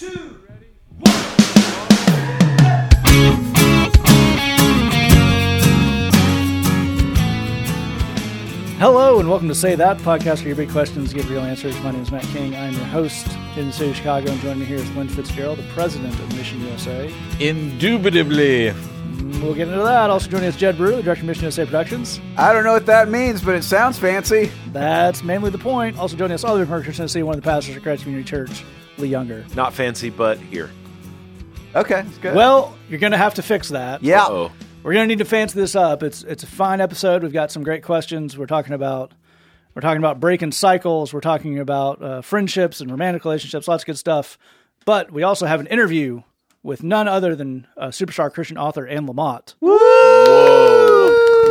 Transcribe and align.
Hello 0.00 0.40
and 9.20 9.28
welcome 9.28 9.48
to 9.48 9.54
Say 9.54 9.74
That 9.74 9.98
podcast 9.98 10.38
where 10.38 10.46
your 10.46 10.56
big 10.56 10.70
questions 10.70 11.12
get 11.12 11.28
real 11.28 11.42
answers. 11.42 11.78
My 11.82 11.90
name 11.90 12.00
is 12.00 12.10
Matt 12.10 12.22
King. 12.22 12.56
I'm 12.56 12.72
your 12.72 12.84
host 12.86 13.26
in 13.58 13.66
the 13.66 13.72
city 13.74 13.90
of 13.90 13.96
Chicago, 13.96 14.32
and 14.32 14.40
joining 14.40 14.60
me 14.60 14.64
here 14.64 14.78
is 14.78 14.90
Lynn 14.92 15.10
Fitzgerald, 15.10 15.58
the 15.58 15.68
president 15.74 16.14
of 16.14 16.34
Mission 16.34 16.62
USA. 16.62 17.12
Indubitably. 17.38 18.72
We'll 19.42 19.54
get 19.54 19.68
into 19.68 19.82
that. 19.82 20.08
Also 20.08 20.30
joining 20.30 20.48
us, 20.48 20.56
Jed 20.56 20.78
Brew, 20.78 20.96
the 20.96 21.02
director 21.02 21.24
of 21.24 21.26
Mission 21.26 21.42
USA 21.42 21.66
Productions. 21.66 22.22
I 22.38 22.54
don't 22.54 22.64
know 22.64 22.72
what 22.72 22.86
that 22.86 23.10
means, 23.10 23.42
but 23.42 23.54
it 23.54 23.64
sounds 23.64 23.98
fancy. 23.98 24.50
That's 24.68 25.22
mainly 25.22 25.50
the 25.50 25.58
point. 25.58 25.98
Also 25.98 26.16
joining 26.16 26.36
us, 26.36 26.42
all 26.42 26.56
the 26.56 26.64
Mercer, 26.64 26.90
Tennessee, 26.90 27.22
one 27.22 27.36
of 27.36 27.42
the 27.42 27.46
pastors 27.46 27.76
of 27.76 27.82
Christ 27.82 28.04
Community 28.04 28.26
Church, 28.26 28.48
Lee 28.50 28.79
Younger. 29.08 29.44
Not 29.54 29.72
fancy, 29.74 30.10
but 30.10 30.38
here. 30.38 30.70
Okay, 31.74 32.02
that's 32.02 32.18
good. 32.18 32.34
Well, 32.34 32.76
you're 32.88 32.98
going 32.98 33.12
to 33.12 33.18
have 33.18 33.34
to 33.34 33.42
fix 33.42 33.68
that. 33.68 34.02
yeah. 34.02 34.26
Oh, 34.26 34.50
We're 34.82 34.92
going 34.94 35.04
to 35.04 35.08
need 35.14 35.18
to 35.20 35.24
fancy 35.24 35.58
this 35.58 35.74
up. 35.76 36.02
It's 36.02 36.22
it's 36.24 36.42
a 36.42 36.46
fine 36.46 36.80
episode. 36.80 37.22
We've 37.22 37.32
got 37.32 37.52
some 37.52 37.62
great 37.62 37.82
questions. 37.84 38.36
We're 38.36 38.46
talking 38.46 38.72
about 38.72 39.12
we're 39.74 39.82
talking 39.82 39.98
about 40.00 40.18
breaking 40.20 40.52
cycles. 40.52 41.12
We're 41.14 41.20
talking 41.20 41.58
about 41.60 42.02
uh, 42.02 42.20
friendships 42.22 42.80
and 42.80 42.90
romantic 42.90 43.24
relationships. 43.24 43.68
Lots 43.68 43.82
of 43.84 43.86
good 43.86 43.98
stuff. 43.98 44.36
But 44.84 45.12
we 45.12 45.22
also 45.22 45.46
have 45.46 45.60
an 45.60 45.66
interview 45.68 46.22
with 46.62 46.82
none 46.82 47.06
other 47.08 47.36
than 47.36 47.66
uh, 47.76 47.88
superstar 47.88 48.32
Christian 48.32 48.58
author 48.58 48.86
Anne 48.86 49.06
Lamott, 49.06 49.54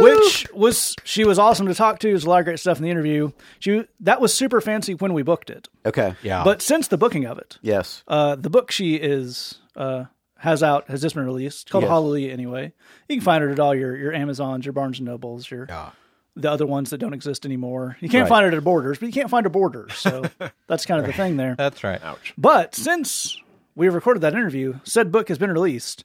which 0.02 0.48
was 0.54 0.96
she 1.04 1.26
was 1.26 1.40
awesome 1.40 1.68
to 1.68 1.74
talk 1.74 2.00
to. 2.00 2.08
There's 2.08 2.24
a 2.26 2.30
lot 2.30 2.40
of 2.40 2.46
great 2.46 2.60
stuff 2.60 2.78
in 2.78 2.84
the 2.84 2.90
interview. 2.90 3.32
She 3.60 3.86
that 4.02 4.22
was 4.22 4.34
super 4.34 4.62
fancy 4.62 4.94
when 4.96 5.14
we 5.14 5.24
booked 5.24 5.50
it. 5.50 5.68
Okay. 5.86 6.16
Yeah. 6.24 6.44
But 6.44 6.62
since 6.62 6.88
the 6.88 6.98
booking 6.98 7.26
of 7.26 7.38
it, 7.38 7.58
Yes. 7.62 8.04
uh, 8.08 8.36
the 8.36 8.50
book 8.50 8.72
she 8.72 8.96
is 8.96 9.60
uh, 9.76 10.06
has 10.38 10.64
out 10.64 10.90
has 10.90 11.02
just 11.02 11.16
been 11.16 11.26
released. 11.26 11.64
It's 11.64 11.72
called 11.72 11.84
Yes. 11.84 11.90
Hallelujah. 11.90 12.32
Anyway, 12.34 12.74
you 13.08 13.16
can 13.18 13.24
find 13.24 13.44
it 13.44 13.52
at 13.52 13.60
all 13.60 13.76
your 13.76 13.96
your 13.96 14.14
Amazons, 14.14 14.66
your 14.66 14.74
Barnes 14.74 15.00
and 15.00 15.08
Nobles, 15.08 15.50
your 15.50 15.66
Yeah. 15.70 15.90
the 16.36 16.50
other 16.52 16.66
ones 16.66 16.90
that 16.92 17.00
don't 17.00 17.14
exist 17.14 17.46
anymore. 17.46 17.98
You 18.00 18.10
can't 18.10 18.24
Right. 18.24 18.30
find 18.30 18.46
it 18.48 18.54
at 18.58 18.64
Borders, 18.64 18.98
but 19.00 19.08
you 19.08 19.14
can't 19.14 19.30
find 19.30 19.46
a 19.46 19.50
Borders. 19.50 19.94
So 19.96 20.24
that's 20.68 20.86
kind 20.86 21.00
of 21.00 21.06
the 21.08 21.14
thing 21.14 21.38
there. 21.38 21.56
That's 21.58 21.84
right. 21.84 22.02
ouch. 22.04 22.34
But 22.38 22.76
since 22.76 23.38
we 23.76 23.90
recorded 23.90 24.22
that 24.22 24.34
interview, 24.34 24.80
said 24.84 25.12
book 25.12 25.28
has 25.30 25.38
been 25.38 25.52
released, 25.52 26.04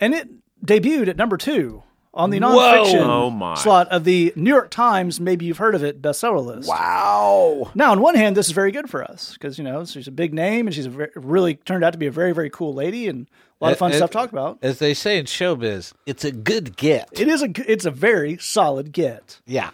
and 0.00 0.14
it 0.14 0.28
debuted 0.64 1.08
at 1.08 1.16
number 1.16 1.36
two 1.36 1.82
on 2.14 2.30
the 2.30 2.38
nonfiction 2.40 3.04
Oh, 3.04 3.54
slot 3.56 3.88
of 3.88 4.04
the 4.04 4.32
New 4.36 4.50
York 4.50 4.70
Times. 4.70 5.20
Maybe 5.20 5.44
you've 5.46 5.58
heard 5.58 5.74
of 5.74 5.82
it 5.84 6.00
bestseller 6.00 6.44
list. 6.44 6.68
Wow. 6.68 7.70
Now, 7.74 7.90
on 7.92 8.00
one 8.00 8.14
hand, 8.14 8.36
this 8.36 8.46
is 8.46 8.52
very 8.52 8.70
good 8.72 8.88
for 8.88 9.02
us 9.04 9.32
because 9.34 9.58
you 9.58 9.64
know 9.64 9.84
she's 9.84 10.08
a 10.08 10.12
big 10.12 10.32
name 10.32 10.66
and 10.66 10.74
she's 10.74 10.86
a 10.86 10.90
very, 10.90 11.10
really 11.16 11.54
turned 11.56 11.84
out 11.84 11.92
to 11.92 11.98
be 11.98 12.06
a 12.06 12.10
very 12.12 12.32
very 12.32 12.50
cool 12.50 12.72
lady 12.72 13.08
and 13.08 13.28
a 13.60 13.64
lot 13.64 13.72
of 13.72 13.78
fun 13.78 13.90
It- 13.92 13.96
stuff 13.96 14.10
it- 14.10 14.12
to 14.12 14.18
talk 14.18 14.32
about. 14.32 14.58
As 14.62 14.78
they 14.78 14.94
say 14.94 15.18
in 15.18 15.26
showbiz, 15.26 15.92
it's 16.06 16.24
a 16.24 16.30
good 16.32 16.76
get. 16.76 17.08
It 17.12 17.28
is 17.28 17.42
a, 17.42 17.48
it's 17.70 17.84
a 17.84 17.90
very 17.90 18.36
solid 18.38 18.92
get, 18.92 19.40
yeah. 19.46 19.70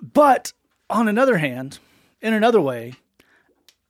but 0.00 0.52
on 0.90 1.08
another 1.08 1.38
hand, 1.38 1.78
in 2.22 2.32
another 2.34 2.60
way, 2.60 2.94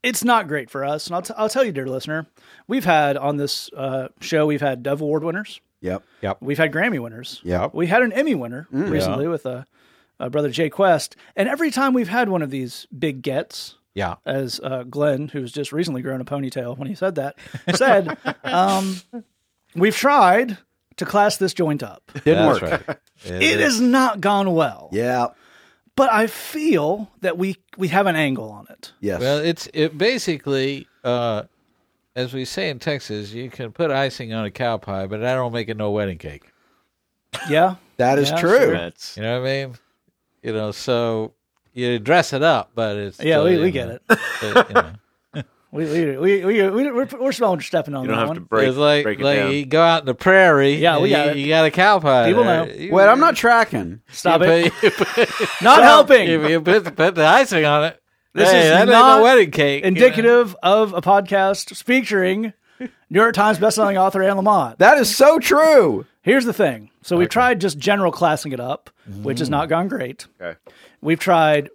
it's 0.03 0.25
not 0.25 0.49
great 0.49 0.71
for 0.71 0.85
us. 0.85 1.07
And 1.07 1.17
I'll, 1.17 1.23
t- 1.23 1.35
I'll 1.37 1.49
tell 1.49 1.65
you, 1.65 1.73
dear 1.73 1.87
listener, 1.87 2.27
we've 2.67 2.85
had 2.85 3.17
on 3.17 3.37
this 3.37 3.71
uh, 3.77 4.09
show 4.21 4.47
we've 4.47 4.61
had 4.61 4.83
Dove 4.83 5.01
Award 5.01 5.25
winners, 5.25 5.61
Yep. 5.81 6.03
Yep. 6.23 6.39
we've 6.41 6.59
had 6.59 6.73
Grammy 6.73 7.01
winners, 7.01 7.41
Yep. 7.45 7.73
we 7.75 7.87
had 7.87 8.03
an 8.03 8.12
Emmy 8.12 8.34
winner 8.34 8.67
Mm. 8.73 8.91
recently 8.91 9.29
with 9.29 9.47
uh, 9.47 9.65
uh, 10.21 10.29
brother 10.29 10.51
Jay 10.51 10.69
Quest, 10.71 11.15
and 11.37 11.48
every 11.48 11.71
time 11.71 11.93
we've 11.95 12.09
had 12.09 12.29
one 12.29 12.43
of 12.43 12.51
these 12.51 12.87
big 12.98 13.23
gets, 13.23 13.77
Yeah. 13.95 14.17
as 14.27 14.59
uh, 14.62 14.83
Glenn, 14.84 15.29
who's 15.29 15.53
just 15.53 15.73
recently 15.73 16.03
grown 16.03 16.21
a 16.21 16.25
ponytail 16.25 16.77
when 16.77 16.89
he 16.89 16.95
said 16.95 17.15
that, 17.17 17.37
said, 17.75 18.17
um, 18.45 18.97
we've 19.77 19.97
tried 19.97 20.59
to 20.97 21.05
class 21.05 21.37
this 21.37 21.55
joint 21.55 21.83
up. 21.84 22.03
Didn't 22.25 22.47
That's 22.49 22.61
work. 22.61 22.89
right. 22.89 22.99
It 23.25 23.61
has 23.61 23.81
not 23.81 24.21
gone 24.21 24.53
well, 24.55 24.89
Yeah. 24.93 25.28
but 25.95 26.12
I 26.12 26.27
feel 26.27 27.10
that 27.21 27.39
we 27.39 27.56
we 27.77 27.87
have 27.89 28.06
an 28.06 28.16
angle 28.16 28.50
on 28.50 28.66
it. 28.71 28.93
Yes. 29.00 29.21
Well, 29.21 29.39
it's 29.39 29.69
it 29.75 29.97
basically, 29.97 30.89
uh, 31.05 31.45
as 32.19 32.34
we 32.34 32.45
say 32.45 32.69
in 32.69 32.81
Texas, 32.81 33.33
you 33.33 33.49
can 33.49 33.71
put 33.71 33.93
icing 33.93 34.33
on 34.33 34.45
a 34.45 34.51
cow 34.51 34.77
pie, 34.77 35.06
but 35.06 35.21
that 35.21 35.34
don't 35.37 35.53
make 35.53 35.69
it 35.69 35.77
no 35.77 35.93
wedding 35.93 36.19
cake. 36.19 36.51
Yeah, 37.49 37.77
that 37.97 38.19
is 38.19 38.31
yeah, 38.31 38.37
true. 38.41 38.59
sure. 38.59 38.73
That's 38.73 39.17
You 39.17 39.23
know 39.23 39.41
what 39.41 39.49
I 39.49 39.65
mean? 39.67 39.75
You 40.43 40.53
know, 40.53 40.73
so 40.73 41.34
you 41.75 41.99
dress 42.01 42.33
it 42.33 42.43
up, 42.43 42.73
but 42.75 42.97
it's 42.97 43.21
yeah, 43.23 43.43
we, 43.43 43.59
we 43.59 43.71
get 43.71 43.89
it. 43.89 44.03
but, 44.09 44.69
you 44.69 44.75
know. 44.75 44.93
We 45.71 45.84
we 45.84 46.17
we 46.17 46.45
we 46.47 46.71
we 46.71 46.91
we're, 46.91 47.07
we're 47.21 47.31
still 47.33 47.61
stepping 47.61 47.95
on 47.95 48.05
you 48.05 48.09
that 48.09 48.15
don't 48.15 48.19
have 48.21 48.28
one. 48.28 48.34
to 48.37 48.41
break, 48.41 48.69
it's 48.69 48.78
like 48.78 49.03
break 49.05 49.21
it 49.21 49.23
like 49.23 49.37
down. 49.39 49.53
you 49.53 49.67
go 49.67 49.83
out 49.83 50.01
in 50.01 50.07
the 50.07 50.15
prairie. 50.15 50.77
Yeah, 50.77 50.99
we 50.99 51.12
and 51.12 51.27
got 51.27 51.37
you, 51.37 51.43
it. 51.43 51.45
You 51.45 51.49
got 51.49 51.67
a 51.67 51.71
cow 51.71 51.99
pie. 52.01 52.27
People 52.27 52.45
there. 52.45 52.65
know. 52.65 52.73
You- 52.73 52.91
Wait, 52.91 53.07
I'm 53.07 53.21
not 53.21 53.37
tracking. 53.37 54.01
Stop 54.11 54.41
you 54.41 54.47
it! 54.49 54.73
put- 54.73 54.83
you 54.83 54.91
put- 55.27 55.28
Not 55.61 55.83
helping. 55.93 56.27
If 56.27 56.49
you 56.49 56.62
put, 56.62 56.97
put 56.97 57.15
the 57.15 57.27
icing 57.27 57.67
on 57.67 57.84
it, 57.84 58.01
This 58.38 58.50
hey, 58.50 58.62
is 58.65 58.71
that 58.71 58.81
ain't 58.82 58.91
not 58.91 59.19
no 59.19 59.22
wedding 59.22 59.50
cake. 59.50 59.84
you 59.84 59.91
know? 59.91 59.97
Indicative 59.97 60.56
of 60.62 60.93
a 60.94 61.00
podcast 61.03 61.82
featuring 61.82 62.53
New 62.81 62.88
York 63.21 63.34
Times 63.34 63.59
bestselling 63.59 63.99
author 64.00 64.22
Anne 64.22 64.37
Lamott. 64.37 64.78
That 64.78 64.99
is 64.99 65.15
so 65.15 65.38
true. 65.38 66.06
Here's 66.22 66.44
the 66.44 66.53
thing. 66.53 66.91
So 67.03 67.16
we've 67.16 67.28
tried 67.28 67.60
just 67.60 67.78
general 67.78 68.12
classing 68.12 68.53
it 68.53 68.60
up, 68.60 68.91
which 69.22 69.38
has 69.38 69.48
mm. 69.48 69.53
not 69.53 69.69
gone 69.69 69.88
great. 69.88 70.27
Okay. 70.41 70.59
We've 71.00 71.19
tried 71.19 71.71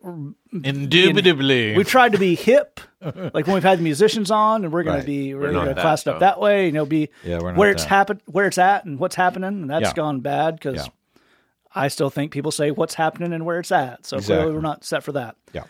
Indubitably. 0.52 1.76
we've 1.76 1.88
tried 1.88 2.12
to 2.12 2.18
be 2.18 2.36
hip, 2.36 2.80
like 3.02 3.48
when 3.48 3.54
we've 3.56 3.64
had 3.64 3.80
the 3.80 3.84
musicians 3.84 4.30
on, 4.32 4.64
and 4.64 4.72
we're 4.74 4.84
going 4.84 4.96
Right. 4.98 5.02
to 5.02 5.08
be 5.08 5.34
we're, 5.34 5.42
We're 5.42 5.52
going 5.54 5.66
not 5.66 5.70
to 5.72 5.76
that, 5.76 5.82
class 5.82 6.02
it 6.06 6.10
up 6.10 6.16
though. 6.16 6.20
that 6.26 6.40
way. 6.40 6.68
You 6.68 6.72
know, 6.72 6.86
be 6.86 7.10
Yeah, 7.24 7.40
we're 7.42 7.52
not 7.52 7.58
where 7.58 7.72
it's 7.72 7.84
that. 7.84 7.90
happen, 7.90 8.22
where 8.26 8.46
it's 8.48 8.58
at, 8.58 8.86
and 8.86 9.00
what's 9.00 9.16
happening, 9.16 9.48
and 9.50 9.70
that's 9.70 9.90
Yeah. 9.90 9.94
gone 9.94 10.20
bad 10.20 10.56
because 10.56 10.76
Yeah. 10.86 10.92
I 11.76 11.88
still 11.88 12.10
think 12.12 12.32
people 12.32 12.52
say 12.52 12.70
what's 12.72 12.94
happening 12.94 13.34
and 13.34 13.46
where 13.46 13.60
it's 13.60 13.72
at. 13.72 14.06
So 14.06 14.18
Exactly. 14.18 14.36
clearly, 14.36 14.54
we're 14.54 14.62
not 14.62 14.86
set 14.86 15.04
for 15.04 15.14
that. 15.14 15.36
yeah. 15.54 15.64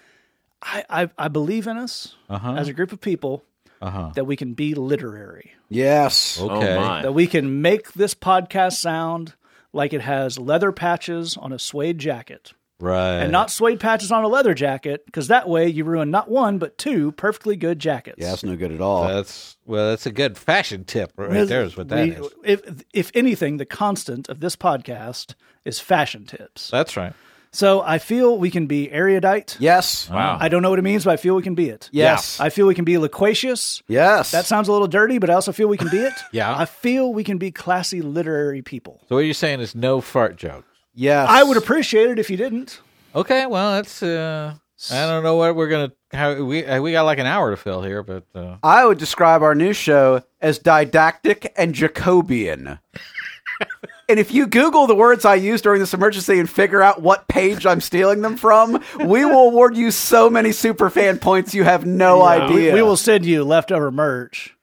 I 0.63 0.83
I, 0.89 1.09
I 1.17 1.27
believe 1.27 1.67
in 1.67 1.77
us 1.77 2.15
Uh-huh. 2.29 2.53
as 2.55 2.67
a 2.67 2.73
group 2.73 2.91
of 2.91 3.01
people 3.01 3.43
Uh-huh. 3.81 4.11
that 4.15 4.25
we 4.25 4.35
can 4.35 4.53
be 4.53 4.73
literary, 4.75 5.51
Yes. 5.69 6.39
Okay. 6.39 6.75
Oh 6.75 6.79
my. 6.81 7.01
that 7.01 7.13
we 7.13 7.27
can 7.27 7.61
make 7.61 7.93
this 7.93 8.13
podcast 8.15 8.73
sound 8.79 9.33
like 9.73 9.91
it 9.93 10.01
has 10.01 10.37
leather 10.37 10.71
patches 10.71 11.35
on 11.37 11.51
a 11.51 11.59
suede 11.59 11.97
jacket. 11.99 12.53
Right. 12.79 13.19
and 13.21 13.31
not 13.31 13.49
suede 13.49 13.79
patches 13.79 14.11
on 14.11 14.23
a 14.25 14.27
leather 14.27 14.53
jacket 14.53 15.05
because 15.05 15.29
that 15.29 15.47
way 15.47 15.69
you 15.69 15.85
ruin 15.85 16.11
not 16.11 16.27
one 16.29 16.57
but 16.57 16.77
two 16.77 17.13
perfectly 17.13 17.55
good 17.55 17.79
jackets. 17.79 18.17
Yeah, 18.19 18.31
that's 18.31 18.43
no 18.43 18.57
good 18.57 18.73
at 18.73 18.81
all. 18.81 19.07
That's 19.07 19.55
well, 19.65 19.91
that's 19.91 20.05
a 20.05 20.11
good 20.11 20.37
fashion 20.37 20.83
tip 20.83 21.13
right 21.15 21.29
Because 21.29 21.47
there 21.49 21.63
is 21.63 21.77
what 21.77 21.87
that 21.89 22.03
we- 22.03 22.11
is. 22.15 22.31
If 22.43 22.83
if 22.93 23.11
anything, 23.13 23.55
the 23.57 23.65
constant 23.65 24.27
of 24.27 24.39
this 24.41 24.55
podcast 24.57 25.35
is 25.63 25.79
fashion 25.79 26.25
tips. 26.25 26.69
That's 26.71 26.97
right. 26.97 27.13
So 27.53 27.81
I 27.81 27.99
feel 27.99 28.37
we 28.37 28.49
can 28.49 28.65
be 28.65 28.91
erudite. 28.91 29.57
yes. 29.59 30.09
wow. 30.09 30.37
I 30.39 30.49
don't 30.49 30.61
know 30.63 30.71
what 30.71 30.79
it 30.79 30.83
means, 30.83 31.05
but 31.05 31.11
I 31.11 31.17
feel 31.17 31.35
we 31.35 31.43
can 31.43 31.53
be 31.55 31.69
it. 31.69 31.87
Yes. 31.91 32.39
I 32.39 32.49
feel 32.49 32.65
we 32.65 32.73
can 32.75 32.83
be 32.83 32.97
loquacious. 32.97 33.81
yes. 33.87 34.31
That 34.31 34.45
sounds 34.45 34.67
a 34.67 34.71
little 34.71 34.87
dirty, 34.87 35.19
but 35.19 35.29
I 35.29 35.33
also 35.35 35.51
feel 35.51 35.67
we 35.67 35.77
can 35.77 35.89
be 35.89 35.99
it. 35.99 36.13
Yeah. 36.31 36.57
I 36.57 36.65
feel 36.65 37.13
we 37.13 37.23
can 37.23 37.37
be 37.37 37.51
classy 37.51 38.01
literary 38.01 38.63
people. 38.63 38.99
So 39.07 39.15
what 39.15 39.21
you're 39.25 39.35
saying 39.35 39.59
is 39.59 39.75
no 39.75 40.01
fart 40.01 40.35
joke. 40.35 40.65
yes. 40.95 41.29
I 41.29 41.43
would 41.43 41.57
appreciate 41.57 42.09
it 42.09 42.17
if 42.19 42.29
you 42.31 42.37
didn't. 42.37 42.81
Okay, 43.15 43.45
well 43.45 43.73
that's 43.73 44.01
uh 44.01 44.55
I 44.91 45.05
don't 45.05 45.23
know 45.23 45.35
what 45.35 45.55
we're 45.55 45.69
gonna 45.69 45.91
how 46.11 46.43
we 46.43 46.65
uh, 46.65 46.81
we 46.81 46.91
got 46.91 47.03
like 47.03 47.19
an 47.19 47.27
hour 47.27 47.51
to 47.51 47.57
fill 47.57 47.83
here, 47.83 48.01
but 48.03 48.25
uh, 48.35 48.57
I 48.63 48.85
would 48.85 48.97
describe 48.97 49.43
our 49.43 49.53
new 49.55 49.73
show 49.73 50.23
as 50.41 50.57
didactic 50.59 51.53
and 51.55 51.73
Jacobian. 51.75 52.79
and 54.09 54.19
if 54.19 54.31
you 54.33 54.47
Google 54.47 54.87
the 54.87 54.95
words 54.95 55.25
I 55.25 55.35
use 55.35 55.61
during 55.61 55.79
this 55.79 55.93
emergency 55.93 56.39
and 56.39 56.49
figure 56.49 56.81
out 56.81 57.01
what 57.01 57.27
page 57.27 57.65
I'm 57.65 57.81
stealing 57.81 58.21
them 58.21 58.37
from, 58.37 58.83
we 58.99 59.25
will 59.25 59.47
award 59.47 59.75
you 59.77 59.91
so 59.91 60.29
many 60.29 60.51
super 60.51 60.89
fan 60.89 61.19
points 61.19 61.53
you 61.53 61.63
have 61.63 61.85
no 61.85 62.19
We, 62.19 62.23
idea. 62.25 62.73
we 62.73 62.81
will 62.81 62.97
send 62.97 63.25
you 63.25 63.43
leftover 63.43 63.91
merch. 63.91 64.55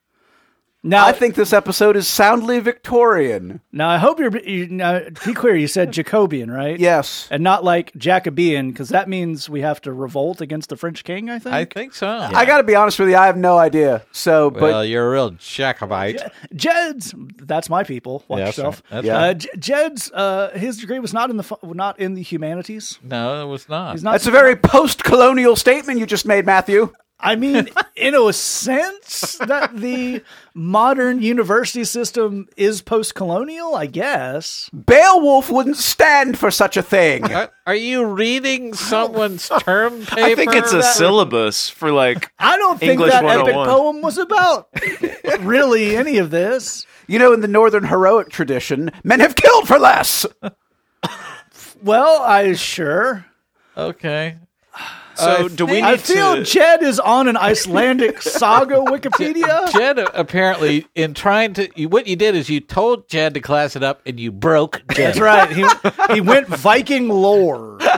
Now, 0.82 1.04
I 1.06 1.12
think 1.12 1.34
this 1.34 1.52
episode 1.52 1.94
is 1.94 2.08
soundly 2.08 2.58
Victorian. 2.58 3.60
now 3.70 3.88
I 3.90 3.98
hope 3.98 4.18
you're. 4.18 4.34
You, 4.38 4.66
now, 4.68 5.00
be 5.26 5.34
clear, 5.34 5.54
you 5.54 5.66
said 5.66 5.92
Jacobian, 5.92 6.50
right? 6.50 6.78
Yes. 6.80 7.28
and 7.30 7.42
not 7.42 7.62
like 7.64 7.92
Jacobean, 7.96 8.70
because 8.70 8.88
that 8.88 9.06
means 9.06 9.50
we 9.50 9.60
have 9.60 9.82
to 9.82 9.92
revolt 9.92 10.40
against 10.40 10.70
the 10.70 10.76
French 10.76 11.04
king. 11.04 11.28
I 11.28 11.38
think. 11.38 11.54
I 11.54 11.64
think 11.66 11.94
so. 11.94 12.08
I 12.08 12.46
got 12.46 12.58
to 12.58 12.62
be 12.64 12.74
honest 12.74 12.98
with 12.98 13.10
you, 13.10 13.16
I 13.16 13.26
have 13.26 13.36
no 13.36 13.58
idea. 13.58 14.02
So, 14.12 14.48
well, 14.48 14.60
but 14.72 14.88
you're 14.88 15.06
a 15.06 15.10
real 15.10 15.30
Jacobite. 15.32 16.22
Jed's. 16.54 17.14
That's 17.36 17.68
my 17.68 17.84
people. 17.84 18.24
Watch 18.28 18.38
Yeah, 18.38 18.46
yourself. 18.46 18.82
right. 18.90 19.02
That's 19.02 19.06
Yeah. 19.06 19.18
Uh, 19.18 19.34
J- 19.34 19.48
Jed's. 19.58 20.10
Uh, 20.12 20.50
his 20.54 20.78
degree 20.78 20.98
was 20.98 21.12
not 21.12 21.28
in 21.28 21.36
the 21.36 21.56
not 21.62 21.98
in 22.00 22.14
the 22.14 22.22
humanities. 22.22 22.98
No, 23.02 23.42
it 23.42 23.48
was 23.50 23.68
not. 23.68 23.92
He's 23.92 24.02
not. 24.02 24.12
that's 24.12 24.26
a 24.26 24.30
very 24.30 24.56
post-colonial 24.56 25.56
statement 25.56 25.98
you 26.00 26.06
just 26.06 26.24
made, 26.24 26.46
Matthew. 26.46 26.92
I 27.22 27.36
mean, 27.36 27.68
in 27.96 28.14
a 28.14 28.32
sense, 28.32 29.38
that 29.46 29.76
the 29.76 30.22
modern 30.54 31.22
university 31.22 31.84
system 31.84 32.48
is 32.56 32.82
post 32.82 33.14
colonial, 33.14 33.74
I 33.74 33.86
guess. 33.86 34.70
Beowulf 34.72 35.50
wouldn't 35.50 35.76
stand 35.76 36.38
for 36.38 36.50
such 36.50 36.76
a 36.76 36.82
thing. 36.82 37.30
Are, 37.32 37.50
are 37.66 37.74
you 37.74 38.04
reading 38.04 38.74
someone's 38.74 39.48
term 39.60 40.00
paper? 40.06 40.20
I 40.20 40.34
think 40.34 40.54
it's 40.54 40.72
a 40.72 40.78
that- 40.78 40.94
syllabus 40.94 41.68
for 41.68 41.92
like 41.92 42.32
I 42.38 42.56
don't 42.56 42.78
think 42.78 42.92
English 42.92 43.12
that 43.12 43.24
epic 43.24 43.54
oh 43.54 43.64
poem 43.64 44.02
was 44.02 44.18
about 44.18 44.68
really 45.40 45.96
any 45.96 46.18
of 46.18 46.30
this. 46.30 46.86
You 47.06 47.18
know, 47.18 47.32
in 47.32 47.40
the 47.40 47.48
northern 47.48 47.84
heroic 47.84 48.30
tradition, 48.30 48.90
men 49.02 49.20
have 49.20 49.34
killed 49.34 49.66
for 49.66 49.78
less. 49.78 50.24
Well, 51.82 52.20
I 52.22 52.52
sure. 52.54 53.24
Okay. 53.76 54.36
So 55.20 55.48
do 55.48 55.66
we 55.66 55.74
need 55.74 55.84
I 55.84 55.96
feel 55.96 56.36
to 56.36 56.44
Jed 56.44 56.82
is 56.82 56.98
on 56.98 57.28
an 57.28 57.36
Icelandic 57.36 58.22
saga 58.22 58.76
Wikipedia. 58.76 59.70
Jed 59.72 59.98
apparently, 59.98 60.86
in 60.94 61.14
trying 61.14 61.54
to, 61.54 61.68
you, 61.74 61.88
what 61.88 62.06
you 62.06 62.16
did 62.16 62.34
is 62.34 62.48
you 62.48 62.60
told 62.60 63.08
Jed 63.08 63.34
to 63.34 63.40
class 63.40 63.76
it 63.76 63.82
up, 63.82 64.00
and 64.06 64.18
you 64.18 64.32
broke 64.32 64.82
Jed. 64.92 65.14
That's 65.14 65.20
right. 65.20 65.50
He 65.50 65.66
he 66.14 66.20
went 66.20 66.48
Viking 66.48 67.08
lore. 67.08 67.78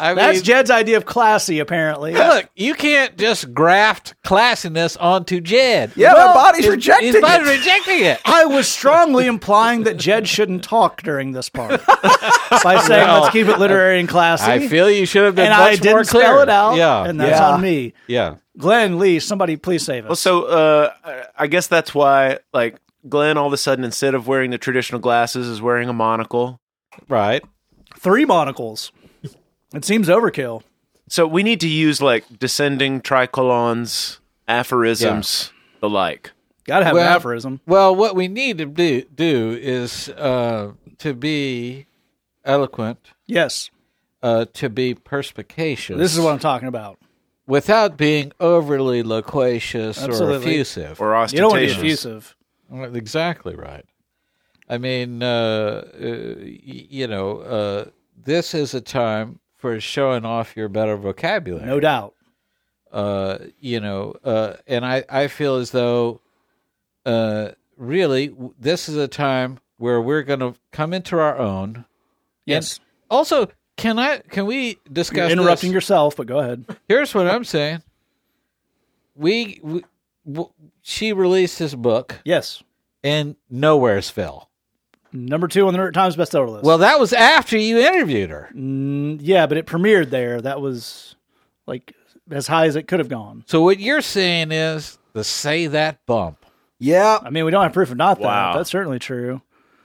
I 0.00 0.14
That's 0.14 0.36
mean, 0.38 0.44
Jed's 0.44 0.70
idea 0.70 0.96
of 0.98 1.06
classy, 1.06 1.58
apparently. 1.58 2.12
look, 2.12 2.48
you 2.54 2.74
can't 2.74 3.16
just 3.16 3.54
graft 3.54 4.14
classiness 4.24 4.96
onto 5.00 5.40
Jed. 5.40 5.92
Yeah, 5.96 6.12
Well, 6.12 6.28
my 6.28 6.34
body's 6.34 6.66
rejecting 6.68 7.12
His 7.12 7.20
body's 7.20 7.48
it. 7.48 7.58
rejecting 7.58 8.04
it. 8.04 8.20
I 8.24 8.44
was 8.44 8.68
strongly 8.68 9.26
implying 9.26 9.84
that 9.84 9.96
Jed 9.96 10.28
shouldn't 10.28 10.62
talk 10.64 11.02
during 11.02 11.32
this 11.32 11.48
part 11.48 11.84
by 12.62 12.82
saying, 12.86 13.06
Well, 13.06 13.22
"Let's 13.22 13.32
keep 13.32 13.46
it 13.48 13.58
literary 13.58 14.00
and 14.00 14.08
classy." 14.08 14.50
I 14.50 14.68
feel 14.68 14.90
you 14.90 15.06
should 15.06 15.24
have 15.24 15.34
been 15.34 15.46
and 15.46 15.54
much 15.58 15.72
I 15.72 15.76
didn't 15.76 16.06
clear. 16.08 16.22
spell 16.24 16.40
it 16.42 16.48
out. 16.48 16.76
Yeah, 16.76 17.04
and 17.04 17.18
that's 17.20 17.38
Yeah. 17.40 17.50
on 17.50 17.60
me. 17.60 17.92
yeah. 18.06 18.34
Glenn 18.58 18.98
Lee, 18.98 19.18
somebody 19.20 19.56
please 19.56 19.84
save 19.84 20.04
us. 20.04 20.08
Well, 20.08 20.16
so 20.16 20.44
uh, 20.44 20.92
I 21.36 21.46
guess 21.46 21.66
that's 21.66 21.94
why, 21.94 22.38
like, 22.54 22.76
Glenn 23.08 23.36
all 23.36 23.46
of 23.46 23.52
a 23.52 23.56
sudden, 23.58 23.84
instead 23.84 24.14
of 24.14 24.26
wearing 24.26 24.50
the 24.50 24.58
traditional 24.58 25.00
glasses, 25.00 25.46
is 25.46 25.60
wearing 25.60 25.88
a 25.88 25.92
monocle. 25.92 26.58
Right. 27.08 27.44
Three 27.98 28.24
monocles. 28.24 28.92
It 29.74 29.84
seems 29.84 30.08
overkill. 30.08 30.62
So 31.08 31.26
we 31.26 31.42
need 31.42 31.60
to 31.60 31.68
use 31.68 32.00
like 32.02 32.38
descending 32.38 33.00
tricolons, 33.00 34.18
aphorisms, 34.48 35.52
the 35.80 35.88
like. 35.88 36.32
Got 36.64 36.80
to 36.80 36.84
have 36.86 36.94
Well- 36.94 37.06
an 37.08 37.12
aphorism. 37.16 37.60
Well, 37.66 37.94
what 37.94 38.16
we 38.16 38.26
need 38.28 38.58
to 38.58 38.66
do, 38.66 39.02
do 39.02 39.56
is 39.60 40.08
uh, 40.10 40.72
to 40.98 41.14
be 41.14 41.86
eloquent, 42.44 42.98
Yes, 43.26 43.70
uh, 44.22 44.46
to 44.54 44.68
be 44.68 44.94
perspicacious. 44.94 45.96
this 45.98 46.12
is 46.14 46.20
what 46.20 46.32
I'm 46.32 46.38
talking 46.40 46.68
about. 46.68 46.98
without 47.46 47.96
being 47.96 48.32
overly 48.40 49.04
loquacious 49.04 50.02
or 50.02 50.32
effusive. 50.32 51.00
Or 51.00 51.14
ostentatious. 51.14 51.32
You 51.32 51.40
don't 51.40 51.50
want 51.52 51.62
to 51.62 51.66
be 51.66 51.72
effusive. 51.92 52.36
Exactly 52.96 53.54
right. 53.54 53.84
I 54.68 54.78
mean, 54.78 55.22
uh, 55.22 55.84
uh, 56.00 56.06
you 56.42 57.06
know, 57.06 57.38
uh, 57.38 57.84
this 58.24 58.52
is 58.54 58.74
a 58.74 58.80
time 58.80 59.38
for 59.66 59.80
showing 59.80 60.24
off 60.24 60.56
your 60.56 60.68
better 60.68 60.96
vocabulary. 60.96 61.66
No 61.66 61.80
doubt. 61.80 62.14
uh, 62.92 63.38
you 63.60 63.80
know, 63.80 64.14
uh, 64.24 64.54
and 64.66 64.84
I, 64.86 65.04
I 65.08 65.26
feel 65.26 65.56
as 65.56 65.72
though, 65.72 66.20
uh, 67.04 67.48
really, 67.76 68.32
this 68.58 68.88
is 68.88 68.96
a 68.96 69.08
time 69.08 69.58
where 69.78 70.00
we're 70.00 70.22
going 70.22 70.38
to 70.40 70.54
come 70.70 70.94
into 70.94 71.18
our 71.18 71.36
own. 71.36 71.84
Yes. 72.44 72.78
Also, 73.10 73.48
can 73.76 73.98
I, 73.98 74.18
can 74.18 74.46
we 74.46 74.78
discuss 74.90 75.30
You're 75.30 75.40
interrupting 75.40 75.70
this? 75.70 75.74
yourself, 75.74 76.16
but 76.16 76.26
go 76.28 76.38
ahead. 76.38 76.64
Here's 76.88 77.12
what 77.14 77.26
I'm 77.26 77.44
saying. 77.44 77.82
We, 79.14 79.58
we 79.62 79.84
w- 80.26 80.50
she 80.82 81.12
released 81.12 81.58
this 81.58 81.74
book, 81.74 82.20
Yes. 82.24 82.62
and 83.02 83.34
nowhere's 83.50 84.10
fell. 84.10 84.45
Number 85.24 85.48
two 85.48 85.66
on 85.66 85.72
the 85.72 85.78
New 85.78 85.84
York 85.84 85.94
Times 85.94 86.16
bestseller 86.16 86.48
list. 86.48 86.64
Well, 86.64 86.78
that 86.78 87.00
was 87.00 87.12
after 87.12 87.56
you 87.56 87.78
interviewed 87.78 88.30
her. 88.30 88.50
Mm, 88.54 89.18
yeah, 89.22 89.46
but 89.46 89.56
it 89.58 89.66
premiered 89.66 90.10
there. 90.10 90.40
That 90.40 90.60
was 90.60 91.16
like 91.66 91.94
as 92.30 92.46
high 92.46 92.66
as 92.66 92.76
it 92.76 92.88
could 92.88 92.98
have 92.98 93.08
gone. 93.08 93.44
So 93.46 93.62
what 93.62 93.78
you're 93.80 94.00
saying 94.02 94.52
is 94.52 94.98
the 95.12 95.24
say 95.24 95.66
that 95.68 96.04
bump. 96.06 96.44
Yeah, 96.78 97.18
I 97.22 97.30
mean, 97.30 97.44
we 97.46 97.50
don't 97.50 97.62
have 97.62 97.72
proof 97.72 97.90
of 97.90 97.96
not 97.96 98.20
Wow. 98.20 98.52
that. 98.52 98.58
That's 98.58 98.70
certainly 98.70 98.98
true. 98.98 99.40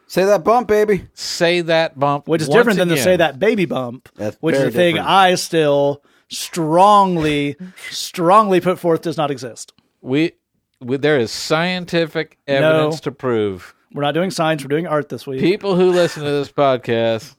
say 0.07 0.25
that 0.25 0.43
bump, 0.43 0.67
baby. 0.67 1.07
Say 1.13 1.61
that 1.61 1.97
bump, 1.97 2.27
Which 2.27 2.41
is 2.41 2.49
once 2.49 2.57
different 2.59 2.79
than 2.79 2.87
to 2.89 2.95
again. 2.95 3.03
say 3.03 3.15
that 3.17 3.39
baby 3.39 3.63
bump, 3.65 4.09
That's 4.15 4.35
which 4.41 4.55
is 4.55 4.73
very 4.73 4.89
a 4.89 4.93
thing. 4.93 4.97
I 4.99 5.35
still 5.35 6.03
strongly, 6.29 7.55
strongly 7.89 8.59
put 8.59 8.77
forth 8.79 9.01
does 9.01 9.15
not 9.17 9.31
exist. 9.31 9.71
We, 10.01 10.33
we 10.81 10.97
there 10.97 11.17
is 11.17 11.31
scientific 11.31 12.37
evidence 12.47 12.99
to 13.01 13.11
prove 13.11 13.73
We're 13.93 14.03
not 14.03 14.13
doing 14.13 14.31
science. 14.31 14.63
We're 14.63 14.69
doing 14.69 14.87
art 14.87 15.09
this 15.09 15.27
week. 15.27 15.39
people 15.41 15.75
who 15.75 15.91
listen 15.91 16.23
to 16.23 16.29
this 16.29 16.51
podcast 16.51 17.35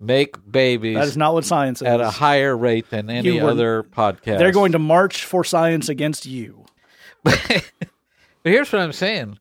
make 0.00 0.36
babies 0.50 0.96
that 0.96 1.06
is 1.06 1.16
not 1.16 1.32
what 1.34 1.44
science 1.44 1.80
is. 1.80 1.86
at 1.88 2.00
a 2.00 2.10
higher 2.10 2.56
rate 2.56 2.90
than 2.90 3.08
any 3.08 3.40
were- 3.40 3.50
other 3.50 3.82
podcast. 3.82 4.38
They're 4.38 4.52
going 4.52 4.72
to 4.72 4.78
march 4.78 5.24
for 5.24 5.44
science 5.44 5.88
against 5.88 6.26
you. 6.26 6.64
But 7.24 8.50
here's 8.52 8.70
what 8.70 8.82
I'm 8.82 8.92
saying: 8.92 9.38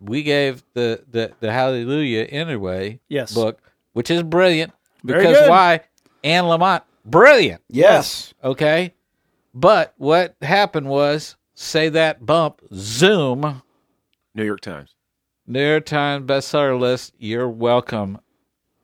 we 0.00 0.24
gave 0.24 0.64
the 0.74 1.04
the, 1.08 1.32
the 1.38 1.52
Hallelujah 1.52 2.24
Anyway 2.24 2.98
Yes. 3.08 3.32
book, 3.32 3.60
which 3.92 4.10
is 4.10 4.24
brilliant. 4.24 4.72
Because 5.04 5.48
why? 5.48 5.82
Anne 6.24 6.42
Lamott, 6.42 6.82
brilliant. 7.04 7.62
Yes. 7.68 8.34
Okay, 8.42 8.94
but 9.54 9.94
what 9.96 10.34
happened 10.42 10.88
was 10.88 11.36
say 11.54 11.88
that 11.90 12.26
bump 12.26 12.62
Zoom 12.74 13.62
New 14.34 14.44
York 14.44 14.60
Times. 14.60 14.95
New 15.46 15.64
York 15.64 15.86
Times 15.86 16.26
bestseller 16.26 16.78
list. 16.78 17.14
You're 17.18 17.48
welcome, 17.48 18.18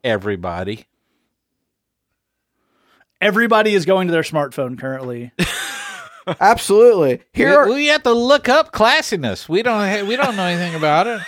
everybody. 0.05 0.87
Everybody 3.21 3.75
is 3.75 3.85
going 3.85 4.09
to 4.09 4.13
their 4.13 4.23
smartphone 4.23 4.79
currently. 4.79 5.33
Absolutely. 6.41 7.21
Here 7.33 7.59
are 7.59 7.69
we 7.69 7.87
have 7.87 8.05
to 8.05 8.13
look 8.13 8.49
up 8.49 8.73
classiness. 8.73 9.49
We 9.49 9.63
don't. 9.63 9.89
Ha- 9.89 10.07
we 10.07 10.15
don't 10.15 10.37
know 10.37 10.47
anything 10.47 10.75
about 10.77 11.09
it. 11.09 11.21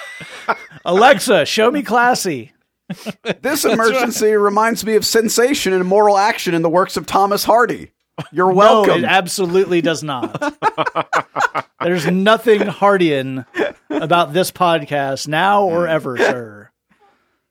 Alexa, 0.84 1.46
show 1.46 1.70
me 1.70 1.82
classy. 1.82 2.52
this 3.42 3.64
emergency 3.64 4.34
reminds 4.34 4.84
me 4.84 4.94
of 4.94 5.04
sensation 5.04 5.72
and 5.72 5.84
moral 5.84 6.16
action 6.16 6.54
in 6.54 6.62
the 6.62 6.68
works 6.68 6.96
of 6.96 7.06
Thomas 7.06 7.42
Hardy. 7.42 7.90
You're 8.30 8.52
welcome. 8.52 9.00
No, 9.02 9.08
it 9.08 9.10
absolutely 9.10 9.80
does 9.80 10.04
not. 10.04 10.40
There's 11.80 12.06
nothing 12.06 12.60
Hardian 12.60 13.46
about 13.90 14.32
this 14.32 14.50
podcast 14.50 15.28
now 15.28 15.64
or 15.64 15.86
ever, 15.88 16.16
sir. 16.16 16.70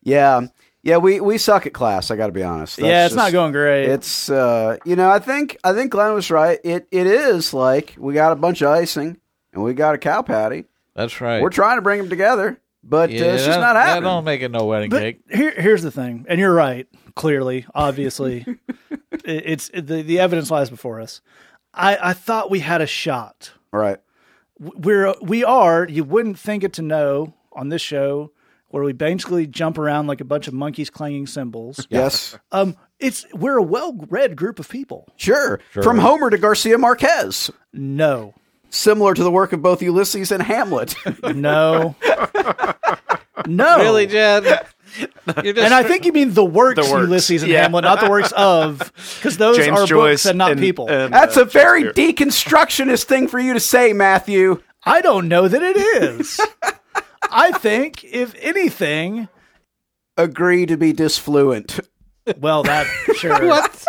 yeah. 0.02 0.48
Yeah, 0.86 0.98
we, 0.98 1.22
we 1.22 1.38
suck 1.38 1.66
at 1.66 1.72
class, 1.72 2.12
I 2.12 2.18
gotta 2.18 2.34
be 2.34 2.44
honest. 2.44 2.75
That's 2.75 2.86
yeah, 2.88 3.06
it's 3.06 3.16
not 3.16 3.31
going 3.31 3.54
great. 3.54 3.86
It's 3.86 4.30
uh 4.30 4.75
you 4.84 4.98
know, 4.98 5.10
I 5.10 5.20
think 5.20 5.58
I 5.64 5.74
think 5.74 5.92
Glenn 5.92 6.14
was 6.14 6.30
right. 6.30 6.60
It 6.62 6.88
it 6.92 7.08
is 7.08 7.54
like 7.54 7.96
we 7.98 8.14
got 8.14 8.34
a 8.34 8.36
bunch 8.36 8.62
of 8.62 8.68
icing 8.68 9.18
and 9.54 9.64
we 9.64 9.74
got 9.74 9.96
a 9.96 9.98
cow 9.98 10.22
patty. 10.24 10.65
That's 10.94 11.22
right. 11.22 11.42
We're 11.42 11.51
trying 11.51 11.77
to 11.77 11.82
bring 11.82 12.00
them 12.00 12.10
together, 12.10 12.60
but 12.84 13.10
uh, 13.12 13.13
it's 13.13 13.46
just 13.46 13.46
that- 13.46 13.62
not 13.62 13.74
That 13.75 13.86
happening. 13.86 14.03
don't 14.03 14.24
make 14.25 14.42
it 14.42 14.51
no 14.51 14.65
wedding 14.65 14.89
but 14.89 15.00
cake. 15.01 15.22
here, 15.32 15.51
here's 15.51 15.84
the 15.84 15.92
thing, 15.92 16.25
and 16.27 16.38
you're 16.38 16.53
right. 16.53 16.86
Clearly, 17.15 17.65
obviously, 17.74 18.46
it, 18.89 19.22
it's 19.25 19.70
the 19.74 20.01
the 20.01 20.20
evidence 20.20 20.51
lies 20.51 20.70
before 20.70 21.00
us. 21.00 21.22
I 21.74 21.98
I 22.10 22.13
thought 22.13 22.51
we 22.51 22.60
had 22.60 22.82
a 22.82 22.88
shot. 22.88 23.51
Right. 23.72 24.00
We're 24.75 25.13
we 25.22 25.43
are. 25.43 25.88
You 25.88 26.03
wouldn't 26.03 26.39
think 26.39 26.63
it 26.63 26.74
to 26.74 26.82
know 26.82 27.34
on 27.51 27.70
this 27.70 27.82
show 27.82 28.32
where 28.70 28.84
we 28.84 28.93
basically 28.93 29.46
jump 29.46 29.77
around 29.77 30.08
like 30.08 30.20
a 30.20 30.25
bunch 30.25 30.48
of 30.48 30.53
monkeys 30.53 30.89
clanging 30.89 31.27
cymbals. 31.27 31.86
Yes. 31.89 32.38
Um, 32.51 32.75
it's 33.00 33.25
we're 33.34 33.58
a 33.58 33.63
well-read 33.63 34.36
group 34.36 34.60
of 34.60 34.70
people. 34.70 35.08
Sure. 35.15 35.60
From 35.72 36.00
Homer 36.00 36.29
to 36.29 36.38
Garcia 36.38 36.77
Marquez. 36.77 37.51
No, 37.74 38.34
Similar 38.74 39.13
to 39.13 39.24
the 39.24 39.29
work 39.29 39.53
of 39.53 39.62
both 39.62 39.84
Ulysses 39.84 40.32
and 40.32 40.41
Hamlet. 40.41 40.96
no, 41.24 41.96
no. 43.46 43.77
Really, 43.77 44.08
Jed? 44.08 44.65
You're 44.97 45.53
just 45.53 45.65
And 45.65 45.73
I 45.73 45.83
think 45.83 46.05
you 46.05 46.12
mean 46.13 46.33
the 46.33 46.45
works, 46.45 46.75
The 46.75 46.91
works, 46.93 47.07
Ulysses 47.07 47.43
and 47.43 47.51
yeah. 47.51 47.63
Hamlet, 47.63 47.83
not 47.83 48.00
the 48.00 48.09
works 48.09 48.31
of, 48.33 48.79
because 49.17 49.38
those 49.38 49.57
James 49.57 49.79
are 49.79 49.85
Joyce 49.85 50.23
books 50.23 50.25
and 50.25 50.38
not 50.38 50.51
and- 50.51 50.59
people. 50.59 50.89
and, 50.89 51.13
That's 51.13 51.38
uh, 51.38 51.41
a 51.41 51.45
very 51.45 51.83
deconstructionist 51.85 53.05
thing 53.05 53.27
for 53.27 53.39
you 53.39 53.53
to 53.53 53.59
say, 53.59 53.93
Matthew. 53.93 54.62
I 54.85 55.01
don't 55.01 55.27
know 55.27 55.47
that 55.47 55.62
it 55.63 55.77
is. 55.77 56.41
I 57.31 57.51
think, 57.53 58.03
if 58.03 58.35
anything, 58.39 59.29
Agree 60.17 60.65
to 60.67 60.77
be 60.77 60.93
disfluent. 60.93 61.79
well, 62.39 62.63
that 62.63 62.85
sure. 63.15 63.45
what? 63.47 63.85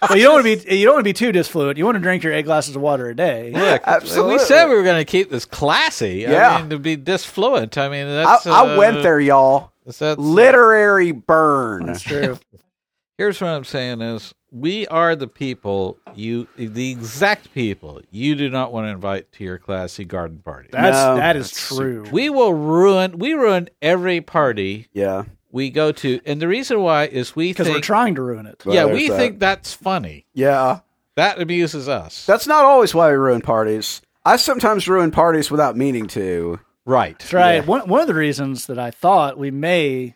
But 0.00 0.18
you 0.18 0.24
don't 0.24 0.34
want 0.42 0.46
to 0.46 0.66
be 0.66 0.76
you 0.76 0.84
don't 0.86 0.94
want 0.96 1.04
to 1.04 1.08
be 1.08 1.12
too 1.12 1.30
disfluent. 1.30 1.78
You 1.78 1.84
want 1.84 1.94
to 1.94 2.00
drink 2.00 2.24
your 2.24 2.32
eight 2.32 2.44
glasses 2.44 2.74
of 2.74 2.82
water 2.82 3.08
a 3.08 3.14
day. 3.14 3.52
Look, 3.52 3.82
Absolutely. 3.84 4.34
we 4.34 4.38
said 4.40 4.66
we 4.66 4.74
were 4.74 4.82
going 4.82 4.98
to 4.98 5.04
keep 5.04 5.30
this 5.30 5.44
classy. 5.44 6.26
Yeah. 6.28 6.56
I 6.56 6.60
mean, 6.60 6.70
to 6.70 6.78
be 6.80 6.96
disfluent. 6.96 7.78
I 7.78 7.88
mean, 7.88 8.08
I, 8.08 8.24
that's. 8.24 8.46
I 8.48 8.76
went 8.76 8.98
uh, 8.98 9.02
there, 9.02 9.20
y'all. 9.20 9.71
That's, 9.84 10.00
Literary 10.18 11.12
burn. 11.12 11.86
That's 11.86 12.02
true. 12.02 12.38
Here's 13.18 13.40
what 13.40 13.48
I'm 13.48 13.64
saying: 13.64 14.00
is 14.00 14.34
we 14.50 14.86
are 14.88 15.14
the 15.14 15.28
people 15.28 15.98
you, 16.14 16.48
the 16.56 16.90
exact 16.90 17.52
people 17.54 18.00
you 18.10 18.34
do 18.34 18.48
not 18.48 18.72
want 18.72 18.86
to 18.86 18.90
invite 18.90 19.30
to 19.32 19.44
your 19.44 19.58
classy 19.58 20.04
garden 20.04 20.38
party. 20.44 20.68
That's 20.72 20.96
No, 20.96 21.16
that 21.16 21.36
is 21.36 21.50
that's 21.50 21.68
true. 21.76 22.06
we 22.10 22.30
will 22.30 22.54
ruin. 22.54 23.18
We 23.18 23.34
ruin 23.34 23.68
every 23.80 24.20
party 24.20 24.88
Yeah. 24.92 25.24
we 25.50 25.70
go 25.70 25.92
to, 25.92 26.20
and 26.24 26.40
the 26.40 26.48
reason 26.48 26.80
why 26.80 27.04
is 27.06 27.36
we 27.36 27.50
Because 27.50 27.68
we're 27.68 27.80
trying 27.80 28.14
to 28.16 28.22
ruin 28.22 28.46
it. 28.46 28.62
Well, 28.64 28.74
yeah, 28.74 28.84
there's 28.86 28.96
we 28.96 29.08
that. 29.08 29.16
think 29.18 29.38
that's 29.38 29.72
funny. 29.74 30.26
Yeah. 30.34 30.80
That 31.14 31.40
amuses 31.40 31.88
us. 31.88 32.24
That's 32.24 32.46
not 32.46 32.64
always 32.64 32.94
why 32.94 33.10
we 33.10 33.16
ruin 33.16 33.42
parties. 33.42 34.00
I 34.24 34.36
sometimes 34.36 34.88
ruin 34.88 35.10
parties 35.10 35.50
without 35.50 35.76
meaning 35.76 36.06
to. 36.08 36.58
Right. 36.84 37.18
That's 37.18 37.32
right. 37.32 37.54
Yeah. 37.56 37.64
One 37.64 37.88
one 37.88 38.00
of 38.00 38.06
the 38.06 38.14
reasons 38.14 38.66
that 38.66 38.78
I 38.78 38.90
thought 38.90 39.38
we 39.38 39.50
may 39.50 40.14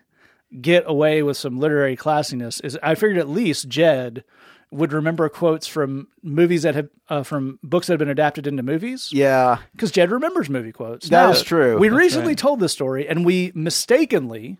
get 0.60 0.84
away 0.86 1.22
with 1.22 1.36
some 1.36 1.58
literary 1.58 1.96
classiness 1.96 2.64
is 2.64 2.78
I 2.82 2.94
figured 2.94 3.18
at 3.18 3.28
least 3.28 3.68
Jed 3.68 4.24
would 4.70 4.92
remember 4.92 5.28
quotes 5.28 5.66
from 5.66 6.08
movies 6.22 6.62
that 6.62 6.74
have 6.74 6.88
uh, 7.08 7.22
from 7.22 7.58
books 7.62 7.86
that 7.86 7.94
have 7.94 7.98
been 7.98 8.08
adapted 8.08 8.46
into 8.46 8.62
movies 8.62 9.10
Yeah. 9.12 9.58
because 9.72 9.90
Jed 9.92 10.10
remembers 10.10 10.48
movie 10.50 10.72
quotes. 10.72 11.08
That 11.08 11.24
Now, 11.26 11.30
is 11.30 11.42
true. 11.42 11.78
We 11.78 11.88
recently 11.88 12.34
told 12.34 12.60
this 12.60 12.72
story 12.72 13.08
and 13.08 13.24
we 13.24 13.52
mistakenly 13.54 14.58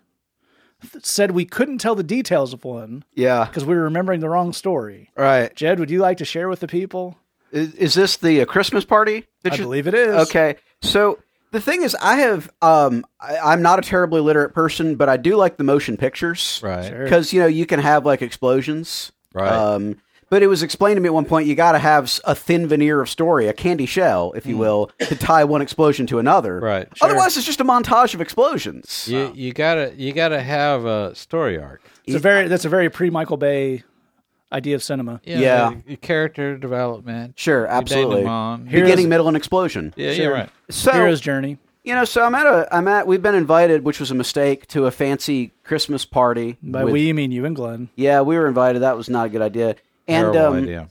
th- 0.92 1.04
said 1.04 1.32
we 1.32 1.44
couldn't 1.44 1.78
tell 1.78 1.94
the 1.96 2.04
details 2.04 2.52
of 2.52 2.64
one 2.64 3.04
Yeah. 3.14 3.46
because 3.46 3.64
we 3.64 3.74
were 3.74 3.82
remembering 3.82 4.20
the 4.20 4.28
wrong 4.28 4.52
story. 4.52 5.10
Right. 5.16 5.54
Jed, 5.56 5.80
would 5.80 5.90
you 5.90 5.98
like 6.00 6.18
to 6.18 6.24
share 6.24 6.48
with 6.48 6.60
the 6.60 6.68
people? 6.68 7.18
Is, 7.50 7.74
is 7.74 7.94
this 7.94 8.16
the 8.16 8.42
uh, 8.42 8.44
Christmas 8.44 8.84
party? 8.84 9.24
that 9.42 9.54
I 9.54 9.56
you- 9.56 9.62
believe 9.64 9.86
it 9.88 9.94
is. 9.94 10.28
Okay. 10.28 10.56
So 10.82 11.18
the 11.56 11.62
thing 11.62 11.82
is, 11.82 11.96
I 12.00 12.16
have, 12.16 12.50
um, 12.60 13.04
I, 13.18 13.38
I'm 13.38 13.62
not 13.62 13.78
a 13.78 13.82
terribly 13.82 14.20
literate 14.20 14.52
person, 14.52 14.96
but 14.96 15.08
I 15.08 15.16
do 15.16 15.36
like 15.36 15.56
the 15.56 15.64
motion 15.64 15.96
pictures. 15.96 16.60
Right. 16.62 16.90
Because, 16.90 17.32
you 17.32 17.40
know, 17.40 17.46
you 17.46 17.64
can 17.64 17.80
have 17.80 18.04
like 18.04 18.20
explosions. 18.20 19.10
Right. 19.32 19.50
Um, 19.50 19.96
but 20.28 20.42
it 20.42 20.48
was 20.48 20.62
explained 20.62 20.96
to 20.96 21.00
me 21.00 21.06
at 21.06 21.14
one 21.14 21.24
point 21.24 21.46
you 21.46 21.54
got 21.54 21.72
to 21.72 21.78
have 21.78 22.20
a 22.24 22.34
thin 22.34 22.66
veneer 22.66 23.00
of 23.00 23.08
story, 23.08 23.46
a 23.46 23.54
candy 23.54 23.86
shell, 23.86 24.32
if 24.36 24.44
you 24.44 24.58
will, 24.58 24.90
to 24.98 25.16
tie 25.16 25.44
one 25.44 25.62
explosion 25.62 26.06
to 26.08 26.18
another. 26.18 26.58
Hmm. 26.58 26.64
Right. 26.64 26.88
Otherwise, 27.00 27.36
it's 27.36 27.46
just 27.46 27.60
a 27.60 27.64
montage 27.64 28.12
of 28.12 28.20
explosions. 28.20 29.06
You 29.08 29.32
you 29.34 29.52
gotta 29.52 29.94
you 29.96 30.12
gotta 30.12 30.42
have 30.42 30.84
a 30.84 31.14
story 31.14 31.58
arc. 31.58 31.80
It's 32.06 32.16
a 32.16 32.18
very 32.18 32.48
that's 32.48 32.64
a 32.64 32.68
very 32.68 32.90
pre 32.90 33.08
Michael 33.08 33.36
Bay 33.36 33.84
idea 34.52 34.74
of 34.76 34.82
cinema. 34.82 35.20
You 35.24 35.36
know, 35.36 35.40
Yeah. 35.40 35.72
your 35.86 35.96
character 35.96 36.56
development. 36.56 37.38
Sure, 37.38 37.60
your 37.60 37.66
absolutely. 37.68 38.22
denouement. 38.22 38.68
Here's- 38.68 38.84
Beginning, 38.88 39.08
middle, 39.08 39.28
and 39.28 39.36
explosion. 39.36 39.92
Yeah, 39.96 40.12
Sure. 40.12 40.24
you're 40.24 40.32
right. 40.32 40.48
So 40.70 40.92
Hero's 40.92 41.20
journey. 41.20 41.58
you 41.84 41.94
know, 41.94 42.04
so 42.04 42.24
I'm 42.24 42.34
at 42.34 42.46
a, 42.46 42.68
I'm 42.74 42.88
at, 42.88 43.06
we've 43.06 43.22
been 43.22 43.34
invited, 43.34 43.84
which 43.84 44.00
was 44.00 44.10
a 44.10 44.14
mistake, 44.14 44.66
to 44.68 44.86
a 44.86 44.90
fancy 44.90 45.52
Christmas 45.64 46.04
party. 46.04 46.56
By 46.62 46.84
with- 46.84 46.92
we 46.92 47.02
you 47.08 47.14
mean 47.14 47.32
you 47.32 47.44
and 47.44 47.54
Glenn. 47.56 47.88
yeah, 47.96 48.20
we 48.22 48.36
were 48.36 48.46
invited. 48.46 48.82
That 48.82 48.96
was 48.96 49.08
not 49.08 49.26
a 49.26 49.28
good 49.28 49.42
idea. 49.42 49.76
And 50.08 50.32
Terrible 50.32 50.56
um, 50.58 50.62
idea. 50.62 50.88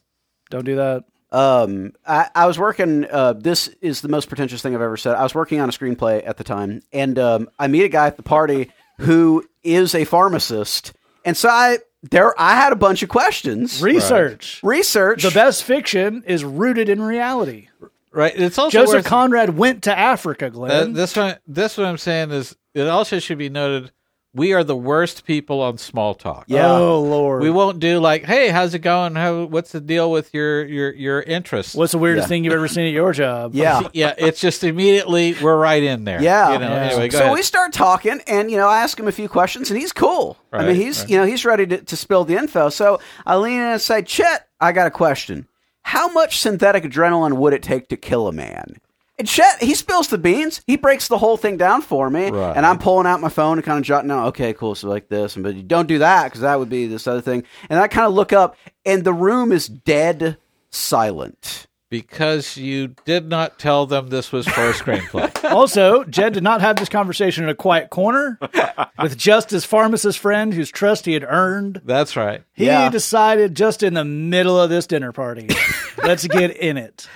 Don't 0.49 0.65
do 0.65 0.75
that. 0.75 1.03
um, 1.31 1.93
I, 2.05 2.29
I 2.35 2.45
was 2.47 2.57
working. 2.59 3.05
Uh, 3.09 3.33
this 3.33 3.67
is 3.81 4.01
the 4.01 4.07
most 4.09 4.27
pretentious 4.29 4.61
thing 4.61 4.75
I've 4.75 4.81
ever 4.81 4.95
said. 4.97 5.15
I 5.15 5.23
was 5.23 5.33
working 5.35 5.59
on 5.59 5.67
a 5.69 5.71
screenplay 5.71 6.21
at 6.25 6.37
the 6.37 6.43
time, 6.43 6.81
and 6.93 7.17
um, 7.19 7.49
I 7.59 7.67
meet 7.67 7.83
a 7.83 7.89
guy 7.89 8.07
at 8.07 8.15
the 8.17 8.23
party 8.23 8.71
who 8.99 9.43
is 9.63 9.95
a 9.95 10.05
pharmacist, 10.05 10.93
and 11.25 11.35
so 11.35 11.49
I 11.49 11.79
there 12.11 12.39
I 12.39 12.55
had 12.55 12.73
a 12.73 12.75
bunch 12.75 13.03
of 13.03 13.09
questions. 13.09 13.81
Research. 13.81 14.59
Research. 14.63 15.23
The 15.23 15.31
best 15.31 15.63
fiction 15.63 16.23
is 16.25 16.43
rooted 16.43 16.89
in 16.89 17.01
reality. 17.01 17.69
Right. 18.11 18.33
It's 18.35 18.57
also 18.57 18.77
Joseph 18.77 18.95
worth, 18.99 19.05
Conrad 19.05 19.57
went 19.57 19.83
to 19.83 19.97
Africa, 19.97 20.45
uh, 20.45 20.49
Glenn. 20.49 20.93
this 20.93 21.15
one. 21.15 21.37
This 21.47 21.77
what 21.77 21.85
I'm 21.85 21.97
saying 21.97 22.31
is 22.31 22.55
it 22.73 22.87
also 22.87 23.19
should 23.19 23.37
be 23.37 23.49
noted. 23.49 23.91
We 24.35 24.51
are 24.51 24.65
the 24.65 24.75
worst 24.75 25.25
people 25.25 25.61
on 25.61 25.77
small 25.77 26.13
talk. 26.13 26.43
Yeah. 26.47 26.69
Oh 26.69 27.01
Lord. 27.01 27.41
We 27.41 27.49
won't 27.49 27.79
do 27.79 27.99
like, 27.99 28.25
hey, 28.25 28.49
how's 28.49 28.73
it 28.73 28.79
going? 28.79 29.15
How 29.15 29.45
what's 29.45 29.71
the 29.71 29.79
deal 29.79 30.11
with 30.11 30.33
your 30.33 30.65
your 30.65 30.93
your 30.93 31.21
interests? 31.21 31.73
What's 31.73 31.93
the 31.93 31.97
weirdest 31.97 32.25
Yeah. 32.25 32.27
thing 32.29 32.43
you've 32.43 32.53
ever 32.53 32.67
seen 32.67 32.85
at 32.85 32.91
your 32.93 33.13
job? 33.13 33.55
yeah. 33.55 33.87
yeah, 33.93 34.13
it's 34.17 34.41
just 34.41 34.65
immediately 34.65 35.35
we're 35.41 35.57
right 35.57 35.81
in 35.81 36.03
there. 36.03 36.21
Yeah. 36.21 36.51
You 36.51 36.59
know, 36.59 36.67
Yeah. 36.67 36.81
anyway, 36.83 37.07
go 37.07 37.17
so 37.17 37.23
ahead. 37.23 37.33
we 37.33 37.41
start 37.43 37.71
talking, 37.71 38.19
and 38.27 38.51
you 38.51 38.57
know, 38.57 38.67
I 38.67 38.81
ask 38.81 38.99
him 38.99 39.07
a 39.07 39.11
few 39.13 39.29
questions, 39.29 39.71
and 39.71 39.79
he's 39.79 39.93
cool. 39.93 40.37
I 40.51 40.65
mean, 40.65 40.75
he's 40.75 40.99
right. 40.99 41.09
you 41.09 41.17
know 41.17 41.25
he's 41.25 41.45
ready 41.45 41.65
to, 41.67 41.77
to 41.81 41.95
spill 41.95 42.25
the 42.25 42.35
info. 42.35 42.67
So 42.69 42.99
I 43.25 43.37
lean 43.37 43.59
in 43.59 43.65
and 43.65 43.81
say, 43.81 44.01
Chet, 44.01 44.47
I 44.59 44.73
got 44.73 44.85
a 44.87 44.91
question. 44.91 45.47
How 45.83 46.11
much 46.11 46.39
synthetic 46.39 46.83
adrenaline 46.83 47.33
would 47.37 47.53
it 47.53 47.63
take 47.63 47.87
to 47.89 47.95
kill 47.95 48.27
a 48.27 48.31
man? 48.33 48.77
And 49.17 49.27
Chet, 49.27 49.61
he 49.63 49.75
spills 49.75 50.09
the 50.09 50.17
beans. 50.17 50.61
He 50.67 50.75
breaks 50.75 51.07
the 51.07 51.17
whole 51.17 51.37
thing 51.37 51.55
down 51.55 51.81
for 51.81 52.09
me, 52.09 52.29
Right. 52.31 52.55
and 52.57 52.65
I'm 52.65 52.77
pulling 52.77 53.07
out 53.07 53.21
my 53.21 53.29
phone 53.29 53.57
and 53.57 53.63
kind 53.65 53.77
of 53.79 53.85
jotting 53.85 54.09
down. 54.09 54.25
Okay, 54.27 54.53
cool. 54.53 54.75
So 54.75 54.89
like 54.89 55.07
this, 55.07 55.35
and 55.35 55.43
but 55.43 55.55
you 55.55 55.63
don't 55.63 55.87
do 55.87 55.99
that 55.99 56.25
because 56.25 56.41
that 56.41 56.59
would 56.59 56.69
be 56.69 56.85
this 56.87 57.07
other 57.07 57.21
thing. 57.21 57.43
And 57.69 57.79
I 57.79 57.87
kind 57.87 58.05
of 58.07 58.13
look 58.13 58.33
up, 58.33 58.57
and 58.85 59.03
the 59.05 59.13
room 59.13 59.51
is 59.53 59.67
dead 59.67 60.37
silent. 60.69 61.67
because 61.89 62.57
you 62.57 62.89
did 63.05 63.29
not 63.29 63.57
tell 63.59 63.85
them 63.85 64.09
this 64.09 64.31
was 64.31 64.45
for 64.47 64.69
a 64.69 64.73
screenplay. 64.73 65.31
Also, 65.49 66.03
Jed 66.05 66.33
did 66.33 66.43
not 66.43 66.59
have 66.59 66.75
this 66.75 66.89
conversation 66.89 67.43
in 67.45 67.49
a 67.49 67.55
quiet 67.55 67.89
corner 67.91 68.37
with 69.01 69.15
just 69.15 69.51
his 69.51 69.63
pharmacist 69.63 70.17
friend 70.19 70.53
whose 70.53 70.71
trust 70.71 71.05
he 71.05 71.13
had 71.13 71.23
earned. 71.23 71.79
That's 71.85 72.17
right. 72.17 72.41
He 72.53 72.65
Yeah. 72.65 72.89
decided 72.89 73.55
just 73.55 73.83
in 73.83 73.93
the 73.93 74.03
middle 74.03 74.59
of 74.59 74.69
this 74.71 74.87
dinner 74.87 75.11
party, 75.13 75.47
let's 76.03 76.27
get 76.27 76.57
in 76.57 76.75
it. 76.77 77.07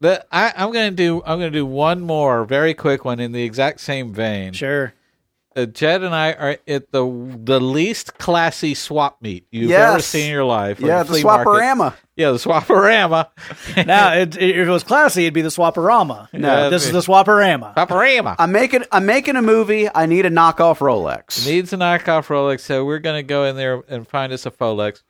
The, 0.00 0.24
I, 0.30 0.52
I'm 0.56 0.72
going 0.72 0.90
to 0.90 0.96
do. 0.96 1.22
I'm 1.24 1.38
to 1.40 1.50
do 1.50 1.64
one 1.66 2.00
more 2.02 2.44
very 2.44 2.74
quick 2.74 3.04
one 3.04 3.20
in 3.20 3.32
the 3.32 3.42
exact 3.42 3.80
same 3.80 4.12
vein. 4.12 4.52
Sure. 4.52 4.92
Uh, 5.56 5.66
Jed 5.66 6.02
and 6.02 6.12
I 6.12 6.32
are 6.32 6.58
at 6.66 6.90
the 6.90 7.36
the 7.44 7.60
least 7.60 8.18
classy 8.18 8.74
swap 8.74 9.22
meet 9.22 9.46
you've 9.52 9.70
Yes. 9.70 9.88
ever 9.92 10.02
seen 10.02 10.24
in 10.26 10.32
your 10.32 10.44
life. 10.44 10.80
Yeah, 10.80 11.04
the 11.04 11.22
market. 11.22 11.48
swaparama. 11.48 11.94
Yeah, 12.16 12.32
the 12.32 12.38
swaparama. 12.38 13.28
Now, 13.86 14.14
it, 14.14 14.36
it- 14.36 14.58
if 14.58 14.66
it 14.66 14.70
was 14.70 14.82
classy, 14.82 15.22
it'd 15.26 15.34
be 15.34 15.42
the 15.42 15.48
Swaparama. 15.50 16.28
No. 16.32 16.70
this 16.70 16.84
is 16.86 16.90
the 16.92 16.98
Swaparama. 16.98 17.72
Swaparama. 17.76 18.34
I'm 18.40 18.50
making 18.50 18.82
I'm 18.90 19.06
making 19.06 19.36
a 19.36 19.42
movie. 19.42 19.88
I 19.94 20.06
need 20.06 20.26
a 20.26 20.30
knockoff 20.30 20.78
Rolex. 20.78 21.46
needs 21.46 21.72
a 21.72 21.76
knockoff 21.76 22.26
Rolex, 22.26 22.60
so 22.60 22.84
we're 22.84 22.98
going 22.98 23.16
to 23.16 23.26
go 23.26 23.44
in 23.44 23.54
there 23.54 23.80
and 23.88 24.08
find 24.08 24.32
us 24.32 24.46
a 24.46 24.50
Folex. 24.50 25.02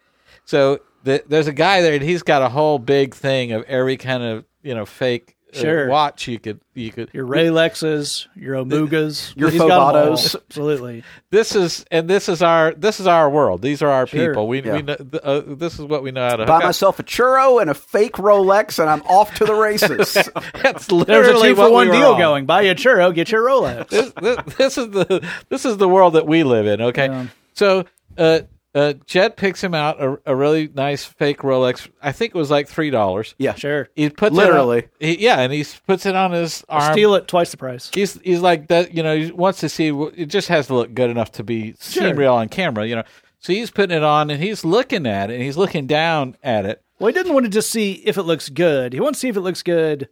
So 0.45 0.81
the, 1.05 1.25
there's 1.27 1.47
a 1.47 1.53
guy 1.55 1.81
there, 1.81 1.95
and 1.95 2.03
he's 2.03 2.23
got 2.23 2.43
a 2.43 2.51
whole 2.51 2.79
big 2.79 3.15
thing 3.15 3.53
of 3.53 3.63
every 3.65 3.97
kind 3.97 4.23
of 4.23 4.45
you 4.65 4.75
know 4.75 4.85
fake 4.87 5.37
uh, 5.55 5.59
Sure. 5.61 5.89
watch 5.89 6.27
you 6.27 6.41
could 6.41 6.59
you 6.75 6.91
could. 6.91 7.11
Your 7.13 7.27
Raylexes, 7.27 8.27
your 8.35 8.57
Omugas, 8.57 9.37
Your 9.37 9.51
He's 9.51 9.61
got 9.61 9.95
'em 9.95 10.09
all. 10.11 10.17
Fogatos. 10.17 10.35
Absolutely. 10.49 11.05
This 11.31 11.55
is 11.55 11.85
and 11.93 12.09
this 12.11 12.29
is 12.29 12.43
our 12.43 12.75
this 12.75 12.99
is 13.01 13.07
our 13.07 13.31
world. 13.31 13.63
These 13.63 13.81
are 13.83 13.89
our 13.91 14.07
Sure. 14.09 14.29
people. 14.31 14.49
We 14.49 14.63
Yeah. 14.63 14.73
we 14.77 14.83
know, 14.83 14.95
th- 14.97 15.23
uh, 15.23 15.43
this 15.47 15.75
is 15.75 15.83
what 15.83 16.03
we 16.03 16.11
know 16.11 16.29
how 16.29 16.37
to 16.37 16.47
Buy 16.47 16.55
hook 16.55 16.63
up. 16.63 16.69
myself 16.69 16.99
a 16.99 17.03
churro 17.05 17.61
and 17.61 17.71
a 17.71 17.75
fake 17.75 18.15
Rolex, 18.15 18.79
and 18.81 18.89
I'm 18.91 19.03
off 19.03 19.35
to 19.37 19.45
the 19.45 19.55
races. 19.69 20.15
That's 20.61 20.87
There's 20.87 20.91
a 20.91 20.95
literally 20.95 21.49
two 21.51 21.57
what 21.57 21.67
for 21.69 21.73
one 21.73 21.89
we 21.91 21.97
deal 21.99 22.13
on. 22.15 22.19
going. 22.19 22.47
Buy 22.47 22.63
you 22.63 22.73
a 22.73 22.75
churro, 22.75 23.15
get 23.15 23.31
your 23.31 23.43
Rolex. 23.47 23.89
this, 23.91 24.13
this, 24.21 24.39
this 24.59 24.79
is 24.79 24.91
the 24.91 25.29
this 25.51 25.65
is 25.65 25.77
the 25.77 25.89
world 25.89 26.15
that 26.15 26.27
we 26.27 26.43
live 26.43 26.67
in. 26.67 26.81
Okay, 26.81 27.07
Yeah. 27.07 27.27
so 27.55 27.85
uh, 28.19 28.41
uh, 28.75 28.95
Jed 29.07 29.37
picks 29.37 29.63
him 29.63 29.73
out 29.75 30.03
a, 30.03 30.19
a 30.27 30.35
really 30.35 30.69
nice 30.75 31.05
fake 31.05 31.39
Rolex. 31.39 31.89
I 32.03 32.13
think 32.13 32.35
it 32.35 32.39
was 32.39 32.51
like 32.51 32.69
three 32.69 32.91
dollars. 32.91 33.35
yeah, 33.39 33.55
Sure. 33.55 33.89
He 33.95 34.11
puts 34.11 34.35
Literally. 34.35 34.79
it 34.79 34.85
on, 34.85 35.09
he, 35.09 35.23
yeah, 35.25 35.41
and 35.41 35.53
he 35.53 35.65
puts 35.87 36.07
it 36.07 36.15
on 36.17 36.33
his 36.33 36.65
arm. 36.69 36.93
Steal 36.93 37.15
it 37.15 37.29
twice 37.29 37.51
the 37.51 37.57
price. 37.57 37.91
He's 37.95 38.21
he's 38.23 38.41
like 38.41 38.69
that. 38.69 38.93
You 38.95 39.03
know, 39.03 39.17
he 39.17 39.31
wants 39.31 39.61
to 39.61 39.69
see. 39.69 39.89
It 40.17 40.27
just 40.27 40.49
has 40.49 40.67
to 40.69 40.75
look 40.75 40.93
good 40.95 41.11
enough 41.11 41.33
to 41.33 41.45
be 41.45 41.75
Sure. 41.81 42.05
seen 42.09 42.17
real 42.17 42.35
on 42.35 42.49
camera. 42.49 42.87
You 42.87 42.97
know, 42.97 43.05
so 43.39 43.53
he's 43.53 43.71
putting 43.71 43.97
it 43.97 44.03
on 44.03 44.31
and 44.31 44.43
he's 44.43 44.65
looking 44.65 45.07
at 45.07 45.31
it 45.31 45.35
and 45.35 45.43
he's 45.43 45.57
looking 45.57 45.87
down 45.87 46.37
at 46.43 46.67
it. 46.67 46.83
Well, 46.99 47.09
he 47.09 47.13
didn't 47.13 47.35
want 47.35 47.45
to 47.45 47.51
just 47.51 47.71
see 47.71 47.93
if 48.05 48.17
it 48.17 48.23
looks 48.23 48.49
good. 48.49 48.93
He 48.93 49.01
wants 49.01 49.19
to 49.19 49.21
see 49.23 49.29
if 49.29 49.37
it 49.37 49.41
looks 49.41 49.63
good 49.63 50.09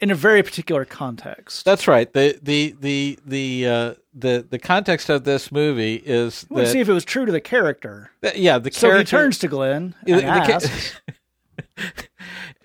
in 0.00 0.10
a 0.10 0.14
very 0.14 0.42
particular 0.42 0.84
context. 0.84 1.64
That's 1.64 1.86
right. 1.88 2.12
The 2.12 2.38
the 2.42 2.74
the 2.80 3.18
the 3.26 3.66
uh, 3.66 3.94
the 4.14 4.46
the 4.48 4.58
context 4.58 5.08
of 5.10 5.24
this 5.24 5.52
movie 5.52 5.96
is 5.96 6.42
He 6.48 6.54
wanted 6.54 6.66
that, 6.68 6.72
see 6.72 6.80
if 6.80 6.88
it 6.88 6.92
was 6.92 7.04
true 7.04 7.26
to 7.26 7.32
the 7.32 7.40
character. 7.40 8.10
that- 8.22 8.38
yeah 8.38 8.58
the 8.58 8.70
So 8.72 8.88
character 8.88 9.06
So 9.10 9.16
he 9.18 9.22
turns 9.22 9.38
to 9.38 9.48
Glenn 9.48 9.94
the- 10.04 10.12
and 10.14 10.20
the 10.22 10.46
ca- 10.46 10.52
asks, 10.54 11.00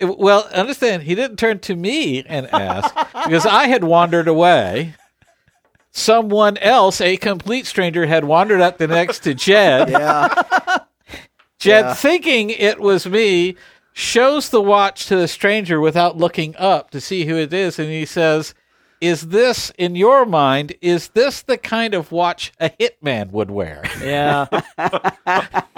well, 0.00 0.48
understand 0.52 1.02
he 1.04 1.14
didn't 1.14 1.36
turn 1.38 1.58
to 1.60 1.74
me 1.76 2.22
and 2.26 2.46
ask 2.52 2.94
because 3.24 3.46
I 3.46 3.66
had 3.68 3.84
wandered 3.84 4.28
away. 4.28 4.94
Someone 5.92 6.58
else, 6.58 7.00
a 7.00 7.16
complete 7.16 7.64
stranger, 7.66 8.04
had 8.04 8.24
wandered 8.24 8.60
up 8.60 8.76
the 8.76 8.86
next 8.86 9.20
to 9.20 9.32
Jed. 9.32 9.88
yeah. 9.88 10.28
Jed, 11.58 11.84
Yeah. 11.86 11.94
thinking 11.94 12.50
it 12.50 12.78
was 12.80 13.06
me, 13.06 13.56
shows 13.96 14.50
the 14.50 14.60
watch 14.60 15.06
to 15.06 15.16
the 15.16 15.26
stranger 15.26 15.80
without 15.80 16.18
looking 16.18 16.54
up 16.56 16.90
to 16.90 17.00
see 17.00 17.24
who 17.24 17.36
it 17.38 17.50
is, 17.50 17.78
and 17.78 17.88
he 17.88 18.04
says, 18.04 18.52
"Is 19.00 19.28
this, 19.28 19.70
in 19.78 19.96
your 19.96 20.24
mind, 20.26 20.74
is 20.80 21.08
this 21.08 21.42
the 21.42 21.56
kind 21.58 21.94
of 21.94 22.12
watch 22.12 22.52
a 22.60 22.70
hitman 22.70 23.30
would 23.30 23.50
wear?" 23.50 23.82
"Yeah." 24.02 24.46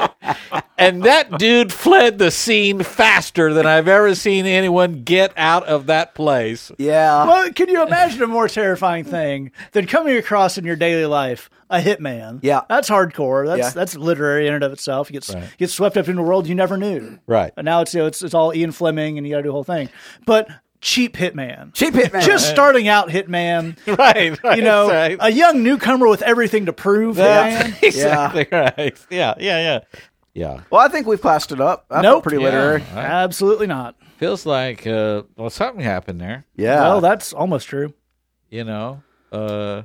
and 0.79 1.03
that 1.03 1.39
dude 1.39 1.73
fled 1.73 2.19
the 2.19 2.31
scene 2.31 2.83
faster 2.83 3.53
than 3.53 3.67
I've 3.67 3.89
ever 3.89 4.15
seen 4.15 4.47
anyone 4.47 5.03
get 5.05 5.33
out 5.37 5.65
of 5.67 5.87
that 5.87 6.15
place. 6.15 6.71
Yeah. 6.79 7.25
Well, 7.27 7.53
can 7.53 7.69
you 7.69 7.83
imagine 7.85 8.23
a 8.23 8.27
more 8.27 8.49
terrifying 8.49 9.05
thing 9.05 9.51
than 9.73 9.87
coming 9.87 10.17
across 10.17 10.59
in 10.59 10.65
your 10.65 10.77
daily 10.77 11.07
life 11.07 11.51
a 11.71 11.81
hitman? 11.81 12.41
Yeah. 12.43 12.61
that's 12.69 12.89
hardcore. 12.89 13.47
That's 13.47 13.59
Yeah. 13.59 13.71
that's 13.71 13.97
literary 13.97 14.47
in 14.47 14.55
and 14.55 14.65
of 14.65 14.73
itself. 14.73 15.11
You 15.11 15.21
get 15.21 15.29
Right. 15.35 15.45
get 15.59 15.71
swept 15.71 15.97
up 15.97 16.09
into 16.09 16.23
a 16.23 16.25
world 16.25 16.47
you 16.47 16.55
never 16.55 16.77
knew. 16.77 17.19
Right. 17.27 17.53
And 17.57 17.65
now 17.65 17.81
it's 17.83 17.95
you 17.95 18.01
know, 18.01 18.07
it's 18.07 18.23
it's 18.23 18.35
all 18.35 18.55
Ian 18.55 18.73
Fleming, 18.73 19.19
and 19.19 19.27
you 19.27 19.33
got 19.33 19.39
to 19.39 19.43
do 19.43 19.49
the 19.49 19.53
whole 19.53 19.65
thing. 19.65 19.89
But 20.27 20.49
cheap 20.81 21.17
hitman, 21.17 21.73
Cheap 21.75 21.95
hitman. 21.95 22.23
just 22.23 22.49
starting 22.49 22.89
out 22.89 23.09
hitman. 23.09 23.77
Right, 23.99 24.43
right. 24.43 24.59
You 24.59 24.65
know, 24.65 24.89
right. 24.89 25.17
a 25.21 25.31
young 25.31 25.63
newcomer 25.63 26.09
with 26.09 26.23
everything 26.23 26.67
to 26.67 26.73
prove. 26.73 27.17
That's 27.17 27.69
hitman. 27.69 27.83
exactly 27.83 28.47
right. 28.53 29.07
Yeah, 29.11 29.35
yeah, 29.39 29.59
yeah. 29.59 30.01
Yeah. 30.35 30.61
well, 30.71 30.81
I 30.81 30.89
think 30.89 31.07
we've 31.07 31.21
classed 31.21 31.51
it 31.53 31.61
up. 31.61 31.87
I 31.91 32.01
Nope. 32.03 32.13
felt 32.15 32.23
pretty 32.25 32.39
Yeah. 32.39 32.45
literary. 32.45 32.81
Right. 32.95 33.05
Absolutely 33.05 33.67
not. 33.67 33.97
Feels 34.19 34.47
like 34.47 34.87
uh 34.87 35.23
well 35.37 35.51
something 35.51 35.83
happened 35.83 36.21
there. 36.21 36.45
Yeah. 36.57 36.81
Well, 36.81 37.01
that's 37.01 37.33
almost 37.33 37.67
true. 37.69 37.93
you 38.51 38.65
know 38.65 39.03
uh 39.33 39.83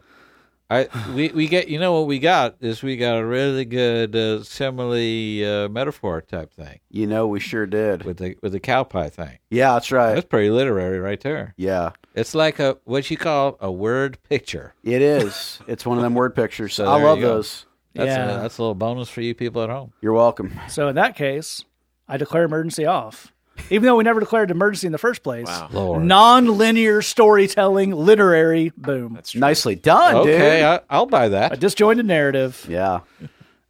i 0.74 0.88
we 1.15 1.30
we 1.30 1.48
get 1.48 1.68
you 1.68 1.80
know 1.80 1.94
what 1.94 2.08
we 2.08 2.20
got 2.20 2.56
is 2.62 2.82
we 2.84 2.98
got 2.98 3.18
a 3.18 3.25
really 3.25 3.65
good 3.65 4.15
uh, 4.15 4.44
simile 4.44 5.46
uh, 5.65 5.70
metaphor 5.70 6.22
type 6.22 6.51
thing 6.53 6.80
you 6.89 7.08
know, 7.08 7.27
we 7.27 7.39
sure 7.39 7.65
did. 7.65 8.03
with 8.03 8.18
the 8.18 8.36
with 8.42 8.51
the 8.51 8.60
cow 8.60 8.84
pie 8.84 9.10
thing 9.10 9.38
Yeah, 9.50 9.74
that's 9.74 9.92
right. 9.92 10.13
that's 10.15 10.27
pretty 10.27 10.50
literary 10.50 11.00
right 11.00 11.20
there 11.22 11.53
Yeah, 11.58 11.92
it's 12.15 12.34
like 12.36 12.60
a 12.60 12.77
what 12.86 13.10
you 13.12 13.18
call 13.18 13.58
a 13.60 13.72
word 13.72 14.18
picture 14.30 14.74
it 14.84 15.01
is. 15.01 15.60
It's 15.68 15.86
one 15.86 15.98
of 15.98 16.03
them 16.03 16.13
word 16.15 16.36
pictures. 16.36 16.74
So 16.77 16.86
I 16.86 17.01
love 17.01 17.20
those. 17.22 17.65
that's 17.96 18.08
Yeah. 18.08 18.38
a, 18.38 18.42
that's 18.42 18.58
a 18.58 18.62
little 18.62 18.75
bonus 18.75 19.10
for 19.10 19.22
you 19.22 19.34
people 19.36 19.62
at 19.63 19.70
home 19.70 19.94
You're 20.01 20.13
welcome. 20.13 20.60
So 20.70 20.88
in 20.88 20.96
that 20.96 21.15
case, 21.15 21.63
I 22.08 22.18
declare 22.18 22.44
emergency 22.44 22.86
off. 22.86 23.32
Even 23.70 23.84
though 23.84 23.96
we 23.96 24.03
never 24.03 24.20
declared 24.20 24.51
emergency 24.51 24.88
in 24.88 24.91
the 24.91 24.98
first 24.98 25.24
place. 25.24 25.48
Wow. 25.48 25.70
Lord. 25.72 26.03
Non-linear 26.03 27.01
storytelling, 27.01 27.91
literary, 27.91 28.72
boom. 28.77 29.13
That's 29.13 29.32
true. 29.32 29.41
Nicely 29.41 29.75
done, 29.75 30.15
okay 30.17 30.58
dude. 30.58 30.63
I, 30.63 30.79
i'll 30.89 31.05
buy 31.05 31.29
that. 31.29 31.53
A 31.53 31.55
that 31.55 31.60
disjointed 31.60 32.05
narrative, 32.05 32.65
yeah. 32.70 33.01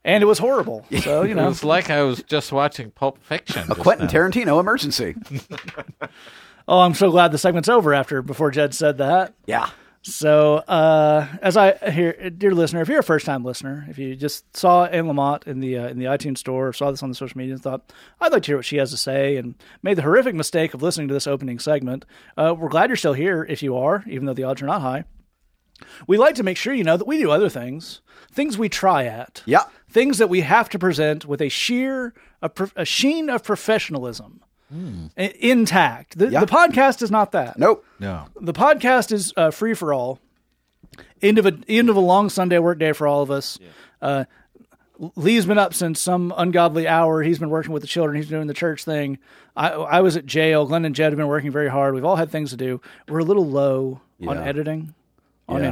and 0.04 0.22
it 0.22 0.26
was 0.26 0.38
horrible. 0.38 0.84
So 1.02 1.22
you 1.24 1.32
it 1.32 1.34
know, 1.34 1.46
was 1.46 1.64
like 1.64 1.90
i 1.90 2.02
was 2.02 2.22
just 2.22 2.52
watching 2.52 2.90
pulp 2.90 3.22
fiction 3.22 3.70
A 3.70 3.74
Quentin 3.74 4.06
now. 4.06 4.12
Tarantino 4.12 4.60
emergency. 4.60 5.14
oh, 6.68 6.80
I'm 6.80 6.94
so 6.94 7.10
glad 7.10 7.32
the 7.32 7.38
segment's 7.38 7.68
over 7.68 7.94
after 7.94 8.22
before 8.22 8.50
Jed 8.50 8.74
said 8.74 8.98
that. 8.98 9.34
Yeah. 9.46 9.70
So, 10.06 10.56
uh, 10.56 11.26
as 11.40 11.56
I 11.56 11.72
hear, 11.90 12.28
dear 12.28 12.52
listener, 12.54 12.82
if 12.82 12.88
you're 12.88 12.98
a 12.98 13.02
first 13.02 13.24
time 13.24 13.42
listener, 13.42 13.86
if 13.88 13.96
you 13.96 14.14
just 14.14 14.54
saw 14.54 14.84
Anne 14.84 15.06
Lamott 15.06 15.46
in 15.46 15.60
the 15.60 15.78
uh, 15.78 15.88
in 15.88 15.98
the 15.98 16.04
iTunes 16.04 16.38
store, 16.38 16.68
or 16.68 16.72
saw 16.74 16.90
this 16.90 17.02
on 17.02 17.08
the 17.08 17.14
social 17.14 17.38
media, 17.38 17.54
and 17.54 17.62
thought 17.62 17.90
I'd 18.20 18.30
like 18.30 18.42
to 18.42 18.48
hear 18.48 18.56
what 18.56 18.66
she 18.66 18.76
has 18.76 18.90
to 18.90 18.98
say, 18.98 19.38
and 19.38 19.54
made 19.82 19.96
the 19.96 20.02
horrific 20.02 20.34
mistake 20.34 20.74
of 20.74 20.82
listening 20.82 21.08
to 21.08 21.14
this 21.14 21.26
opening 21.26 21.58
segment, 21.58 22.04
uh, 22.36 22.54
we're 22.56 22.68
glad 22.68 22.90
you're 22.90 22.96
still 22.98 23.14
here. 23.14 23.46
If 23.48 23.62
you 23.62 23.78
are, 23.78 24.04
even 24.06 24.26
though 24.26 24.34
the 24.34 24.44
odds 24.44 24.60
are 24.60 24.66
not 24.66 24.82
high, 24.82 25.04
we 26.06 26.18
like 26.18 26.34
to 26.34 26.42
make 26.42 26.58
sure 26.58 26.74
you 26.74 26.84
know 26.84 26.98
that 26.98 27.08
we 27.08 27.16
do 27.16 27.30
other 27.30 27.48
things, 27.48 28.02
things 28.30 28.58
we 28.58 28.68
try 28.68 29.06
at, 29.06 29.42
Yeah. 29.46 29.62
things 29.88 30.18
that 30.18 30.28
we 30.28 30.42
have 30.42 30.68
to 30.70 30.78
present 30.78 31.24
with 31.24 31.40
a 31.40 31.48
sheer 31.48 32.12
a, 32.42 32.50
pro- 32.50 32.68
a 32.76 32.84
sheen 32.84 33.30
of 33.30 33.42
professionalism. 33.42 34.42
I- 34.72 35.34
Intact. 35.40 36.18
The, 36.18 36.28
Yeah. 36.28 36.40
the 36.40 36.46
podcast 36.46 37.02
is 37.02 37.10
not 37.10 37.32
that 37.32 37.58
Nope. 37.58 37.84
no 38.00 38.26
the 38.40 38.52
podcast 38.52 39.12
is 39.12 39.32
uh, 39.36 39.50
free 39.50 39.74
for 39.74 39.92
all. 39.92 40.18
End 41.22 41.38
of 41.38 41.46
a 41.46 41.58
end 41.68 41.88
of 41.90 41.96
a 41.96 42.00
long 42.00 42.28
Sunday 42.28 42.58
work 42.58 42.78
day 42.78 42.92
for 42.92 43.06
all 43.06 43.22
of 43.22 43.30
us. 43.30 43.58
Uh, 44.02 44.24
Lee's 45.16 45.44
been 45.46 45.58
up 45.58 45.74
since 45.74 46.00
some 46.00 46.32
ungodly 46.36 46.86
hour. 46.86 47.22
He's 47.22 47.38
been 47.40 47.50
working 47.50 47.72
with 47.72 47.82
the 47.82 47.88
children. 47.88 48.16
He's 48.16 48.28
doing 48.28 48.46
the 48.46 48.54
church 48.54 48.84
thing. 48.84 49.18
I, 49.56 49.70
I 49.70 50.00
was 50.02 50.16
at 50.16 50.24
jail. 50.24 50.66
Glenn 50.66 50.84
and 50.84 50.94
Jed 50.94 51.10
have 51.12 51.16
been 51.16 51.26
working 51.26 51.50
very 51.50 51.68
hard. 51.68 51.94
We've 51.94 52.04
all 52.04 52.14
had 52.16 52.30
things 52.30 52.50
to 52.50 52.56
do. 52.56 52.80
We're 53.08 53.18
a 53.18 53.24
little 53.24 53.46
low 53.46 54.00
on 54.26 54.38
editing, 54.38 54.94
on 55.48 55.62
Yeah. 55.64 55.70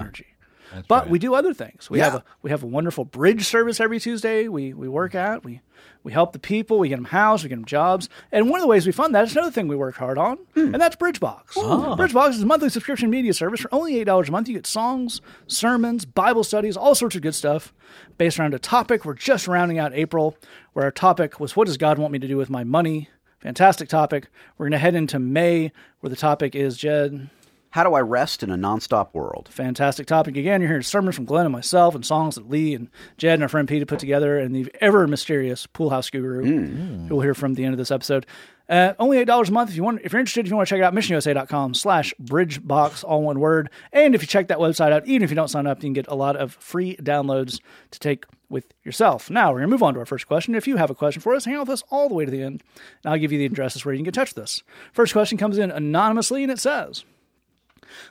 Energy. 0.73 0.87
but 0.89 1.09
we 1.09 1.19
do 1.19 1.35
other 1.35 1.55
things. 1.55 1.91
We 1.91 1.99
have 2.01 2.15
a 2.15 2.25
we 2.43 2.51
have 2.51 2.63
a 2.63 2.67
wonderful 2.67 3.05
bridge 3.05 3.47
service 3.47 3.81
every 3.81 4.01
Tuesday. 4.01 4.49
We 4.49 4.73
we 4.75 4.89
work 4.89 5.15
at 5.15 5.45
we 5.45 5.61
we 6.03 6.13
help 6.13 6.33
the 6.33 6.39
people. 6.39 6.79
We 6.79 6.89
get 6.89 6.97
them 6.97 7.05
housed. 7.05 7.45
We 7.45 7.49
get 7.49 7.57
them 7.57 7.65
jobs. 7.65 8.09
And 8.31 8.51
one 8.51 8.59
of 8.59 8.63
the 8.63 8.69
ways 8.69 8.87
we 8.87 8.93
fund 8.93 9.15
that 9.15 9.25
is 9.25 9.33
another 9.37 9.51
thing 9.51 9.69
we 9.69 9.77
work 9.77 9.97
hard 9.97 10.19
on, 10.19 10.37
hmm. 10.55 10.73
and 10.73 10.81
that's 10.81 10.97
BridgeBox. 10.97 11.53
Oh. 11.57 11.97
BridgeBox 11.99 12.31
is 12.31 12.43
a 12.43 12.47
monthly 12.47 12.69
subscription 12.69 13.11
media 13.11 13.35
service 13.35 13.61
for 13.61 13.73
only 13.73 13.99
eight 13.99 14.05
dollars 14.05 14.29
a 14.29 14.33
month. 14.33 14.49
You 14.49 14.55
get 14.55 14.67
songs, 14.67 15.21
sermons, 15.47 16.05
Bible 16.05 16.45
studies, 16.45 16.77
all 16.77 16.95
sorts 16.95 17.17
of 17.17 17.23
good 17.23 17.35
stuff 17.35 17.73
based 18.19 18.39
around 18.39 18.55
a 18.55 18.59
topic. 18.59 19.05
We're 19.05 19.15
just 19.15 19.47
rounding 19.47 19.79
out 19.79 19.95
April, 19.95 20.37
where 20.73 20.85
our 20.85 20.91
topic 20.91 21.39
was 21.39 21.57
"What 21.57 21.67
does 21.67 21.77
God 21.77 21.99
want 21.99 22.13
me 22.13 22.19
to 22.19 22.29
do 22.29 22.37
with 22.37 22.51
my 22.51 22.65
money?" 22.65 23.09
Fantastic 23.41 23.89
topic. 23.89 24.29
We're 24.57 24.67
going 24.67 24.73
to 24.73 24.79
head 24.79 24.95
into 24.95 25.19
May, 25.19 25.73
where 26.01 26.11
the 26.11 26.17
topic 26.17 26.55
is 26.55 26.77
Jed. 26.77 27.29
How 27.73 27.85
do 27.85 27.95
I 27.95 28.01
rest 28.01 28.43
in 28.43 28.51
a 28.51 28.57
nonstop 28.57 29.15
world? 29.15 29.49
Fantastic 29.51 30.07
topic. 30.07 30.37
Again, 30.37 30.61
you're 30.61 30.69
hearing 30.69 30.83
sermons 30.83 31.17
from 31.17 31.25
Glenn 31.25 31.47
and 31.47 31.53
myself 31.53 31.95
and 31.95 32.05
songs 32.05 32.35
that 32.35 32.51
Lee 32.51 32.75
and 32.75 32.91
Jed 33.17 33.35
and 33.35 33.43
our 33.43 33.49
friend 33.49 33.67
Pete 33.67 33.89
put 33.89 33.99
together 33.99 34.39
and 34.39 34.55
the 34.55 34.71
ever 34.83 35.07
mysterious 35.07 35.67
Pool 35.67 35.89
House 35.89 36.11
Guru, 36.11 36.45
who 36.45 37.15
we'll 37.15 37.23
hear 37.23 37.33
from 37.35 37.53
at 37.53 37.57
the 37.57 37.65
end 37.65 37.73
of 37.73 37.79
this 37.79 37.91
episode. 37.91 38.27
Uh, 38.69 38.93
only 38.99 39.17
eight 39.17 39.25
dollars 39.25 39.49
a 39.49 39.53
month. 39.53 39.71
If 39.71 39.77
you 39.77 39.83
want, 39.83 40.03
if 40.05 40.13
you're 40.13 40.21
interested, 40.21 40.45
if 40.45 40.51
you 40.51 40.57
want 40.57 40.69
to 40.69 40.75
check 40.75 40.81
it 40.81 40.85
out, 40.85 40.93
missionusa.com 40.93 41.73
slash 41.73 42.13
bridgebox, 42.23 43.05
all 43.05 43.23
one 43.23 43.41
word. 43.41 43.71
And 43.91 44.15
if 44.15 44.21
you 44.21 44.27
check 44.27 44.49
that 44.49 44.59
website 44.59 44.93
out, 44.93 45.07
even 45.07 45.23
if 45.23 45.31
you 45.31 45.35
don't 45.35 45.49
sign 45.49 45.67
up, 45.67 45.79
you 45.79 45.87
can 45.87 45.95
get 45.95 46.09
a 46.09 46.15
lot 46.15 46.37
of 46.37 46.53
free 46.55 46.97
downloads 46.97 47.59
to 47.91 47.99
take 47.99 48.27
with 48.51 48.67
yourself. 48.85 49.31
Now 49.31 49.51
we're 49.51 49.61
gonna 49.61 49.69
move 49.69 49.83
on 49.83 49.95
to 49.95 50.01
our 50.01 50.07
first 50.07 50.27
question. 50.27 50.55
If 50.55 50.69
you 50.69 50.77
have 50.77 50.91
a 50.91 50.95
question 50.95 51.23
for 51.23 51.35
us, 51.35 51.47
hang 51.47 51.55
out 51.55 51.61
with 51.61 51.71
us 51.71 51.85
all 51.89 52.11
the 52.11 52.15
way 52.15 52.27
to 52.27 52.31
the 52.31 52.43
end, 52.43 52.63
and 53.03 53.13
I'll 53.13 53.19
give 53.19 53.33
you 53.33 53.39
the 53.39 53.47
addresses 53.47 53.83
where 53.87 53.95
you 53.95 53.99
can 53.99 54.05
get 54.05 54.11
in 54.11 54.21
touch 54.21 54.35
with 54.35 54.45
us. 54.45 54.63
First 54.93 55.15
question 55.15 55.39
comes 55.39 55.57
in 55.57 55.71
anonymously, 55.71 56.43
and 56.43 56.53
it 56.53 56.59
says. 56.59 57.07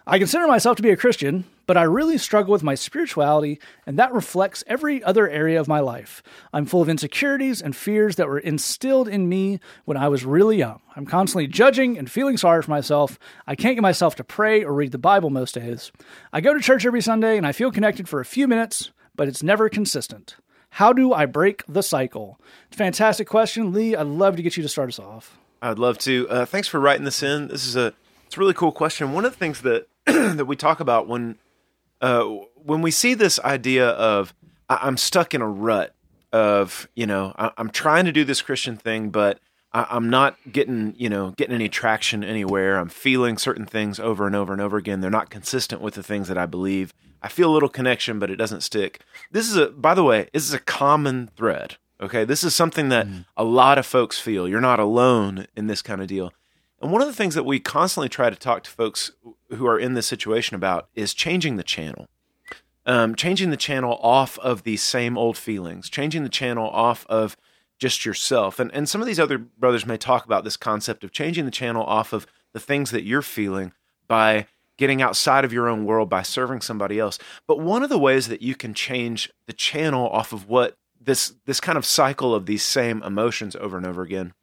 I 0.06 0.20
consider 0.20 0.48
myself 0.48 0.78
to 0.78 0.84
be 0.84 0.90
a 0.90 0.98
Christian, 0.98 1.46
but 1.68 1.78
I 1.78 1.84
really 1.84 2.18
struggle 2.18 2.52
with 2.52 2.64
my 2.64 2.76
spirituality, 2.76 3.60
and 3.86 3.98
that 3.98 4.14
reflects 4.14 4.64
every 4.68 5.04
other 5.04 5.30
area 5.30 5.60
of 5.60 5.68
my 5.68 5.80
life. 5.80 6.22
I'm 6.52 6.66
full 6.66 6.82
of 6.82 6.90
insecurities 6.90 7.62
and 7.62 7.76
fears 7.76 8.16
that 8.18 8.28
were 8.28 8.40
instilled 8.40 9.08
in 9.08 9.30
me 9.30 9.60
when 9.86 9.98
I 9.98 10.08
was 10.08 10.26
really 10.26 10.58
young. 10.58 10.82
I'm 10.96 11.06
constantly 11.06 11.48
judging 11.48 11.98
and 11.98 12.12
feeling 12.12 12.38
sorry 12.38 12.62
for 12.62 12.72
myself. 12.72 13.18
I 13.48 13.56
can't 13.56 13.76
get 13.76 13.82
myself 13.82 14.16
to 14.16 14.24
pray 14.24 14.64
or 14.64 14.74
read 14.74 14.92
the 14.92 14.98
Bible 14.98 15.30
most 15.30 15.56
days. 15.56 15.92
I 16.34 16.42
go 16.42 16.54
to 16.54 16.60
church 16.60 16.86
every 16.86 17.02
Sunday 17.02 17.38
and 17.38 17.48
I 17.48 17.52
feel 17.52 17.72
connected 17.72 18.10
for 18.10 18.20
a 18.20 18.26
few 18.26 18.48
minutes, 18.48 18.92
but 19.16 19.28
it's 19.28 19.44
never 19.44 19.70
consistent. 19.70 20.36
How 20.76 20.94
do 20.94 21.14
I 21.14 21.26
break 21.26 21.64
the 21.68 21.84
cycle? 21.84 22.40
Fantastic 22.72 23.28
question, 23.28 23.74
Lee. 23.74 23.96
I'd 23.96 24.08
love 24.08 24.38
to 24.38 24.42
get 24.42 24.56
you 24.56 24.64
to 24.64 24.70
start 24.70 24.90
us 24.90 25.00
off. 25.00 25.38
I'd 25.62 25.78
love 25.78 25.98
to. 26.00 26.28
Uh, 26.30 26.46
thanks 26.46 26.68
for 26.68 26.80
writing 26.80 27.06
this 27.06 27.22
in. 27.22 27.50
This 27.50 27.68
is 27.68 27.76
a 27.76 27.94
it's 28.32 28.38
a 28.38 28.40
really 28.40 28.54
cool 28.54 28.72
question. 28.72 29.12
One 29.12 29.26
of 29.26 29.34
the 29.34 29.38
things 29.38 29.60
that 29.64 29.88
that 30.06 30.46
we 30.48 30.56
talk 30.56 30.80
about 30.80 31.06
when 31.06 31.38
uh, 32.00 32.24
when 32.56 32.82
we 32.82 32.90
see 32.90 33.14
this 33.14 33.42
idea 33.42 33.90
of 33.90 34.34
I- 34.70 34.80
I'm 34.84 34.96
stuck 34.96 35.34
in 35.34 35.42
a 35.42 35.50
rut 35.50 35.94
of 36.32 36.88
you 36.96 37.06
know 37.06 37.34
I- 37.38 37.52
I'm 37.58 37.70
trying 37.70 38.06
to 38.06 38.14
do 38.14 38.24
this 38.24 38.42
Christian 38.42 38.78
thing, 38.78 39.10
but 39.10 39.40
I- 39.74 39.88
I'm 39.90 40.10
not 40.10 40.38
getting 40.50 40.94
you 40.98 41.10
know 41.10 41.32
getting 41.32 41.54
any 41.54 41.68
traction 41.68 42.24
anywhere. 42.24 42.78
I'm 42.78 42.88
feeling 42.88 43.38
certain 43.38 43.66
things 43.66 44.00
over 44.00 44.26
and 44.26 44.34
over 44.34 44.54
and 44.54 44.62
over 44.62 44.78
again. 44.78 45.02
They're 45.02 45.12
not 45.12 45.30
consistent 45.30 45.82
with 45.82 45.96
the 45.96 46.04
things 46.04 46.30
that 46.30 46.38
I 46.38 46.46
believe. 46.46 46.94
I 47.22 47.28
feel 47.28 47.52
a 47.52 47.54
little 47.54 47.68
connection, 47.68 48.18
but 48.18 48.32
it 48.32 48.38
doesn't 48.38 48.62
stick. 48.62 49.02
This 49.30 49.50
is 49.50 49.58
a 49.58 49.68
by 49.68 49.94
the 49.94 50.06
way, 50.06 50.30
this 50.32 50.44
is 50.48 50.54
a 50.54 50.60
common 50.60 51.30
thread. 51.36 51.76
Okay, 52.00 52.24
this 52.24 52.46
is 52.46 52.56
something 52.56 52.88
that 52.90 53.06
a 53.36 53.44
lot 53.44 53.78
of 53.78 53.86
folks 53.86 54.20
feel. 54.20 54.48
You're 54.48 54.62
not 54.62 54.80
alone 54.80 55.48
in 55.58 55.68
this 55.68 55.82
kind 55.82 56.00
of 56.02 56.08
deal. 56.08 56.32
And 56.82 56.92
one 56.92 57.02
of 57.02 57.08
the 57.08 57.14
things 57.14 57.36
that 57.36 57.46
we 57.46 57.60
constantly 57.60 58.10
try 58.10 58.30
to 58.30 58.36
talk 58.36 58.64
to 58.64 58.70
folks 58.70 59.12
who 59.50 59.68
are 59.68 59.78
in 59.78 59.94
this 59.94 60.08
situation 60.08 60.56
about 60.56 60.90
is 60.96 61.14
changing 61.14 61.58
the 61.58 61.64
channel. 61.64 62.08
Um, 62.88 63.14
changing 63.14 63.52
the 63.52 63.58
channel 63.58 64.00
off 64.02 64.40
of 64.40 64.64
these 64.64 64.82
same 64.82 65.16
old 65.16 65.38
feelings, 65.38 65.88
changing 65.88 66.24
the 66.24 66.30
channel 66.30 66.68
off 66.68 67.06
of 67.08 67.38
just 67.78 68.06
yourself. 68.06 68.60
And, 68.60 68.74
and 68.74 68.90
some 68.90 69.02
of 69.02 69.08
these 69.08 69.20
other 69.20 69.38
brothers 69.38 69.86
may 69.86 69.98
talk 69.98 70.26
about 70.26 70.44
this 70.44 70.58
concept 70.58 71.04
of 71.04 71.12
changing 71.12 71.46
the 71.46 71.52
channel 71.52 71.84
off 71.84 72.12
of 72.12 72.26
the 72.54 72.60
things 72.60 72.90
that 72.90 73.04
you're 73.04 73.22
feeling 73.22 73.74
by 74.08 74.48
getting 74.78 75.02
outside 75.02 75.46
of 75.46 75.54
your 75.54 75.70
own 75.70 75.86
world 75.86 76.10
by 76.10 76.24
serving 76.24 76.62
somebody 76.62 76.98
else. 76.98 77.20
But 77.46 77.60
one 77.60 77.84
of 77.84 77.90
the 77.90 78.00
ways 78.00 78.28
that 78.30 78.42
you 78.42 78.56
can 78.56 78.74
change 78.74 79.32
the 79.46 79.54
channel 79.54 80.10
off 80.10 80.34
of 80.34 80.50
what 80.50 80.76
this 81.00 81.34
this 81.46 81.60
kind 81.60 81.78
of 81.78 81.86
cycle 81.86 82.34
of 82.34 82.48
these 82.48 82.64
same 82.64 83.04
emotions 83.04 83.56
over 83.56 83.78
and 83.78 83.86
over 83.86 84.02
again 84.02 84.34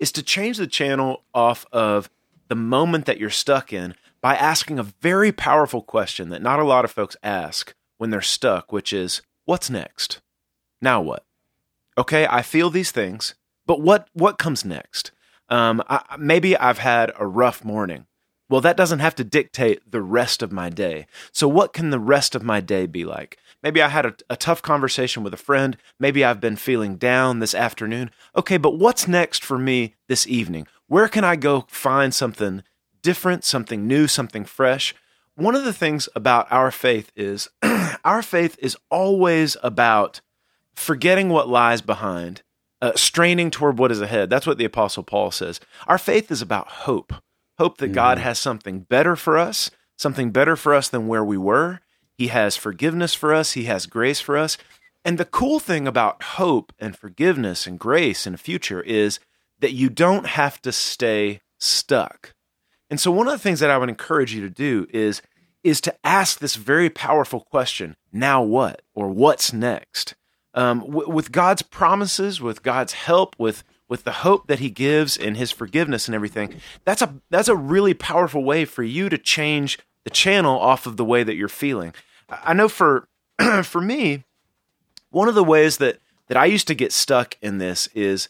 is 0.00 0.10
to 0.12 0.22
change 0.22 0.56
the 0.56 0.66
channel 0.66 1.22
off 1.32 1.64
of 1.72 2.10
the 2.48 2.56
moment 2.56 3.04
that 3.04 3.20
you're 3.20 3.30
stuck 3.30 3.72
in 3.72 3.94
by 4.20 4.34
asking 4.34 4.78
a 4.78 4.82
very 4.82 5.30
powerful 5.30 5.82
question 5.82 6.30
that 6.30 6.42
not 6.42 6.58
a 6.58 6.64
lot 6.64 6.84
of 6.84 6.90
folks 6.90 7.16
ask 7.22 7.74
when 7.98 8.10
they're 8.10 8.20
stuck, 8.20 8.72
which 8.72 8.92
is, 8.92 9.22
what's 9.44 9.70
next? 9.70 10.20
Now 10.80 11.00
what? 11.00 11.24
Okay, 11.96 12.26
I 12.26 12.42
feel 12.42 12.70
these 12.70 12.90
things, 12.90 13.34
but 13.66 13.80
what 13.80 14.08
what 14.14 14.38
comes 14.38 14.64
next? 14.64 15.12
Um, 15.48 15.82
I, 15.88 16.16
maybe 16.18 16.56
I've 16.56 16.78
had 16.78 17.12
a 17.18 17.26
rough 17.26 17.64
morning. 17.64 18.06
Well, 18.48 18.60
that 18.62 18.76
doesn't 18.76 19.00
have 19.00 19.14
to 19.16 19.24
dictate 19.24 19.90
the 19.90 20.02
rest 20.02 20.42
of 20.42 20.50
my 20.50 20.70
day. 20.70 21.06
So, 21.32 21.46
what 21.46 21.72
can 21.72 21.90
the 21.90 22.00
rest 22.00 22.34
of 22.34 22.42
my 22.42 22.60
day 22.60 22.86
be 22.86 23.04
like? 23.04 23.38
Maybe 23.62 23.82
I 23.82 23.88
had 23.88 24.06
a, 24.06 24.14
a 24.30 24.36
tough 24.36 24.62
conversation 24.62 25.22
with 25.22 25.34
a 25.34 25.38
friend. 25.38 25.76
Maybe 25.98 26.24
I've 26.24 26.40
been 26.40 26.56
feeling 26.56 26.96
down 26.96 27.38
this 27.38 27.54
afternoon. 27.54 28.10
Okay, 28.36 28.56
but 28.56 28.78
what's 28.78 29.08
next 29.08 29.44
for 29.44 29.58
me 29.58 29.94
this 30.08 30.26
evening? 30.26 30.66
Where 30.86 31.08
can 31.08 31.24
I 31.24 31.36
go 31.36 31.66
find 31.68 32.14
something 32.14 32.62
different, 33.02 33.44
something 33.44 33.86
new, 33.86 34.06
something 34.06 34.44
fresh? 34.44 34.94
One 35.34 35.54
of 35.54 35.64
the 35.64 35.72
things 35.72 36.08
about 36.14 36.50
our 36.50 36.70
faith 36.70 37.12
is 37.16 37.48
our 38.04 38.22
faith 38.22 38.56
is 38.60 38.76
always 38.90 39.56
about 39.62 40.20
forgetting 40.74 41.28
what 41.28 41.48
lies 41.48 41.80
behind, 41.80 42.42
uh, 42.82 42.92
straining 42.94 43.50
toward 43.50 43.78
what 43.78 43.92
is 43.92 44.00
ahead. 44.00 44.30
That's 44.30 44.46
what 44.46 44.58
the 44.58 44.64
Apostle 44.64 45.02
Paul 45.02 45.30
says. 45.30 45.60
Our 45.86 45.98
faith 45.98 46.30
is 46.30 46.42
about 46.42 46.68
hope 46.68 47.12
hope 47.60 47.76
that 47.76 47.88
God 47.88 48.16
has 48.16 48.38
something 48.38 48.80
better 48.80 49.14
for 49.14 49.36
us, 49.36 49.70
something 49.98 50.30
better 50.30 50.56
for 50.56 50.74
us 50.74 50.88
than 50.88 51.06
where 51.06 51.22
we 51.22 51.36
were. 51.36 51.80
He 52.20 52.26
has 52.26 52.54
forgiveness 52.54 53.14
for 53.14 53.32
us, 53.32 53.52
He 53.52 53.64
has 53.64 53.86
grace 53.86 54.20
for 54.20 54.36
us. 54.36 54.58
And 55.06 55.16
the 55.16 55.24
cool 55.24 55.58
thing 55.58 55.88
about 55.88 56.22
hope 56.22 56.70
and 56.78 56.94
forgiveness 56.94 57.66
and 57.66 57.78
grace 57.78 58.26
in 58.26 58.32
the 58.32 58.38
future 58.38 58.82
is 58.82 59.20
that 59.60 59.72
you 59.72 59.88
don't 59.88 60.26
have 60.26 60.60
to 60.60 60.70
stay 60.70 61.40
stuck. 61.58 62.34
And 62.90 63.00
so 63.00 63.10
one 63.10 63.26
of 63.26 63.32
the 63.32 63.38
things 63.38 63.60
that 63.60 63.70
I 63.70 63.78
would 63.78 63.88
encourage 63.88 64.34
you 64.34 64.42
to 64.42 64.50
do 64.50 64.86
is 64.90 65.22
is 65.64 65.80
to 65.80 65.94
ask 66.04 66.40
this 66.40 66.56
very 66.56 66.90
powerful 66.90 67.40
question, 67.40 67.96
now 68.12 68.42
what 68.42 68.82
or 68.94 69.08
what's 69.08 69.54
next? 69.54 70.14
Um, 70.52 70.80
w- 70.80 71.08
with 71.08 71.32
God's 71.32 71.62
promises, 71.62 72.38
with 72.38 72.62
God's 72.62 72.92
help, 72.92 73.34
with 73.38 73.64
with 73.88 74.04
the 74.04 74.12
hope 74.12 74.46
that 74.46 74.58
he 74.58 74.68
gives 74.68 75.16
and 75.16 75.38
his 75.38 75.52
forgiveness 75.52 76.06
and 76.06 76.14
everything, 76.14 76.60
that's 76.84 77.00
a 77.00 77.14
that's 77.30 77.48
a 77.48 77.56
really 77.56 77.94
powerful 77.94 78.44
way 78.44 78.66
for 78.66 78.82
you 78.82 79.08
to 79.08 79.16
change 79.16 79.78
the 80.04 80.10
channel 80.10 80.58
off 80.60 80.86
of 80.86 80.98
the 80.98 81.04
way 81.04 81.22
that 81.22 81.36
you're 81.36 81.48
feeling. 81.48 81.94
I 82.30 82.54
know 82.54 82.68
for 82.68 83.08
for 83.64 83.80
me, 83.80 84.24
one 85.10 85.28
of 85.28 85.34
the 85.34 85.44
ways 85.44 85.78
that 85.78 85.98
that 86.28 86.36
I 86.36 86.46
used 86.46 86.68
to 86.68 86.74
get 86.74 86.92
stuck 86.92 87.36
in 87.42 87.58
this 87.58 87.88
is 87.88 88.28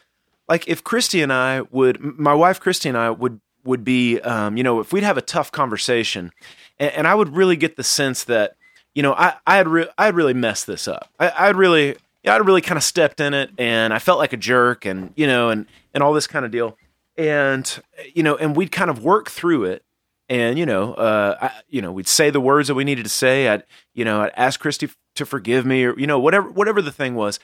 like 0.48 0.66
if 0.68 0.82
Christy 0.82 1.22
and 1.22 1.32
I 1.32 1.62
would, 1.70 2.00
my 2.00 2.34
wife 2.34 2.60
Christy 2.60 2.88
and 2.88 2.96
I 2.98 3.10
would 3.10 3.40
would 3.64 3.84
be, 3.84 4.20
um, 4.20 4.56
you 4.56 4.62
know, 4.62 4.80
if 4.80 4.92
we'd 4.92 5.02
have 5.02 5.18
a 5.18 5.22
tough 5.22 5.52
conversation, 5.52 6.32
and, 6.78 6.92
and 6.92 7.06
I 7.06 7.14
would 7.14 7.36
really 7.36 7.56
get 7.56 7.76
the 7.76 7.84
sense 7.84 8.24
that, 8.24 8.56
you 8.94 9.02
know, 9.02 9.12
I 9.14 9.34
I 9.46 9.56
had 9.56 9.68
re- 9.68 9.90
I 9.98 10.06
had 10.06 10.14
really 10.14 10.34
messed 10.34 10.66
this 10.66 10.88
up. 10.88 11.10
I, 11.18 11.32
I'd 11.38 11.56
really 11.56 11.96
yeah, 12.22 12.34
I 12.34 12.38
really 12.38 12.60
kind 12.60 12.76
of 12.76 12.84
stepped 12.84 13.20
in 13.20 13.34
it 13.34 13.50
and 13.58 13.94
I 13.94 13.98
felt 13.98 14.18
like 14.18 14.32
a 14.32 14.36
jerk 14.36 14.84
and, 14.84 15.12
you 15.16 15.26
know, 15.26 15.48
and, 15.48 15.66
and 15.94 16.02
all 16.02 16.12
this 16.12 16.26
kind 16.26 16.44
of 16.44 16.50
deal. 16.50 16.76
And, 17.16 17.82
you 18.14 18.22
know, 18.22 18.36
and 18.36 18.54
we'd 18.54 18.72
kind 18.72 18.90
of 18.90 19.02
work 19.02 19.30
through 19.30 19.64
it. 19.64 19.84
And, 20.30 20.58
you 20.58 20.64
know, 20.64 20.94
uh, 20.94 21.36
I, 21.40 21.50
you 21.68 21.82
know, 21.82 21.92
we'd 21.92 22.08
say 22.08 22.30
the 22.30 22.40
words 22.40 22.68
that 22.68 22.74
we 22.74 22.84
needed 22.84 23.02
to 23.02 23.10
say. 23.10 23.48
I'd, 23.48 23.64
you 23.92 24.04
know, 24.04 24.22
I'd 24.22 24.32
ask 24.36 24.58
Christy 24.58 24.88
to 25.16 25.26
forgive 25.26 25.66
me 25.66 25.84
or, 25.84 25.98
you 25.98 26.06
know, 26.06 26.18
whatever, 26.18 26.48
whatever 26.48 26.80
the 26.80 26.92
thing 26.92 27.14
was. 27.14 27.38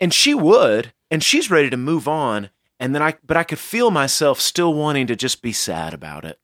And 0.00 0.12
she 0.12 0.34
would, 0.34 0.92
and 1.10 1.22
she's 1.22 1.50
ready 1.50 1.70
to 1.70 1.76
move 1.78 2.06
on. 2.06 2.50
And 2.78 2.94
then 2.94 3.02
I, 3.02 3.14
but 3.24 3.38
I 3.38 3.44
could 3.44 3.58
feel 3.58 3.90
myself 3.90 4.40
still 4.40 4.74
wanting 4.74 5.06
to 5.06 5.16
just 5.16 5.40
be 5.40 5.52
sad 5.52 5.94
about 5.94 6.26
it. 6.26 6.38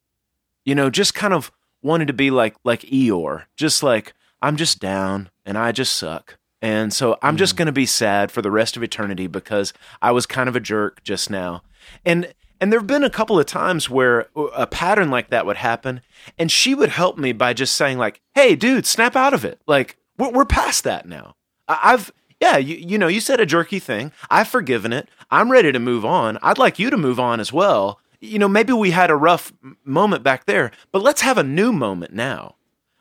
You 0.64 0.75
know, 0.75 0.88
just 0.88 1.14
kind 1.14 1.35
of 1.35 1.51
wanting 1.83 2.07
to 2.07 2.12
be 2.14 2.31
like, 2.31 2.55
like 2.64 2.83
Eeyore, 2.83 3.45
just 3.57 3.83
like, 3.83 4.14
I'm 4.40 4.57
just 4.57 4.81
down 4.81 5.31
and 5.45 5.59
I 5.59 5.73
just 5.73 5.97
suck 5.97 6.38
and 6.62 6.92
so 6.92 7.18
I'm 7.21 7.37
just 7.37 7.55
mm. 7.55 7.59
going 7.59 7.66
to 7.66 7.73
be 7.73 7.87
sad 7.87 8.31
for 8.31 8.40
the 8.40 8.51
rest 8.51 8.77
of 8.77 8.85
eternity 8.85 9.27
because 9.27 9.73
I 10.01 10.12
was 10.12 10.27
kind 10.27 10.49
of 10.49 10.55
a 10.55 10.61
jerk 10.61 11.03
just 11.03 11.29
now. 11.29 11.64
And 12.05 12.33
and 12.62 12.72
there've 12.72 12.87
been 12.87 13.03
a 13.03 13.11
couple 13.11 13.40
of 13.40 13.44
times 13.44 13.90
where 13.90 14.29
a 14.37 14.68
pattern 14.68 15.11
like 15.11 15.31
that 15.31 15.46
would 15.46 15.57
happen 15.57 16.01
and 16.38 16.48
she 16.48 16.77
would 16.77 16.90
help 16.90 17.18
me 17.18 17.33
by 17.33 17.53
just 17.53 17.75
saying 17.75 17.98
like, 17.98 18.20
"Hey 18.37 18.55
dude, 18.55 18.87
snap 18.87 19.16
out 19.16 19.35
of 19.35 19.44
it. 19.44 19.61
Like 19.66 19.96
we're, 20.16 20.31
we're 20.31 20.44
past 20.44 20.85
that 20.85 21.09
now. 21.09 21.35
I've 21.66 22.12
yeah, 22.40 22.59
you, 22.59 22.77
you 22.77 22.98
know, 22.98 23.09
you 23.09 23.20
said 23.20 23.40
a 23.40 23.46
jerky 23.46 23.81
thing. 23.81 24.12
I've 24.31 24.46
forgiven 24.46 24.92
it. 24.92 25.09
I'm 25.29 25.51
ready 25.51 25.72
to 25.72 25.81
move 25.81 26.05
on. 26.05 26.38
I'd 26.40 26.57
like 26.59 26.79
you 26.79 26.88
to 26.90 26.96
move 26.96 27.18
on 27.18 27.40
as 27.40 27.53
well. 27.53 27.98
You 28.20 28.38
know, 28.38 28.48
maybe 28.48 28.72
we 28.72 28.92
had 28.92 29.11
a 29.11 29.16
rough 29.16 29.53
moment 29.85 30.22
back 30.22 30.44
there, 30.46 30.70
but 30.92 31.03
let's 31.03 31.22
have 31.22 31.38
a 31.38 31.42
new 31.42 31.72
moment 31.72 32.14
now. 32.14 32.55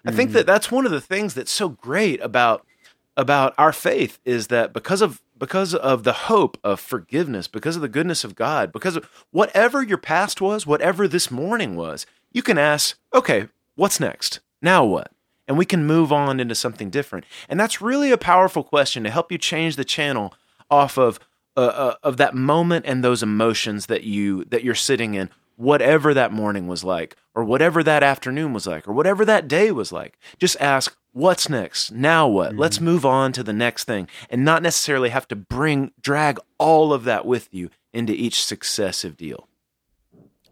I 0.03 0.11
think 0.11 0.29
mm-hmm. 0.29 0.37
that 0.37 0.47
that's 0.47 0.71
one 0.71 0.87
of 0.87 0.91
the 0.91 1.01
things 1.01 1.35
that's 1.35 1.51
so 1.51 1.69
great 1.69 2.19
about 2.21 2.65
about 3.15 3.53
our 3.59 3.73
faith 3.73 4.17
is 4.25 4.47
that 4.47 4.73
because 4.73 5.03
of 5.03 5.21
because 5.41 5.73
of 5.73 6.03
the 6.03 6.13
hope 6.13 6.55
of 6.63 6.79
forgiveness, 6.79 7.47
because 7.47 7.75
of 7.75 7.81
the 7.81 7.89
goodness 7.89 8.23
of 8.23 8.35
God, 8.35 8.71
because 8.71 8.95
of 8.95 9.09
whatever 9.31 9.81
your 9.81 9.97
past 9.97 10.39
was, 10.39 10.67
whatever 10.67 11.07
this 11.07 11.31
morning 11.31 11.75
was, 11.75 12.05
you 12.31 12.43
can 12.43 12.59
ask, 12.59 12.99
okay, 13.11 13.47
what's 13.73 13.99
next? 13.99 14.39
Now 14.61 14.85
what? 14.85 15.11
And 15.47 15.57
we 15.57 15.65
can 15.65 15.87
move 15.87 16.11
on 16.11 16.39
into 16.39 16.53
something 16.53 16.91
different. 16.91 17.25
And 17.49 17.59
that's 17.59 17.81
really 17.81 18.11
a 18.11 18.19
powerful 18.19 18.63
question 18.63 19.03
to 19.03 19.09
help 19.09 19.31
you 19.31 19.39
change 19.39 19.77
the 19.77 19.83
channel 19.83 20.35
off 20.69 20.95
of 20.95 21.19
uh, 21.57 21.61
uh, 21.61 21.95
of 22.03 22.17
that 22.17 22.35
moment 22.35 22.85
and 22.85 23.03
those 23.03 23.23
emotions 23.23 23.87
that 23.87 24.03
you 24.03 24.45
that 24.45 24.63
you're 24.63 24.75
sitting 24.75 25.15
in 25.15 25.31
whatever 25.61 26.13
that 26.13 26.31
morning 26.31 26.67
was 26.67 26.83
like 26.83 27.15
or 27.35 27.43
whatever 27.43 27.83
that 27.83 28.03
afternoon 28.03 28.53
was 28.53 28.65
like 28.67 28.87
or 28.87 28.93
whatever 28.93 29.23
that 29.23 29.47
day 29.47 29.71
was 29.71 29.91
like 29.91 30.17
just 30.39 30.59
ask 30.59 30.97
what's 31.13 31.49
next? 31.49 31.91
Now 31.91 32.27
what? 32.27 32.51
Mm-hmm. 32.51 32.59
Let's 32.59 32.79
move 32.79 33.05
on 33.05 33.31
to 33.33 33.43
the 33.43 33.53
next 33.53 33.85
thing 33.85 34.07
and 34.29 34.45
not 34.45 34.63
necessarily 34.63 35.09
have 35.09 35.27
to 35.29 35.35
bring, 35.35 35.91
drag 36.01 36.39
all 36.57 36.93
of 36.93 37.03
that 37.03 37.25
with 37.25 37.49
you 37.51 37.69
into 37.93 38.13
each 38.13 38.43
successive 38.43 39.17
deal. 39.17 39.47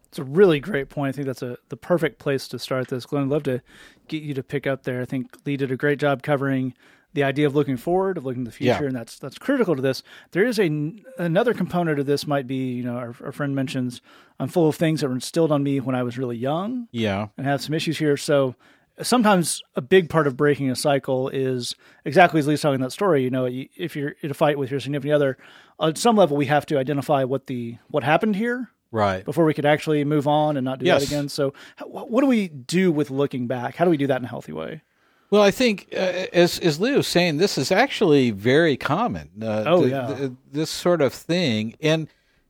It's 0.09 0.19
a 0.19 0.23
really 0.23 0.59
great 0.59 0.89
point. 0.89 1.09
I 1.09 1.11
think 1.15 1.27
that's 1.27 1.43
a 1.43 1.57
the 1.69 1.77
perfect 1.77 2.17
place 2.17 2.47
to 2.47 2.57
start 2.57 2.87
this. 2.87 3.05
Glenn, 3.05 3.25
I'd 3.25 3.29
love 3.29 3.43
to 3.43 3.61
get 4.07 4.23
you 4.23 4.33
to 4.33 4.41
pick 4.41 4.65
up 4.65 4.83
there. 4.83 5.01
I 5.01 5.05
think 5.05 5.37
Lee 5.45 5.55
did 5.55 5.71
a 5.71 5.77
great 5.77 5.99
job 5.99 6.23
covering 6.23 6.73
the 7.19 7.25
idea 7.25 7.45
of 7.45 7.53
looking 7.53 7.75
forward, 7.75 8.17
of 8.17 8.23
looking 8.23 8.45
to 8.45 8.49
the 8.49 8.55
future, 8.55 8.83
yeah. 8.83 8.87
and 8.87 8.95
that's 8.95 9.19
that's 9.19 9.37
critical 9.37 9.75
to 9.75 9.81
this. 9.81 10.03
There 10.31 10.45
is 10.45 10.57
a 10.57 10.93
another 11.17 11.53
component 11.53 11.99
of 11.99 12.05
this 12.05 12.25
might 12.25 12.47
be, 12.47 12.71
you 12.71 12.83
know, 12.83 12.95
our, 12.95 13.13
our 13.25 13.31
friend 13.33 13.53
mentions 13.53 14.01
I'm 14.39 14.47
full 14.47 14.69
of 14.69 14.77
things 14.77 15.01
that 15.01 15.09
were 15.09 15.13
instilled 15.13 15.51
on 15.51 15.61
me 15.61 15.81
when 15.81 15.95
I 15.95 16.03
was 16.03 16.17
really 16.17 16.37
young, 16.37 16.87
yeah, 16.91 17.27
and 17.37 17.45
have 17.45 17.61
some 17.61 17.73
issues 17.73 17.99
here. 17.99 18.15
So 18.15 18.55
sometimes 19.01 19.61
a 19.75 19.81
big 19.81 20.09
part 20.09 20.27
of 20.27 20.37
breaking 20.37 20.71
a 20.71 20.77
cycle 20.77 21.27
is 21.27 21.75
exactly 22.05 22.39
as 22.39 22.47
Lee's 22.47 22.61
telling 22.61 22.79
that 22.79 22.93
story. 22.93 23.21
You 23.21 23.31
know, 23.31 23.45
if 23.49 23.97
you're 23.97 24.15
in 24.21 24.31
a 24.31 24.33
fight 24.33 24.57
with 24.57 24.71
your 24.71 24.79
significant 24.79 25.13
other, 25.13 25.37
at 25.81 25.97
some 25.97 26.15
level 26.15 26.37
we 26.37 26.45
have 26.45 26.65
to 26.67 26.79
identify 26.79 27.25
what 27.25 27.47
the 27.47 27.77
what 27.89 28.05
happened 28.05 28.37
here, 28.37 28.71
right, 28.91 29.25
before 29.25 29.43
we 29.43 29.53
could 29.53 29.65
actually 29.65 30.05
move 30.05 30.25
on 30.25 30.55
and 30.55 30.63
not 30.63 30.79
do 30.79 30.85
yes. 30.85 31.01
that 31.01 31.07
again. 31.09 31.27
So, 31.27 31.53
what 31.85 32.21
do 32.21 32.27
we 32.27 32.47
do 32.47 32.93
with 32.93 33.11
looking 33.11 33.47
back? 33.47 33.75
How 33.75 33.83
do 33.83 33.91
we 33.91 33.97
do 33.97 34.07
that 34.07 34.19
in 34.19 34.23
a 34.23 34.29
healthy 34.29 34.53
way? 34.53 34.83
Well, 35.31 35.41
I 35.41 35.51
think 35.51 35.89
uh, 35.93 36.25
as 36.33 36.57
as 36.59 36.79
Leo 36.79 36.97
was 36.97 37.07
saying, 37.07 37.37
this 37.37 37.57
is 37.57 37.71
actually 37.71 38.31
very 38.31 38.77
common. 38.77 39.29
Uh, 39.41 39.63
oh 39.67 39.81
the, 39.83 39.89
yeah, 39.89 40.07
the, 40.07 40.35
this 40.51 40.71
sort 40.71 41.01
of 41.01 41.13
thing, 41.13 41.75
and 41.81 42.07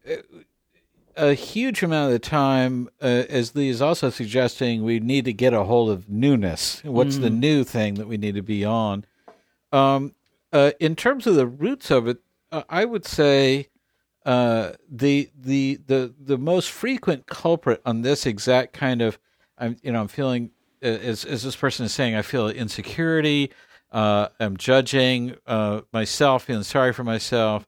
uh, 0.10 0.16
a 1.18 1.34
huge 1.34 1.84
amount 1.84 2.08
of 2.08 2.12
the 2.14 2.20
time, 2.20 2.90
uh, 3.02 3.26
as 3.30 3.54
Lee 3.54 3.68
is 3.68 3.82
also 3.82 4.10
suggesting, 4.10 4.84
we 4.84 5.00
need 5.00 5.26
to 5.26 5.34
get 5.34 5.54
a 5.54 5.66
hold 5.66 5.90
of 5.90 6.10
newness. 6.10 6.82
What's 6.86 7.18
mm. 7.18 7.22
the 7.22 7.30
new 7.30 7.66
thing 7.66 7.96
that 7.96 8.08
we 8.08 8.18
need 8.18 8.36
to 8.36 8.42
be 8.42 8.64
on? 8.64 9.06
Um, 9.74 10.16
uh, 10.54 10.72
in 10.80 10.96
terms 10.96 11.28
of 11.28 11.36
the 11.36 11.46
roots 11.46 11.92
of 11.92 12.08
it, 12.08 12.20
uh, 12.52 12.64
I 12.70 12.86
would 12.86 13.06
say 13.06 13.68
uh, 14.26 14.72
the 14.90 15.30
the 15.38 15.80
the 15.86 16.14
the 16.20 16.38
most 16.38 16.72
frequent 16.72 17.28
culprit 17.28 17.82
on 17.86 18.02
this 18.02 18.26
exact 18.26 18.74
kind 18.74 19.02
of, 19.02 19.20
I'm 19.58 19.76
you 19.84 19.92
know 19.92 20.02
I'm 20.02 20.08
feeling 20.08 20.52
as 20.82 21.26
as 21.26 21.44
this 21.44 21.56
person 21.56 21.86
is 21.86 21.94
saying, 21.94 22.16
I 22.16 22.22
feel 22.22 22.50
insecurity. 22.50 23.52
Uh, 23.92 24.28
I'm 24.40 24.58
judging 24.58 25.36
myself, 25.92 26.44
feeling 26.44 26.64
sorry 26.64 26.94
for 26.94 27.04
myself 27.04 27.68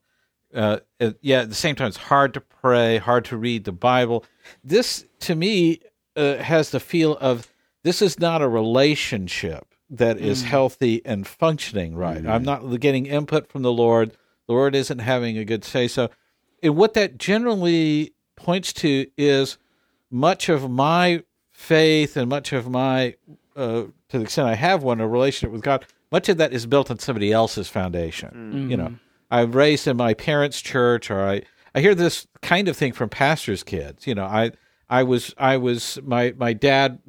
uh, 0.53 0.79
yeah, 1.21 1.41
at 1.41 1.49
the 1.49 1.55
same 1.55 1.75
time, 1.75 1.87
it's 1.87 1.97
hard 1.97 2.33
to 2.33 2.41
pray, 2.41 2.97
hard 2.97 3.25
to 3.25 3.37
read 3.37 3.63
the 3.63 3.71
Bible. 3.71 4.25
This, 4.63 5.05
to 5.21 5.35
me, 5.35 5.79
uh, 6.15 6.37
has 6.37 6.71
the 6.71 6.79
feel 6.79 7.17
of 7.17 7.51
this 7.83 8.01
is 8.01 8.19
not 8.19 8.41
a 8.41 8.47
relationship 8.47 9.73
that 9.89 10.17
is 10.17 10.43
mm. 10.43 10.47
healthy 10.47 11.01
and 11.05 11.25
functioning 11.25 11.95
right. 11.95 12.23
Mm. 12.23 12.29
I'm 12.29 12.43
not 12.43 12.79
getting 12.79 13.05
input 13.05 13.47
from 13.49 13.61
the 13.61 13.71
Lord. 13.71 14.11
The 14.47 14.53
Lord 14.53 14.75
isn't 14.75 14.99
having 14.99 15.37
a 15.37 15.45
good 15.45 15.63
say. 15.63 15.87
So, 15.87 16.09
and 16.61 16.75
what 16.75 16.93
that 16.93 17.17
generally 17.17 18.13
points 18.35 18.73
to 18.73 19.07
is 19.17 19.57
much 20.09 20.49
of 20.49 20.69
my 20.69 21.23
faith 21.61 22.17
and 22.17 22.27
much 22.27 22.51
of 22.51 22.69
my, 22.69 23.15
uh, 23.55 23.83
to 24.09 24.17
the 24.17 24.21
extent 24.21 24.47
I 24.47 24.55
have 24.55 24.83
one, 24.83 24.99
a 24.99 25.07
relationship 25.07 25.53
with 25.53 25.61
God, 25.61 25.85
much 26.11 26.27
of 26.27 26.37
that 26.37 26.51
is 26.51 26.65
built 26.65 26.89
on 26.89 26.99
somebody 26.99 27.31
else's 27.31 27.69
foundation. 27.69 28.53
Mm. 28.53 28.69
You 28.71 28.77
know, 28.77 28.95
I'm 29.29 29.51
raised 29.51 29.87
in 29.87 29.95
my 29.95 30.13
parents' 30.13 30.59
church, 30.59 31.09
or 31.09 31.21
I 31.21 31.43
I 31.73 31.79
hear 31.79 31.95
this 31.95 32.27
kind 32.41 32.67
of 32.67 32.75
thing 32.75 32.91
from 32.91 33.09
pastors' 33.09 33.63
kids. 33.63 34.05
You 34.05 34.15
know, 34.15 34.25
I 34.25 34.51
I 34.89 35.03
was 35.03 35.33
I 35.37 35.57
was 35.57 35.99
my 36.03 36.33
my 36.37 36.53
dad 36.53 36.99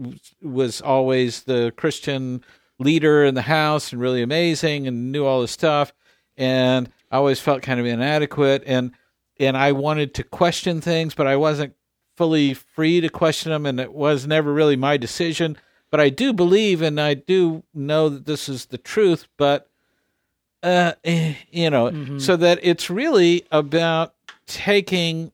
was 0.40 0.80
always 0.80 1.42
the 1.44 1.72
Christian 1.76 2.44
leader 2.78 3.24
in 3.24 3.34
the 3.34 3.42
house 3.42 3.92
and 3.92 4.00
really 4.00 4.22
amazing 4.22 4.86
and 4.86 5.10
knew 5.10 5.24
all 5.24 5.40
this 5.40 5.50
stuff, 5.50 5.92
and 6.36 6.90
I 7.10 7.16
always 7.16 7.40
felt 7.40 7.62
kind 7.62 7.80
of 7.80 7.86
inadequate 7.86 8.62
and 8.66 8.92
and 9.40 9.56
I 9.56 9.72
wanted 9.72 10.14
to 10.14 10.22
question 10.22 10.80
things, 10.80 11.14
but 11.14 11.26
I 11.26 11.36
wasn't 11.36 11.74
fully 12.16 12.55
free 12.55 13.01
to 13.01 13.09
question 13.09 13.53
them, 13.53 13.66
and 13.66 13.81
it 13.81 13.92
was 13.92 14.27
never 14.27 14.53
really 14.53 14.77
my 14.77 14.96
decision. 14.96 15.57
But 15.90 16.01
I 16.01 16.09
do 16.09 16.33
believe, 16.33 16.81
and 16.83 17.01
I 17.01 17.14
do 17.14 17.62
know 17.75 18.09
that 18.09 18.25
this 18.27 18.48
is 18.48 18.66
the 18.66 18.79
truth, 18.79 19.29
but 19.37 19.68
uh, 20.62 20.92
eh, 21.05 21.35
you 21.51 21.68
know, 21.70 21.90
so 22.18 22.37
that 22.37 22.59
it's 22.62 22.88
really 22.88 23.44
about 23.51 24.14
taking 24.46 25.33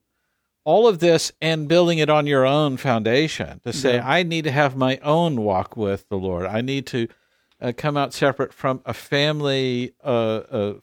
all 0.64 0.86
of 0.86 0.98
this 0.98 1.32
and 1.40 1.68
building 1.68 1.98
it 1.98 2.10
on 2.10 2.26
your 2.26 2.44
own 2.44 2.76
foundation 2.76 3.60
to 3.64 3.72
say, 3.72 3.98
I 4.00 4.22
need 4.22 4.44
to 4.44 4.50
have 4.50 4.76
my 4.76 4.98
own 4.98 5.40
walk 5.42 5.76
with 5.76 6.08
the 6.08 6.16
Lord. 6.18 6.44
I 6.46 6.60
need 6.60 6.86
to 6.88 7.08
uh, 7.60 7.72
come 7.76 7.96
out 7.96 8.12
separate 8.12 8.52
from 8.52 8.82
a 8.84 8.92
family, 8.92 9.94
uh, 10.04 10.08
uh, 10.50 10.74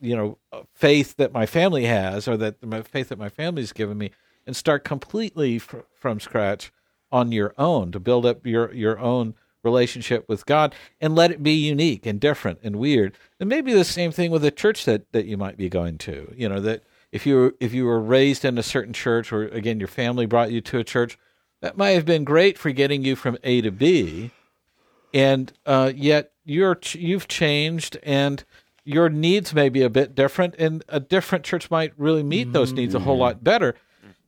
you 0.00 0.16
know, 0.16 0.38
faith 0.72 1.16
that 1.16 1.32
my 1.32 1.46
family 1.46 1.84
has 1.84 2.26
or 2.28 2.36
that 2.38 2.64
my 2.64 2.82
faith 2.82 3.10
that 3.10 3.18
my 3.18 3.28
family's 3.28 3.72
given 3.72 3.98
me 3.98 4.10
and 4.50 4.56
start 4.56 4.82
completely 4.82 5.60
fr- 5.60 5.78
from 5.94 6.18
scratch 6.18 6.72
on 7.12 7.30
your 7.30 7.54
own 7.56 7.92
to 7.92 8.00
build 8.00 8.26
up 8.26 8.44
your, 8.44 8.74
your 8.74 8.98
own 8.98 9.32
relationship 9.62 10.28
with 10.28 10.44
God 10.44 10.74
and 11.00 11.14
let 11.14 11.30
it 11.30 11.40
be 11.40 11.52
unique 11.52 12.04
and 12.04 12.18
different 12.18 12.58
and 12.64 12.74
weird. 12.74 13.16
And 13.38 13.48
maybe 13.48 13.72
the 13.72 13.84
same 13.84 14.10
thing 14.10 14.32
with 14.32 14.44
a 14.44 14.50
church 14.50 14.86
that, 14.86 15.12
that 15.12 15.26
you 15.26 15.36
might 15.36 15.56
be 15.56 15.68
going 15.68 15.98
to. 15.98 16.34
You 16.36 16.48
know, 16.48 16.58
that 16.62 16.82
if 17.12 17.26
you 17.26 17.36
were, 17.36 17.54
if 17.60 17.72
you 17.72 17.84
were 17.84 18.00
raised 18.00 18.44
in 18.44 18.58
a 18.58 18.62
certain 18.64 18.92
church 18.92 19.32
or 19.32 19.46
again 19.46 19.78
your 19.78 19.86
family 19.86 20.26
brought 20.26 20.50
you 20.50 20.60
to 20.62 20.78
a 20.78 20.84
church, 20.84 21.16
that 21.60 21.76
might 21.76 21.90
have 21.90 22.04
been 22.04 22.24
great 22.24 22.58
for 22.58 22.72
getting 22.72 23.04
you 23.04 23.14
from 23.14 23.38
A 23.44 23.60
to 23.60 23.70
B. 23.70 24.32
And 25.14 25.52
uh, 25.64 25.92
yet 25.94 26.32
you're 26.44 26.74
ch- 26.74 26.96
you've 26.96 27.28
changed 27.28 27.98
and 28.02 28.42
your 28.82 29.08
needs 29.08 29.54
may 29.54 29.68
be 29.68 29.82
a 29.82 29.90
bit 29.90 30.16
different 30.16 30.56
and 30.58 30.82
a 30.88 30.98
different 30.98 31.44
church 31.44 31.70
might 31.70 31.92
really 31.96 32.24
meet 32.24 32.52
those 32.52 32.72
needs 32.72 32.96
a 32.96 32.98
whole 32.98 33.18
lot 33.18 33.44
better. 33.44 33.76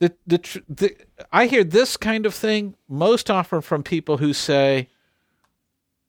The, 0.02 0.12
the, 0.26 0.62
the 0.68 0.96
I 1.30 1.46
hear 1.46 1.62
this 1.62 1.96
kind 1.96 2.26
of 2.26 2.34
thing 2.34 2.74
most 2.88 3.30
often 3.30 3.60
from 3.60 3.82
people 3.82 4.16
who 4.16 4.32
say, 4.32 4.88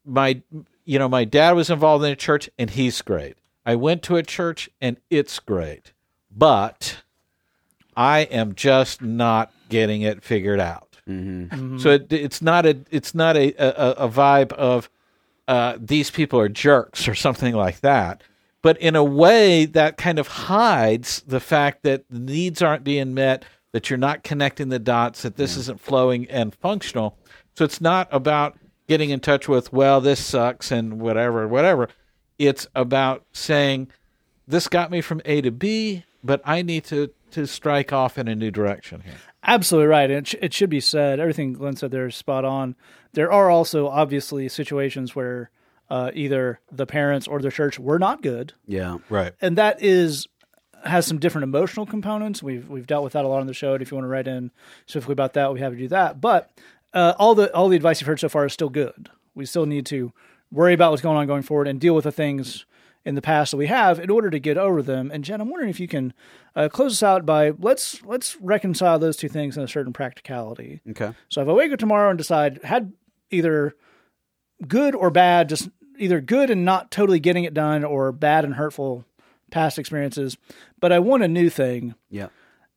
my 0.06 0.42
you 0.84 0.98
know 1.00 1.08
my 1.08 1.26
dad 1.26 1.52
was 1.52 1.70
involved 1.70 2.04
in 2.04 2.12
a 2.12 2.16
church 2.16 2.50
and 2.58 2.70
he's 2.72 3.02
great. 3.02 3.38
I 3.66 3.76
went 3.76 4.02
to 4.04 4.16
a 4.16 4.24
church 4.24 4.70
and 4.82 4.98
it's 5.10 5.40
great 5.40 5.94
but 6.36 7.04
i 7.96 8.22
am 8.22 8.56
just 8.56 9.02
not 9.02 9.52
getting 9.70 10.02
it 10.02 10.24
figured 10.24 10.60
out. 10.60 10.98
So 11.80 11.90
it, 11.92 12.12
it's 12.14 12.42
not 12.42 12.66
a 12.66 12.78
it's 12.92 13.14
not 13.14 13.36
a, 13.36 13.54
a, 13.58 14.06
a 14.06 14.10
vibe 14.10 14.54
of 14.54 14.90
uh, 15.48 15.78
these 15.80 16.10
people 16.10 16.40
are 16.40 16.48
jerks 16.48 17.08
or 17.08 17.16
something 17.16 17.54
like 17.54 17.82
that. 17.82 18.24
But 18.62 18.78
in 18.78 18.96
a 18.96 19.04
way 19.04 19.66
that 19.66 19.98
kind 19.98 20.18
of 20.18 20.28
hides 20.28 21.22
the 21.28 21.42
fact 21.42 21.84
that 21.84 22.06
the 22.10 22.20
needs 22.20 22.62
aren't 22.62 22.86
being 22.86 23.14
met 23.14 23.44
that 23.74 23.90
you're 23.90 23.98
not 23.98 24.24
connecting 24.24 24.70
the 24.70 24.80
dots 24.80 25.24
that 25.24 25.36
this 25.36 25.58
isn't 25.58 25.82
flowing 25.82 26.26
and 26.30 26.56
functional 26.56 27.18
so 27.56 27.66
it's 27.66 27.82
not 27.82 28.08
about 28.12 28.58
getting 28.88 29.10
in 29.10 29.20
touch 29.20 29.48
with 29.48 29.74
well 29.74 30.00
this 30.00 30.24
sucks 30.24 30.72
and 30.72 31.00
whatever 31.02 31.48
whatever 31.48 31.90
it's 32.40 32.68
about 32.74 33.26
saying 33.34 33.88
this 34.48 34.68
got 34.68 34.90
me 34.90 35.02
from 35.02 35.22
a 35.26 35.42
to 35.42 35.52
b 35.52 36.06
but 36.24 36.42
i 36.46 36.62
need 36.62 36.84
to 36.86 37.10
to 37.32 37.46
strike 37.46 37.92
off 37.92 38.18
in 38.18 38.28
a 38.28 38.36
new 38.36 38.52
direction 38.52 39.02
here 39.02 39.16
Absolutely 39.46 39.88
right. 39.88 40.10
And 40.10 40.20
it, 40.20 40.28
sh- 40.28 40.36
it 40.42 40.54
should 40.54 40.70
be 40.70 40.80
said, 40.80 41.20
everything 41.20 41.54
Glenn 41.54 41.76
said 41.76 41.92
there 41.92 42.08
is 42.08 42.16
spot 42.16 42.46
on. 42.46 42.76
There 43.14 43.32
are 43.32 43.50
also 43.50 43.88
obviously 43.88 44.48
situations 44.48 45.16
where 45.16 45.50
uh, 45.90 46.12
either 46.14 46.60
the 46.72 46.86
parents 46.86 47.28
or 47.28 47.42
the 47.42 47.52
church 47.52 47.78
were 47.78 48.00
not 48.00 48.22
good. 48.22 48.54
Yeah. 48.66 49.00
right 49.10 49.34
And 49.42 49.58
that 49.58 49.82
is 49.82 50.28
has 50.84 51.06
some 51.06 51.20
different 51.20 51.44
emotional 51.44 51.86
components. 51.86 52.44
We've 52.44 52.68
we've 52.70 52.88
dealt 52.88 53.04
with 53.04 53.14
that 53.14 53.26
a 53.26 53.28
lot 53.28 53.40
on 53.40 53.48
the 53.48 53.54
show. 53.54 53.74
And 53.74 53.82
if 53.82 53.92
you 53.92 53.96
want 53.96 54.06
to 54.06 54.10
write 54.10 54.28
in 54.28 54.52
specifically 54.86 55.14
about 55.14 55.34
that, 55.34 55.54
we 55.54 55.60
have 55.60 55.74
to 55.74 55.78
do 55.78 55.88
that. 55.90 56.22
But 56.22 56.52
uh, 56.94 57.14
all 57.18 57.36
the 57.36 57.54
all 57.56 57.70
the 57.70 57.76
advice 57.76 58.02
you've 58.02 58.08
heard 58.08 58.20
so 58.20 58.30
far 58.30 58.46
is 58.46 58.54
still 58.54 58.70
good. 58.70 59.10
We 59.36 59.46
still 59.46 59.66
need 59.66 59.86
to 59.88 60.14
worry 60.52 60.74
about 60.74 60.92
what's 60.92 61.02
going 61.02 61.18
on 61.18 61.26
going 61.26 61.42
forward 61.42 61.68
and 61.68 61.80
deal 61.80 61.96
with 61.96 62.04
the 62.04 62.12
things 62.12 62.66
in 63.06 63.16
the 63.16 63.22
past 63.22 63.52
that 63.52 63.58
we 63.58 63.68
have 63.68 64.00
in 64.00 64.10
order 64.10 64.30
to 64.30 64.40
get 64.40 64.58
over 64.58 64.82
them. 64.82 65.12
And 65.12 65.24
Jed, 65.24 65.42
I'm 65.42 65.50
wondering 65.50 65.70
if 65.70 65.80
you 65.80 65.88
can 65.88 66.14
uh, 66.56 66.70
close 66.70 66.94
us 66.94 67.04
out 67.04 67.26
by 67.26 67.52
let's 67.60 68.04
let's 68.04 68.38
reconcile 68.38 69.00
those 69.00 69.18
two 69.18 69.30
things 69.30 69.58
in 69.58 69.64
a 69.64 69.68
certain 69.68 69.94
practicality. 69.94 70.82
Okay. 70.90 71.12
So 71.30 71.42
if 71.42 71.48
I 71.48 71.54
wake 71.54 71.72
up 71.72 71.80
tomorrow 71.80 72.10
and 72.10 72.18
decide 72.18 72.60
had 72.64 72.94
either 73.32 73.76
good 74.68 74.96
or 74.96 75.10
bad, 75.10 75.50
just 75.50 75.70
either 75.98 76.22
good 76.22 76.50
and 76.50 76.64
not 76.64 76.92
totally 76.92 77.20
getting 77.20 77.44
it 77.44 77.54
done, 77.54 77.84
or 77.84 78.12
bad 78.12 78.46
and 78.46 78.56
hurtful 78.56 79.06
past 79.54 79.80
experiences, 79.80 80.38
but 80.80 80.92
I 80.92 81.00
want 81.00 81.24
a 81.24 81.28
new 81.28 81.50
thing. 81.50 81.96
Yeah. 82.10 82.28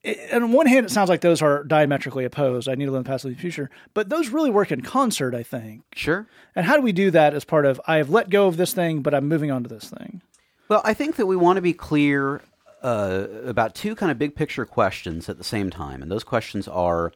It, 0.02 0.18
and 0.30 0.44
on 0.44 0.52
one 0.52 0.66
hand, 0.66 0.86
it 0.86 0.90
sounds 0.90 1.08
like 1.08 1.22
those 1.22 1.42
are 1.42 1.64
diametrically 1.64 2.24
opposed. 2.24 2.68
I 2.68 2.74
need 2.74 2.84
to 2.84 2.92
live 2.92 2.98
in 2.98 3.04
the 3.04 3.08
past, 3.08 3.24
in 3.24 3.32
the 3.32 3.38
future, 3.38 3.70
but 3.94 4.08
those 4.08 4.28
really 4.28 4.50
work 4.50 4.70
in 4.70 4.82
concert, 4.82 5.34
I 5.34 5.42
think. 5.42 5.82
Sure. 5.94 6.28
And 6.54 6.66
how 6.66 6.76
do 6.76 6.82
we 6.82 6.92
do 6.92 7.10
that 7.10 7.34
as 7.34 7.44
part 7.44 7.66
of 7.66 7.80
I 7.86 7.96
have 7.96 8.10
let 8.10 8.30
go 8.30 8.46
of 8.46 8.56
this 8.56 8.72
thing, 8.72 9.00
but 9.00 9.14
I'm 9.14 9.26
moving 9.26 9.50
on 9.50 9.62
to 9.62 9.68
this 9.68 9.90
thing? 9.90 10.20
Well, 10.68 10.82
I 10.84 10.94
think 10.94 11.16
that 11.16 11.26
we 11.26 11.36
want 11.36 11.56
to 11.56 11.62
be 11.62 11.72
clear 11.72 12.42
uh, 12.82 13.26
about 13.44 13.74
two 13.74 13.94
kind 13.94 14.12
of 14.12 14.18
big 14.18 14.36
picture 14.36 14.66
questions 14.66 15.28
at 15.28 15.38
the 15.38 15.44
same 15.44 15.70
time. 15.70 16.02
And 16.02 16.10
those 16.10 16.24
questions 16.24 16.68
are 16.68 17.12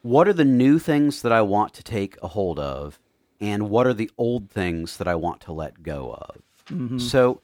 what 0.00 0.26
are 0.26 0.32
the 0.32 0.44
new 0.44 0.78
things 0.78 1.22
that 1.22 1.32
I 1.32 1.42
want 1.42 1.74
to 1.74 1.82
take 1.82 2.16
a 2.22 2.28
hold 2.28 2.58
of? 2.58 2.98
And 3.40 3.68
what 3.68 3.86
are 3.86 3.94
the 3.94 4.10
old 4.16 4.50
things 4.50 4.96
that 4.96 5.08
I 5.08 5.16
want 5.16 5.40
to 5.42 5.52
let 5.52 5.82
go 5.82 6.12
of? 6.12 7.00
So 7.00 7.42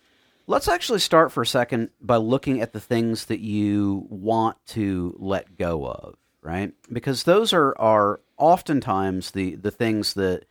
let's 0.49 0.67
actually 0.67 0.99
start 0.99 1.31
for 1.31 1.43
a 1.43 1.47
second 1.47 1.91
by 2.01 2.17
looking 2.17 2.61
at 2.63 2.73
the 2.73 2.81
things 2.81 3.27
that 3.27 3.39
you 3.39 4.07
want 4.09 4.57
to 4.67 5.15
let 5.19 5.57
go 5.57 5.87
of, 5.87 6.17
right? 6.43 6.73
Because 6.91 7.23
those 7.23 7.53
are, 7.53 7.79
are 7.79 8.21
oftentimes 8.39 9.31
the, 9.33 9.55
the 9.57 9.71
things 9.71 10.15
that, 10.15 10.47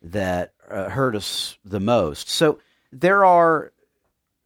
that 0.00 0.54
uh, 0.68 0.88
hurt 0.88 1.14
us 1.14 1.58
the 1.64 1.78
most. 1.78 2.30
So 2.30 2.58
there 2.90 3.26
are 3.26 3.72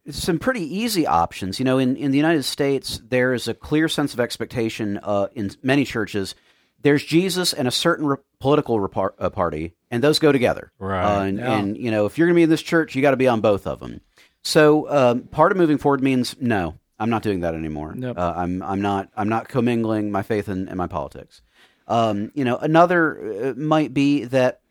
some 0.09 0.39
pretty 0.39 0.61
easy 0.77 1.07
options. 1.07 1.57
You 1.57 1.65
know, 1.65 1.79
in, 1.79 1.95
in 1.95 2.11
the 2.11 2.17
United 2.17 2.43
States, 2.43 3.01
there 3.07 3.33
is 3.33 3.47
a 3.47 3.53
clear 3.53 3.87
sense 3.87 4.13
of 4.13 4.19
expectation 4.19 4.99
uh, 5.01 5.27
in 5.33 5.51
many 5.63 5.85
churches. 5.85 6.35
There's 6.81 7.03
Jesus 7.03 7.53
and 7.53 7.67
a 7.67 7.71
certain 7.71 8.05
re- 8.05 8.17
political 8.39 8.79
repar- 8.79 9.13
uh, 9.17 9.29
party, 9.29 9.73
and 9.89 10.03
those 10.03 10.19
go 10.19 10.31
together. 10.31 10.71
Right. 10.79 11.03
Uh, 11.03 11.21
and, 11.23 11.39
and, 11.39 11.77
you 11.77 11.91
know, 11.91 12.05
if 12.05 12.17
you're 12.17 12.27
going 12.27 12.35
to 12.35 12.39
be 12.39 12.43
in 12.43 12.49
this 12.49 12.61
church, 12.61 12.93
you 12.93 13.01
got 13.01 13.11
to 13.11 13.17
be 13.17 13.27
on 13.27 13.41
both 13.41 13.65
of 13.65 13.79
them. 13.79 14.01
So 14.47 14.89
um, 14.89 15.23
part 15.23 15.51
of 15.51 15.57
moving 15.57 15.77
forward 15.77 16.01
means 16.01 16.37
no, 16.39 16.79
I'm 16.97 17.09
not 17.09 17.21
doing 17.21 17.41
that 17.41 17.53
anymore. 17.53 17.93
Nope. 17.93 18.17
Uh, 18.17 18.33
I'm 18.33 18.63
I'm 18.63 18.81
not 18.81 19.09
I'm 19.17 19.27
not 19.27 19.49
commingling 19.49 20.09
my 20.09 20.23
faith 20.23 20.47
and, 20.47 20.69
and 20.69 20.77
my 20.77 20.87
politics. 20.87 21.41
Um, 21.85 22.31
you 22.33 22.45
know, 22.45 22.55
another 22.55 23.49
uh, 23.49 23.53
might 23.59 23.93
be 23.93 24.23
that 24.23 24.61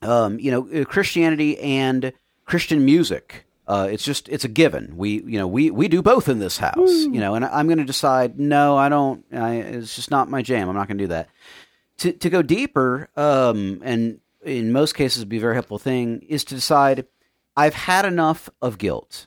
um, 0.00 0.38
you 0.38 0.52
know, 0.52 0.68
uh, 0.80 0.84
Christianity 0.84 1.58
and 1.58 2.12
Christian 2.44 2.84
music. 2.84 3.46
Uh, 3.66 3.88
it's 3.90 4.04
just 4.04 4.28
it's 4.28 4.44
a 4.44 4.48
given. 4.48 4.96
We 4.96 5.20
you 5.24 5.38
know 5.38 5.48
we 5.48 5.72
we 5.72 5.88
do 5.88 6.02
both 6.02 6.28
in 6.28 6.38
this 6.38 6.58
house. 6.58 6.76
You 6.88 7.18
know, 7.18 7.34
and 7.34 7.44
I'm 7.44 7.66
going 7.66 7.78
to 7.78 7.84
decide 7.84 8.38
no, 8.38 8.76
I 8.76 8.88
don't. 8.88 9.24
I, 9.32 9.54
it's 9.56 9.96
just 9.96 10.12
not 10.12 10.30
my 10.30 10.40
jam. 10.40 10.68
I'm 10.68 10.76
not 10.76 10.86
going 10.86 10.98
to 10.98 11.04
do 11.04 11.08
that. 11.08 11.28
To 11.98 12.12
to 12.12 12.30
go 12.30 12.42
deeper, 12.42 13.08
um, 13.16 13.82
and 13.84 14.20
in 14.44 14.70
most 14.70 14.94
cases, 14.94 15.24
be 15.24 15.38
a 15.38 15.40
very 15.40 15.54
helpful 15.54 15.78
thing 15.78 16.24
is 16.28 16.44
to 16.44 16.54
decide 16.54 17.06
I've 17.56 17.74
had 17.74 18.04
enough 18.04 18.48
of 18.62 18.78
guilt. 18.78 19.26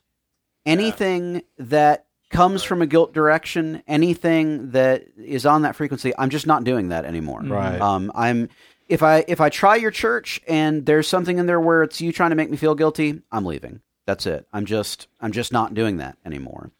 Anything 0.65 1.43
that 1.57 2.05
comes 2.29 2.63
from 2.63 2.81
a 2.81 2.88
guilt 2.88 3.13
direction, 3.13 3.83
anything 3.88 4.71
that 4.71 5.05
is 5.17 5.45
on 5.45 5.62
that 5.63 5.75
frequency, 5.75 6.13
I'm 6.17 6.29
just 6.29 6.47
not 6.47 6.63
doing 6.63 6.89
that 6.89 7.05
anymore. 7.05 7.41
Right. 7.41 7.79
Um, 7.79 8.12
I'm 8.15 8.49
if 8.89 9.03
I 9.03 9.23
if 9.27 9.39
I 9.39 9.49
try 9.49 9.75
your 9.75 9.91
church 9.91 10.41
and 10.47 10.86
there's 10.86 11.07
something 11.07 11.38
in 11.38 11.45
there 11.45 11.59
where 11.59 11.83
it's 11.83 12.01
you 12.01 12.12
trying 12.12 12.31
to 12.31 12.36
make 12.36 12.49
me 12.49 12.57
feel 12.57 12.75
guilty, 12.75 13.21
I'm 13.31 13.45
leaving. 13.45 13.81
That's 14.05 14.25
it. 14.25 14.47
I'm 14.51 14.65
just 14.65 15.07
I'm 15.21 15.31
just 15.31 15.51
not 15.53 15.73
doing 15.73 15.97
that 15.97 16.17
anymore. 16.25 16.71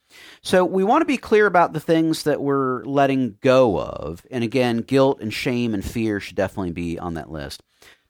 So 0.42 0.64
we 0.64 0.84
want 0.84 1.02
to 1.02 1.06
be 1.06 1.18
clear 1.18 1.46
about 1.48 1.74
the 1.74 1.80
things 1.80 2.24
that 2.24 2.42
we're 2.42 2.84
letting 2.84 3.38
go 3.42 3.80
of. 3.80 4.26
And 4.30 4.44
again, 4.44 4.78
guilt 4.78 5.20
and 5.22 5.34
shame 5.34 5.74
and 5.74 5.84
fear 5.84 6.20
should 6.20 6.36
definitely 6.36 6.72
be 6.72 7.00
on 7.00 7.16
that 7.16 7.32
list. 7.32 7.64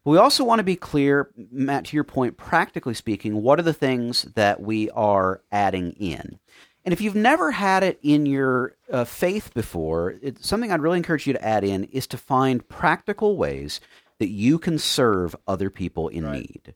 But 0.04 0.10
we 0.10 0.18
also 0.18 0.44
want 0.44 0.58
to 0.58 0.64
be 0.64 0.76
clear, 0.76 1.30
Matt, 1.50 1.86
to 1.86 1.96
your 1.96 2.04
point, 2.04 2.36
practically 2.36 2.94
speaking, 2.94 3.42
what 3.42 3.58
are 3.58 3.62
the 3.62 3.72
things 3.72 4.22
that 4.34 4.60
we 4.60 4.90
are 4.90 5.42
adding 5.50 5.92
in? 5.92 6.38
And 6.84 6.92
if 6.92 7.00
you've 7.00 7.14
never 7.14 7.52
had 7.52 7.82
it 7.82 7.98
in 8.02 8.26
your 8.26 8.76
uh, 8.92 9.04
faith 9.04 9.54
before, 9.54 10.16
it's 10.20 10.46
something 10.46 10.70
I'd 10.70 10.82
really 10.82 10.98
encourage 10.98 11.26
you 11.26 11.32
to 11.32 11.44
add 11.44 11.64
in 11.64 11.84
is 11.84 12.06
to 12.08 12.18
find 12.18 12.68
practical 12.68 13.38
ways 13.38 13.80
that 14.18 14.28
you 14.28 14.58
can 14.58 14.78
serve 14.78 15.34
other 15.46 15.70
people 15.70 16.08
in 16.08 16.30
need. 16.30 16.74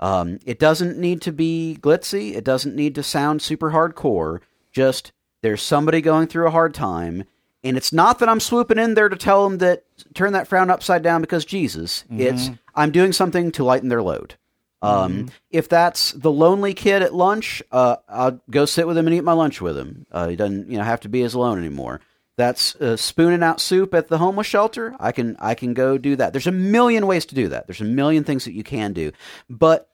Um, 0.00 0.38
it 0.44 0.58
doesn't 0.58 0.98
need 0.98 1.20
to 1.22 1.32
be 1.32 1.78
glitzy. 1.80 2.34
It 2.34 2.44
doesn't 2.44 2.74
need 2.74 2.94
to 2.94 3.02
sound 3.02 3.42
super 3.42 3.70
hardcore. 3.70 4.40
Just 4.72 5.12
there's 5.42 5.62
somebody 5.62 6.00
going 6.00 6.26
through 6.26 6.48
a 6.48 6.52
hard 6.52 6.74
time, 6.74 7.24
and 7.64 7.76
it's 7.76 7.92
not 7.92 8.18
that 8.18 8.28
I'm 8.28 8.40
swooping 8.40 8.78
in 8.78 8.94
there 8.94 9.08
to 9.08 9.16
tell 9.16 9.48
them 9.48 9.58
that 9.58 9.84
turn 10.14 10.34
that 10.34 10.46
frown 10.46 10.70
upside 10.70 11.02
down 11.02 11.20
because 11.20 11.44
Jesus. 11.44 12.04
It's 12.10 12.50
I'm 12.74 12.90
doing 12.90 13.12
something 13.12 13.50
to 13.52 13.64
lighten 13.64 13.88
their 13.88 14.02
load. 14.02 14.36
Um, 14.82 15.30
If 15.50 15.68
that's 15.68 16.12
the 16.12 16.30
lonely 16.30 16.74
kid 16.74 17.00
at 17.02 17.14
lunch, 17.14 17.62
uh, 17.72 17.96
I'll 18.06 18.40
go 18.50 18.66
sit 18.66 18.86
with 18.86 18.98
him 18.98 19.06
and 19.06 19.16
eat 19.16 19.22
my 19.24 19.32
lunch 19.32 19.60
with 19.62 19.78
him. 19.78 20.04
Uh, 20.12 20.28
he 20.28 20.36
doesn't, 20.36 20.70
you 20.70 20.76
know, 20.76 20.84
have 20.84 21.00
to 21.00 21.08
be 21.08 21.22
as 21.22 21.32
alone 21.32 21.58
anymore. 21.58 22.00
That's 22.36 22.74
uh, 22.76 22.96
spooning 22.96 23.42
out 23.42 23.60
soup 23.60 23.94
at 23.94 24.08
the 24.08 24.18
homeless 24.18 24.46
shelter. 24.46 24.94
I 25.00 25.12
can 25.12 25.36
I 25.38 25.54
can 25.54 25.72
go 25.72 25.96
do 25.96 26.16
that. 26.16 26.32
There's 26.32 26.48
a 26.48 26.52
million 26.52 27.06
ways 27.06 27.24
to 27.26 27.34
do 27.34 27.48
that. 27.48 27.66
There's 27.66 27.80
a 27.80 27.84
million 27.84 28.24
things 28.24 28.44
that 28.44 28.52
you 28.52 28.64
can 28.64 28.92
do, 28.92 29.12
but 29.48 29.88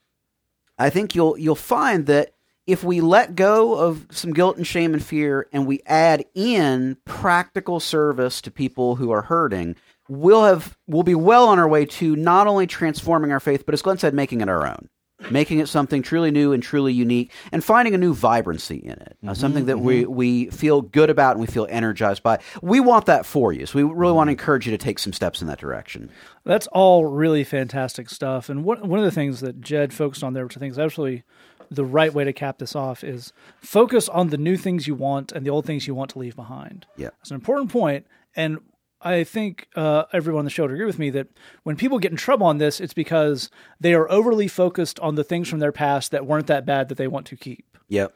I 0.79 0.91
think 0.91 1.15
you'll 1.15 1.39
you'll 1.39 1.55
find 1.55 2.07
that 2.07 2.35
if 2.67 2.85
we 2.85 3.01
let 3.01 3.35
go 3.35 3.75
of 3.75 4.07
some 4.11 4.33
guilt 4.33 4.57
and 4.57 4.67
shame 4.67 4.95
and 4.95 5.05
fear 5.05 5.49
and 5.53 5.67
we 5.67 5.81
add 5.87 6.25
in 6.35 6.97
practical 7.05 7.81
service 7.81 8.41
to 8.43 8.51
people 8.51 8.97
who 8.97 9.11
are 9.11 9.23
hurting, 9.23 9.77
we'll 10.09 10.45
have 10.45 10.77
we'll 10.87 11.03
be 11.03 11.15
well 11.15 11.49
on 11.49 11.59
our 11.59 11.69
way 11.69 11.85
to 11.85 12.15
not 12.17 12.47
only 12.47 12.67
transforming 12.67 13.33
our 13.33 13.41
faith, 13.41 13.65
but 13.65 13.73
as 13.73 13.83
Glenn 13.83 13.99
said, 13.99 14.15
making 14.15 14.41
it 14.41 14.49
our 14.49 14.67
own. 14.67 14.89
Making 15.31 15.59
it 15.59 15.69
something 15.69 16.01
truly 16.01 16.31
new 16.31 16.55
and 16.55 16.63
truly 16.63 16.95
unique, 16.95 17.31
and 17.53 17.63
finding 17.63 17.95
a 17.95 17.99
new 17.99 18.15
vibrancy 18.15 18.77
in 18.77 18.93
it, 18.93 19.19
uh, 19.29 19.35
something 19.35 19.67
that 19.67 19.79
we, 19.79 20.07
we 20.07 20.47
feel 20.47 20.81
good 20.81 21.11
about 21.11 21.33
and 21.33 21.43
we 21.43 21.47
feel 21.47 21.67
energized 21.69 22.23
by. 22.23 22.39
We 22.63 22.81
want 22.81 23.05
that 23.05 23.27
for 23.27 23.53
you, 23.53 23.67
so 23.67 23.77
we 23.77 23.83
really 23.83 24.15
want 24.15 24.29
to 24.29 24.33
encourage 24.33 24.67
you 24.67 24.71
to 24.71 24.79
take 24.79 24.99
some 24.99 25.13
steps 25.13 25.43
in 25.43 25.49
that 25.49 25.59
direction. 25.59 26.09
That's 26.45 26.69
all 26.69 27.05
really 27.05 27.45
fantastic 27.45 28.09
stuff. 28.09 28.49
And 28.49 28.65
one 28.65 28.89
one 28.89 28.99
of 28.99 29.05
the 29.05 29.11
things 29.11 29.41
that 29.41 29.61
Jed 29.61 29.93
focused 29.93 30.25
on 30.25 30.33
there, 30.33 30.45
which 30.45 30.57
I 30.57 30.61
think 30.61 30.71
is 30.71 30.79
absolutely 30.79 31.25
the 31.71 31.85
right 31.85 32.13
way 32.13 32.25
to 32.25 32.33
cap 32.33 32.59
this 32.59 32.75
off, 32.75 33.05
is 33.05 33.33
focus 33.61 34.09
on 34.09 34.29
the 34.29 34.37
new 34.37 34.57
things 34.57 34.87
you 34.87 34.95
want 34.95 35.33
and 35.33 35.47
the 35.47 35.51
old 35.51 35.67
things 35.67 35.87
you 35.87 35.95
want 35.95 36.11
to 36.11 36.19
leave 36.19 36.37
behind. 36.37 36.87
Yeah. 36.97 37.11
It's 37.21 37.31
an 37.31 37.37
important 37.37 37.71
point, 37.71 38.07
and 38.35 38.59
I 39.03 39.25
think 39.25 39.69
uh, 39.77 40.05
everyone 40.13 40.41
on 40.41 40.45
the 40.45 40.51
show 40.51 40.65
would 40.65 40.73
agree 40.73 40.85
with 40.85 40.99
me 40.99 41.11
that 41.11 41.29
when 41.63 41.77
people 41.77 41.99
get 41.99 42.11
in 42.11 42.17
trouble 42.17 42.47
on 42.47 42.59
this, 42.59 42.81
it's 42.81 42.93
because 42.93 43.51
they 43.79 43.95
are 43.95 44.11
overly 44.11 44.49
focused 44.49 45.01
on 45.01 45.15
the 45.15 45.25
things 45.25 45.49
from 45.49 45.59
their 45.59 45.73
past 45.73 46.11
that 46.11 46.27
weren't 46.27 46.49
that 46.49 46.67
bad 46.67 46.89
that 46.89 46.99
they 46.99 47.09
want 47.09 47.27
to 47.29 47.37
keep. 47.37 47.79
Yep. 47.89 48.13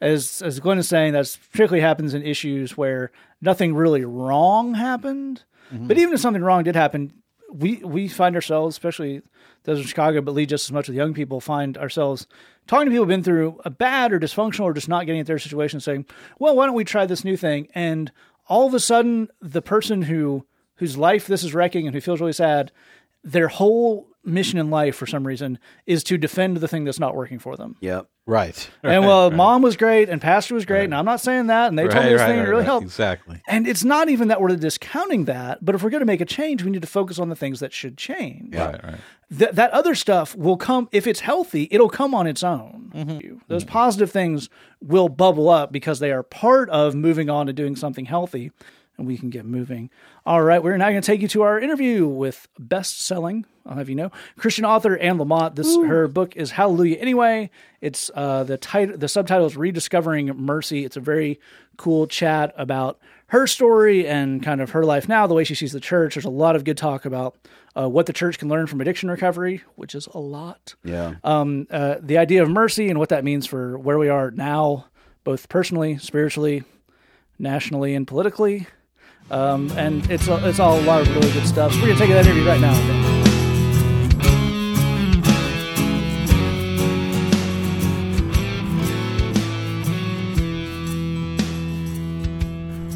As 0.00 0.42
as 0.42 0.60
Glenn 0.60 0.78
is 0.78 0.88
saying, 0.88 1.12
that's 1.12 1.36
particularly 1.36 1.80
happens 1.80 2.14
in 2.14 2.22
issues 2.22 2.76
where 2.76 3.10
nothing 3.40 3.74
really 3.74 4.04
wrong 4.04 4.74
happened. 4.74 5.44
But 5.70 5.98
even 5.98 6.14
if 6.14 6.20
something 6.20 6.42
wrong 6.42 6.62
did 6.62 6.76
happen, 6.76 7.12
we 7.52 7.76
we 7.78 8.08
find 8.08 8.34
ourselves, 8.34 8.74
especially 8.74 9.22
those 9.68 9.80
in 9.80 9.86
Chicago, 9.86 10.20
but 10.20 10.34
lead 10.34 10.48
just 10.48 10.68
as 10.68 10.72
much 10.72 10.88
with 10.88 10.96
young 10.96 11.14
people, 11.14 11.40
find 11.40 11.76
ourselves 11.76 12.26
talking 12.66 12.86
to 12.86 12.90
people 12.90 13.04
who've 13.04 13.08
been 13.08 13.22
through 13.22 13.60
a 13.64 13.70
bad 13.70 14.12
or 14.12 14.18
dysfunctional 14.18 14.64
or 14.64 14.72
just 14.72 14.88
not 14.88 15.06
getting 15.06 15.20
at 15.20 15.26
their 15.26 15.38
situation, 15.38 15.78
saying, 15.78 16.06
"Well, 16.38 16.56
why 16.56 16.66
don't 16.66 16.74
we 16.74 16.84
try 16.84 17.06
this 17.06 17.24
new 17.24 17.36
thing?" 17.36 17.68
And 17.74 18.10
all 18.48 18.66
of 18.66 18.74
a 18.74 18.80
sudden, 18.80 19.28
the 19.40 19.62
person 19.62 20.02
who 20.02 20.44
whose 20.76 20.96
life 20.96 21.26
this 21.26 21.42
is 21.42 21.54
wrecking 21.54 21.86
and 21.86 21.94
who 21.94 22.00
feels 22.00 22.20
really 22.20 22.32
sad, 22.32 22.72
their 23.24 23.48
whole 23.48 24.06
mission 24.24 24.58
in 24.58 24.70
life 24.70 24.96
for 24.96 25.06
some 25.06 25.26
reason 25.26 25.58
is 25.86 26.04
to 26.04 26.18
defend 26.18 26.58
the 26.58 26.68
thing 26.68 26.84
that's 26.84 27.00
not 27.00 27.14
working 27.14 27.38
for 27.38 27.56
them. 27.56 27.76
Yep. 27.80 28.08
Right. 28.26 28.70
And 28.82 29.06
well, 29.06 29.30
mom 29.30 29.62
was 29.62 29.78
great 29.78 30.10
and 30.10 30.20
pastor 30.20 30.54
was 30.54 30.66
great, 30.66 30.84
and 30.84 30.94
I'm 30.94 31.06
not 31.06 31.20
saying 31.22 31.46
that, 31.46 31.68
and 31.68 31.78
they 31.78 31.84
told 31.84 31.94
me 31.94 32.00
Right, 32.00 32.08
this 32.10 32.20
right, 32.20 32.26
thing 32.26 32.38
right, 32.40 32.48
really 32.48 32.60
right. 32.60 32.66
helped. 32.66 32.84
Exactly. 32.84 33.40
And 33.48 33.66
it's 33.66 33.84
not 33.84 34.10
even 34.10 34.28
that 34.28 34.38
we're 34.42 34.54
discounting 34.54 35.24
that, 35.24 35.64
but 35.64 35.74
if 35.74 35.82
we're 35.82 35.88
going 35.88 36.02
to 36.02 36.06
make 36.06 36.20
a 36.20 36.26
change, 36.26 36.62
we 36.62 36.70
need 36.70 36.82
to 36.82 36.88
focus 36.88 37.18
on 37.18 37.30
the 37.30 37.36
things 37.36 37.60
that 37.60 37.72
should 37.72 37.96
change. 37.96 38.54
Right, 38.54 38.84
right. 38.84 39.00
Th- 39.36 39.52
that 39.52 39.70
other 39.70 39.94
stuff 39.94 40.36
will 40.36 40.58
come 40.58 40.90
if 40.92 41.06
it's 41.06 41.20
healthy. 41.20 41.68
It'll 41.70 41.88
come 41.88 42.14
on 42.14 42.26
its 42.26 42.42
own. 42.42 42.92
Mm-hmm. 42.94 43.38
Those 43.48 43.64
mm-hmm. 43.64 43.72
positive 43.72 44.10
things 44.10 44.50
will 44.82 45.08
bubble 45.08 45.48
up 45.48 45.72
because 45.72 45.98
they 45.98 46.12
are 46.12 46.22
part 46.22 46.68
of 46.68 46.94
moving 46.94 47.30
on 47.30 47.46
to 47.46 47.54
doing 47.54 47.76
something 47.76 48.04
healthy, 48.04 48.52
and 48.98 49.06
we 49.06 49.16
can 49.16 49.30
get 49.30 49.46
moving. 49.46 49.88
All 50.26 50.42
right, 50.42 50.62
we're 50.62 50.76
now 50.76 50.90
going 50.90 51.00
to 51.00 51.06
take 51.06 51.22
you 51.22 51.28
to 51.28 51.42
our 51.42 51.58
interview 51.58 52.06
with 52.06 52.48
best-selling. 52.58 53.46
I'll 53.64 53.76
have 53.76 53.88
you 53.88 53.94
know, 53.94 54.10
Christian 54.36 54.64
author 54.64 54.96
Anne 54.96 55.18
Lamott. 55.18 55.54
This 55.54 55.74
her 55.76 56.08
book 56.08 56.36
is 56.36 56.50
Hallelujah. 56.50 56.96
Anyway, 56.96 57.50
it's 57.80 58.10
uh, 58.14 58.44
the 58.44 58.56
title. 58.56 58.96
The 58.96 59.08
subtitle 59.08 59.46
is 59.46 59.56
Rediscovering 59.56 60.28
Mercy. 60.36 60.84
It's 60.84 60.96
a 60.96 61.00
very 61.00 61.38
cool 61.76 62.06
chat 62.06 62.52
about 62.56 62.98
her 63.28 63.46
story 63.46 64.06
and 64.06 64.42
kind 64.42 64.60
of 64.60 64.70
her 64.70 64.84
life 64.84 65.08
now, 65.08 65.26
the 65.26 65.34
way 65.34 65.44
she 65.44 65.54
sees 65.54 65.72
the 65.72 65.80
church. 65.80 66.14
There's 66.14 66.24
a 66.24 66.30
lot 66.30 66.56
of 66.56 66.64
good 66.64 66.78
talk 66.78 67.04
about 67.04 67.36
uh, 67.78 67.88
what 67.88 68.06
the 68.06 68.12
church 68.12 68.38
can 68.38 68.48
learn 68.48 68.66
from 68.66 68.80
addiction 68.80 69.10
recovery, 69.10 69.62
which 69.76 69.94
is 69.94 70.08
a 70.14 70.18
lot. 70.18 70.74
Yeah. 70.82 71.16
Um, 71.22 71.66
uh, 71.70 71.96
the 72.00 72.16
idea 72.16 72.42
of 72.42 72.48
mercy 72.48 72.88
and 72.88 72.98
what 72.98 73.10
that 73.10 73.24
means 73.24 73.46
for 73.46 73.78
where 73.78 73.98
we 73.98 74.08
are 74.08 74.30
now, 74.30 74.86
both 75.24 75.50
personally, 75.50 75.98
spiritually, 75.98 76.64
nationally, 77.38 77.94
and 77.94 78.06
politically. 78.06 78.66
Um, 79.30 79.70
and 79.72 80.10
it's 80.10 80.26
it's 80.28 80.58
all 80.58 80.80
a 80.80 80.82
lot 80.82 81.02
of 81.02 81.08
really 81.14 81.30
good 81.32 81.46
stuff. 81.46 81.72
So 81.72 81.80
we're 81.80 81.88
gonna 81.88 81.98
take 81.98 82.10
that 82.10 82.26
interview 82.26 82.46
right 82.46 82.60
now. 82.60 83.18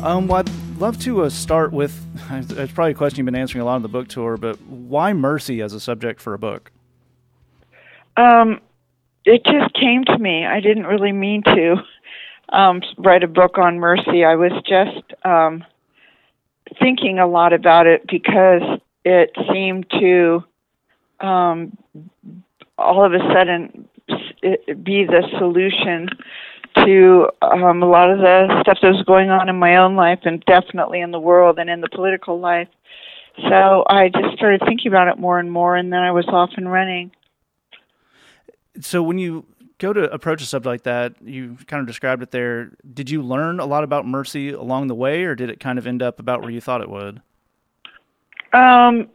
Um, 0.02 0.26
well, 0.26 0.40
I'd 0.40 0.50
love 0.80 0.98
to 1.00 1.22
uh, 1.22 1.30
start 1.30 1.72
with. 1.72 2.06
It's 2.32 2.72
probably 2.72 2.92
a 2.92 2.94
question 2.94 3.18
you've 3.18 3.26
been 3.26 3.34
answering 3.34 3.60
a 3.60 3.64
lot 3.66 3.74
on 3.74 3.82
the 3.82 3.88
book 3.88 4.08
tour, 4.08 4.38
but 4.38 4.58
why 4.62 5.12
mercy 5.12 5.60
as 5.60 5.74
a 5.74 5.80
subject 5.80 6.18
for 6.18 6.32
a 6.32 6.38
book? 6.38 6.72
Um, 8.16 8.60
it 9.26 9.44
just 9.44 9.74
came 9.74 10.04
to 10.04 10.18
me. 10.18 10.46
I 10.46 10.60
didn't 10.60 10.84
really 10.84 11.12
mean 11.12 11.42
to 11.42 11.76
um, 12.48 12.80
write 12.96 13.22
a 13.22 13.28
book 13.28 13.58
on 13.58 13.78
mercy. 13.78 14.24
I 14.24 14.34
was 14.36 14.52
just 14.66 15.12
um, 15.26 15.64
thinking 16.82 17.18
a 17.18 17.26
lot 17.26 17.52
about 17.52 17.86
it 17.86 18.06
because 18.06 18.62
it 19.04 19.30
seemed 19.52 19.88
to 19.90 20.44
um, 21.20 21.76
all 22.76 23.04
of 23.04 23.12
a 23.12 23.18
sudden 23.32 23.88
be 24.82 25.04
the 25.04 25.22
solution 25.38 26.08
to 26.74 27.28
um, 27.42 27.82
a 27.82 27.88
lot 27.88 28.10
of 28.10 28.18
the 28.18 28.60
stuff 28.62 28.78
that 28.82 28.92
was 28.92 29.04
going 29.04 29.30
on 29.30 29.48
in 29.48 29.56
my 29.56 29.76
own 29.76 29.94
life 29.94 30.20
and 30.24 30.42
definitely 30.46 31.00
in 31.00 31.10
the 31.10 31.20
world 31.20 31.58
and 31.58 31.68
in 31.68 31.80
the 31.80 31.88
political 31.88 32.40
life. 32.40 32.68
So 33.48 33.84
I 33.88 34.08
just 34.08 34.36
started 34.36 34.62
thinking 34.66 34.88
about 34.88 35.08
it 35.08 35.18
more 35.18 35.38
and 35.38 35.50
more, 35.50 35.76
and 35.76 35.92
then 35.92 36.00
I 36.00 36.12
was 36.12 36.26
off 36.28 36.50
and 36.56 36.70
running. 36.70 37.12
So 38.80 39.02
when 39.02 39.18
you 39.18 39.46
go 39.82 39.92
to 39.92 40.10
approach 40.12 40.40
a 40.40 40.46
subject 40.46 40.66
like 40.66 40.82
that, 40.84 41.14
you 41.22 41.58
kind 41.66 41.80
of 41.80 41.86
described 41.86 42.22
it 42.22 42.30
there. 42.30 42.70
Did 42.94 43.10
you 43.10 43.20
learn 43.22 43.58
a 43.58 43.66
lot 43.66 43.82
about 43.82 44.06
mercy 44.06 44.50
along 44.50 44.86
the 44.86 44.94
way, 44.94 45.24
or 45.24 45.34
did 45.34 45.50
it 45.50 45.58
kind 45.60 45.78
of 45.78 45.86
end 45.86 46.02
up 46.02 46.20
about 46.20 46.40
where 46.40 46.50
you 46.50 46.60
thought 46.60 46.80
it 46.80 46.88
would? 46.88 47.20
Um, 48.52 49.10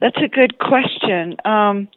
that's 0.00 0.16
a 0.16 0.28
good 0.28 0.58
question. 0.58 1.36
Um, 1.44 1.88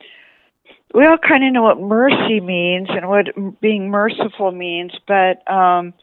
we 0.94 1.06
all 1.06 1.18
kind 1.18 1.46
of 1.46 1.54
know 1.54 1.64
what 1.64 1.80
mercy 1.80 2.42
means 2.42 2.90
and 2.90 3.08
what 3.08 3.28
being 3.62 3.90
merciful 3.90 4.52
means, 4.52 4.92
but 5.08 5.50
um, 5.52 5.94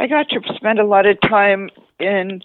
I 0.00 0.08
got 0.08 0.28
to 0.30 0.40
spend 0.56 0.80
a 0.80 0.86
lot 0.86 1.06
of 1.06 1.20
time 1.20 1.70
in 2.00 2.42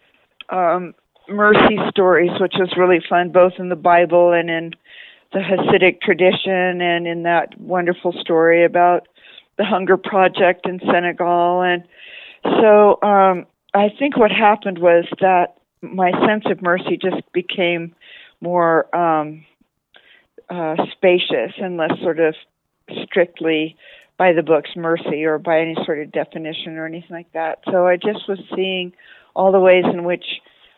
um, 0.49 0.93
mercy 1.27 1.77
stories, 1.89 2.31
which 2.39 2.53
was 2.59 2.73
really 2.77 3.01
fun, 3.09 3.31
both 3.31 3.53
in 3.57 3.69
the 3.69 3.75
Bible 3.75 4.31
and 4.33 4.49
in 4.49 4.73
the 5.35 5.41
Hasidic 5.41 5.99
tradition, 5.99 6.79
and 6.79 7.05
in 7.05 7.23
that 7.23 7.59
wonderful 7.59 8.13
story 8.13 8.63
about 8.63 9.09
the 9.57 9.65
Hunger 9.65 9.97
Project 9.97 10.65
in 10.65 10.79
Senegal. 10.79 11.61
And 11.61 11.83
so 12.61 12.97
um, 13.01 13.45
I 13.73 13.89
think 13.99 14.15
what 14.15 14.31
happened 14.31 14.79
was 14.79 15.03
that 15.19 15.57
my 15.81 16.11
sense 16.25 16.45
of 16.49 16.61
mercy 16.61 16.97
just 16.97 17.21
became 17.33 17.93
more 18.39 18.95
um, 18.95 19.45
uh, 20.49 20.77
spacious 20.93 21.51
and 21.57 21.75
less 21.75 21.99
sort 22.01 22.21
of 22.21 22.33
strictly 23.03 23.75
by 24.17 24.31
the 24.31 24.41
book's 24.41 24.71
mercy 24.77 25.25
or 25.25 25.37
by 25.37 25.59
any 25.59 25.75
sort 25.83 25.99
of 25.99 26.13
definition 26.13 26.77
or 26.77 26.85
anything 26.85 27.11
like 27.11 27.31
that. 27.33 27.59
So 27.69 27.87
I 27.87 27.97
just 27.97 28.29
was 28.29 28.39
seeing 28.55 28.93
all 29.35 29.51
the 29.51 29.59
ways 29.59 29.83
in 29.83 30.05
which 30.05 30.23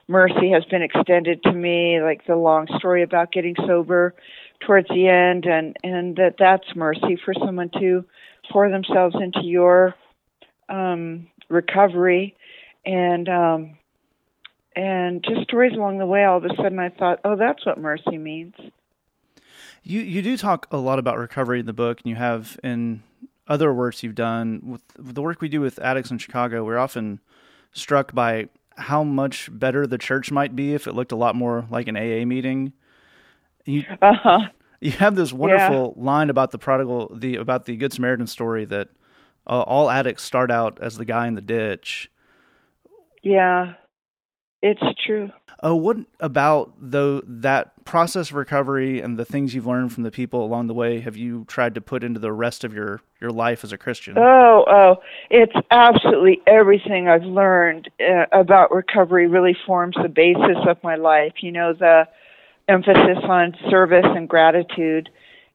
mercy 0.08 0.50
has 0.52 0.66
been 0.66 0.82
extended 0.82 1.44
to 1.44 1.52
me, 1.52 2.02
like 2.02 2.26
the 2.26 2.36
long 2.36 2.68
story 2.80 3.04
about 3.04 3.32
getting 3.32 3.56
sober 3.68 4.16
towards 4.66 4.88
the 4.90 5.08
end, 5.08 5.46
and 5.46 5.76
and 5.84 6.16
that 6.18 6.36
that's 6.40 6.76
mercy 6.76 7.18
for 7.24 7.34
someone 7.34 7.70
to 7.80 8.06
pour 8.52 8.70
themselves 8.70 9.16
into 9.20 9.44
your 9.44 9.96
um, 10.70 11.28
recovery, 11.50 12.36
and 12.86 13.30
um, 13.30 13.78
and 14.76 15.24
just 15.24 15.44
stories 15.44 15.74
along 15.74 15.98
the 15.98 16.06
way. 16.06 16.24
All 16.24 16.38
of 16.38 16.46
a 16.46 16.56
sudden, 16.56 16.80
I 16.80 16.90
thought, 16.90 17.20
oh, 17.24 17.36
that's 17.36 17.66
what 17.66 17.80
mercy 17.80 18.18
means. 18.18 18.56
You 19.84 20.02
you 20.02 20.22
do 20.22 20.38
talk 20.38 20.68
a 20.72 20.78
lot 20.78 21.00
about 21.00 21.18
recovery 21.18 21.60
in 21.60 21.66
the 21.66 21.74
book, 21.74 22.02
and 22.02 22.10
you 22.10 22.16
have 22.16 22.60
in 22.64 23.04
other 23.48 23.74
works 23.74 24.04
you've 24.04 24.16
done 24.16 24.62
with, 24.64 24.82
with 24.98 25.16
the 25.16 25.22
work 25.22 25.42
we 25.42 25.50
do 25.50 25.62
with 25.62 25.80
addicts 25.80 26.12
in 26.12 26.18
Chicago. 26.18 26.64
We're 26.64 26.78
often 26.78 27.20
struck 27.72 28.14
by 28.14 28.50
how 28.78 29.04
much 29.04 29.50
better 29.52 29.88
the 29.88 29.98
church 29.98 30.32
might 30.32 30.56
be 30.56 30.74
if 30.74 30.88
it 30.88 30.94
looked 30.94 31.12
a 31.12 31.16
lot 31.16 31.36
more 31.36 31.66
like 31.70 31.88
an 31.88 31.98
AA 31.98 32.26
meeting. 32.26 32.74
You 33.68 33.84
Uh 34.02 34.14
huh. 34.14 34.40
you 34.82 34.92
have 34.92 35.16
this 35.16 35.34
wonderful 35.34 35.94
line 35.98 36.30
about 36.30 36.52
the 36.52 36.58
prodigal, 36.58 37.12
the 37.14 37.36
about 37.36 37.66
the 37.66 37.76
Good 37.76 37.94
Samaritan 37.94 38.28
story 38.28 38.66
that 38.66 38.90
uh, 39.46 39.62
all 39.62 39.90
addicts 39.90 40.24
start 40.24 40.50
out 40.50 40.80
as 40.82 40.98
the 40.98 41.06
guy 41.06 41.28
in 41.28 41.36
the 41.36 41.42
ditch. 41.42 42.10
Yeah, 43.22 43.74
it's 44.62 44.82
true. 45.06 45.32
Uh, 45.64 45.76
what 45.76 45.98
about 46.20 46.74
though 46.80 47.22
that 47.26 47.84
process 47.84 48.30
of 48.30 48.36
recovery 48.36 49.02
and 49.02 49.18
the 49.18 49.26
things 49.26 49.54
you've 49.56 49.66
learned 49.66 49.92
from 49.92 50.04
the 50.04 50.12
people 50.12 50.46
along 50.46 50.68
the 50.68 50.74
way 50.74 51.00
have 51.00 51.18
you 51.18 51.46
tried 51.46 51.74
to 51.76 51.82
put 51.82 52.04
into 52.04 52.20
the 52.20 52.32
rest 52.32 52.64
of 52.64 52.74
your 52.74 53.02
your 53.20 53.32
life 53.32 53.64
as 53.64 53.74
a 53.74 53.78
Christian? 53.78 54.18
Oh, 54.18 54.64
oh, 54.68 54.96
it's 55.30 55.56
absolutely 55.72 56.42
everything 56.48 57.10
I've 57.10 57.24
learned 57.24 57.90
uh, 58.00 58.28
about 58.32 58.72
recovery 58.72 59.28
really 59.28 59.58
forms 59.66 59.96
the 60.02 60.10
basis 60.10 60.58
of 60.68 60.82
my 60.84 60.96
life. 60.96 61.34
You 61.42 61.52
know, 61.52 61.74
the 61.74 62.08
emphasis 62.68 63.18
on 63.24 63.56
service 63.70 64.06
and 64.06 64.28
gratitude 64.28 65.10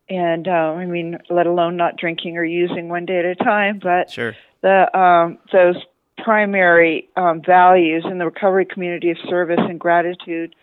and 0.09 0.47
uh, 0.47 0.51
I 0.51 0.87
mean, 0.87 1.19
let 1.31 1.47
alone 1.47 1.77
not 1.77 1.97
drinking 1.97 2.37
or 2.37 2.45
using 2.45 2.89
one 2.89 3.07
day 3.07 3.21
at 3.21 3.25
a 3.25 3.35
time. 3.35 3.81
But 3.83 4.11
Sure. 4.11 4.35
the 4.61 4.99
um, 4.99 5.39
those 5.53 5.77
primary 6.19 7.09
um, 7.17 7.43
values 7.45 8.05
in 8.09 8.19
the 8.19 8.27
recovery 8.27 8.67
community 8.67 9.11
of 9.11 9.17
service 9.29 9.61
and 9.61 9.81
gratitude 9.81 10.55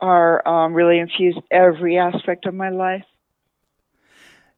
are 0.00 0.46
um, 0.46 0.74
really 0.74 0.98
infused 0.98 1.38
every 1.50 1.98
aspect 1.98 2.46
of 2.46 2.54
my 2.54 2.70
life. 2.70 3.04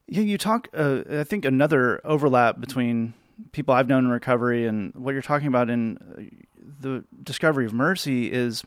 Yeah, 0.07 0.22
you 0.22 0.38
talk. 0.38 0.68
Uh, 0.72 1.03
I 1.11 1.24
think 1.24 1.45
another 1.45 2.01
overlap 2.05 2.61
between 2.61 3.14
people 3.53 3.74
I've 3.74 3.88
known 3.88 4.07
in 4.07 4.11
recovery 4.11 4.66
and 4.66 4.93
what 4.95 5.12
you're 5.12 5.22
talking 5.22 5.49
about 5.49 5.70
in 5.70 5.99
uh, 5.99 6.22
the 6.80 7.05
discovery 7.22 7.66
of 7.66 7.72
mercy 7.72 8.30
is 8.32 8.64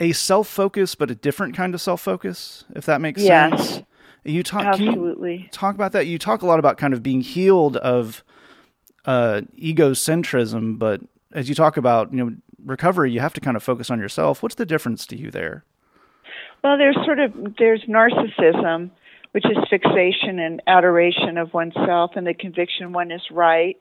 a 0.00 0.12
self 0.12 0.48
focus, 0.48 0.94
but 0.94 1.10
a 1.10 1.14
different 1.14 1.56
kind 1.56 1.74
of 1.74 1.80
self 1.80 2.00
focus. 2.00 2.64
If 2.74 2.86
that 2.86 3.00
makes 3.00 3.22
sense. 3.22 3.60
Yes. 3.60 3.74
sense. 3.74 3.86
You 4.24 4.42
talk. 4.42 4.76
Can 4.76 4.84
you 4.84 4.90
Absolutely. 4.90 5.48
talk 5.52 5.74
about 5.74 5.92
that? 5.92 6.06
You 6.06 6.18
talk 6.18 6.42
a 6.42 6.46
lot 6.46 6.58
about 6.58 6.78
kind 6.78 6.94
of 6.94 7.02
being 7.02 7.20
healed 7.20 7.76
of 7.76 8.24
uh, 9.04 9.42
egocentrism, 9.60 10.78
but 10.78 11.02
as 11.32 11.48
you 11.48 11.54
talk 11.54 11.76
about, 11.76 12.12
you 12.12 12.24
know, 12.24 12.36
recovery, 12.64 13.12
you 13.12 13.20
have 13.20 13.34
to 13.34 13.40
kind 13.40 13.56
of 13.56 13.62
focus 13.62 13.90
on 13.90 13.98
yourself. 13.98 14.42
What's 14.42 14.54
the 14.54 14.64
difference 14.64 15.06
to 15.06 15.16
you 15.16 15.30
there? 15.30 15.64
Well, 16.62 16.78
there's 16.78 16.96
sort 17.04 17.18
of 17.18 17.32
there's 17.58 17.82
narcissism, 17.82 18.90
which 19.32 19.44
is 19.44 19.56
fixation 19.68 20.38
and 20.38 20.62
adoration 20.66 21.36
of 21.36 21.52
oneself 21.52 22.12
and 22.16 22.26
the 22.26 22.32
conviction 22.34 22.92
one 22.92 23.10
is 23.10 23.22
right. 23.30 23.76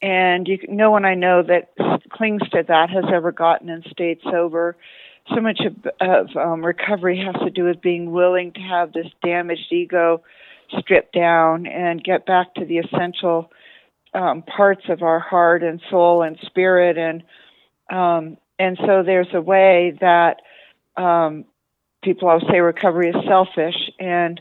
And 0.00 0.46
you, 0.46 0.58
no 0.68 0.90
one 0.90 1.04
I 1.04 1.14
know 1.14 1.42
that 1.42 1.72
clings 2.10 2.42
to 2.50 2.62
that 2.66 2.90
has 2.90 3.04
ever 3.12 3.32
gotten 3.32 3.68
and 3.68 3.84
stayed 3.90 4.18
sober. 4.22 4.76
So 5.28 5.40
much 5.40 5.60
of, 5.60 5.76
of 6.00 6.36
um, 6.36 6.64
recovery 6.64 7.18
has 7.24 7.36
to 7.42 7.50
do 7.50 7.64
with 7.64 7.80
being 7.80 8.10
willing 8.10 8.52
to 8.52 8.60
have 8.60 8.92
this 8.92 9.06
damaged 9.24 9.72
ego 9.72 10.22
stripped 10.78 11.14
down 11.14 11.66
and 11.66 12.02
get 12.02 12.26
back 12.26 12.54
to 12.54 12.64
the 12.64 12.78
essential 12.78 13.50
um, 14.14 14.42
parts 14.42 14.82
of 14.88 15.02
our 15.02 15.20
heart 15.20 15.62
and 15.62 15.80
soul 15.90 16.22
and 16.22 16.38
spirit. 16.46 16.98
And 16.98 17.22
um, 17.90 18.36
and 18.58 18.76
so 18.78 19.02
there's 19.04 19.32
a 19.32 19.40
way 19.40 19.96
that 20.00 20.42
um, 20.96 21.44
people 22.02 22.28
always 22.28 22.44
say 22.50 22.60
recovery 22.60 23.10
is 23.10 23.16
selfish. 23.26 23.90
And 23.98 24.40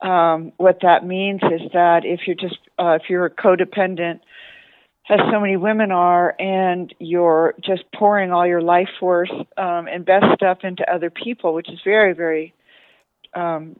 um, 0.00 0.52
what 0.56 0.80
that 0.82 1.04
means 1.06 1.40
is 1.42 1.70
that 1.72 2.04
if 2.04 2.20
you're 2.26 2.36
just 2.36 2.58
uh, 2.78 2.98
if 3.00 3.08
you're 3.08 3.26
a 3.26 3.30
codependent 3.30 4.20
as 5.10 5.20
so 5.30 5.40
many 5.40 5.56
women 5.56 5.90
are 5.90 6.34
and 6.38 6.94
you're 6.98 7.54
just 7.60 7.82
pouring 7.94 8.32
all 8.32 8.46
your 8.46 8.62
life 8.62 8.88
force 8.98 9.32
um, 9.56 9.88
and 9.88 10.04
best 10.04 10.26
stuff 10.34 10.58
into 10.62 10.88
other 10.92 11.10
people 11.10 11.52
which 11.54 11.68
is 11.68 11.78
very 11.84 12.12
very 12.12 12.54
um, 13.34 13.76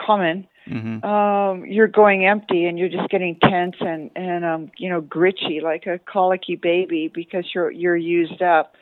common 0.00 0.46
Mm-hmm. 0.68 1.04
um, 1.04 1.66
you're 1.66 1.88
going 1.88 2.24
empty 2.24 2.64
and 2.64 2.78
you're 2.78 2.88
just 2.88 3.10
getting 3.10 3.36
tense 3.38 3.76
and 3.80 4.10
and 4.16 4.46
um, 4.46 4.70
you 4.78 4.88
know 4.88 5.02
gritchy 5.02 5.60
like 5.62 5.86
a 5.86 5.98
colicky 5.98 6.56
baby 6.56 7.10
because 7.12 7.44
you're 7.54 7.70
you're 7.70 7.96
used 7.96 8.40
up. 8.40 8.74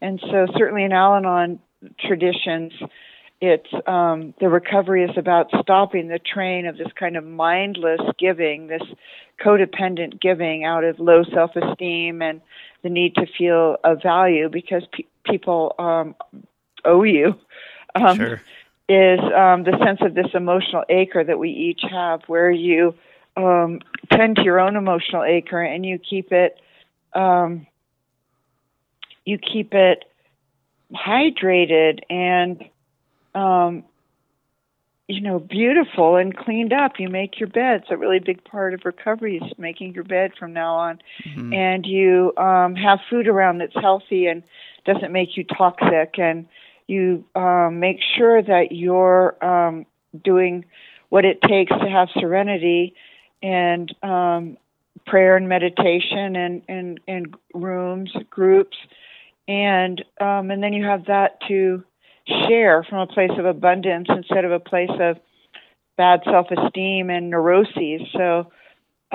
And 0.00 0.18
so 0.20 0.46
certainly 0.56 0.84
in 0.84 0.92
Al-Anon 0.92 1.58
traditions, 2.00 2.72
it's 3.40 3.68
um, 3.86 4.34
the 4.40 4.48
recovery 4.48 5.04
is 5.04 5.16
about 5.16 5.50
stopping 5.60 6.08
the 6.08 6.18
train 6.18 6.66
of 6.66 6.78
this 6.78 6.88
kind 6.98 7.16
of 7.16 7.24
mindless 7.24 8.00
giving, 8.18 8.68
this 8.68 8.82
codependent 9.44 10.20
giving 10.20 10.64
out 10.64 10.84
of 10.84 10.98
low 10.98 11.22
self-esteem 11.22 12.22
and 12.22 12.40
the 12.82 12.88
need 12.88 13.14
to 13.16 13.26
feel 13.38 13.76
a 13.84 13.94
value 13.94 14.48
because 14.48 14.84
pe- 14.92 15.04
people 15.24 15.74
um, 15.78 16.14
owe 16.84 17.02
you. 17.02 17.34
Um, 17.94 18.18
Sure. 18.18 18.42
is 18.90 19.20
um, 19.20 19.64
the 19.64 19.74
sense 19.82 20.00
of 20.02 20.12
this 20.12 20.26
emotional 20.34 20.84
acre 20.90 21.24
that 21.24 21.38
we 21.38 21.48
each 21.48 21.80
have, 21.90 22.20
where 22.26 22.50
you 22.50 22.94
um, 23.38 23.80
tend 24.12 24.36
to 24.36 24.42
your 24.42 24.60
own 24.60 24.76
emotional 24.76 25.24
acre 25.24 25.62
and 25.62 25.86
you 25.86 25.98
keep 25.98 26.30
it, 26.30 26.60
um, 27.14 27.66
you 29.24 29.38
keep 29.38 29.72
it 29.72 30.04
hydrated 30.92 32.00
and, 32.10 32.66
um, 33.36 33.84
you 35.08 35.20
know, 35.20 35.38
beautiful 35.38 36.16
and 36.16 36.36
cleaned 36.36 36.72
up. 36.72 36.98
You 36.98 37.08
make 37.08 37.38
your 37.38 37.48
bed. 37.48 37.82
It's 37.82 37.90
a 37.90 37.96
really 37.96 38.18
big 38.18 38.42
part 38.42 38.74
of 38.74 38.80
recovery 38.84 39.36
is 39.36 39.52
making 39.56 39.94
your 39.94 40.02
bed 40.02 40.32
from 40.36 40.52
now 40.52 40.74
on, 40.74 40.98
and 41.52 41.86
you 41.86 42.32
um, 42.36 42.74
have 42.74 42.98
food 43.08 43.28
around 43.28 43.58
that's 43.58 43.74
healthy 43.74 44.26
and 44.26 44.42
doesn't 44.84 45.12
make 45.12 45.36
you 45.36 45.44
toxic 45.44 46.18
and 46.18 46.48
you 46.88 47.24
um, 47.34 47.78
make 47.78 47.98
sure 48.16 48.42
that 48.42 48.72
you're 48.72 49.36
um, 49.44 49.86
doing 50.24 50.64
what 51.08 51.24
it 51.24 51.40
takes 51.42 51.70
to 51.70 51.88
have 51.88 52.08
serenity 52.18 52.94
and 53.42 53.94
um, 54.02 54.56
prayer 55.06 55.36
and 55.36 55.48
meditation 55.48 56.36
and, 56.36 56.62
and, 56.68 57.00
and 57.06 57.36
rooms, 57.54 58.12
groups, 58.30 58.76
and 59.48 60.04
um, 60.20 60.50
and 60.50 60.62
then 60.62 60.72
you 60.72 60.84
have 60.84 61.04
that 61.06 61.40
to 61.46 61.84
share 62.26 62.84
from 62.88 62.98
a 62.98 63.06
place 63.06 63.30
of 63.38 63.44
abundance 63.44 64.08
instead 64.08 64.44
of 64.44 64.52
a 64.52 64.60
place 64.60 64.90
of 65.00 65.18
bad 65.96 66.20
self-esteem 66.24 67.10
and 67.10 67.30
neuroses. 67.30 68.02
So, 68.12 68.50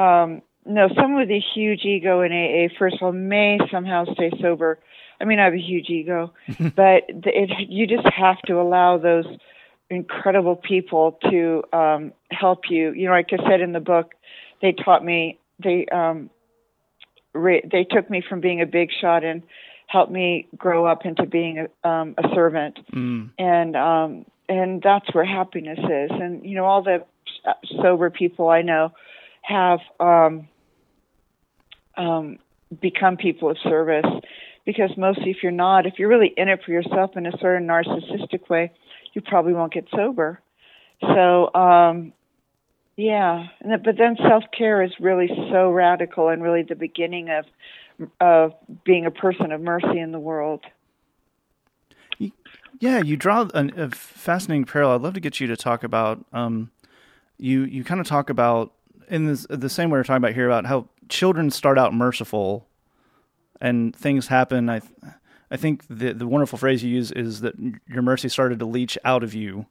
um, 0.02 0.42
no, 0.66 0.88
someone 0.96 1.22
with 1.22 1.30
a 1.30 1.44
huge 1.54 1.86
ego 1.86 2.22
in 2.22 2.32
AA, 2.32 2.74
first 2.78 2.96
of 2.96 3.02
all, 3.04 3.12
may 3.12 3.60
somehow 3.72 4.06
stay 4.14 4.32
sober. 4.42 4.80
I 5.20 5.26
mean, 5.26 5.40
I 5.40 5.46
have 5.46 5.54
a 5.54 5.60
huge 5.60 5.90
ego, 5.90 6.34
but 6.76 7.04
it, 7.08 7.70
you 7.70 7.88
just 7.88 8.08
have 8.16 8.42
to 8.44 8.60
allow 8.60 8.98
those 8.98 9.26
incredible 9.90 10.56
people 10.56 11.20
to 11.30 11.64
um, 11.74 12.14
help 12.32 12.62
you. 12.70 12.94
You 12.94 13.08
know, 13.08 13.12
like 13.12 13.30
I 13.32 13.50
said 13.50 13.62
in 13.62 13.74
the 13.74 13.80
book, 13.80 14.14
they 14.62 14.72
taught 14.72 15.04
me 15.04 15.40
they 15.64 15.86
um, 15.92 16.30
re- 17.34 17.68
they 17.70 17.84
took 17.84 18.10
me 18.10 18.24
from 18.28 18.42
being 18.42 18.62
a 18.62 18.66
big 18.66 18.90
shot 19.00 19.24
and 19.24 19.44
helped 19.92 20.12
me 20.12 20.48
grow 20.56 20.86
up 20.86 21.06
into 21.06 21.26
being 21.26 21.68
a, 21.84 21.88
um, 21.88 22.16
a 22.18 22.24
servant, 22.34 22.80
and 23.38 23.76
um, 23.76 24.26
and 24.48 24.82
that's 24.82 25.14
where 25.14 25.26
happiness 25.26 25.80
is. 25.80 26.12
And 26.12 26.46
you 26.46 26.56
know, 26.56 26.66
all 26.66 26.82
the 26.82 27.04
sober 27.82 28.10
people 28.10 28.48
I 28.48 28.62
know 28.62 28.94
have 29.42 29.80
um, 30.00 30.48
um, 31.98 32.40
become 32.80 33.18
people 33.18 33.50
of 33.50 33.58
service 33.64 34.06
because 34.66 34.92
mostly 34.96 35.32
if 35.32 35.38
you're 35.44 35.52
not, 35.52 35.86
if 35.86 35.96
you're 35.98 36.08
really 36.08 36.34
in 36.38 36.48
it 36.48 36.62
for 36.64 36.72
yourself 36.72 37.18
in 37.18 37.26
a 37.26 37.38
sort 37.40 37.62
of 37.62 37.68
narcissistic 37.68 38.50
way, 38.50 38.72
you 39.14 39.22
probably 39.22 39.54
won't 39.54 39.74
get 39.74 39.88
sober. 39.94 40.40
So, 41.02 41.54
um, 41.54 42.14
yeah, 42.96 43.48
but 43.84 43.98
then 43.98 44.16
self 44.26 44.44
care 44.58 44.84
is 44.84 44.92
really 45.02 45.28
so 45.52 45.70
radical 45.70 46.30
and 46.30 46.42
really 46.42 46.64
the 46.64 46.76
beginning 46.76 47.30
of 47.30 47.46
of 48.20 48.54
being 48.84 49.06
a 49.06 49.12
person 49.12 49.52
of 49.52 49.62
mercy 49.62 50.00
in 50.00 50.12
the 50.12 50.20
world. 50.20 50.62
Yeah, 52.80 53.00
you 53.00 53.16
draw 53.16 53.48
an, 53.54 53.72
a 53.80 53.90
fascinating 53.92 54.66
parallel. 54.66 54.96
I'd 54.96 55.02
love 55.02 55.14
to 55.14 55.20
get 55.20 55.40
you 55.40 55.48
to 55.48 55.56
talk 55.58 55.84
about. 55.84 56.26
Um, 56.34 56.72
you 57.38 57.64
you 57.64 57.84
kind 57.84 58.00
of 58.02 58.08
talk 58.08 58.30
about 58.30 58.74
in 59.08 59.28
this, 59.28 59.46
the 59.50 59.70
same 59.70 59.90
way 59.90 60.00
we're 60.00 60.04
talking 60.04 60.24
about 60.24 60.34
here 60.34 60.48
about 60.48 60.66
how 60.66 60.88
children 61.10 61.52
start 61.52 61.78
out 61.78 61.94
merciful, 61.94 62.68
and 63.60 63.96
things 63.96 64.28
happen. 64.28 64.70
I 64.70 64.82
I 65.52 65.58
think 65.58 65.86
the 65.90 66.14
the 66.14 66.26
wonderful 66.28 66.58
phrase 66.58 66.84
you 66.84 66.90
use 66.90 67.12
is 67.12 67.42
that 67.42 67.54
your 67.88 68.02
mercy 68.02 68.30
started 68.30 68.58
to 68.60 68.66
leach 68.66 68.98
out 69.06 69.22
of 69.24 69.34
you 69.36 69.68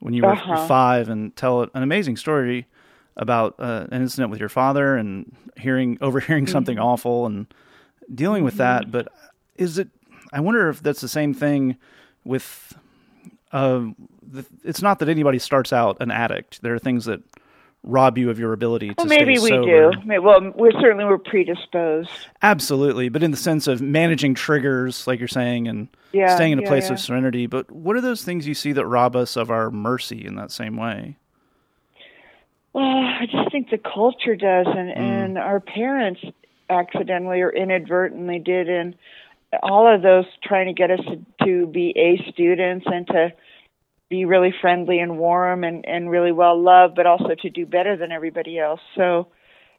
when 0.00 0.12
you 0.12 0.22
were 0.22 0.32
Uh-huh. 0.32 0.66
five, 0.66 1.08
and 1.08 1.34
tell 1.34 1.62
an 1.62 1.82
amazing 1.82 2.16
story 2.18 2.66
about 3.18 3.56
uh, 3.58 3.86
an 3.90 4.02
incident 4.02 4.30
with 4.30 4.40
your 4.40 4.48
father 4.48 4.96
and 4.96 5.34
hearing 5.56 5.98
overhearing 6.02 6.46
something 6.46 6.78
awful 6.78 7.26
and 7.26 7.46
dealing 8.14 8.44
with 8.44 8.56
that. 8.56 8.90
But 8.90 9.08
is 9.56 9.78
it? 9.78 9.88
I 10.32 10.40
wonder 10.40 10.68
if 10.68 10.82
that's 10.82 11.00
the 11.00 11.08
same 11.08 11.34
thing 11.34 11.76
with. 12.24 12.74
Uh, 13.50 13.86
the, 14.22 14.44
it's 14.62 14.82
not 14.82 14.98
that 14.98 15.08
anybody 15.08 15.38
starts 15.38 15.72
out 15.72 15.96
an 16.00 16.10
addict. 16.10 16.60
There 16.60 16.74
are 16.74 16.78
things 16.78 17.06
that 17.06 17.22
rob 17.82 18.18
you 18.18 18.28
of 18.28 18.38
your 18.38 18.52
ability 18.52 18.88
to 18.88 18.94
Well, 18.98 19.06
maybe 19.06 19.38
we 19.38 19.48
do. 19.50 19.90
Well, 20.20 20.52
we 20.56 20.70
certainly 20.80 21.04
we're 21.04 21.18
predisposed. 21.18 22.10
Absolutely, 22.42 23.08
but 23.08 23.22
in 23.22 23.30
the 23.30 23.36
sense 23.36 23.66
of 23.66 23.80
managing 23.80 24.34
triggers, 24.34 25.06
like 25.06 25.18
you're 25.18 25.28
saying, 25.28 25.68
and 25.68 25.88
Yeah, 26.12 26.34
staying 26.34 26.52
in 26.52 26.58
a 26.58 26.62
yeah, 26.62 26.68
place 26.68 26.88
yeah. 26.88 26.94
of 26.94 27.00
serenity. 27.00 27.46
But 27.46 27.70
what 27.70 27.96
are 27.96 28.00
those 28.00 28.22
things 28.22 28.46
you 28.46 28.54
see 28.54 28.72
that 28.72 28.86
rob 28.86 29.16
us 29.16 29.36
of 29.36 29.50
our 29.50 29.70
mercy 29.70 30.24
in 30.24 30.34
that 30.36 30.50
same 30.50 30.76
way? 30.76 31.16
Well, 32.72 32.84
I 32.84 33.26
just 33.30 33.50
think 33.50 33.70
the 33.70 33.78
culture 33.78 34.36
does, 34.36 34.66
and, 34.68 34.90
and 34.90 35.38
our 35.38 35.60
parents 35.60 36.20
accidentally 36.70 37.40
or 37.40 37.50
inadvertently 37.50 38.38
did, 38.38 38.68
and 38.68 38.94
all 39.62 39.92
of 39.92 40.02
those 40.02 40.26
trying 40.42 40.66
to 40.66 40.74
get 40.74 40.90
us 40.90 41.00
to, 41.06 41.44
to 41.46 41.66
be 41.66 41.94
A 41.96 42.30
students 42.30 42.86
and 42.86 43.06
to 43.08 43.32
be 44.10 44.24
really 44.24 44.54
friendly 44.60 44.98
and 45.00 45.18
warm 45.18 45.64
and, 45.64 45.86
and 45.86 46.10
really 46.10 46.32
well 46.32 46.60
loved, 46.60 46.94
but 46.94 47.06
also 47.06 47.34
to 47.40 47.50
do 47.50 47.66
better 47.66 47.96
than 47.96 48.12
everybody 48.12 48.58
else. 48.58 48.80
So, 48.96 49.28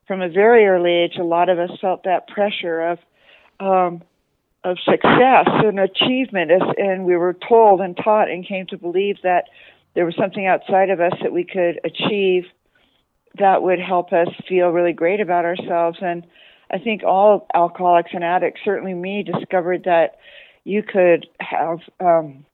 from 0.08 0.22
a 0.22 0.30
very 0.30 0.66
early 0.66 0.92
age, 0.92 1.18
a 1.20 1.24
lot 1.24 1.50
of 1.50 1.60
us 1.60 1.70
felt 1.80 2.04
that 2.04 2.28
pressure 2.28 2.82
of 2.82 3.00
um, 3.60 4.02
of 4.64 4.78
success 4.84 5.48
and 5.48 5.80
achievement, 5.80 6.52
as, 6.52 6.62
and 6.78 7.06
we 7.06 7.16
were 7.16 7.38
told 7.48 7.82
and 7.82 7.96
taught 7.96 8.30
and 8.30 8.46
came 8.46 8.66
to 8.68 8.78
believe 8.78 9.18
that 9.24 9.46
there 9.96 10.06
was 10.06 10.16
something 10.18 10.48
outside 10.48 10.90
of 10.90 11.00
us 11.00 11.14
that 11.22 11.32
we 11.32 11.44
could 11.44 11.80
achieve 11.84 12.46
that 13.38 13.62
would 13.62 13.80
help 13.80 14.12
us 14.12 14.28
feel 14.48 14.70
really 14.70 14.94
great 14.94 15.20
about 15.20 15.46
ourselves. 15.46 16.00
And 16.02 16.26
I 16.72 16.80
think 16.80 17.04
all 17.04 17.48
alcoholics 17.54 18.12
and 18.14 18.24
addicts, 18.24 18.62
certainly 18.64 18.94
me, 18.94 19.24
discovered 19.24 19.84
that 19.86 20.18
you 20.64 20.84
could 20.84 21.28
have 21.40 21.80
um, 22.00 22.46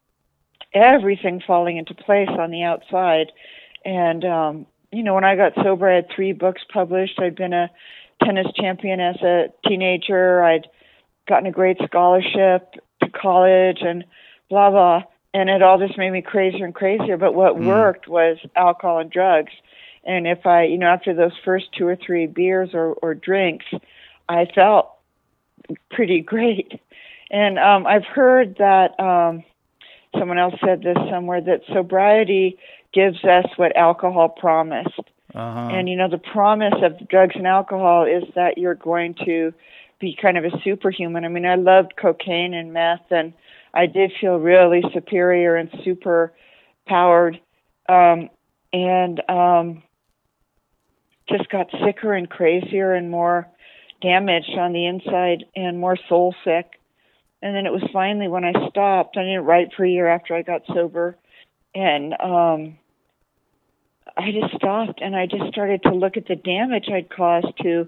everything 0.73 1.41
falling 1.45 1.78
into 1.78 1.93
place 1.93 2.30
on 2.30 2.51
the 2.51 2.63
outside. 2.63 3.32
And, 3.84 4.23
um, 4.26 4.65
you 4.91 5.03
know, 5.03 5.13
when 5.13 5.23
I 5.23 5.36
got 5.36 5.53
sober, 5.55 5.89
I 5.89 5.95
had 5.95 6.07
three 6.13 6.34
books 6.34 6.61
published. 6.71 7.19
I'd 7.19 7.36
been 7.36 7.53
a 7.53 7.69
tennis 8.23 8.47
champion 8.55 8.99
as 8.99 9.15
a 9.21 9.47
teenager. 9.67 10.43
I'd 10.43 10.67
gotten 11.28 11.47
a 11.47 11.51
great 11.51 11.78
scholarship 11.86 12.73
to 13.01 13.09
college 13.09 13.80
and 13.82 14.05
blah, 14.49 14.69
blah. 14.69 15.03
And 15.34 15.49
it 15.49 15.61
all 15.61 15.80
just 15.80 15.97
made 15.97 16.11
me 16.11 16.21
crazier 16.21 16.63
and 16.63 16.73
crazier. 16.73 17.17
But 17.17 17.36
what 17.36 17.55
mm. 17.55 17.65
worked 17.65 18.07
was 18.07 18.38
alcohol 18.55 18.99
and 18.99 19.11
drugs. 19.11 19.51
And 20.06 20.28
if 20.28 20.45
I, 20.45 20.64
you 20.64 20.78
know, 20.78 20.88
after 20.88 21.14
those 21.14 21.32
first 21.43 21.66
two 21.78 21.88
or 21.88 21.95
three 21.95 22.28
beers 22.28 22.70
or, 22.74 22.93
or 23.01 23.14
drinks, 23.14 23.66
I 24.30 24.45
felt 24.53 24.91
pretty 25.91 26.22
great. 26.22 26.80
And 27.32 27.58
um, 27.58 27.88
I've 27.88 28.06
heard 28.06 28.58
that 28.60 28.99
um, 28.99 29.43
someone 30.18 30.38
else 30.38 30.56
said 30.64 30.82
this 30.84 30.97
somewhere 31.10 31.41
that 31.41 31.62
sobriety 31.74 32.58
gives 32.93 33.24
us 33.26 33.45
what 33.58 33.76
alcohol 33.76 34.30
promised. 34.30 35.01
Uh-huh. 35.34 35.70
And 35.72 35.89
you 35.89 35.97
know, 35.97 36.10
the 36.10 36.18
promise 36.18 36.76
of 36.82 37.08
drugs 37.10 37.36
and 37.36 37.47
alcohol 37.47 38.06
is 38.06 38.24
that 38.36 38.58
you're 38.58 38.76
going 38.76 39.16
to 39.26 39.53
be 39.99 40.18
kind 40.20 40.38
of 40.38 40.45
a 40.45 40.51
superhuman. 40.64 41.26
I 41.26 41.28
mean, 41.30 41.45
I 41.45 41.56
loved 41.56 41.95
cocaine 41.95 42.53
and 42.53 42.72
meth, 42.74 43.12
and 43.12 43.34
I 43.74 43.88
did 43.88 44.14
feel 44.22 44.38
really 44.38 44.84
superior 44.93 45.56
and 45.56 45.70
super 45.84 46.32
powered. 46.88 47.39
Um, 47.89 48.30
and 48.72 49.22
um, 49.30 49.84
just 51.28 51.49
got 51.49 51.67
sicker 51.86 52.13
and 52.13 52.30
crazier 52.30 52.93
and 52.93 53.09
more 53.09 53.47
damaged 54.01 54.57
on 54.57 54.73
the 54.73 54.86
inside 54.86 55.45
and 55.55 55.80
more 55.80 55.97
soul 56.07 56.36
sick. 56.43 56.80
And 57.41 57.55
then 57.55 57.65
it 57.65 57.71
was 57.71 57.84
finally 57.93 58.28
when 58.28 58.45
I 58.45 58.69
stopped. 58.69 59.17
I 59.17 59.23
didn't 59.23 59.45
write 59.45 59.73
for 59.76 59.86
a 59.86 59.89
year 59.89 60.07
after 60.07 60.36
I 60.36 60.41
got 60.41 60.63
sober, 60.67 61.15
and 61.73 62.13
um, 62.19 62.78
I 64.17 64.32
just 64.32 64.55
stopped 64.55 65.01
and 65.01 65.15
I 65.15 65.26
just 65.26 65.47
started 65.51 65.84
to 65.84 65.93
look 65.93 66.17
at 66.17 66.28
the 66.28 66.36
damage 66.36 66.88
I'd 66.89 67.09
caused 67.09 67.53
to 67.63 67.88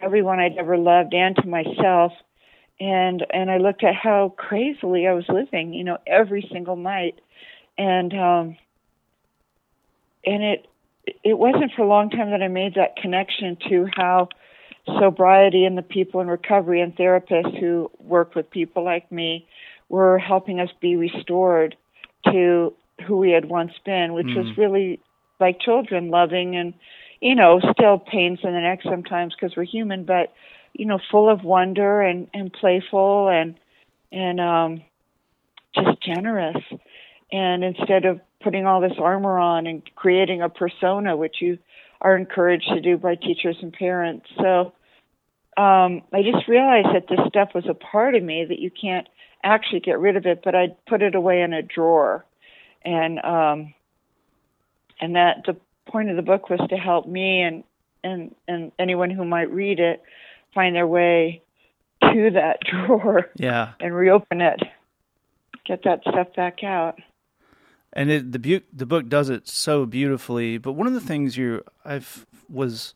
everyone 0.00 0.40
I'd 0.40 0.56
ever 0.56 0.76
loved 0.76 1.14
and 1.14 1.36
to 1.36 1.46
myself. 1.46 2.12
And 2.80 3.24
and 3.30 3.50
I 3.50 3.58
looked 3.58 3.84
at 3.84 3.94
how 3.94 4.34
crazily 4.36 5.06
I 5.06 5.12
was 5.12 5.28
living, 5.28 5.72
you 5.72 5.84
know, 5.84 5.98
every 6.06 6.48
single 6.52 6.76
night. 6.76 7.20
And 7.76 8.12
um 8.14 8.56
and 10.24 10.42
it 10.42 10.66
it 11.24 11.38
wasn't 11.38 11.72
for 11.74 11.82
a 11.82 11.88
long 11.88 12.10
time 12.10 12.30
that 12.30 12.42
I 12.42 12.48
made 12.48 12.74
that 12.74 12.96
connection 12.96 13.56
to 13.68 13.88
how 13.94 14.28
sobriety 14.98 15.64
and 15.64 15.76
the 15.76 15.82
people 15.82 16.20
in 16.20 16.28
recovery 16.28 16.80
and 16.80 16.96
therapists 16.96 17.58
who 17.58 17.90
work 17.98 18.34
with 18.34 18.50
people 18.50 18.84
like 18.84 19.10
me 19.12 19.46
were 19.88 20.18
helping 20.18 20.60
us 20.60 20.70
be 20.80 20.96
restored 20.96 21.76
to 22.24 22.74
who 23.06 23.16
we 23.16 23.30
had 23.30 23.46
once 23.46 23.72
been, 23.84 24.12
which 24.12 24.26
mm. 24.26 24.36
was 24.36 24.56
really 24.56 25.00
like 25.40 25.60
children, 25.60 26.10
loving 26.10 26.56
and, 26.56 26.74
you 27.20 27.34
know, 27.34 27.60
still 27.72 27.98
pains 27.98 28.40
in 28.42 28.52
the 28.52 28.60
neck 28.60 28.80
sometimes 28.82 29.34
because 29.34 29.56
we're 29.56 29.64
human, 29.64 30.04
but, 30.04 30.32
you 30.72 30.86
know, 30.86 30.98
full 31.10 31.30
of 31.30 31.44
wonder 31.44 32.00
and, 32.00 32.28
and 32.34 32.52
playful 32.52 33.28
and, 33.28 33.54
and, 34.10 34.40
um, 34.40 34.82
just 35.74 36.00
generous. 36.02 36.56
And 37.30 37.62
instead 37.62 38.04
of 38.04 38.20
putting 38.42 38.66
all 38.66 38.80
this 38.80 38.98
armor 38.98 39.38
on 39.38 39.66
and 39.66 39.82
creating 39.94 40.42
a 40.42 40.48
persona, 40.48 41.16
which 41.16 41.36
you 41.40 41.58
are 42.00 42.16
encouraged 42.16 42.68
to 42.68 42.80
do 42.80 42.96
by 42.96 43.16
teachers 43.16 43.56
and 43.60 43.72
parents. 43.72 44.26
So 44.36 44.72
um, 45.56 46.02
I 46.12 46.22
just 46.22 46.46
realized 46.46 46.88
that 46.94 47.06
this 47.08 47.18
stuff 47.28 47.50
was 47.54 47.66
a 47.68 47.74
part 47.74 48.14
of 48.14 48.22
me 48.22 48.44
that 48.48 48.60
you 48.60 48.70
can't 48.70 49.08
actually 49.42 49.80
get 49.80 49.98
rid 49.98 50.16
of 50.16 50.26
it, 50.26 50.42
but 50.44 50.54
I 50.54 50.76
put 50.88 51.02
it 51.02 51.14
away 51.14 51.42
in 51.42 51.52
a 51.52 51.62
drawer. 51.62 52.24
And 52.84 53.18
um, 53.24 53.74
and 55.00 55.16
that 55.16 55.42
the 55.46 55.56
point 55.90 56.10
of 56.10 56.16
the 56.16 56.22
book 56.22 56.48
was 56.48 56.60
to 56.70 56.76
help 56.76 57.06
me 57.06 57.42
and 57.42 57.64
and 58.04 58.34
and 58.46 58.70
anyone 58.78 59.10
who 59.10 59.24
might 59.24 59.52
read 59.52 59.80
it 59.80 60.02
find 60.54 60.76
their 60.76 60.86
way 60.86 61.42
to 62.02 62.30
that 62.30 62.58
drawer. 62.70 63.28
Yeah. 63.34 63.72
And 63.80 63.94
reopen 63.94 64.40
it. 64.40 64.62
Get 65.66 65.82
that 65.84 66.02
stuff 66.02 66.28
back 66.36 66.62
out 66.62 67.00
and 67.92 68.10
it, 68.10 68.32
the 68.32 68.38
bu- 68.38 68.60
the 68.72 68.86
book 68.86 69.08
does 69.08 69.30
it 69.30 69.48
so 69.48 69.86
beautifully. 69.86 70.58
But 70.58 70.72
one 70.72 70.86
of 70.86 70.94
the 70.94 71.00
things 71.00 71.36
you 71.36 71.62
I've 71.84 72.26
was 72.48 72.94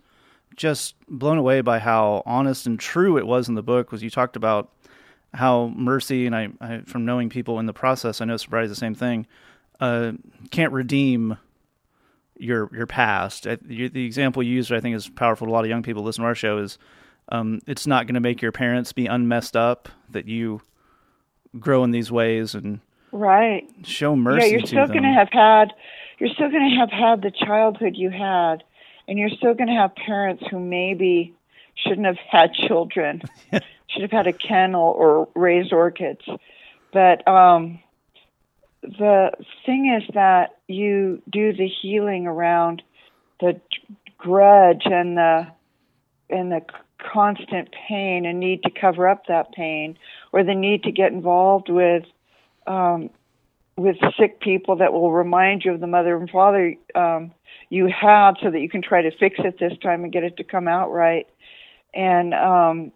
just 0.56 0.94
blown 1.08 1.38
away 1.38 1.60
by 1.60 1.78
how 1.78 2.22
honest 2.26 2.66
and 2.66 2.78
true 2.78 3.16
it 3.16 3.26
was 3.26 3.48
in 3.48 3.54
the 3.54 3.62
book 3.62 3.90
was 3.90 4.02
you 4.02 4.10
talked 4.10 4.36
about 4.36 4.70
how 5.34 5.68
mercy 5.74 6.26
and 6.26 6.36
I, 6.36 6.48
I 6.60 6.80
from 6.80 7.04
knowing 7.06 7.30
people 7.30 7.58
in 7.58 7.66
the 7.66 7.72
process 7.72 8.20
I 8.20 8.26
know 8.26 8.36
sobriety 8.36 8.66
is 8.66 8.70
the 8.70 8.80
same 8.80 8.94
thing 8.94 9.26
uh, 9.80 10.12
can't 10.50 10.72
redeem 10.72 11.38
your 12.36 12.68
your 12.74 12.86
past. 12.86 13.44
the 13.44 14.04
example 14.04 14.42
you 14.42 14.54
used 14.54 14.72
I 14.72 14.80
think 14.80 14.94
is 14.94 15.08
powerful 15.08 15.46
to 15.46 15.50
a 15.50 15.54
lot 15.54 15.64
of 15.64 15.70
young 15.70 15.82
people 15.82 16.02
listen 16.02 16.22
to 16.22 16.28
our 16.28 16.34
show 16.34 16.58
is 16.58 16.78
um, 17.28 17.60
it's 17.66 17.86
not 17.86 18.06
going 18.06 18.14
to 18.14 18.20
make 18.20 18.42
your 18.42 18.52
parents 18.52 18.92
be 18.92 19.06
unmessed 19.06 19.56
up 19.56 19.88
that 20.10 20.26
you 20.26 20.60
grow 21.58 21.84
in 21.84 21.92
these 21.92 22.10
ways 22.10 22.54
and 22.54 22.80
Right. 23.12 23.68
Show 23.84 24.16
mercy. 24.16 24.46
Yeah, 24.46 24.52
you're 24.52 24.66
still 24.66 24.86
going 24.86 25.02
to 25.02 25.12
have 25.12 25.28
had 25.30 25.72
you're 26.22 26.30
still 26.30 26.50
going 26.50 26.70
to 26.70 26.76
have 26.76 26.90
had 26.90 27.20
the 27.20 27.32
childhood 27.32 27.96
you 27.96 28.08
had, 28.08 28.62
and 29.08 29.18
you're 29.18 29.28
still 29.28 29.54
going 29.54 29.66
to 29.66 29.74
have 29.74 29.92
parents 29.96 30.44
who 30.48 30.60
maybe 30.60 31.34
shouldn't 31.74 32.06
have 32.06 32.18
had 32.30 32.54
children, 32.54 33.22
should 33.50 34.02
have 34.02 34.12
had 34.12 34.28
a 34.28 34.32
kennel 34.32 34.94
or 34.96 35.28
raised 35.34 35.72
orchids. 35.72 36.20
But 36.92 37.26
um, 37.26 37.80
the 38.82 39.32
thing 39.66 39.92
is 40.00 40.08
that 40.14 40.58
you 40.68 41.20
do 41.28 41.52
the 41.52 41.66
healing 41.66 42.28
around 42.28 42.82
the 43.40 43.60
grudge 44.16 44.82
and 44.84 45.16
the 45.16 45.48
and 46.30 46.52
the 46.52 46.60
constant 46.98 47.74
pain 47.88 48.26
and 48.26 48.38
need 48.38 48.62
to 48.62 48.70
cover 48.70 49.08
up 49.08 49.26
that 49.26 49.50
pain, 49.52 49.98
or 50.32 50.44
the 50.44 50.54
need 50.54 50.84
to 50.84 50.92
get 50.92 51.10
involved 51.10 51.68
with 51.68 52.04
um, 52.66 53.10
with 53.76 53.96
sick 54.18 54.40
people 54.40 54.76
that 54.76 54.92
will 54.92 55.12
remind 55.12 55.64
you 55.64 55.72
of 55.72 55.80
the 55.80 55.86
mother 55.86 56.16
and 56.16 56.28
father 56.30 56.74
um, 56.94 57.32
you 57.70 57.86
had 57.86 58.32
so 58.42 58.50
that 58.50 58.60
you 58.60 58.68
can 58.68 58.82
try 58.82 59.02
to 59.02 59.10
fix 59.18 59.36
it 59.38 59.58
this 59.58 59.72
time 59.82 60.04
and 60.04 60.12
get 60.12 60.24
it 60.24 60.36
to 60.36 60.44
come 60.44 60.68
out 60.68 60.92
right. 60.92 61.26
And 61.94 62.34
um, 62.34 62.92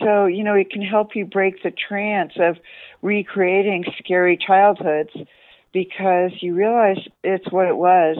so, 0.00 0.26
you 0.26 0.42
know, 0.42 0.54
it 0.54 0.70
can 0.70 0.82
help 0.82 1.14
you 1.14 1.26
break 1.26 1.62
the 1.62 1.70
trance 1.70 2.32
of 2.38 2.56
recreating 3.02 3.84
scary 3.98 4.36
childhoods 4.36 5.10
because 5.72 6.32
you 6.40 6.54
realize 6.54 6.98
it's 7.22 7.50
what 7.52 7.68
it 7.68 7.76
was 7.76 8.16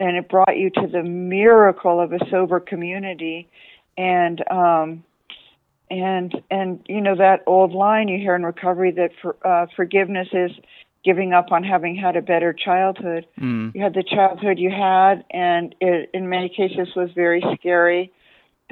and 0.00 0.16
it 0.16 0.28
brought 0.28 0.56
you 0.56 0.70
to 0.70 0.86
the 0.86 1.02
miracle 1.02 2.00
of 2.00 2.12
a 2.12 2.18
sober 2.30 2.60
community 2.60 3.48
and 3.96 4.42
um 4.50 5.04
and 5.90 6.34
and 6.50 6.80
you 6.88 7.00
know 7.00 7.16
that 7.16 7.42
old 7.46 7.72
line 7.72 8.08
you 8.08 8.18
hear 8.18 8.34
in 8.34 8.44
recovery 8.44 8.90
that 8.92 9.10
for, 9.20 9.36
uh, 9.46 9.66
forgiveness 9.76 10.28
is 10.32 10.50
giving 11.04 11.32
up 11.32 11.52
on 11.52 11.64
having 11.64 11.96
had 11.96 12.16
a 12.16 12.22
better 12.22 12.52
childhood. 12.52 13.26
Mm. 13.40 13.74
You 13.74 13.82
had 13.82 13.94
the 13.94 14.02
childhood 14.02 14.58
you 14.58 14.70
had, 14.70 15.24
and 15.30 15.74
it 15.80 16.10
in 16.12 16.28
many 16.28 16.48
cases 16.48 16.88
was 16.94 17.10
very 17.14 17.42
scary, 17.58 18.12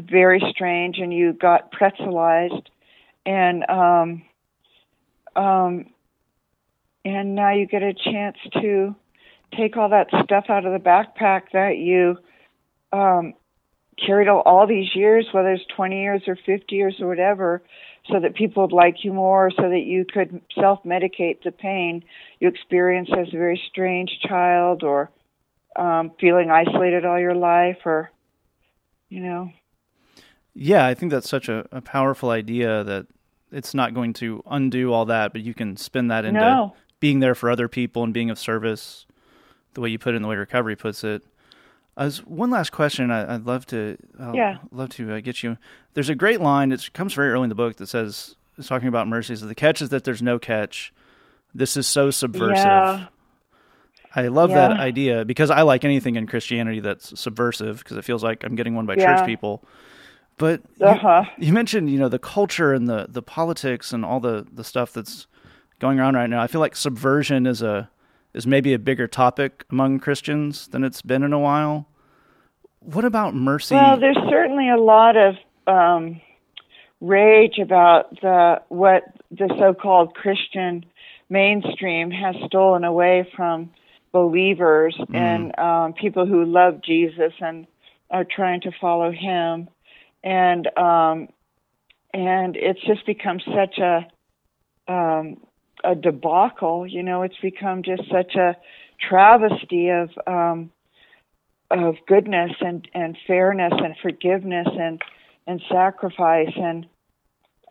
very 0.00 0.42
strange, 0.50 0.98
and 0.98 1.12
you 1.12 1.32
got 1.32 1.72
pretzelized, 1.72 2.66
and 3.24 3.64
um, 3.70 4.22
um, 5.34 5.86
and 7.04 7.34
now 7.34 7.52
you 7.54 7.66
get 7.66 7.82
a 7.82 7.94
chance 7.94 8.36
to 8.60 8.94
take 9.56 9.76
all 9.76 9.88
that 9.90 10.08
stuff 10.24 10.46
out 10.48 10.66
of 10.66 10.72
the 10.72 10.78
backpack 10.78 11.42
that 11.52 11.78
you 11.78 12.18
um, 12.92 13.34
carried 14.04 14.28
all, 14.28 14.66
these 14.66 14.94
years, 14.94 15.26
whether 15.32 15.52
it's 15.52 15.64
20 15.74 16.00
years 16.00 16.22
or 16.26 16.36
50 16.36 16.74
years 16.74 16.96
or 17.00 17.08
whatever, 17.08 17.62
so 18.10 18.20
that 18.20 18.34
people 18.34 18.62
would 18.62 18.72
like 18.72 19.04
you 19.04 19.12
more, 19.12 19.50
so 19.50 19.62
that 19.62 19.84
you 19.84 20.04
could 20.04 20.40
self 20.54 20.82
medicate 20.84 21.42
the 21.42 21.50
pain 21.50 22.04
you 22.38 22.48
experienced 22.48 23.12
as 23.12 23.28
a 23.28 23.36
very 23.36 23.60
strange 23.68 24.18
child 24.20 24.82
or 24.82 25.10
um, 25.76 26.12
feeling 26.20 26.50
isolated 26.50 27.04
all 27.04 27.18
your 27.18 27.34
life 27.34 27.78
or, 27.84 28.10
you 29.08 29.20
know. 29.20 29.50
Yeah, 30.54 30.86
I 30.86 30.94
think 30.94 31.12
that's 31.12 31.28
such 31.28 31.48
a, 31.48 31.66
a 31.72 31.80
powerful 31.80 32.30
idea 32.30 32.84
that 32.84 33.06
it's 33.52 33.74
not 33.74 33.94
going 33.94 34.12
to 34.14 34.42
undo 34.50 34.92
all 34.92 35.06
that, 35.06 35.32
but 35.32 35.42
you 35.42 35.54
can 35.54 35.76
spin 35.76 36.08
that 36.08 36.24
into 36.24 36.40
no. 36.40 36.74
being 37.00 37.20
there 37.20 37.34
for 37.34 37.50
other 37.50 37.68
people 37.68 38.02
and 38.04 38.14
being 38.14 38.30
of 38.30 38.38
service, 38.38 39.06
the 39.74 39.80
way 39.80 39.88
you 39.88 39.98
put 39.98 40.14
it, 40.14 40.16
in 40.16 40.22
the 40.22 40.28
way 40.28 40.36
recovery 40.36 40.76
puts 40.76 41.04
it. 41.04 41.22
As 41.96 42.18
one 42.26 42.50
last 42.50 42.72
question, 42.72 43.10
I, 43.10 43.32
would 43.34 43.46
love 43.46 43.64
to, 43.66 43.96
uh, 44.20 44.32
yeah, 44.34 44.58
love 44.70 44.90
to 44.90 45.14
uh, 45.14 45.20
get 45.20 45.42
you. 45.42 45.56
There's 45.94 46.10
a 46.10 46.14
great 46.14 46.40
line. 46.42 46.70
It 46.72 46.92
comes 46.92 47.14
very 47.14 47.30
early 47.30 47.44
in 47.44 47.48
the 47.48 47.54
book 47.54 47.76
that 47.76 47.86
says, 47.86 48.36
"It's 48.58 48.68
talking 48.68 48.88
about 48.88 49.08
mercy. 49.08 49.34
So 49.36 49.46
the 49.46 49.54
catch 49.54 49.80
is 49.80 49.88
that 49.88 50.04
there's 50.04 50.20
no 50.20 50.38
catch. 50.38 50.92
This 51.54 51.76
is 51.76 51.86
so 51.86 52.10
subversive." 52.10 52.56
Yeah. 52.56 53.06
I 54.14 54.28
love 54.28 54.50
that 54.50 54.72
idea 54.72 55.24
because 55.26 55.50
I 55.50 55.60
like 55.62 55.84
anything 55.84 56.16
in 56.16 56.26
Christianity 56.26 56.80
that's 56.80 57.18
subversive 57.20 57.78
because 57.78 57.96
it 57.98 58.04
feels 58.04 58.22
like 58.24 58.44
I'm 58.44 58.54
getting 58.54 58.74
one 58.74 58.86
by 58.86 58.94
Yeah. 58.96 59.16
church 59.18 59.26
people. 59.26 59.62
But 60.38 60.62
you- 60.78 60.86
Uh-huh. 60.86 61.24
you, 61.38 61.52
mentioned, 61.52 61.90
you 61.90 61.98
know, 61.98 62.08
the 62.08 62.18
culture 62.18 62.72
and 62.74 62.88
the 62.88 63.06
the 63.08 63.22
politics 63.22 63.92
and 63.92 64.04
all 64.04 64.20
the 64.20 64.46
the 64.52 64.64
stuff 64.64 64.92
that's 64.92 65.26
going 65.80 65.98
around 65.98 66.14
right 66.14 66.28
now. 66.30 66.40
I 66.42 66.46
feel 66.46 66.60
like 66.62 66.76
subversion 66.76 67.46
is 67.46 67.62
a 67.62 67.88
is 68.36 68.46
maybe 68.46 68.74
a 68.74 68.78
bigger 68.78 69.08
topic 69.08 69.64
among 69.70 69.98
Christians 69.98 70.68
than 70.68 70.84
it's 70.84 71.00
been 71.00 71.22
in 71.22 71.32
a 71.32 71.38
while. 71.38 71.88
What 72.80 73.06
about 73.06 73.34
mercy? 73.34 73.74
Well, 73.74 73.98
there's 73.98 74.18
certainly 74.28 74.68
a 74.70 74.76
lot 74.76 75.16
of 75.16 75.34
um, 75.66 76.20
rage 77.00 77.58
about 77.58 78.10
the 78.20 78.60
what 78.68 79.04
the 79.30 79.48
so-called 79.58 80.14
Christian 80.14 80.84
mainstream 81.28 82.10
has 82.10 82.36
stolen 82.46 82.84
away 82.84 83.28
from 83.34 83.70
believers 84.12 84.96
and 85.12 85.58
um, 85.58 85.94
people 85.94 86.26
who 86.26 86.44
love 86.44 86.82
Jesus 86.82 87.32
and 87.40 87.66
are 88.10 88.24
trying 88.24 88.60
to 88.60 88.70
follow 88.80 89.10
Him, 89.10 89.68
and 90.22 90.68
um, 90.76 91.28
and 92.12 92.54
it's 92.54 92.80
just 92.86 93.04
become 93.06 93.40
such 93.40 93.78
a 93.78 94.06
um, 94.92 95.38
a 95.86 95.94
debacle. 95.94 96.86
You 96.86 97.02
know, 97.02 97.22
it's 97.22 97.38
become 97.40 97.82
just 97.82 98.02
such 98.10 98.34
a 98.34 98.56
travesty 99.08 99.88
of 99.90 100.10
um, 100.26 100.70
of 101.70 101.96
goodness 102.06 102.52
and, 102.60 102.88
and 102.94 103.16
fairness 103.26 103.72
and 103.76 103.96
forgiveness 104.02 104.68
and 104.70 105.00
and 105.46 105.60
sacrifice 105.70 106.52
and 106.56 106.86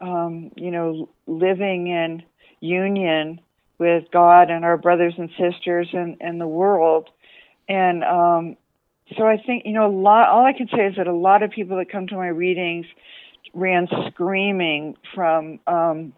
um, 0.01 0.51
you 0.55 0.71
know 0.71 1.09
living 1.27 1.87
in 1.87 2.23
union 2.59 3.39
with 3.77 4.05
God 4.11 4.49
and 4.49 4.63
our 4.63 4.77
brothers 4.77 5.13
and 5.17 5.29
sisters 5.31 5.89
and, 5.93 6.17
and 6.19 6.39
the 6.39 6.47
world 6.47 7.09
and 7.67 8.03
um, 8.03 8.57
so 9.17 9.25
I 9.25 9.37
think 9.37 9.63
you 9.65 9.73
know 9.73 9.87
a 9.87 9.95
lot 9.95 10.29
all 10.29 10.45
I 10.45 10.53
can 10.53 10.67
say 10.67 10.87
is 10.87 10.95
that 10.97 11.07
a 11.07 11.15
lot 11.15 11.43
of 11.43 11.51
people 11.51 11.77
that 11.77 11.89
come 11.89 12.07
to 12.07 12.15
my 12.15 12.27
readings 12.27 12.85
ran 13.53 13.87
screaming 14.09 14.97
from 15.13 15.59
um, 15.67 16.13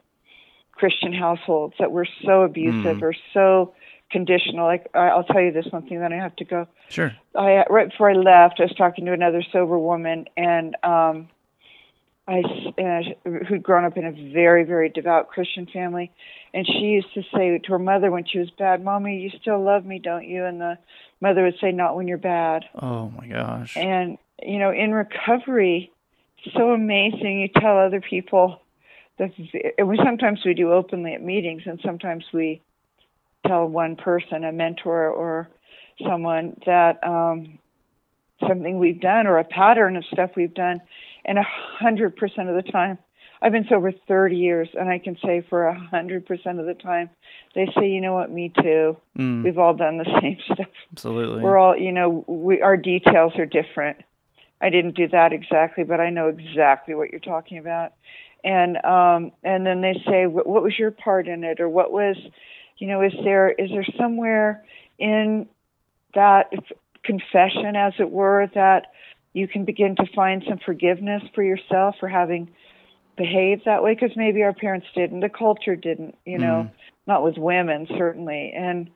Christian 0.77 1.13
households 1.13 1.75
that 1.79 1.91
were 1.91 2.07
so 2.25 2.43
abusive 2.43 3.01
or 3.03 3.13
so 3.33 3.73
conditional 4.09 4.65
like 4.65 4.87
I- 4.93 5.09
I'll 5.09 5.23
tell 5.25 5.41
you 5.41 5.51
this 5.51 5.65
one 5.69 5.83
thing 5.87 5.99
then 5.99 6.13
I 6.13 6.17
have 6.17 6.35
to 6.37 6.45
go 6.45 6.67
sure. 6.89 7.13
I 7.35 7.65
right 7.69 7.89
before 7.89 8.09
I 8.09 8.13
left, 8.13 8.59
I 8.59 8.63
was 8.63 8.75
talking 8.75 9.05
to 9.05 9.13
another 9.13 9.43
sober 9.51 9.77
woman, 9.77 10.25
and 10.37 10.75
um, 10.83 11.27
I 12.27 12.41
uh, 12.77 13.29
who'd 13.47 13.63
grown 13.63 13.85
up 13.85 13.97
in 13.97 14.05
a 14.05 14.11
very 14.33 14.63
very 14.63 14.89
devout 14.89 15.29
Christian 15.29 15.65
family, 15.65 16.11
and 16.53 16.65
she 16.65 16.85
used 16.97 17.13
to 17.13 17.23
say 17.33 17.57
to 17.57 17.71
her 17.71 17.79
mother 17.79 18.11
when 18.11 18.25
she 18.25 18.39
was 18.39 18.49
bad, 18.51 18.83
"Mommy, 18.83 19.19
you 19.19 19.29
still 19.41 19.61
love 19.61 19.85
me, 19.85 19.99
don't 19.99 20.27
you?" 20.27 20.45
And 20.45 20.59
the 20.59 20.77
mother 21.21 21.43
would 21.43 21.57
say, 21.59 21.71
"Not 21.71 21.95
when 21.95 22.07
you're 22.07 22.17
bad." 22.17 22.65
Oh 22.81 23.09
my 23.09 23.27
gosh. 23.27 23.75
And 23.77 24.17
you 24.41 24.59
know, 24.59 24.71
in 24.71 24.93
recovery, 24.93 25.91
it's 26.43 26.53
so 26.55 26.71
amazing. 26.71 27.39
You 27.39 27.47
tell 27.47 27.77
other 27.77 28.01
people 28.01 28.61
that 29.19 29.31
and 29.77 29.87
we 29.87 29.97
sometimes 30.03 30.41
we 30.45 30.53
do 30.53 30.71
openly 30.71 31.13
at 31.13 31.21
meetings, 31.21 31.63
and 31.65 31.79
sometimes 31.83 32.25
we 32.33 32.61
tell 33.45 33.65
one 33.67 33.95
person, 33.95 34.43
a 34.43 34.51
mentor 34.51 35.09
or 35.09 35.49
someone, 36.05 36.59
that 36.65 37.03
um, 37.03 37.59
something 38.47 38.77
we've 38.79 39.01
done 39.01 39.27
or 39.27 39.37
a 39.39 39.43
pattern 39.43 39.95
of 39.95 40.05
stuff 40.05 40.31
we've 40.35 40.53
done, 40.53 40.81
and 41.25 41.37
a 41.37 41.43
hundred 41.43 42.15
percent 42.15 42.49
of 42.49 42.55
the 42.55 42.71
time. 42.71 42.97
I've 43.39 43.51
been 43.51 43.67
sober 43.69 43.91
30 44.07 44.35
years, 44.35 44.67
and 44.73 44.89
I 44.89 44.97
can 44.97 45.15
say 45.23 45.45
for 45.47 45.67
a 45.67 45.79
hundred 45.79 46.25
percent 46.25 46.59
of 46.59 46.65
the 46.65 46.73
time, 46.73 47.09
they 47.53 47.67
say, 47.77 47.87
"You 47.87 48.01
know 48.01 48.13
what? 48.13 48.31
Me 48.31 48.51
too. 48.61 48.97
Mm, 49.17 49.43
We've 49.43 49.59
all 49.59 49.75
done 49.75 49.97
the 49.97 50.05
same 50.21 50.37
stuff." 50.45 50.67
absolutely. 50.91 51.43
we're 51.43 51.57
all 51.57 51.77
you 51.77 51.91
know 51.91 52.23
we 52.27 52.61
our 52.61 52.77
details 52.77 53.33
are 53.37 53.45
different 53.45 53.97
i 54.61 54.69
didn't 54.69 54.95
do 54.95 55.07
that 55.07 55.31
exactly 55.33 55.83
but 55.83 55.99
i 55.99 56.09
know 56.09 56.27
exactly 56.27 56.95
what 56.95 57.11
you're 57.11 57.19
talking 57.19 57.57
about 57.59 57.93
and 58.47 58.77
um 58.85 59.31
and 59.43 59.65
then 59.65 59.81
they 59.81 60.01
say 60.07 60.25
what, 60.25 60.47
what 60.47 60.63
was 60.63 60.73
your 60.79 60.91
part 60.91 61.27
in 61.27 61.43
it? 61.43 61.59
Or 61.59 61.67
what 61.67 61.91
was 61.91 62.15
you 62.77 62.87
know 62.87 63.01
is 63.01 63.13
there 63.23 63.49
is 63.51 63.69
there 63.69 63.85
somewhere 63.99 64.63
in 64.97 65.47
that 66.15 66.51
confession 67.03 67.75
as 67.75 67.93
it 67.99 68.09
were 68.09 68.47
that 68.55 68.87
you 69.33 69.47
can 69.47 69.65
begin 69.65 69.95
to 69.97 70.05
find 70.15 70.43
some 70.47 70.59
forgiveness 70.65 71.21
for 71.35 71.43
yourself 71.43 71.95
for 71.99 72.07
having 72.07 72.49
behaved 73.17 73.63
that 73.65 73.83
way? 73.83 73.93
Because 73.93 74.15
maybe 74.15 74.41
our 74.43 74.53
parents 74.53 74.87
didn't. 74.95 75.19
The 75.19 75.29
culture 75.29 75.75
didn't 75.75 76.17
you 76.25 76.37
know. 76.37 76.71
Not 77.05 77.23
with 77.23 77.37
women 77.37 77.87
certainly. 77.97 78.53
And 78.55 78.89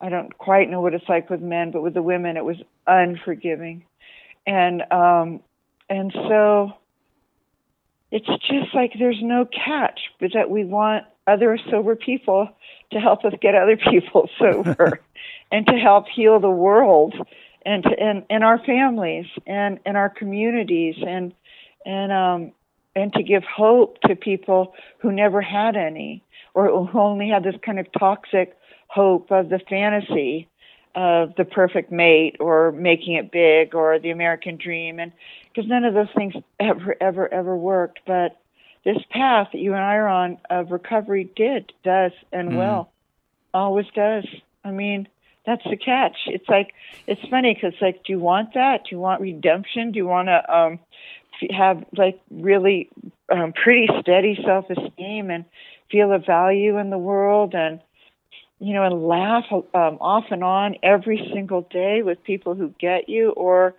I 0.00 0.08
don't 0.08 0.36
quite 0.36 0.70
know 0.70 0.80
what 0.80 0.94
it's 0.94 1.08
like 1.08 1.30
with 1.30 1.40
men, 1.40 1.70
but 1.70 1.82
with 1.82 1.94
the 1.94 2.02
women, 2.02 2.36
it 2.36 2.44
was 2.44 2.56
unforgiving, 2.86 3.84
and 4.46 4.82
um, 4.90 5.40
and 5.88 6.12
so 6.12 6.74
it's 8.14 8.28
just 8.46 8.72
like 8.72 8.92
there's 8.96 9.20
no 9.20 9.44
catch, 9.44 9.98
but 10.20 10.30
that 10.34 10.48
we 10.48 10.64
want 10.64 11.04
other 11.26 11.58
sober 11.68 11.96
people 11.96 12.48
to 12.92 13.00
help 13.00 13.24
us 13.24 13.32
get 13.42 13.56
other 13.56 13.76
people 13.76 14.30
sober, 14.38 15.00
and 15.50 15.66
to 15.66 15.72
help 15.72 16.06
heal 16.14 16.38
the 16.38 16.48
world, 16.48 17.16
and 17.66 17.82
to 17.82 17.90
and, 17.90 18.24
and 18.30 18.44
our 18.44 18.64
families 18.64 19.26
and 19.48 19.80
and 19.84 19.96
our 19.96 20.08
communities, 20.08 20.94
and 21.04 21.34
and 21.84 22.12
um 22.12 22.52
and 22.94 23.12
to 23.14 23.24
give 23.24 23.42
hope 23.42 24.00
to 24.02 24.14
people 24.14 24.74
who 24.98 25.10
never 25.10 25.40
had 25.40 25.74
any, 25.74 26.22
or 26.54 26.86
who 26.86 27.00
only 27.00 27.30
had 27.30 27.42
this 27.42 27.56
kind 27.66 27.80
of 27.80 27.86
toxic 27.98 28.56
hope 28.86 29.32
of 29.32 29.48
the 29.48 29.58
fantasy 29.68 30.46
of 30.94 31.34
the 31.36 31.44
perfect 31.44 31.90
mate 31.90 32.36
or 32.40 32.72
making 32.72 33.14
it 33.14 33.32
big 33.32 33.74
or 33.74 33.98
the 33.98 34.10
American 34.10 34.56
dream. 34.56 34.98
And 34.98 35.12
because 35.48 35.68
none 35.68 35.84
of 35.84 35.94
those 35.94 36.12
things 36.16 36.34
ever 36.60 36.96
ever 37.00 37.32
ever 37.32 37.56
worked. 37.56 38.00
But 38.06 38.38
this 38.84 38.98
path 39.10 39.48
that 39.52 39.58
you 39.58 39.72
and 39.72 39.82
I 39.82 39.96
are 39.96 40.08
on 40.08 40.38
of 40.50 40.70
recovery 40.70 41.30
did 41.36 41.72
does 41.82 42.12
and 42.32 42.56
will. 42.56 42.90
Always 43.52 43.86
does. 43.94 44.26
I 44.64 44.70
mean 44.70 45.08
that's 45.46 45.64
the 45.64 45.76
catch. 45.76 46.16
It's 46.26 46.48
like 46.48 46.74
it's 47.06 47.20
funny 47.28 47.54
because 47.54 47.78
like 47.80 48.04
do 48.04 48.12
you 48.12 48.18
want 48.18 48.54
that? 48.54 48.84
Do 48.84 48.96
you 48.96 49.00
want 49.00 49.20
redemption? 49.20 49.92
Do 49.92 49.98
you 49.98 50.06
want 50.06 50.28
to 50.28 50.54
um 50.54 50.78
have 51.50 51.84
like 51.96 52.20
really 52.30 52.88
um 53.30 53.52
pretty 53.52 53.88
steady 54.00 54.38
self-esteem 54.44 55.30
and 55.30 55.44
feel 55.90 56.12
a 56.12 56.18
value 56.18 56.78
in 56.78 56.90
the 56.90 56.98
world? 56.98 57.54
And 57.54 57.80
you 58.58 58.72
know, 58.72 58.84
and 58.84 59.06
laugh 59.06 59.44
um, 59.52 59.98
off 60.00 60.24
and 60.30 60.44
on 60.44 60.76
every 60.82 61.30
single 61.32 61.62
day 61.62 62.02
with 62.02 62.22
people 62.24 62.54
who 62.54 62.74
get 62.78 63.08
you, 63.08 63.30
or 63.30 63.74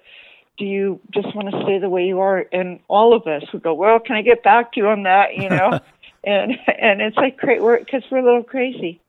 do 0.58 0.66
you 0.66 1.00
just 1.14 1.36
want 1.36 1.50
to 1.50 1.62
stay 1.64 1.80
the 1.80 1.90
way 1.90 2.06
you 2.06 2.20
are? 2.20 2.46
And 2.52 2.80
all 2.88 3.16
of 3.16 3.28
us 3.28 3.44
would 3.54 3.64
go, 3.64 3.74
well, 3.74 4.00
can 4.00 4.16
I 4.16 4.22
get 4.22 4.44
back 4.44 4.74
to 4.74 4.80
you 4.80 4.88
on 4.88 5.04
that? 5.04 5.36
You 5.36 5.50
know, 5.50 5.80
and 6.24 6.52
and 6.68 7.02
it's 7.02 7.18
like 7.18 7.38
great 7.38 7.62
work 7.62 7.86
because 7.86 8.04
we're 8.12 8.20
a 8.20 8.26
little 8.26 8.44
crazy. 8.44 9.02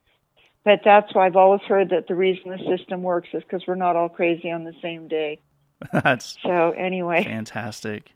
But 0.63 0.81
that's 0.83 1.15
why 1.15 1.25
I've 1.25 1.37
always 1.37 1.61
heard 1.61 1.91
that 1.91 2.07
the 2.07 2.15
reason 2.15 2.51
the 2.51 2.77
system 2.77 3.01
works 3.01 3.29
is 3.33 3.41
because 3.41 3.65
we're 3.65 3.75
not 3.75 3.95
all 3.95 4.09
crazy 4.09 4.51
on 4.51 4.65
the 4.65 4.73
same 4.81 5.07
day. 5.07 5.39
That's 5.93 6.37
So 6.43 6.71
anyway, 6.71 7.23
fantastic. 7.23 8.11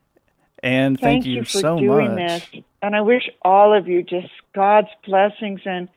And 0.61 0.99
thank, 0.99 1.25
you, 1.25 1.43
for 1.43 1.59
so 1.59 1.79
doing 1.79 2.15
much. 2.15 2.51
this. 2.51 2.63
And 2.81 2.93
I 2.93 3.01
wish 3.01 3.29
all 3.41 3.73
of 3.73 3.87
you 3.87 4.03
just 4.03 4.27
God's 4.53 4.89
blessings 5.05 5.61
and 5.65 5.87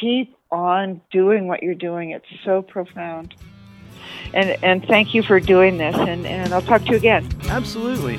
keep 0.00 0.37
on 0.50 1.00
doing 1.10 1.46
what 1.46 1.62
you're 1.62 1.74
doing. 1.74 2.10
It's 2.10 2.26
so 2.44 2.62
profound. 2.62 3.34
And 4.34 4.62
and 4.62 4.84
thank 4.86 5.14
you 5.14 5.22
for 5.22 5.40
doing 5.40 5.78
this. 5.78 5.96
And 5.96 6.26
and 6.26 6.52
I'll 6.52 6.62
talk 6.62 6.82
to 6.82 6.90
you 6.90 6.96
again. 6.96 7.28
Absolutely. 7.48 8.18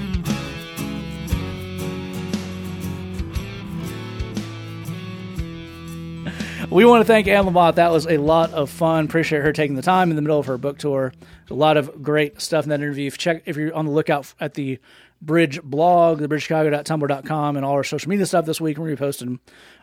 We 6.69 6.85
want 6.85 7.01
to 7.01 7.05
thank 7.05 7.27
Anne 7.27 7.45
Lamott. 7.45 7.75
That 7.75 7.91
was 7.91 8.05
a 8.05 8.17
lot 8.17 8.53
of 8.53 8.69
fun. 8.69 9.05
Appreciate 9.05 9.41
her 9.41 9.51
taking 9.51 9.75
the 9.75 9.81
time 9.81 10.11
in 10.11 10.15
the 10.15 10.21
middle 10.21 10.37
of 10.37 10.45
her 10.45 10.59
book 10.59 10.77
tour. 10.77 11.11
A 11.49 11.53
lot 11.55 11.77
of 11.77 12.03
great 12.03 12.39
stuff 12.39 12.63
in 12.63 12.69
that 12.69 12.79
interview. 12.79 13.07
If, 13.07 13.17
check, 13.17 13.41
if 13.47 13.57
you're 13.57 13.73
on 13.73 13.85
the 13.85 13.91
lookout 13.91 14.35
at 14.39 14.53
the 14.53 14.77
Bridge 15.19 15.59
blog, 15.63 16.21
thebridgechicago.tumblr.com, 16.21 17.55
and 17.55 17.65
all 17.65 17.73
our 17.73 17.83
social 17.83 18.07
media 18.07 18.27
stuff 18.27 18.45
this 18.45 18.61
week, 18.61 18.77
we're 18.77 18.85
going 18.85 18.97
to 18.97 19.01
be 19.01 19.05
posting 19.05 19.39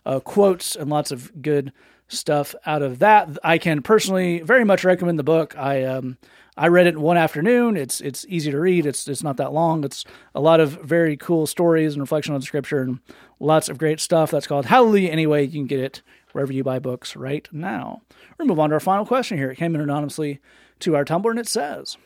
uh, 0.07 0.21
quotes 0.21 0.77
and 0.77 0.89
lots 0.89 1.11
of 1.11 1.43
good 1.43 1.73
stuff 2.09 2.55
out 2.65 2.83
of 2.83 2.99
that. 3.01 3.29
I 3.43 3.59
can 3.59 3.83
personally 3.83 4.41
very 4.41 4.65
much 4.65 4.85
recommend 4.85 5.19
the 5.19 5.25
book. 5.25 5.57
I 5.57 5.85
um, 5.85 6.19
I 6.57 6.69
read 6.69 6.87
it 6.87 6.97
one 6.97 7.17
afternoon. 7.17 7.77
It's 7.77 8.01
it's 8.01 8.25
easy 8.29 8.51
to 8.51 8.59
read. 8.59 8.87
It's 8.87 9.07
it's 9.09 9.23
not 9.23 9.37
that 9.37 9.53
long. 9.53 9.85
It's 9.85 10.05
a 10.35 10.41
lot 10.41 10.61
of 10.61 10.71
very 10.83 11.17
cool 11.17 11.47
stories 11.47 11.95
and 11.95 12.03
reflection 12.03 12.35
on 12.35 12.41
the 12.41 12.47
scripture 12.47 12.83
and 12.83 13.01
lots 13.41 13.69
of 13.69 13.79
great 13.79 14.01
stuff. 14.01 14.31
That's 14.31 14.47
called 14.47 14.67
Hallelujah. 14.67 15.11
Anyway, 15.11 15.45
you 15.45 15.53
can 15.53 15.67
get 15.67 15.81
it 15.81 16.03
wherever 16.33 16.53
you 16.53 16.65
buy 16.65 16.79
books 16.79 17.17
right 17.17 17.49
now. 17.53 18.03
We're 18.39 18.47
move 18.47 18.61
on 18.61 18.71
to 18.71 18.75
our 18.75 18.81
final 18.81 19.07
question 19.07 19.39
here. 19.39 19.51
It 19.51 19.57
came 19.57 19.75
in 19.75 19.81
anonymously 19.81 20.41
to 20.81 20.97
our 20.97 21.05
Tumblr 21.05 21.31
and 21.31 21.39
it 21.39 21.49
says. 21.49 21.97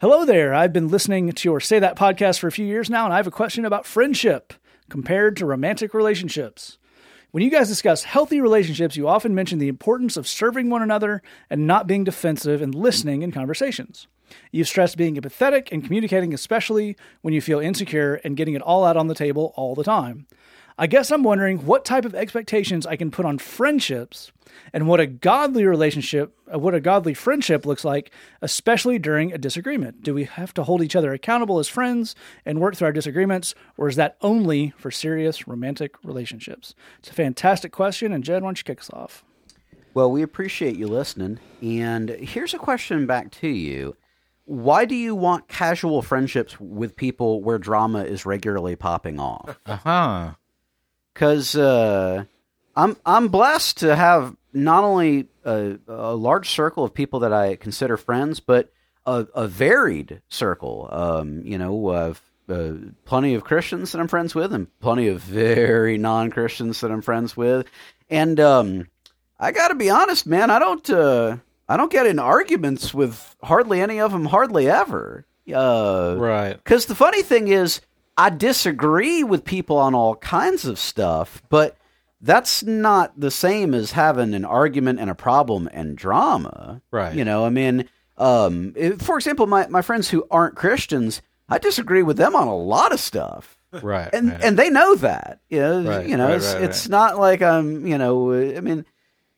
Hello 0.00 0.24
there. 0.24 0.54
I've 0.54 0.72
been 0.72 0.88
listening 0.88 1.30
to 1.30 1.48
your 1.48 1.60
Say 1.60 1.78
That 1.78 1.96
podcast 1.96 2.38
for 2.38 2.48
a 2.48 2.52
few 2.52 2.66
years 2.66 2.88
now, 2.88 3.04
and 3.04 3.12
I 3.12 3.16
have 3.16 3.26
a 3.26 3.32
question 3.32 3.64
about 3.64 3.86
friendship 3.86 4.54
compared 4.88 5.36
to 5.36 5.46
romantic 5.46 5.94
relationships. 5.94 6.78
When 7.34 7.42
you 7.42 7.50
guys 7.50 7.66
discuss 7.66 8.04
healthy 8.04 8.40
relationships, 8.40 8.96
you 8.96 9.08
often 9.08 9.34
mention 9.34 9.58
the 9.58 9.66
importance 9.66 10.16
of 10.16 10.28
serving 10.28 10.70
one 10.70 10.82
another 10.82 11.20
and 11.50 11.66
not 11.66 11.88
being 11.88 12.04
defensive 12.04 12.62
and 12.62 12.72
listening 12.72 13.22
in 13.22 13.32
conversations. 13.32 14.06
You've 14.52 14.68
stressed 14.68 14.96
being 14.96 15.16
empathetic 15.16 15.72
and 15.72 15.82
communicating, 15.82 16.32
especially 16.32 16.96
when 17.22 17.34
you 17.34 17.40
feel 17.40 17.58
insecure 17.58 18.20
and 18.22 18.36
getting 18.36 18.54
it 18.54 18.62
all 18.62 18.84
out 18.84 18.96
on 18.96 19.08
the 19.08 19.16
table 19.16 19.52
all 19.56 19.74
the 19.74 19.82
time. 19.82 20.28
I 20.76 20.88
guess 20.88 21.12
I'm 21.12 21.22
wondering 21.22 21.66
what 21.66 21.84
type 21.84 22.04
of 22.04 22.16
expectations 22.16 22.84
I 22.84 22.96
can 22.96 23.12
put 23.12 23.24
on 23.24 23.38
friendships 23.38 24.32
and 24.72 24.88
what 24.88 24.98
a 24.98 25.06
godly 25.06 25.64
relationship, 25.64 26.36
uh, 26.52 26.58
what 26.58 26.74
a 26.74 26.80
godly 26.80 27.14
friendship 27.14 27.64
looks 27.64 27.84
like, 27.84 28.10
especially 28.42 28.98
during 28.98 29.32
a 29.32 29.38
disagreement. 29.38 30.02
Do 30.02 30.14
we 30.14 30.24
have 30.24 30.52
to 30.54 30.64
hold 30.64 30.82
each 30.82 30.96
other 30.96 31.12
accountable 31.12 31.60
as 31.60 31.68
friends 31.68 32.16
and 32.44 32.60
work 32.60 32.74
through 32.74 32.86
our 32.86 32.92
disagreements, 32.92 33.54
or 33.76 33.88
is 33.88 33.94
that 33.96 34.16
only 34.20 34.72
for 34.76 34.90
serious 34.90 35.46
romantic 35.46 35.94
relationships? 36.02 36.74
It's 36.98 37.10
a 37.10 37.14
fantastic 37.14 37.70
question, 37.70 38.12
and 38.12 38.24
Jed, 38.24 38.42
why 38.42 38.48
don't 38.48 38.58
you 38.58 38.64
kick 38.64 38.80
us 38.80 38.90
off? 38.90 39.24
Well, 39.94 40.10
we 40.10 40.22
appreciate 40.22 40.76
you 40.76 40.88
listening. 40.88 41.38
And 41.62 42.10
here's 42.10 42.52
a 42.52 42.58
question 42.58 43.06
back 43.06 43.30
to 43.32 43.48
you. 43.48 43.96
Why 44.44 44.86
do 44.86 44.96
you 44.96 45.14
want 45.14 45.46
casual 45.46 46.02
friendships 46.02 46.58
with 46.58 46.96
people 46.96 47.42
where 47.42 47.58
drama 47.58 48.02
is 48.02 48.26
regularly 48.26 48.74
popping 48.74 49.20
off? 49.20 49.56
Uh 49.64 49.76
huh. 49.76 50.34
Because 51.14 51.56
uh, 51.56 52.24
I'm 52.76 52.96
I'm 53.06 53.28
blessed 53.28 53.78
to 53.78 53.94
have 53.96 54.36
not 54.52 54.84
only 54.84 55.28
a, 55.44 55.78
a 55.88 56.14
large 56.14 56.50
circle 56.50 56.84
of 56.84 56.92
people 56.92 57.20
that 57.20 57.32
I 57.32 57.56
consider 57.56 57.96
friends, 57.96 58.40
but 58.40 58.72
a, 59.06 59.26
a 59.34 59.46
varied 59.48 60.22
circle. 60.28 60.88
Um, 60.90 61.42
you 61.44 61.56
know, 61.58 61.88
uh, 61.88 62.14
uh, 62.48 62.72
plenty 63.04 63.34
of 63.34 63.44
Christians 63.44 63.92
that 63.92 64.00
I'm 64.00 64.08
friends 64.08 64.34
with, 64.34 64.52
and 64.52 64.66
plenty 64.80 65.08
of 65.08 65.20
very 65.22 65.98
non 65.98 66.30
Christians 66.30 66.80
that 66.80 66.90
I'm 66.90 67.02
friends 67.02 67.36
with. 67.36 67.66
And 68.10 68.38
um, 68.40 68.88
I 69.38 69.52
got 69.52 69.68
to 69.68 69.74
be 69.74 69.90
honest, 69.90 70.26
man, 70.26 70.50
I 70.50 70.58
don't 70.58 70.88
uh, 70.90 71.36
I 71.68 71.76
don't 71.76 71.92
get 71.92 72.06
in 72.06 72.18
arguments 72.18 72.92
with 72.92 73.36
hardly 73.42 73.80
any 73.80 74.00
of 74.00 74.12
them, 74.12 74.26
hardly 74.26 74.68
ever. 74.68 75.26
Uh, 75.52 76.16
Right. 76.18 76.56
because 76.56 76.86
the 76.86 76.94
funny 76.94 77.22
thing 77.22 77.48
is, 77.48 77.80
I 78.16 78.30
disagree 78.30 79.24
with 79.24 79.44
people 79.44 79.76
on 79.76 79.94
all 79.94 80.16
kinds 80.16 80.64
of 80.64 80.78
stuff, 80.78 81.42
but 81.48 81.76
that's 82.20 82.62
not 82.62 83.18
the 83.18 83.30
same 83.30 83.74
as 83.74 83.92
having 83.92 84.34
an 84.34 84.44
argument 84.44 85.00
and 85.00 85.10
a 85.10 85.14
problem 85.14 85.68
and 85.72 85.96
drama. 85.96 86.80
Right. 86.90 87.14
You 87.14 87.24
know, 87.24 87.44
I 87.44 87.50
mean, 87.50 87.88
um, 88.16 88.74
for 88.98 89.16
example, 89.16 89.46
my, 89.46 89.66
my 89.66 89.82
friends 89.82 90.08
who 90.08 90.26
aren't 90.30 90.56
Christians, 90.56 91.22
I 91.48 91.58
disagree 91.58 92.02
with 92.02 92.16
them 92.16 92.34
on 92.34 92.48
a 92.48 92.56
lot 92.56 92.92
of 92.92 93.00
stuff. 93.00 93.58
Right. 93.82 94.08
And 94.12 94.30
right. 94.30 94.44
and 94.44 94.56
they 94.56 94.70
know 94.70 94.94
that. 94.96 95.40
You 95.48 95.60
know, 95.60 95.82
Right, 95.82 96.08
you 96.08 96.16
know 96.16 96.28
right, 96.28 96.36
it's, 96.36 96.52
it's 96.52 96.88
not 96.88 97.18
like 97.18 97.42
I'm, 97.42 97.86
you 97.86 97.98
know, 97.98 98.32
I 98.32 98.60
mean, 98.60 98.86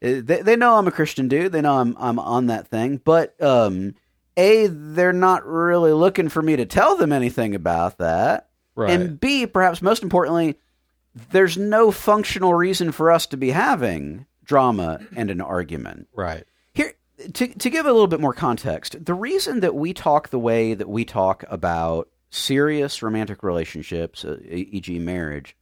uh, 0.02 0.20
they, 0.22 0.42
they 0.42 0.56
know 0.56 0.76
I'm 0.76 0.86
a 0.86 0.92
Christian 0.92 1.28
dude. 1.28 1.52
They 1.52 1.62
know 1.62 1.78
I'm 1.78 1.96
I'm 1.98 2.18
on 2.18 2.46
that 2.48 2.68
thing, 2.68 3.00
but 3.02 3.40
um, 3.42 3.94
a 4.36 4.66
they're 4.66 5.14
not 5.14 5.46
really 5.46 5.92
looking 5.92 6.28
for 6.28 6.42
me 6.42 6.56
to 6.56 6.66
tell 6.66 6.96
them 6.96 7.12
anything 7.12 7.54
about 7.54 7.98
that. 7.98 8.45
Right. 8.76 8.90
And 8.90 9.18
B, 9.18 9.46
perhaps 9.46 9.82
most 9.82 10.02
importantly, 10.02 10.56
there's 11.30 11.56
no 11.56 11.90
functional 11.90 12.54
reason 12.54 12.92
for 12.92 13.10
us 13.10 13.26
to 13.28 13.36
be 13.36 13.50
having 13.50 14.26
drama 14.44 15.00
and 15.16 15.30
an 15.30 15.40
argument. 15.40 16.08
right. 16.14 16.44
Here, 16.74 16.92
to, 17.32 17.46
to 17.48 17.70
give 17.70 17.86
a 17.86 17.92
little 17.92 18.06
bit 18.06 18.20
more 18.20 18.34
context, 18.34 19.04
the 19.04 19.14
reason 19.14 19.60
that 19.60 19.74
we 19.74 19.94
talk 19.94 20.28
the 20.28 20.38
way 20.38 20.74
that 20.74 20.88
we 20.88 21.04
talk 21.04 21.42
about 21.48 22.08
serious 22.30 23.02
romantic 23.02 23.42
relationships, 23.42 24.24
uh, 24.24 24.38
e.g., 24.44 24.98
marriage, 24.98 25.56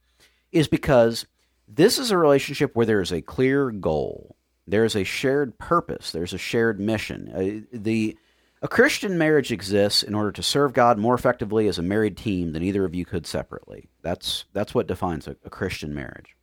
is 0.51 0.67
because 0.67 1.25
this 1.67 1.97
is 1.97 2.11
a 2.11 2.17
relationship 2.17 2.75
where 2.75 2.85
there 2.85 3.01
is 3.01 3.11
a 3.11 3.21
clear 3.21 3.71
goal, 3.71 4.35
there 4.67 4.83
is 4.83 4.95
a 4.95 5.05
shared 5.05 5.57
purpose, 5.57 6.11
there's 6.11 6.33
a 6.33 6.37
shared 6.37 6.79
mission. 6.79 7.31
Uh, 7.33 7.77
the 7.77 8.17
a 8.65 8.67
Christian 8.67 9.15
marriage 9.15 9.51
exists 9.51 10.01
in 10.01 10.15
order 10.15 10.31
to 10.31 10.41
serve 10.41 10.73
God 10.73 10.97
more 10.97 11.13
effectively 11.13 11.67
as 11.67 11.77
a 11.77 11.83
married 11.83 12.17
team 12.17 12.51
than 12.51 12.63
either 12.63 12.83
of 12.83 12.95
you 12.95 13.05
could 13.05 13.27
separately. 13.27 13.89
That's 14.01 14.45
that's 14.53 14.73
what 14.73 14.87
defines 14.87 15.27
a, 15.27 15.35
a 15.45 15.51
Christian 15.51 15.93
marriage. 15.93 16.35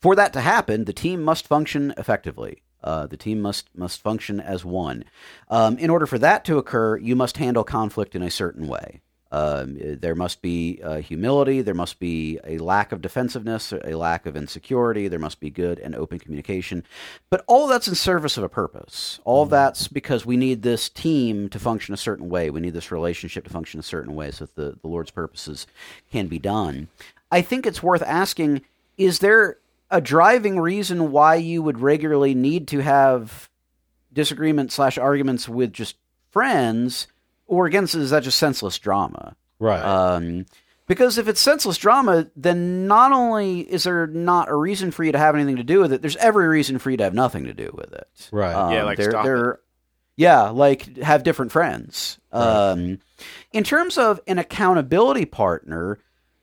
For 0.00 0.16
that 0.16 0.32
to 0.32 0.40
happen, 0.40 0.84
the 0.84 0.92
team 0.92 1.22
must 1.22 1.46
function 1.46 1.94
effectively. 1.96 2.64
Uh, 2.82 3.06
the 3.06 3.16
team 3.16 3.40
must 3.40 3.68
must 3.72 4.00
function 4.00 4.40
as 4.40 4.64
one. 4.64 5.04
Um, 5.48 5.78
in 5.78 5.90
order 5.90 6.06
for 6.06 6.18
that 6.18 6.44
to 6.46 6.58
occur, 6.58 6.96
you 6.96 7.14
must 7.14 7.36
handle 7.36 7.62
conflict 7.62 8.16
in 8.16 8.22
a 8.22 8.28
certain 8.28 8.66
way. 8.66 9.00
Um, 9.32 9.78
there 9.80 10.14
must 10.14 10.42
be 10.42 10.78
uh, 10.84 10.98
humility. 10.98 11.62
There 11.62 11.72
must 11.72 11.98
be 11.98 12.38
a 12.44 12.58
lack 12.58 12.92
of 12.92 13.00
defensiveness, 13.00 13.72
a 13.72 13.94
lack 13.94 14.26
of 14.26 14.36
insecurity. 14.36 15.08
There 15.08 15.18
must 15.18 15.40
be 15.40 15.48
good 15.48 15.78
and 15.78 15.94
open 15.94 16.18
communication. 16.18 16.84
But 17.30 17.42
all 17.46 17.66
that's 17.66 17.88
in 17.88 17.94
service 17.94 18.36
of 18.36 18.44
a 18.44 18.50
purpose. 18.50 19.20
All 19.24 19.46
that's 19.46 19.88
because 19.88 20.26
we 20.26 20.36
need 20.36 20.60
this 20.60 20.90
team 20.90 21.48
to 21.48 21.58
function 21.58 21.94
a 21.94 21.96
certain 21.96 22.28
way. 22.28 22.50
We 22.50 22.60
need 22.60 22.74
this 22.74 22.92
relationship 22.92 23.44
to 23.44 23.50
function 23.50 23.80
a 23.80 23.82
certain 23.82 24.14
way 24.14 24.30
so 24.32 24.44
that 24.44 24.54
the, 24.54 24.76
the 24.82 24.88
Lord's 24.88 25.10
purposes 25.10 25.66
can 26.10 26.26
be 26.26 26.38
done. 26.38 26.88
I 27.30 27.40
think 27.40 27.66
it's 27.66 27.82
worth 27.82 28.02
asking 28.02 28.60
is 28.98 29.20
there 29.20 29.56
a 29.90 30.02
driving 30.02 30.60
reason 30.60 31.10
why 31.10 31.36
you 31.36 31.62
would 31.62 31.80
regularly 31.80 32.34
need 32.34 32.68
to 32.68 32.80
have 32.80 33.48
disagreements 34.12 34.74
slash 34.74 34.98
arguments 34.98 35.48
with 35.48 35.72
just 35.72 35.96
friends, 36.30 37.06
or 37.52 37.66
again, 37.66 37.84
is 37.84 38.10
that 38.10 38.22
just 38.22 38.38
senseless 38.38 38.78
drama? 38.78 39.36
Right. 39.58 39.82
Um, 39.82 40.46
because 40.86 41.18
if 41.18 41.28
it's 41.28 41.38
senseless 41.40 41.76
drama, 41.76 42.28
then 42.34 42.86
not 42.86 43.12
only 43.12 43.60
is 43.60 43.84
there 43.84 44.06
not 44.06 44.48
a 44.48 44.56
reason 44.56 44.90
for 44.90 45.04
you 45.04 45.12
to 45.12 45.18
have 45.18 45.34
anything 45.34 45.56
to 45.56 45.62
do 45.62 45.80
with 45.80 45.92
it, 45.92 46.00
there's 46.00 46.16
every 46.16 46.48
reason 46.48 46.78
for 46.78 46.90
you 46.90 46.96
to 46.96 47.04
have 47.04 47.12
nothing 47.12 47.44
to 47.44 47.52
do 47.52 47.70
with 47.74 47.92
it. 47.92 48.30
Right. 48.32 48.54
Um, 48.54 48.72
Yeah, 48.72 48.84
like 48.84 48.96
they're, 48.96 49.10
stop 49.10 49.24
they're, 49.26 49.60
Yeah, 50.16 50.48
like 50.48 50.96
have 50.96 51.24
different 51.24 51.52
friends. 51.52 52.18
Um, 52.32 53.00
in 53.52 53.64
terms 53.64 53.98
of 53.98 54.18
an 54.26 54.38
accountability 54.38 55.26
partner, 55.26 55.98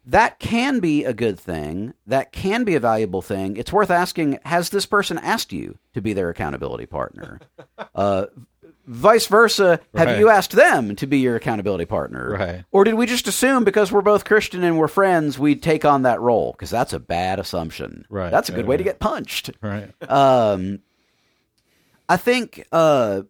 that 0.05 0.37
can 0.37 0.79
be 0.79 1.05
a 1.05 1.13
good 1.13 1.39
thing. 1.39 1.95
That 2.05 2.31
can 2.31 2.65
be 2.65 2.75
a 2.75 2.79
valuable 2.79 3.23
thing. 3.23 3.57
It's 3.57 3.73
worth 3.73 3.89
asking: 3.89 4.37
Has 4.45 4.69
this 4.69 4.85
person 4.85 5.17
asked 5.17 5.51
you 5.51 5.79
to 5.95 6.01
be 6.01 6.13
their 6.13 6.29
accountability 6.29 6.85
partner? 6.85 7.39
uh, 7.95 8.27
vice 8.91 9.27
versa, 9.27 9.79
have 9.95 10.07
Right. 10.07 10.17
you 10.19 10.29
asked 10.29 10.51
them 10.51 10.95
to 10.95 11.05
be 11.05 11.19
your 11.19 11.35
accountability 11.35 11.85
partner? 11.85 12.31
Right. 12.37 12.65
Or 12.71 12.83
did 12.83 12.95
we 12.95 13.05
just 13.05 13.27
assume 13.27 13.63
because 13.63 13.91
we're 13.91 14.01
both 14.01 14.25
Christian 14.25 14.63
and 14.63 14.77
we're 14.79 14.87
friends, 14.87 15.37
we'd 15.37 15.61
take 15.61 15.85
on 15.85 16.01
that 16.01 16.19
role? 16.19 16.53
Because 16.53 16.71
that's 16.71 16.91
a 16.91 16.99
bad 16.99 17.39
assumption. 17.39 18.05
Right, 18.09 18.31
That's 18.31 18.49
a 18.49 18.51
good 18.51 18.65
way 18.65 18.77
to 18.77 18.83
get 18.83 18.99
punched. 18.99 19.51
right. 19.61 19.91
Um, 20.09 20.79
I 22.09 22.17
think 22.17 22.65
uh, 22.71 23.21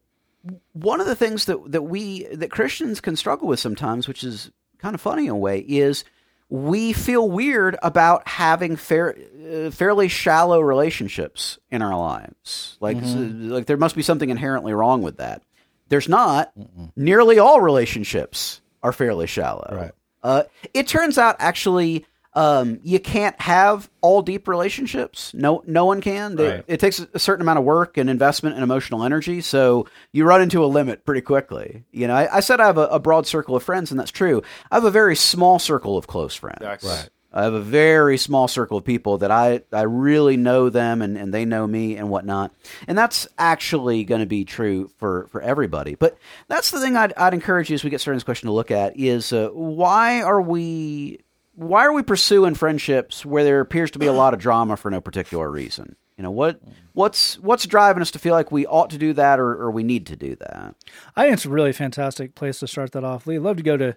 one 0.74 1.02
of 1.02 1.08
the 1.08 1.16
things 1.16 1.46
that 1.46 1.72
that 1.74 1.82
we 1.82 2.24
that 2.34 2.50
Christians 2.52 3.02
can 3.02 3.16
struggle 3.18 3.48
with 3.50 3.60
sometimes, 3.60 4.08
which 4.08 4.24
is 4.24 4.52
kind 4.78 4.96
of 4.96 5.02
funny 5.02 5.26
in 5.26 5.32
a 5.32 5.36
way, 5.38 5.60
is 5.60 6.06
we 6.48 6.94
feel 6.94 7.30
weird 7.30 7.78
about 7.84 8.26
having 8.28 8.76
fair, 8.78 9.16
uh, 9.54 9.70
fairly 9.70 10.08
shallow 10.08 10.62
relationships 10.62 11.60
in 11.70 11.82
our 11.82 11.96
lives. 12.00 12.78
Like, 12.80 12.98
Mm-hmm. 12.98 13.50
like 13.52 13.66
there 13.66 13.78
must 13.78 13.96
be 13.96 14.02
something 14.02 14.30
inherently 14.30 14.74
wrong 14.74 15.02
with 15.02 15.18
that. 15.18 15.44
There's 15.90 16.08
not. 16.10 16.54
Nearly 16.96 17.40
all 17.40 17.62
relationships 17.62 18.62
are 18.84 18.94
fairly 18.94 19.28
shallow. 19.28 19.68
Right. 19.72 19.92
Uh, 20.24 20.44
it 20.74 20.88
turns 20.88 21.18
out 21.18 21.36
actually 21.40 22.06
um, 22.36 22.80
you 22.84 23.00
can't 23.00 23.40
have 23.42 23.90
all 24.02 24.22
deep 24.22 24.48
relationships. 24.48 25.34
No, 25.34 25.64
no 25.66 25.86
one 25.86 26.00
can. 26.00 26.36
They- 26.36 26.48
Right. 26.56 26.64
It 26.68 26.80
takes 26.80 27.00
a 27.00 27.18
certain 27.20 27.42
amount 27.42 27.58
of 27.60 27.66
work 27.66 27.98
and 27.98 28.10
investment 28.10 28.54
and 28.56 28.64
emotional 28.64 29.04
energy. 29.04 29.42
So 29.42 29.88
you 30.14 30.26
run 30.26 30.42
into 30.42 30.64
a 30.64 30.68
limit 30.68 31.06
pretty 31.06 31.22
quickly. 31.22 31.86
You 31.92 32.08
know, 32.08 32.16
I, 32.16 32.38
I 32.38 32.40
said 32.42 32.60
I 32.62 32.68
have 32.68 32.78
a, 32.78 32.86
a 32.88 33.00
broad 33.00 33.26
circle 33.26 33.56
of 33.56 33.64
friends, 33.64 33.90
and 33.92 34.00
that's 34.00 34.12
true. 34.12 34.44
I 34.72 34.76
have 34.76 34.84
a 34.86 34.92
very 34.92 35.16
small 35.16 35.58
circle 35.58 35.98
of 35.98 36.06
close 36.08 36.36
friends. 36.36 36.60
That's- 36.62 36.84
Right. 36.84 37.10
I 37.32 37.44
have 37.44 37.54
a 37.54 37.62
very 37.62 38.18
small 38.18 38.48
circle 38.48 38.78
of 38.78 38.84
people 38.84 39.20
that 39.20 39.30
I, 39.30 39.62
I 39.72 39.84
really 39.84 40.36
know 40.36 40.70
them 40.70 41.02
and, 41.02 41.18
and 41.18 41.34
they 41.34 41.46
know 41.46 41.68
me 41.68 41.96
and 41.96 42.10
whatnot. 42.10 42.52
And 42.88 42.98
that's 42.98 43.28
actually 43.38 44.04
going 44.04 44.22
to 44.22 44.28
be 44.28 44.46
true 44.46 44.90
for, 44.98 45.28
for 45.28 45.42
everybody. 45.42 45.96
But 45.96 46.18
that's 46.48 46.72
the 46.72 46.80
thing 46.80 46.96
I'd, 46.96 47.14
I'd 47.14 47.36
encourage 47.36 47.70
you 47.70 47.76
as 47.76 47.84
we 47.84 47.92
get 47.92 48.02
started 48.02 48.18
this 48.18 48.24
question 48.24 48.48
to 48.48 48.54
look 48.54 48.72
at 48.72 48.98
is 48.98 49.32
uh, 49.32 49.50
why 49.54 50.22
are 50.22 50.42
we 50.42 51.20
why 51.54 51.86
are 51.86 51.92
we 51.92 52.04
pursuing 52.04 52.56
friendships 52.56 53.26
where 53.26 53.44
there 53.44 53.60
appears 53.60 53.92
to 53.92 54.00
be 54.00 54.06
a 54.06 54.14
lot 54.14 54.34
of 54.34 54.40
drama 54.40 54.78
for 54.78 54.90
no 54.90 55.02
particular 55.02 55.52
reason? 55.52 55.98
You 56.20 56.24
know 56.24 56.32
what 56.32 56.60
what's 56.92 57.40
what's 57.40 57.66
driving 57.66 58.02
us 58.02 58.12
to 58.12 58.20
feel 58.20 58.34
like 58.34 58.52
we 58.52 58.66
ought 58.66 58.90
to 58.90 58.98
do 58.98 59.14
that 59.14 59.40
or, 59.40 59.52
or 59.54 59.72
we 59.72 59.84
need 59.84 60.06
to 60.08 60.18
do 60.18 60.36
that? 60.36 60.76
I 61.16 61.24
think 61.24 61.36
it's 61.36 61.46
a 61.46 61.50
really 61.50 61.72
fantastic 61.72 62.36
place 62.36 62.60
to 62.60 62.68
start 62.68 62.92
that 62.92 63.06
off. 63.06 63.26
Lee, 63.26 63.38
I'd 63.38 63.42
love 63.42 63.56
to 63.56 63.64
go 63.64 63.78
to, 63.78 63.96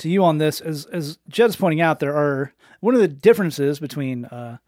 to 0.00 0.10
you 0.10 0.22
on 0.22 0.36
this. 0.36 0.60
As 0.60 0.84
as 0.92 1.16
Jed's 1.30 1.56
pointing 1.56 1.80
out, 1.80 1.98
there 1.98 2.14
are 2.14 2.52
one 2.80 2.94
of 2.94 3.00
the 3.00 3.08
differences 3.08 3.80
between 3.80 4.26
uh, 4.26 4.58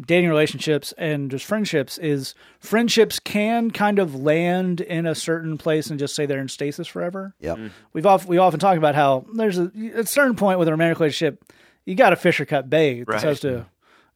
dating 0.00 0.30
relationships 0.30 0.94
and 0.96 1.30
just 1.30 1.44
friendships 1.44 1.98
is 1.98 2.34
friendships 2.60 3.18
can 3.18 3.70
kind 3.70 3.98
of 3.98 4.14
land 4.14 4.80
in 4.80 5.04
a 5.04 5.14
certain 5.14 5.58
place 5.58 5.90
and 5.90 5.98
just 5.98 6.14
say 6.14 6.24
they're 6.24 6.40
in 6.40 6.48
stasis 6.48 6.88
forever. 6.88 7.34
Yep. 7.40 7.58
We've 7.92 8.06
often 8.06 8.28
we 8.30 8.38
often 8.38 8.58
talk 8.58 8.78
about 8.78 8.94
how 8.94 9.26
there's 9.34 9.58
a 9.58 9.70
at 9.94 10.04
a 10.04 10.06
certain 10.06 10.34
point 10.36 10.58
with 10.58 10.66
a 10.66 10.70
romantic 10.70 10.98
relationship, 10.98 11.44
you 11.84 11.94
got 11.94 12.08
to 12.08 12.16
fish 12.16 12.40
or 12.40 12.46
cut 12.46 12.70
bait 12.70 13.04
Right. 13.06 13.16
as 13.18 13.22
opposed 13.22 13.42
to 13.42 13.66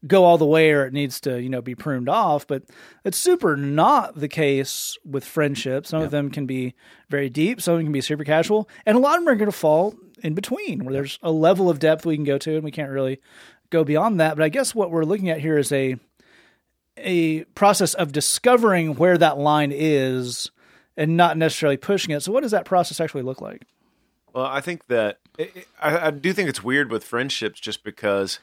go 0.07 0.25
all 0.25 0.39
the 0.39 0.47
way 0.47 0.71
or 0.73 0.85
it 0.87 0.93
needs 0.93 1.21
to 1.21 1.41
you 1.41 1.49
know 1.49 1.63
be 1.63 1.75
pruned 1.75 2.09
off 2.09 2.47
but 2.47 2.63
it's 3.05 3.17
super 3.19 3.57
not 3.57 4.15
the 4.15 4.29
case 4.29 4.97
with 5.05 5.25
friendships. 5.25 5.89
Some 5.89 6.03
of 6.03 6.11
them 6.11 6.31
can 6.31 6.47
be 6.47 6.75
very 7.09 7.31
deep. 7.31 7.61
Some 7.61 7.75
of 7.75 7.79
them 7.79 7.87
can 7.87 7.93
be 7.93 8.01
super 8.01 8.25
casual. 8.25 8.69
And 8.85 8.97
a 8.97 9.01
lot 9.01 9.19
of 9.19 9.25
them 9.25 9.33
are 9.33 9.37
going 9.37 9.51
to 9.51 9.57
fall 9.57 9.95
in 10.23 10.35
between 10.35 10.85
where 10.85 10.93
there's 10.93 11.19
a 11.23 11.31
level 11.31 11.69
of 11.71 11.79
depth 11.79 12.05
we 12.07 12.17
can 12.17 12.25
go 12.25 12.39
to 12.39 12.55
and 12.55 12.65
we 12.65 12.71
can't 12.71 12.91
really 12.91 13.21
go 13.71 13.85
beyond 13.85 14.21
that. 14.21 14.37
But 14.37 14.45
i 14.45 14.49
guess 14.49 14.75
what 14.75 14.91
we're 14.91 15.05
looking 15.05 15.29
at 15.31 15.41
here 15.41 15.59
is 15.59 15.73
a 15.73 15.97
a 16.99 17.45
process 17.55 17.95
of 17.95 18.13
discovering 18.13 18.95
where 18.97 19.19
that 19.19 19.39
line 19.39 19.73
is 19.75 20.51
and 20.97 21.17
not 21.17 21.37
necessarily 21.37 21.77
pushing 21.77 22.15
it. 22.15 22.23
So 22.23 22.33
what 22.33 22.43
does 22.43 22.53
that 22.53 22.65
process 22.65 23.01
actually 23.01 23.23
look 23.23 23.41
like? 23.41 23.65
Well, 24.33 24.47
I 24.47 24.61
think 24.61 24.87
that 24.87 25.19
it- 25.39 25.69
I, 25.81 26.07
I 26.07 26.11
do 26.11 26.33
think 26.33 26.49
it's 26.49 26.65
weird 26.65 26.91
with 26.91 27.05
friendships, 27.05 27.61
just 27.61 27.85
because, 27.85 28.39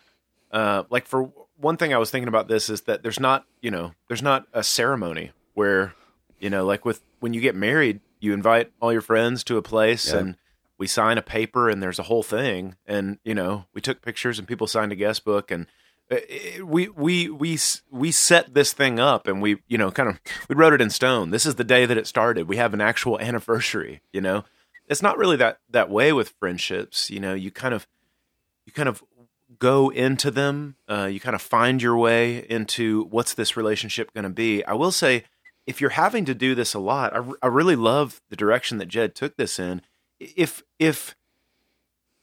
uh, 0.54 0.84
like 0.90 1.06
for 1.08 1.32
one 1.58 1.76
thing, 1.78 1.94
I 1.94 1.98
was 1.98 2.12
thinking 2.12 2.30
about 2.30 2.48
this 2.48 2.70
is 2.70 2.82
that 2.84 3.04
there's 3.04 3.20
not, 3.20 3.46
you 3.62 3.72
know, 3.72 3.94
there's 4.08 4.22
not 4.22 4.46
a 4.54 4.64
ceremony 4.64 5.32
where, 5.54 5.94
you 6.40 6.50
know, 6.50 6.66
like 6.66 6.86
with 6.86 7.02
when 7.20 7.34
you 7.34 7.42
get 7.42 7.56
married, 7.56 8.00
you 8.20 8.34
invite 8.34 8.72
all 8.82 8.94
your 8.94 9.02
friends 9.02 9.44
to 9.46 9.58
a 9.58 9.62
place 9.62 10.12
and 10.20 10.38
we 10.78 10.88
sign 10.88 11.18
a 11.18 11.22
paper 11.22 11.70
and 11.70 11.84
there's 11.84 12.00
a 12.00 12.04
whole 12.04 12.24
thing, 12.24 12.76
and 12.86 13.18
you 13.24 13.36
know, 13.36 13.66
we 13.74 13.82
took 13.82 14.02
pictures 14.02 14.40
and 14.40 14.48
people 14.48 14.68
signed 14.68 14.92
a 14.92 14.96
guest 14.96 15.26
book 15.26 15.52
and. 15.52 15.68
uh, 16.12 16.18
We 16.64 16.90
we 16.90 17.30
we 17.30 17.58
we 17.92 18.12
set 18.12 18.54
this 18.54 18.74
thing 18.74 19.00
up 19.00 19.28
and 19.28 19.42
we 19.42 19.62
you 19.68 19.78
know 19.78 19.90
kind 19.92 20.10
of 20.10 20.20
we 20.50 20.56
wrote 20.56 20.74
it 20.74 20.82
in 20.82 20.90
stone. 20.90 21.32
This 21.32 21.46
is 21.46 21.56
the 21.56 21.64
day 21.64 21.86
that 21.86 21.98
it 21.98 22.08
started. 22.08 22.48
We 22.48 22.58
have 22.58 22.74
an 22.74 22.82
actual 22.82 23.20
anniversary. 23.30 24.02
You 24.12 24.22
know, 24.22 24.44
it's 24.88 25.02
not 25.02 25.18
really 25.18 25.38
that 25.38 25.60
that 25.70 25.90
way 25.90 26.12
with 26.12 26.34
friendships 26.40 27.10
you 27.10 27.20
know 27.20 27.34
you 27.34 27.52
kind 27.52 27.74
of 27.74 27.88
you 28.66 28.74
kind 28.74 28.90
of 28.90 29.04
go 29.72 29.90
into 30.06 30.30
them 30.32 30.76
uh, 30.94 31.08
you 31.14 31.20
kind 31.20 31.36
of 31.36 31.42
find 31.42 31.82
your 31.82 31.98
way 32.08 32.46
into 32.50 33.06
what's 33.16 33.34
this 33.36 33.56
relationship 33.56 34.14
going 34.14 34.24
to 34.32 34.38
be. 34.46 34.52
I 34.66 34.74
will 34.82 34.92
say 34.92 35.24
if 35.66 35.80
you're 35.80 35.98
having 36.06 36.26
to 36.26 36.36
do 36.46 36.54
this 36.56 36.74
a 36.74 36.80
lot 36.80 37.14
I, 37.14 37.20
r- 37.20 37.38
I 37.42 37.48
really 37.60 37.76
love 37.78 38.22
the 38.30 38.36
direction 38.44 38.78
that 38.80 38.90
jed 38.96 39.16
took 39.16 39.36
this 39.38 39.60
in. 39.60 39.82
If 40.20 40.64
if 40.80 41.16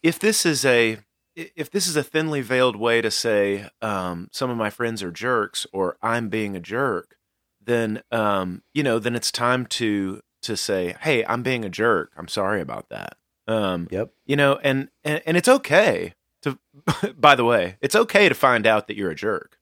if 0.03 0.19
this 0.19 0.45
is 0.47 0.65
a 0.65 0.99
if 1.37 1.71
this 1.71 1.87
is 1.87 1.97
a 1.97 2.03
thinly 2.03 2.41
veiled 2.43 2.77
way 2.77 3.01
to 3.01 3.11
say 3.11 3.69
um, 3.81 4.29
some 4.33 4.51
of 4.51 4.57
my 4.57 4.71
friends 4.71 5.03
are 5.03 5.13
jerks 5.13 5.67
or 5.73 5.97
i'm 6.03 6.29
being 6.29 6.57
a 6.57 6.61
jerk 6.61 7.17
then 7.63 8.03
um, 8.11 8.63
you 8.75 8.83
know 8.83 8.99
then 8.99 9.15
it's 9.15 9.31
time 9.33 9.65
to 9.67 10.21
to 10.43 10.57
say 10.57 10.97
hey 11.01 11.25
i'm 11.27 11.43
being 11.43 11.65
a 11.65 11.69
jerk. 11.71 12.13
I'm 12.19 12.29
sorry 12.29 12.61
about 12.61 12.89
that. 12.91 13.13
Um, 13.47 13.89
Yep. 13.91 14.11
you 14.27 14.37
know 14.37 14.53
and, 14.63 14.89
and 15.05 15.23
and 15.27 15.37
it's 15.37 15.49
okay 15.59 16.15
to 16.43 16.59
by 17.19 17.35
the 17.35 17.45
way 17.45 17.77
it's 17.81 17.95
okay 17.95 18.29
to 18.29 18.35
find 18.35 18.67
out 18.67 18.87
that 18.87 18.97
you're 18.97 19.11
a 19.11 19.15
jerk 19.15 19.59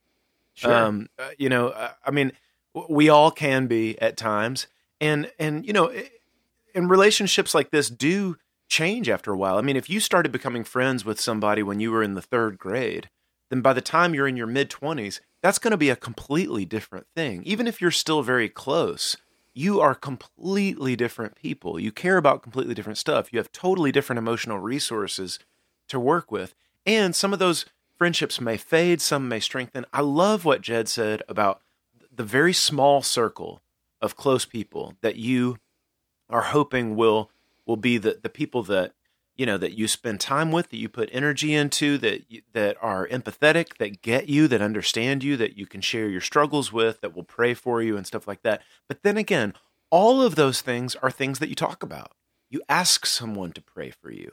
Sure. 0.55 0.75
um, 0.75 1.09
uh, 1.19 1.31
you 1.39 1.49
know 1.49 1.69
uh, 1.69 1.93
i 2.05 2.11
mean 2.11 2.33
we 2.89 3.09
all 3.09 3.31
can 3.31 3.67
be 3.67 4.01
at 4.01 4.17
times 4.17 4.67
and 5.01 5.31
and 5.39 5.67
you 5.67 5.73
know 5.73 5.93
and 6.75 6.91
relationships 6.91 7.55
like 7.55 7.71
this 7.71 7.89
do 7.89 8.37
change 8.69 9.09
after 9.09 9.33
a 9.33 9.37
while 9.37 9.57
i 9.57 9.61
mean 9.61 9.77
if 9.77 9.89
you 9.89 10.01
started 10.01 10.33
becoming 10.33 10.65
friends 10.65 11.05
with 11.05 11.21
somebody 11.21 11.63
when 11.63 11.81
you 11.81 11.91
were 11.91 12.03
in 12.03 12.15
the 12.15 12.23
third 12.23 12.59
grade 12.59 13.09
then 13.51 13.61
by 13.61 13.73
the 13.73 13.81
time 13.81 14.15
you're 14.15 14.29
in 14.29 14.37
your 14.37 14.47
mid 14.47 14.69
20s 14.71 15.21
that's 15.41 15.59
going 15.59 15.71
to 15.71 15.77
be 15.77 15.91
a 15.91 15.97
completely 15.97 16.65
different 16.65 17.07
thing 17.15 17.43
even 17.45 17.67
if 17.67 17.81
you're 17.81 17.91
still 17.91 18.23
very 18.23 18.49
close 18.49 19.17
you 19.59 19.81
are 19.81 19.97
completely 19.97 20.95
different 20.95 21.35
people. 21.35 21.81
You 21.81 21.91
care 21.91 22.17
about 22.17 22.45
completely 22.45 22.75
different 22.75 22.97
stuff. 22.97 23.33
You 23.33 23.41
have 23.41 23.51
totally 23.51 23.91
different 23.91 24.19
emotional 24.19 24.61
resources 24.61 25.41
to 25.89 25.99
work 25.99 26.31
with. 26.31 26.55
And 26.89 27.15
some 27.15 27.35
of 27.35 27.39
those 27.39 27.67
friendships 27.99 28.41
may 28.41 28.57
fade, 28.57 29.03
some 29.03 29.29
may 29.29 29.41
strengthen. 29.41 29.85
I 29.93 30.01
love 30.01 30.47
what 30.47 30.63
Jed 30.63 30.89
said 30.89 31.23
about 31.29 31.61
the 32.11 32.25
very 32.25 32.55
small 32.55 33.03
circle 33.03 33.61
of 34.01 34.17
close 34.17 34.47
people 34.47 34.95
that 35.03 35.17
you 35.17 35.59
are 36.31 36.43
hoping 36.43 36.97
will 36.97 37.31
will 37.67 37.77
be 37.77 37.99
the, 37.99 38.19
the 38.23 38.31
people 38.31 38.63
that 38.63 38.95
you 39.37 39.45
know 39.45 39.59
that 39.59 39.77
you 39.77 39.87
spend 39.87 40.19
time 40.19 40.51
with 40.51 40.71
that 40.71 40.79
you 40.79 40.89
put 40.89 41.11
energy 41.13 41.55
into 41.55 41.99
that 41.99 42.25
you, 42.31 42.41
that 42.55 42.77
are 42.81 43.07
empathetic 43.09 43.77
that 43.77 44.01
get 44.01 44.31
you 44.31 44.49
that 44.49 44.63
understand 44.63 45.23
you 45.23 45.37
that 45.37 45.59
you 45.59 45.67
can 45.67 45.83
share 45.83 46.09
your 46.09 46.23
struggles 46.23 46.73
with 46.73 47.03
that 47.03 47.15
will 47.15 47.23
pray 47.23 47.53
for 47.53 47.83
you 47.83 47.99
and 47.99 48.07
stuff 48.07 48.27
like 48.27 48.43
that. 48.43 48.63
But 48.89 49.03
then 49.03 49.19
again 49.19 49.53
all 49.91 50.23
of 50.23 50.37
those 50.37 50.63
things 50.63 50.97
are 50.97 51.11
things 51.11 51.39
that 51.39 51.51
you 51.51 51.55
talk 51.55 51.83
about. 51.83 52.13
You 52.49 52.63
ask 52.67 53.05
someone 53.05 53.53
to 53.53 53.61
pray 53.61 53.91
for 53.91 54.11
you. 54.11 54.33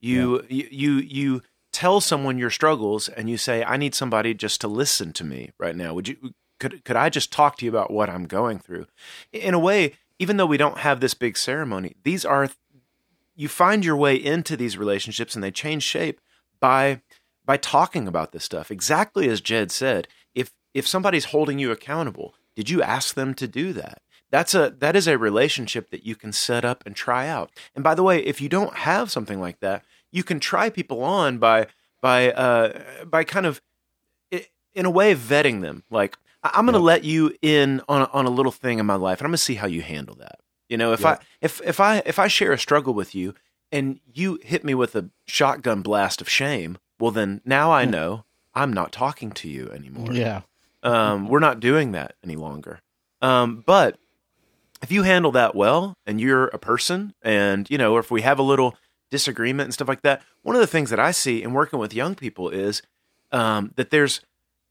You 0.00 0.46
you 0.48 0.68
you, 0.70 0.92
you 0.94 1.42
tell 1.72 2.00
someone 2.00 2.38
your 2.38 2.50
struggles 2.50 3.08
and 3.08 3.30
you 3.30 3.36
say 3.36 3.62
i 3.64 3.76
need 3.76 3.94
somebody 3.94 4.34
just 4.34 4.60
to 4.60 4.68
listen 4.68 5.12
to 5.12 5.24
me 5.24 5.50
right 5.58 5.76
now. 5.76 5.94
Would 5.94 6.08
you 6.08 6.34
could 6.58 6.84
could 6.84 6.96
i 6.96 7.08
just 7.08 7.32
talk 7.32 7.56
to 7.58 7.64
you 7.64 7.70
about 7.70 7.92
what 7.92 8.10
i'm 8.10 8.24
going 8.24 8.58
through? 8.58 8.86
In 9.32 9.54
a 9.54 9.58
way 9.58 9.94
even 10.18 10.36
though 10.36 10.46
we 10.46 10.56
don't 10.56 10.78
have 10.78 11.00
this 11.00 11.14
big 11.14 11.36
ceremony 11.36 11.96
these 12.02 12.24
are 12.24 12.48
you 13.34 13.48
find 13.48 13.84
your 13.84 13.96
way 13.96 14.14
into 14.16 14.56
these 14.56 14.76
relationships 14.76 15.34
and 15.34 15.42
they 15.42 15.50
change 15.50 15.82
shape 15.82 16.20
by 16.58 17.00
by 17.44 17.56
talking 17.56 18.06
about 18.06 18.32
this 18.32 18.44
stuff. 18.44 18.70
Exactly 18.70 19.28
as 19.28 19.40
jed 19.40 19.70
said 19.70 20.08
if 20.34 20.52
if 20.74 20.86
somebody's 20.86 21.26
holding 21.26 21.58
you 21.58 21.70
accountable 21.70 22.34
did 22.56 22.68
you 22.68 22.82
ask 22.82 23.14
them 23.14 23.32
to 23.34 23.48
do 23.48 23.72
that? 23.72 24.02
That's 24.30 24.54
a 24.54 24.74
that 24.78 24.96
is 24.96 25.06
a 25.06 25.18
relationship 25.18 25.90
that 25.90 26.04
you 26.04 26.16
can 26.16 26.32
set 26.32 26.64
up 26.64 26.84
and 26.84 26.94
try 26.94 27.28
out. 27.28 27.50
And 27.74 27.82
by 27.82 27.94
the 27.94 28.02
way 28.02 28.24
if 28.24 28.40
you 28.40 28.48
don't 28.48 28.74
have 28.74 29.10
something 29.10 29.40
like 29.40 29.60
that 29.60 29.84
you 30.12 30.22
can 30.22 30.40
try 30.40 30.70
people 30.70 31.02
on 31.02 31.38
by 31.38 31.66
by 32.00 32.30
uh 32.32 32.82
by 33.04 33.24
kind 33.24 33.46
of 33.46 33.60
in 34.72 34.86
a 34.86 34.90
way 34.90 35.14
vetting 35.14 35.60
them. 35.62 35.82
Like 35.90 36.16
i'm 36.42 36.64
going 36.64 36.72
to 36.72 36.78
let 36.78 37.04
you 37.04 37.36
in 37.42 37.82
on 37.86 38.00
a, 38.02 38.04
on 38.14 38.24
a 38.24 38.30
little 38.30 38.52
thing 38.52 38.78
in 38.78 38.86
my 38.86 38.94
life 38.94 39.18
and 39.18 39.26
i'm 39.26 39.30
going 39.30 39.36
to 39.36 39.42
see 39.44 39.56
how 39.56 39.66
you 39.66 39.82
handle 39.82 40.14
that. 40.16 40.38
You 40.68 40.76
know 40.78 40.92
if 40.92 41.04
i 41.04 41.18
if 41.40 41.60
if 41.64 41.80
i 41.80 42.02
if 42.06 42.18
i 42.18 42.28
share 42.28 42.52
a 42.52 42.58
struggle 42.58 42.94
with 42.94 43.14
you 43.14 43.34
and 43.72 44.00
you 44.12 44.38
hit 44.42 44.64
me 44.64 44.74
with 44.74 44.94
a 44.96 45.10
shotgun 45.26 45.82
blast 45.82 46.20
of 46.20 46.28
shame 46.28 46.78
well 46.98 47.10
then 47.10 47.40
now 47.44 47.70
i 47.72 47.84
know 47.84 48.24
i'm 48.54 48.72
not 48.72 48.90
talking 48.92 49.30
to 49.32 49.48
you 49.48 49.70
anymore. 49.70 50.12
Yeah. 50.12 50.42
um, 50.82 51.28
we're 51.28 51.40
not 51.40 51.60
doing 51.60 51.92
that 51.92 52.14
any 52.24 52.36
longer. 52.36 52.80
Um, 53.20 53.62
but 53.66 53.98
if 54.82 54.90
you 54.90 55.02
handle 55.02 55.32
that 55.32 55.54
well 55.54 55.94
and 56.06 56.18
you're 56.20 56.46
a 56.46 56.58
person 56.58 57.12
and, 57.22 57.68
you 57.68 57.76
know, 57.76 57.92
or 57.92 58.00
if 58.00 58.10
we 58.10 58.22
have 58.22 58.38
a 58.38 58.42
little 58.42 58.76
disagreement 59.10 59.66
and 59.66 59.74
stuff 59.74 59.88
like 59.88 60.02
that, 60.02 60.22
one 60.42 60.54
of 60.56 60.60
the 60.60 60.66
things 60.66 60.90
that 60.90 61.00
I 61.00 61.10
see 61.10 61.42
in 61.42 61.52
working 61.52 61.78
with 61.78 61.92
young 61.94 62.14
people 62.14 62.48
is 62.50 62.82
um, 63.32 63.72
that 63.76 63.90
there's 63.90 64.20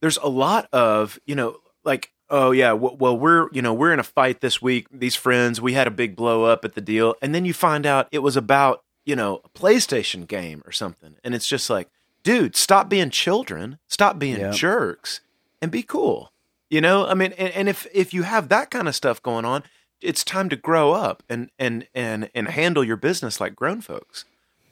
there's 0.02 0.18
a 0.18 0.28
lot 0.30 0.68
of, 0.72 1.20
you 1.26 1.36
know, 1.36 1.58
like, 1.84 2.12
oh 2.30 2.52
yeah, 2.52 2.70
w- 2.70 2.96
well 3.00 3.18
we're, 3.18 3.50
you 3.52 3.62
know, 3.62 3.74
we're 3.74 3.92
in 3.94 4.00
a 4.00 4.04
fight 4.04 4.40
this 4.42 4.62
week, 4.62 4.88
these 4.92 5.16
friends, 5.16 5.60
we 5.60 5.74
had 5.74 5.88
a 5.88 5.92
big 5.92 6.16
blow 6.16 6.46
up 6.46 6.64
at 6.64 6.74
the 6.74 6.82
deal. 6.82 7.16
And 7.22 7.36
then 7.36 7.44
you 7.46 7.54
find 7.54 7.86
out 7.86 8.08
it 8.12 8.20
was 8.20 8.38
about, 8.38 8.84
you 9.06 9.16
know, 9.16 9.42
a 9.44 9.50
PlayStation 9.50 10.26
game 10.28 10.62
or 10.66 10.72
something. 10.72 11.16
And 11.24 11.36
it's 11.36 11.48
just 11.48 11.70
like, 11.70 11.90
dude, 12.24 12.56
stop 12.56 12.88
being 12.90 13.10
children, 13.10 13.78
stop 13.88 14.18
being 14.20 14.40
Yeah. 14.40 14.52
jerks 14.52 15.20
and 15.62 15.70
be 15.72 15.84
cool. 15.84 16.32
You 16.70 16.80
know, 16.82 17.06
I 17.08 17.14
mean, 17.14 17.34
and, 17.38 17.52
and 17.54 17.68
if 17.70 17.88
if 17.94 18.14
you 18.14 18.24
have 18.24 18.48
that 18.50 18.70
kind 18.72 18.88
of 18.88 18.96
stuff 18.96 19.22
going 19.22 19.44
on, 19.44 19.64
it's 20.02 20.24
time 20.24 20.48
to 20.50 20.56
grow 20.56 20.94
up 20.94 21.24
and 21.28 21.50
and 21.60 21.88
and 21.96 22.30
and 22.36 22.48
handle 22.48 22.84
your 22.86 22.96
business 22.96 23.42
like 23.42 23.56
grown 23.56 23.82
folks. 23.82 24.24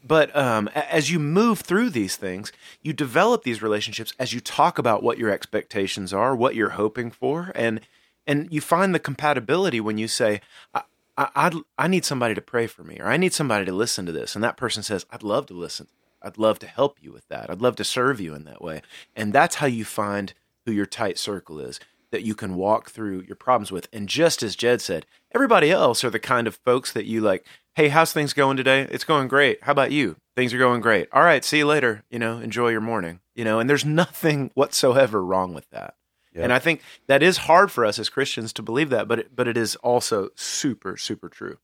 But 0.07 0.35
um, 0.35 0.67
as 0.69 1.11
you 1.11 1.19
move 1.19 1.59
through 1.59 1.89
these 1.89 2.15
things, 2.15 2.51
you 2.81 2.93
develop 2.93 3.43
these 3.43 3.61
relationships 3.61 4.13
as 4.17 4.33
you 4.33 4.39
talk 4.39 4.77
about 4.79 5.03
what 5.03 5.17
your 5.17 5.29
expectations 5.29 6.13
are, 6.13 6.35
what 6.35 6.55
you're 6.55 6.69
hoping 6.69 7.11
for, 7.11 7.51
and 7.53 7.81
and 8.25 8.51
you 8.51 8.59
find 8.59 8.93
the 8.93 8.99
compatibility 8.99 9.79
when 9.79 9.97
you 9.97 10.07
say, 10.09 10.41
I, 10.73 10.81
I, 11.17 11.51
I 11.77 11.87
need 11.87 12.03
somebody 12.03 12.35
to 12.35 12.41
pray 12.41 12.67
for 12.67 12.83
me, 12.83 12.97
or 12.99 13.07
I 13.07 13.15
need 13.15 13.33
somebody 13.33 13.63
to 13.65 13.71
listen 13.71 14.05
to 14.05 14.11
this. 14.11 14.35
And 14.35 14.43
that 14.43 14.57
person 14.57 14.83
says, 14.83 15.05
I'd 15.09 15.23
love 15.23 15.45
to 15.47 15.53
listen. 15.53 15.87
I'd 16.21 16.37
love 16.37 16.59
to 16.59 16.67
help 16.67 16.97
you 17.01 17.13
with 17.13 17.27
that. 17.29 17.49
I'd 17.49 17.61
love 17.61 17.77
to 17.77 17.85
serve 17.85 18.19
you 18.19 18.35
in 18.35 18.43
that 18.43 18.61
way. 18.61 18.81
And 19.15 19.31
that's 19.31 19.55
how 19.55 19.67
you 19.67 19.85
find 19.85 20.33
who 20.65 20.73
your 20.73 20.85
tight 20.85 21.17
circle 21.17 21.59
is 21.59 21.79
that 22.11 22.23
you 22.23 22.35
can 22.35 22.55
walk 22.55 22.89
through 22.89 23.21
your 23.21 23.35
problems 23.35 23.71
with. 23.71 23.87
And 23.91 24.07
just 24.07 24.43
as 24.43 24.55
Jed 24.55 24.81
said, 24.81 25.05
everybody 25.33 25.71
else 25.71 26.03
are 26.03 26.09
the 26.09 26.19
kind 26.19 26.47
of 26.47 26.55
folks 26.55 26.91
that 26.93 27.05
you 27.05 27.21
like, 27.21 27.45
hey, 27.77 27.89
how's 27.89 28.11
things 28.11 28.33
going 28.33 28.57
today? 28.57 28.87
It's 28.89 29.03
going 29.03 29.27
great. 29.27 29.61
How 29.61 29.71
about 29.71 29.91
you? 29.91 30.15
Things 30.35 30.51
are 30.51 30.57
going 30.57 30.81
great. 30.81 31.09
All 31.13 31.21
right, 31.21 31.45
see 31.45 31.59
you 31.59 31.67
later. 31.67 32.03
You 32.09 32.17
know, 32.17 32.39
enjoy 32.39 32.69
your 32.69 32.81
morning. 32.81 33.19
You 33.35 33.45
know, 33.45 33.59
and 33.59 33.69
there's 33.69 33.85
nothing 33.85 34.49
whatsoever 34.55 35.23
wrong 35.23 35.53
with 35.53 35.69
that. 35.69 35.93
And 36.33 36.53
I 36.53 36.59
think 36.59 36.81
that 37.07 37.23
is 37.23 37.37
hard 37.37 37.71
for 37.71 37.83
us 37.83 37.97
as 37.97 38.09
Christians 38.09 38.53
to 38.53 38.61
believe 38.61 38.91
that, 38.91 39.07
but 39.07 39.19
it, 39.19 39.35
but 39.35 39.47
it 39.47 39.57
is 39.57 39.75
also 39.77 40.29
super 40.35 40.95
super 40.95 41.29
true. 41.29 41.57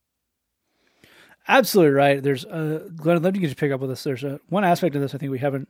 Absolutely 1.48 1.94
right. 1.94 2.24
There's 2.24 2.44
uh, 2.44 2.90
Glenn. 2.96 3.18
I'd 3.18 3.24
love 3.24 3.34
to 3.34 3.40
get 3.40 3.50
you 3.50 3.54
to 3.54 3.60
pick 3.60 3.72
up 3.72 3.82
with 3.82 3.92
this. 3.92 4.04
There's 4.04 4.24
a, 4.24 4.40
one 4.50 4.64
aspect 4.64 4.96
of 4.96 5.02
this 5.02 5.14
I 5.14 5.20
think 5.20 5.32
we 5.32 5.38
haven't 5.38 5.68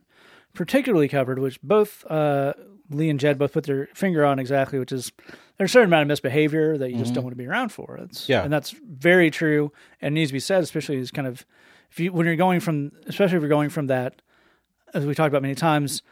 particularly 0.54 1.08
covered, 1.08 1.38
which 1.38 1.60
both 1.60 2.06
uh, 2.10 2.54
Lee 2.90 3.08
and 3.10 3.18
Jed 3.18 3.38
both 3.38 3.52
put 3.52 3.64
their 3.64 3.88
finger 3.94 4.24
on 4.24 4.38
exactly, 4.38 4.78
which 4.78 4.92
is 4.92 5.12
there's 5.56 5.70
a 5.70 5.72
certain 5.72 5.88
amount 5.88 6.02
of 6.02 6.08
misbehavior 6.08 6.76
that 6.78 6.90
you 6.90 6.96
just 6.96 7.06
mm-hmm. 7.08 7.14
don't 7.14 7.24
want 7.24 7.32
to 7.32 7.42
be 7.42 7.46
around 7.46 7.70
for. 7.70 7.98
It's, 8.02 8.28
Yeah. 8.28 8.42
and 8.42 8.52
that's 8.52 8.70
very 8.70 9.30
true 9.30 9.72
and 10.02 10.14
needs 10.14 10.30
to 10.30 10.34
be 10.34 10.40
said, 10.40 10.62
especially 10.62 10.98
as 10.98 11.10
kind 11.10 11.26
of 11.28 11.46
if 11.90 12.00
you 12.00 12.12
when 12.12 12.26
you're 12.26 12.36
going 12.36 12.60
from, 12.60 12.92
especially 13.06 13.36
if 13.36 13.42
you're 13.42 13.48
going 13.48 13.70
from 13.70 13.86
that, 13.86 14.20
as 14.92 15.06
we 15.06 15.14
talked 15.14 15.28
about 15.28 15.42
many 15.42 15.54
times, 15.54 16.02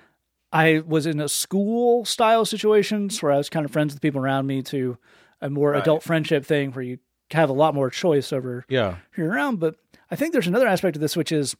I 0.52 0.82
was 0.86 1.06
in 1.06 1.20
a 1.20 1.28
school 1.28 2.04
style 2.04 2.44
situations 2.44 3.22
where 3.22 3.32
I 3.32 3.38
was 3.38 3.48
kind 3.48 3.64
of 3.64 3.72
friends 3.72 3.92
with 3.92 4.00
the 4.00 4.06
people 4.06 4.20
around 4.20 4.46
me 4.46 4.62
to 4.64 4.98
a 5.40 5.50
more 5.50 5.74
adult 5.74 6.02
friendship 6.02 6.44
thing 6.44 6.72
where 6.72 6.84
you 6.84 6.98
have 7.32 7.48
a 7.48 7.54
lot 7.54 7.74
more 7.74 7.90
choice 7.90 8.32
over 8.32 8.64
Yeah. 8.68 8.96
who 9.12 9.22
you're 9.22 9.32
around. 9.32 9.58
But 9.60 9.76
I 10.10 10.16
think 10.16 10.32
there's 10.32 10.46
another 10.46 10.68
aspect 10.68 10.96
of 10.96 11.00
this, 11.00 11.16
which 11.16 11.32
is 11.32 11.56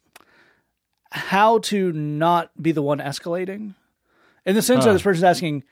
how 1.11 1.57
to 1.59 1.91
not 1.91 2.51
be 2.61 2.71
the 2.71 2.81
one 2.81 2.99
escalating. 2.99 3.73
In 4.45 4.55
the 4.55 4.61
sense 4.61 4.83
that 4.85 4.93
this 4.93 5.01
person's 5.03 5.23
asking, 5.23 5.63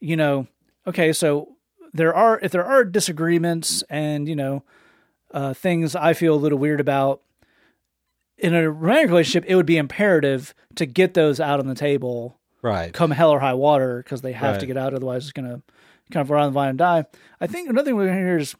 you 0.00 0.16
know, 0.16 0.46
okay, 0.86 1.12
so 1.12 1.56
there 1.92 2.14
are 2.14 2.38
if 2.40 2.52
there 2.52 2.64
are 2.64 2.84
disagreements 2.84 3.82
and 3.88 4.28
you 4.28 4.36
know 4.36 4.62
uh, 5.32 5.54
things 5.54 5.96
I 5.96 6.12
feel 6.12 6.34
a 6.34 6.36
little 6.36 6.58
weird 6.58 6.80
about 6.80 7.22
in 8.36 8.54
a 8.54 8.70
romantic 8.70 9.10
relationship, 9.10 9.44
it 9.48 9.54
would 9.56 9.66
be 9.66 9.76
imperative 9.76 10.54
to 10.76 10.86
get 10.86 11.14
those 11.14 11.40
out 11.40 11.58
on 11.60 11.66
the 11.66 11.74
table 11.74 12.38
Right. 12.60 12.92
come 12.92 13.12
hell 13.12 13.30
or 13.30 13.38
high 13.40 13.54
water 13.54 14.02
because 14.02 14.20
they 14.22 14.32
have 14.32 14.58
to 14.58 14.66
get 14.66 14.76
out, 14.76 14.92
otherwise 14.92 15.24
it's 15.24 15.32
going 15.32 15.48
to 15.48 15.62
kind 16.10 16.22
of 16.24 16.30
run 16.30 16.42
on 16.42 16.48
the 16.50 16.54
vine 16.54 16.68
and 16.70 16.78
die. 16.78 17.04
I 17.40 17.46
think 17.46 17.68
another 17.68 17.86
thing 17.86 17.96
we're 17.96 18.06
going 18.06 18.18
to 18.18 18.22
hear 18.24 18.38
is 18.38 18.56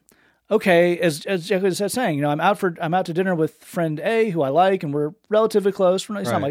okay, 0.51 0.99
as 0.99 1.27
as 1.27 1.47
Jack 1.49 1.63
was 1.63 1.83
saying, 1.93 2.17
you 2.17 2.23
know, 2.23 2.31
I'm 2.31 2.41
out 2.41 2.59
for 2.59 2.75
I'm 2.81 2.95
out 2.95 3.07
to 3.07 3.13
dinner 3.13 3.35
with 3.35 3.55
friend 3.65 4.01
A 4.01 4.31
who 4.31 4.43
I 4.43 4.49
like, 4.51 4.83
and 4.83 4.95
we're 4.95 5.13
relatively 5.29 5.73
close. 5.73 6.09
We're 6.09 6.15
not, 6.15 6.21
he's 6.21 6.29
not 6.33 6.43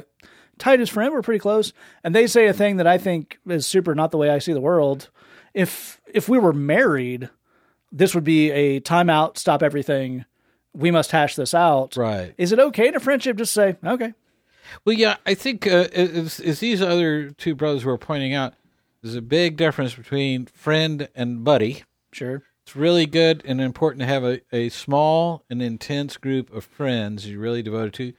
Like 0.57 0.63
tightest 0.63 0.91
friend, 0.91 1.13
we're 1.13 1.21
pretty 1.21 1.39
close, 1.39 1.73
and 2.03 2.15
they 2.15 2.27
say 2.27 2.47
a 2.47 2.53
thing 2.53 2.77
that 2.77 2.87
I 2.87 2.97
think 2.97 3.39
is 3.47 3.65
super 3.65 3.93
not 3.95 4.11
the 4.11 4.17
way 4.17 4.29
I 4.29 4.39
see 4.39 4.53
the 4.53 4.61
world. 4.61 5.09
If 5.53 6.01
if 6.07 6.27
we 6.27 6.39
were 6.39 6.53
married, 6.53 7.29
this 7.91 8.15
would 8.15 8.23
be 8.23 8.51
a 8.51 8.79
timeout, 8.81 9.37
stop 9.37 9.61
everything. 9.63 10.25
We 10.73 10.91
must 10.91 11.11
hash 11.11 11.35
this 11.35 11.53
out. 11.53 11.95
Right. 11.95 12.33
Is 12.37 12.51
it 12.51 12.59
okay 12.59 12.87
in 12.87 12.95
a 12.95 12.99
friendship 12.99 13.37
just 13.37 13.53
say, 13.53 13.77
okay, 13.83 14.13
Well, 14.85 14.95
yeah, 14.95 15.17
I 15.25 15.33
think 15.33 15.65
uh, 15.65 15.87
as, 15.93 16.39
as 16.39 16.59
these 16.59 16.81
other 16.81 17.31
two 17.31 17.55
brothers 17.55 17.83
were 17.83 17.97
pointing 17.97 18.33
out, 18.33 18.53
there's 19.01 19.15
a 19.15 19.21
big 19.21 19.57
difference 19.57 19.95
between 19.95 20.45
friend 20.45 21.09
and 21.15 21.43
buddy. 21.43 21.83
sure, 22.11 22.43
It's 22.63 22.75
really 22.75 23.07
good 23.07 23.41
and 23.45 23.59
important 23.59 24.01
to 24.01 24.07
have 24.07 24.23
a, 24.23 24.41
a 24.51 24.69
small 24.69 25.43
and 25.49 25.61
intense 25.61 26.17
group 26.17 26.53
of 26.53 26.65
friends 26.65 27.27
you're 27.27 27.39
really 27.39 27.63
devoted 27.63 27.93
to 27.95 28.13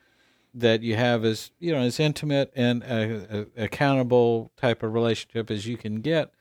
that 0.55 0.83
you 0.83 0.97
have 0.97 1.25
as 1.25 1.51
you 1.59 1.73
know 1.73 1.81
as 1.81 2.01
intimate 2.01 2.53
and 2.57 2.83
uh 2.83 3.47
a 3.57 3.65
accountable 3.65 4.51
type 4.57 4.83
of 4.83 4.93
relationship 4.95 5.51
as 5.51 5.67
you 5.67 5.77
can 5.77 6.01
get. 6.01 6.33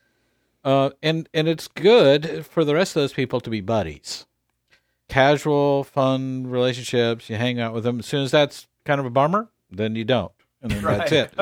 Uh, 0.64 0.90
and 1.02 1.30
and 1.34 1.48
it's 1.48 1.68
good 1.68 2.46
for 2.46 2.66
the 2.66 2.74
rest 2.76 2.96
of 2.96 3.02
those 3.02 3.14
people 3.14 3.40
to 3.40 3.50
be 3.50 3.62
buddies, 3.62 4.26
casual, 5.08 5.84
fun 5.84 6.48
relationships. 6.48 7.30
You 7.30 7.38
hang 7.38 7.60
out 7.60 7.74
with 7.74 7.84
them. 7.84 8.00
As 8.00 8.06
soon 8.06 8.24
as 8.24 8.32
that's 8.32 8.68
kind 8.84 9.00
of 9.00 9.06
a 9.06 9.10
bummer, 9.10 9.50
then 9.72 9.96
you 9.96 10.04
don't, 10.04 10.32
and 10.62 10.72
then 10.72 10.84
that's 10.84 11.12
it. 11.12 11.34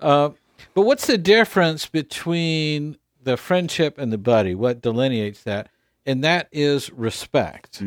Uh, 0.00 0.30
but 0.74 0.82
what's 0.82 1.06
the 1.06 1.18
difference 1.18 1.86
between 1.86 2.96
the 3.22 3.36
friendship 3.36 3.98
and 3.98 4.12
the 4.12 4.18
buddy? 4.18 4.54
What 4.54 4.80
delineates 4.80 5.42
that? 5.42 5.68
And 6.06 6.22
that 6.22 6.48
is 6.52 6.90
respect. 6.92 7.82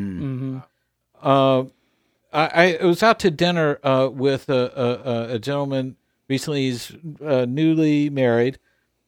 Uh, 1.21 1.63
I, 2.31 2.77
I 2.79 2.85
was 2.85 3.01
out 3.01 3.19
to 3.19 3.31
dinner 3.31 3.79
uh, 3.83 4.09
with 4.11 4.49
a, 4.49 5.29
a, 5.31 5.35
a 5.35 5.39
gentleman 5.39 5.95
recently. 6.27 6.69
He's 6.69 6.95
uh, 7.25 7.45
newly 7.47 8.09
married, 8.09 8.59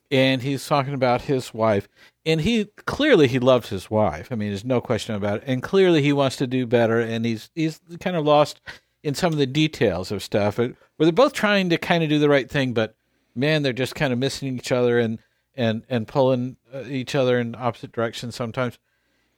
and 0.09 0.41
he's 0.41 0.65
talking 0.65 0.93
about 0.93 1.23
his 1.23 1.53
wife. 1.53 1.87
And 2.25 2.41
he 2.41 2.65
clearly 2.85 3.27
he 3.27 3.39
loves 3.39 3.69
his 3.69 3.89
wife. 3.89 4.31
I 4.31 4.35
mean, 4.35 4.49
there's 4.49 4.65
no 4.65 4.81
question 4.81 5.15
about 5.15 5.37
it. 5.37 5.43
And 5.47 5.61
clearly 5.61 6.01
he 6.01 6.13
wants 6.13 6.35
to 6.37 6.47
do 6.47 6.65
better. 6.65 6.99
And 6.99 7.25
he's 7.25 7.49
he's 7.55 7.79
kind 7.99 8.15
of 8.15 8.25
lost 8.25 8.61
in 9.03 9.15
some 9.15 9.33
of 9.33 9.39
the 9.39 9.47
details 9.47 10.11
of 10.11 10.23
stuff. 10.23 10.57
Where 10.57 10.75
they're 10.99 11.11
both 11.11 11.33
trying 11.33 11.69
to 11.69 11.77
kind 11.77 12.03
of 12.03 12.09
do 12.09 12.19
the 12.19 12.29
right 12.29 12.49
thing, 12.49 12.73
but 12.73 12.95
man, 13.35 13.63
they're 13.63 13.73
just 13.73 13.95
kind 13.95 14.13
of 14.13 14.19
missing 14.19 14.55
each 14.55 14.71
other 14.71 14.99
and 14.99 15.19
and 15.55 15.83
and 15.89 16.07
pulling 16.07 16.57
uh, 16.73 16.83
each 16.87 17.15
other 17.15 17.39
in 17.39 17.55
opposite 17.55 17.91
directions 17.91 18.35
sometimes 18.35 18.79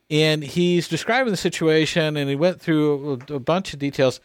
and 0.10 0.44
he's 0.44 0.88
describing 0.88 1.32
the 1.32 1.38
situation 1.38 2.18
and 2.18 2.30
he 2.30 2.36
went 2.36 2.62
through 2.62 3.22
a, 3.30 3.36
a 3.36 3.40
bunch 3.40 3.74
of 3.74 3.80
details. 3.80 4.20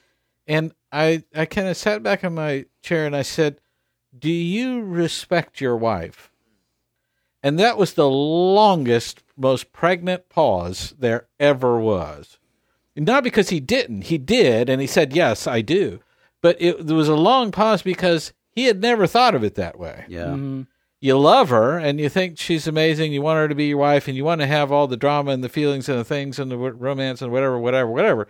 And 0.47 0.73
i 0.91 1.23
i 1.35 1.45
kind 1.45 1.69
of 1.69 1.77
sat 1.77 2.03
back 2.03 2.25
in 2.25 2.35
my 2.35 2.65
chair 2.83 3.05
and 3.05 3.15
i 3.15 3.23
said 3.23 3.61
do 4.19 4.31
you 4.31 4.83
respect 4.83 5.61
your 5.61 5.77
wife? 5.77 6.31
And 7.43 7.59
that 7.59 7.77
was 7.77 7.93
the 7.93 8.09
longest 8.09 9.23
most 9.37 9.73
pregnant 9.73 10.29
pause 10.29 10.95
there 10.99 11.29
ever 11.39 11.79
was. 11.79 12.39
Not 12.97 13.23
because 13.23 13.51
he 13.51 13.61
didn't. 13.61 14.05
He 14.05 14.19
did 14.19 14.69
and 14.69 14.81
he 14.81 14.87
said 14.87 15.13
yes 15.13 15.47
i 15.47 15.61
do. 15.61 16.01
But 16.41 16.57
it 16.61 16.87
there 16.87 16.97
was 16.97 17.09
a 17.09 17.15
long 17.17 17.53
pause 17.53 17.83
because 17.83 18.33
he 18.51 18.65
had 18.65 18.81
never 18.81 19.07
thought 19.07 19.35
of 19.35 19.45
it 19.45 19.55
that 19.55 19.79
way. 19.79 20.05
Yeah. 20.09 20.27
Mm-hmm. 20.27 20.63
You 21.01 21.19
love 21.19 21.51
her 21.51 21.79
and 21.79 22.01
you 22.01 22.09
think 22.09 22.39
she's 22.39 22.67
amazing. 22.67 23.13
You 23.13 23.23
want 23.23 23.39
her 23.39 23.49
to 23.49 23.55
be 23.55 23.67
your 23.67 23.79
wife 23.79 24.09
and 24.09 24.17
you 24.17 24.25
want 24.25 24.41
to 24.41 24.47
have 24.47 24.73
all 24.73 24.87
the 24.87 24.97
drama 24.97 25.31
and 25.31 25.45
the 25.45 25.49
feelings 25.49 25.89
and 25.89 25.99
the 25.99 26.05
things 26.05 26.39
and 26.39 26.51
the 26.51 26.57
w- 26.57 26.75
romance 26.75 27.23
and 27.23 27.31
whatever, 27.31 27.59
whatever, 27.59 27.91
whatever. 27.91 28.29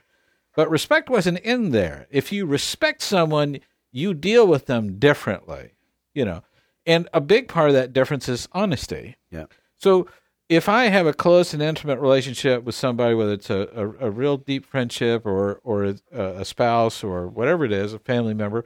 But 0.54 0.70
respect 0.70 1.08
wasn't 1.08 1.38
in 1.38 1.70
there. 1.70 2.06
If 2.10 2.32
you 2.32 2.44
respect 2.44 3.00
someone, 3.02 3.60
you 3.90 4.12
deal 4.12 4.46
with 4.46 4.66
them 4.66 4.98
differently, 4.98 5.72
you 6.14 6.24
know. 6.24 6.42
And 6.84 7.08
a 7.12 7.20
big 7.20 7.48
part 7.48 7.68
of 7.68 7.74
that 7.74 7.92
difference 7.92 8.28
is 8.28 8.48
honesty. 8.52 9.16
Yeah. 9.30 9.46
So 9.76 10.08
if 10.48 10.68
I 10.68 10.84
have 10.86 11.06
a 11.06 11.12
close 11.12 11.52
and 11.52 11.62
intimate 11.62 12.00
relationship 12.00 12.64
with 12.64 12.74
somebody, 12.74 13.14
whether 13.14 13.32
it's 13.32 13.50
a, 13.50 13.68
a, 13.74 14.06
a 14.06 14.10
real 14.10 14.36
deep 14.36 14.64
friendship 14.66 15.26
or 15.26 15.60
or 15.62 15.84
a, 15.84 15.96
a 16.12 16.44
spouse 16.44 17.04
or 17.04 17.28
whatever 17.28 17.64
it 17.64 17.72
is, 17.72 17.92
a 17.92 17.98
family 17.98 18.34
member, 18.34 18.64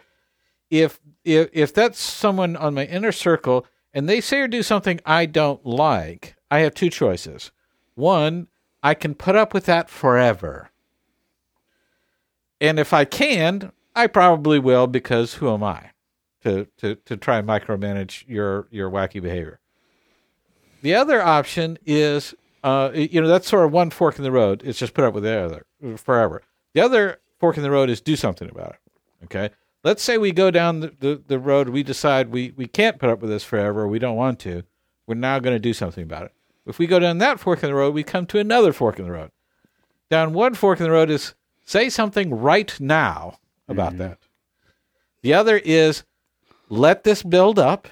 if 0.70 1.00
if 1.24 1.50
if 1.52 1.74
that's 1.74 2.00
someone 2.00 2.56
on 2.56 2.74
my 2.74 2.84
inner 2.86 3.12
circle 3.12 3.66
and 3.94 4.08
they 4.08 4.20
say 4.20 4.40
or 4.40 4.48
do 4.48 4.62
something 4.62 5.00
I 5.04 5.26
don't 5.26 5.64
like, 5.64 6.36
I 6.50 6.60
have 6.60 6.74
two 6.74 6.90
choices. 6.90 7.50
One, 7.94 8.48
I 8.82 8.94
can 8.94 9.14
put 9.14 9.36
up 9.36 9.54
with 9.54 9.66
that 9.66 9.88
forever. 9.88 10.70
And 12.60 12.78
if 12.78 12.92
I 12.92 13.04
can, 13.04 13.72
I 13.94 14.06
probably 14.06 14.58
will 14.58 14.86
because 14.86 15.34
who 15.34 15.52
am 15.52 15.62
I 15.62 15.90
to 16.42 16.66
to 16.78 16.94
to 16.94 17.16
try 17.16 17.38
and 17.38 17.48
micromanage 17.48 18.24
your 18.26 18.68
your 18.70 18.90
wacky 18.90 19.20
behavior. 19.22 19.60
The 20.82 20.94
other 20.94 21.22
option 21.22 21.78
is 21.84 22.34
uh 22.64 22.90
you 22.94 23.20
know 23.20 23.28
that's 23.28 23.48
sort 23.48 23.64
of 23.64 23.72
one 23.72 23.90
fork 23.90 24.18
in 24.18 24.24
the 24.24 24.32
road. 24.32 24.62
It's 24.64 24.78
just 24.78 24.94
put 24.94 25.04
up 25.04 25.14
with 25.14 25.24
the 25.24 25.38
other 25.38 25.66
forever. 25.96 26.42
The 26.74 26.80
other 26.80 27.20
fork 27.38 27.56
in 27.56 27.62
the 27.62 27.70
road 27.70 27.90
is 27.90 28.00
do 28.00 28.16
something 28.16 28.48
about 28.48 28.70
it. 28.70 29.24
Okay? 29.24 29.50
Let's 29.84 30.02
say 30.02 30.18
we 30.18 30.32
go 30.32 30.50
down 30.50 30.80
the, 30.80 30.94
the, 31.00 31.22
the 31.26 31.38
road 31.38 31.68
we 31.68 31.82
decide 31.82 32.30
we, 32.30 32.52
we 32.56 32.66
can't 32.66 32.98
put 32.98 33.10
up 33.10 33.20
with 33.20 33.30
this 33.30 33.44
forever 33.44 33.86
we 33.86 33.98
don't 33.98 34.16
want 34.16 34.38
to 34.40 34.62
we're 35.06 35.14
now 35.14 35.38
going 35.38 35.54
to 35.54 35.60
do 35.60 35.74
something 35.74 36.04
about 36.04 36.24
it. 36.24 36.32
If 36.64 36.78
we 36.78 36.86
go 36.86 37.00
down 37.00 37.18
that 37.18 37.40
fork 37.40 37.62
in 37.62 37.68
the 37.68 37.74
road 37.74 37.94
we 37.94 38.02
come 38.02 38.26
to 38.26 38.38
another 38.38 38.72
fork 38.72 38.98
in 38.98 39.04
the 39.04 39.12
road. 39.12 39.30
Down 40.10 40.32
one 40.32 40.54
fork 40.54 40.78
in 40.78 40.84
the 40.84 40.92
road 40.92 41.10
is 41.10 41.34
say 41.64 41.88
something 41.88 42.32
right 42.32 42.78
now 42.78 43.38
about 43.68 43.90
mm-hmm. 43.90 43.98
that. 43.98 44.18
The 45.22 45.34
other 45.34 45.60
is 45.64 46.04
let 46.68 47.04
this 47.04 47.22
build 47.22 47.58
up 47.58 47.88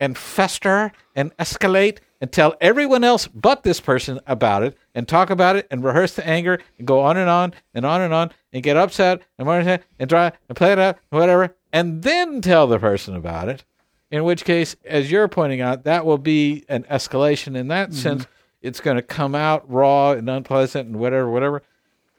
and 0.00 0.16
fester 0.16 0.92
and 1.14 1.36
escalate 1.36 1.98
and 2.20 2.32
tell 2.32 2.54
everyone 2.60 3.04
else 3.04 3.28
but 3.28 3.62
this 3.62 3.80
person 3.80 4.20
about 4.26 4.62
it 4.62 4.76
and 4.94 5.08
talk 5.08 5.30
about 5.30 5.56
it 5.56 5.66
and 5.70 5.82
rehearse 5.82 6.14
the 6.14 6.26
anger 6.26 6.60
and 6.78 6.86
go 6.86 7.00
on 7.00 7.16
and 7.16 7.28
on 7.28 7.52
and 7.74 7.84
on 7.84 8.00
and 8.00 8.14
on 8.14 8.30
and 8.52 8.62
get 8.62 8.76
upset 8.76 9.20
and 9.38 9.46
want 9.46 9.66
and 9.98 10.10
try 10.10 10.32
and 10.48 10.56
play 10.56 10.72
it 10.72 10.78
out 10.78 10.98
whatever 11.10 11.54
and 11.72 12.02
then 12.02 12.40
tell 12.40 12.66
the 12.66 12.78
person 12.78 13.16
about 13.16 13.48
it. 13.48 13.64
In 14.10 14.22
which 14.24 14.44
case 14.44 14.76
as 14.84 15.10
you're 15.10 15.26
pointing 15.28 15.60
out 15.60 15.84
that 15.84 16.06
will 16.06 16.18
be 16.18 16.64
an 16.68 16.84
escalation 16.84 17.56
in 17.56 17.68
that 17.68 17.92
sense. 17.92 18.26
It's 18.62 18.80
going 18.80 18.96
to 18.96 19.02
come 19.02 19.34
out 19.34 19.70
raw 19.70 20.12
and 20.12 20.30
unpleasant 20.30 20.88
and 20.88 20.98
whatever 20.98 21.28
whatever. 21.30 21.62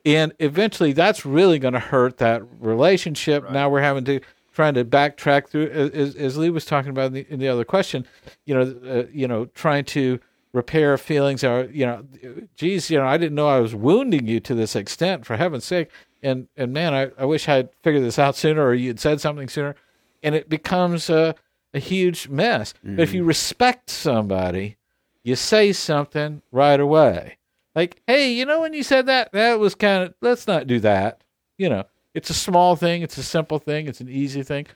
And 0.05 0.34
eventually 0.39 0.93
that's 0.93 1.26
really 1.26 1.57
going 1.57 1.73
to 1.73 1.80
hurt 1.80 2.17
that 2.17 2.43
relationship. 2.59 3.49
Now 3.49 3.69
we're 3.69 3.82
having 3.82 4.03
to 4.05 4.19
trying 4.55 4.73
to 4.73 4.86
backtrack 4.86 5.49
through 5.49 5.67
as, 5.67 6.15
as 6.15 6.38
lee 6.38 6.49
was 6.49 6.65
talking 6.65 6.89
about 6.89 7.07
in 7.07 7.13
the, 7.13 7.26
in 7.30 7.39
the 7.39 7.47
other 7.47 7.65
question 7.65 8.07
you 8.45 8.55
know 8.55 8.61
uh, 8.89 9.03
you 9.11 9.28
know 9.28 9.45
trying 9.47 9.84
to 9.84 10.17
repair 10.56 10.97
feelings 10.97 11.43
or 11.43 11.66
you 11.66 11.86
know 11.86 12.06
geez 12.56 12.89
you 12.89 12.97
know 12.97 13.06
i 13.06 13.18
didn't 13.18 13.36
know 13.36 13.49
i 13.49 13.60
was 13.60 13.76
wounding 13.76 14.26
you 14.26 14.39
to 14.39 14.56
this 14.56 14.76
extent 14.76 15.26
for 15.26 15.36
heaven's 15.36 15.66
sake. 15.66 15.89
And 16.24 16.47
and 16.56 16.72
man 16.72 16.93
i, 16.93 17.12
I 17.20 17.26
wish 17.26 17.49
i'd 17.49 17.70
figured 17.84 18.03
this 18.03 18.18
out 18.18 18.38
sooner 18.38 18.64
or 18.64 18.74
you'd 18.74 18.99
said 18.99 19.20
something 19.20 19.49
sooner. 19.49 19.76
And 20.24 20.34
it 20.34 20.49
becomes 20.49 21.10
a, 21.10 21.36
a 21.74 21.80
huge 21.80 22.30
mess. 22.30 22.74
But 22.84 23.01
if 23.01 23.14
you 23.14 23.24
respect 23.26 23.89
somebody 23.89 24.78
you 25.24 25.36
say 25.36 25.74
something 25.74 26.41
right 26.51 26.80
away. 26.80 27.38
Like 27.76 28.01
hey 28.08 28.32
you 28.32 28.45
know 28.45 28.62
when 28.62 28.74
you 28.74 28.84
said 28.84 29.08
that? 29.08 29.34
That 29.34 29.60
was 29.60 29.76
kind 29.76 30.03
of 30.03 30.14
let's 30.22 30.47
not 30.47 30.68
do 30.68 30.80
that. 30.80 31.22
You 31.58 31.70
know 31.70 31.84
it's 32.14 32.30
a 32.30 32.34
small 32.34 32.78
thing. 32.78 33.01
It's 33.01 33.18
a 33.18 33.24
simple 33.24 33.60
thing. 33.60 33.88
It's 33.88 33.99
an 33.99 34.08
easy 34.08 34.41
thing. 34.41 34.68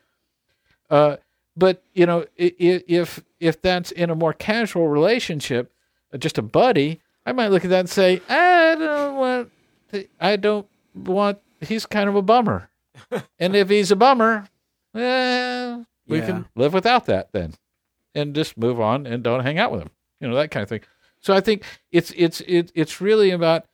Uh, 0.89 1.17
but 1.59 1.83
you 1.93 2.05
know 2.05 2.25
if 2.37 3.21
if 3.39 3.61
that's 3.61 3.91
in 3.91 4.09
a 4.09 4.15
more 4.15 4.33
casual 4.33 4.87
relationship 4.87 5.71
uh, 6.13 6.17
just 6.17 6.37
a 6.37 6.41
buddy 6.41 7.01
i 7.25 7.31
might 7.31 7.49
look 7.49 7.63
at 7.63 7.69
that 7.69 7.81
and 7.81 7.89
say 7.89 8.21
i 8.29 8.75
don't 8.75 9.15
want 9.15 9.51
to, 9.91 10.07
i 10.19 10.35
don't 10.35 10.67
want 10.95 11.37
he's 11.61 11.85
kind 11.85 12.07
of 12.09 12.15
a 12.15 12.21
bummer 12.21 12.69
and 13.39 13.55
if 13.55 13.69
he's 13.69 13.91
a 13.91 13.95
bummer 13.95 14.47
eh, 14.95 15.77
we 16.07 16.19
Yeah. 16.19 16.25
can 16.25 16.45
live 16.55 16.73
without 16.73 17.05
that 17.05 17.31
then 17.31 17.53
and 18.15 18.33
just 18.33 18.57
move 18.57 18.79
on 18.79 19.05
and 19.05 19.23
don't 19.23 19.43
hang 19.43 19.59
out 19.59 19.71
with 19.71 19.81
him. 19.81 19.89
You 20.19 20.27
know 20.27 20.35
that 20.35 20.49
kind 20.51 20.63
of 20.63 20.69
thing. 20.69 20.81
So 21.21 21.33
I 21.33 21.41
think 21.41 21.63
it's 21.91 22.11
it's 22.17 22.41
it, 22.41 22.71
it's 22.73 22.99
really 22.99 23.29
about 23.29 23.65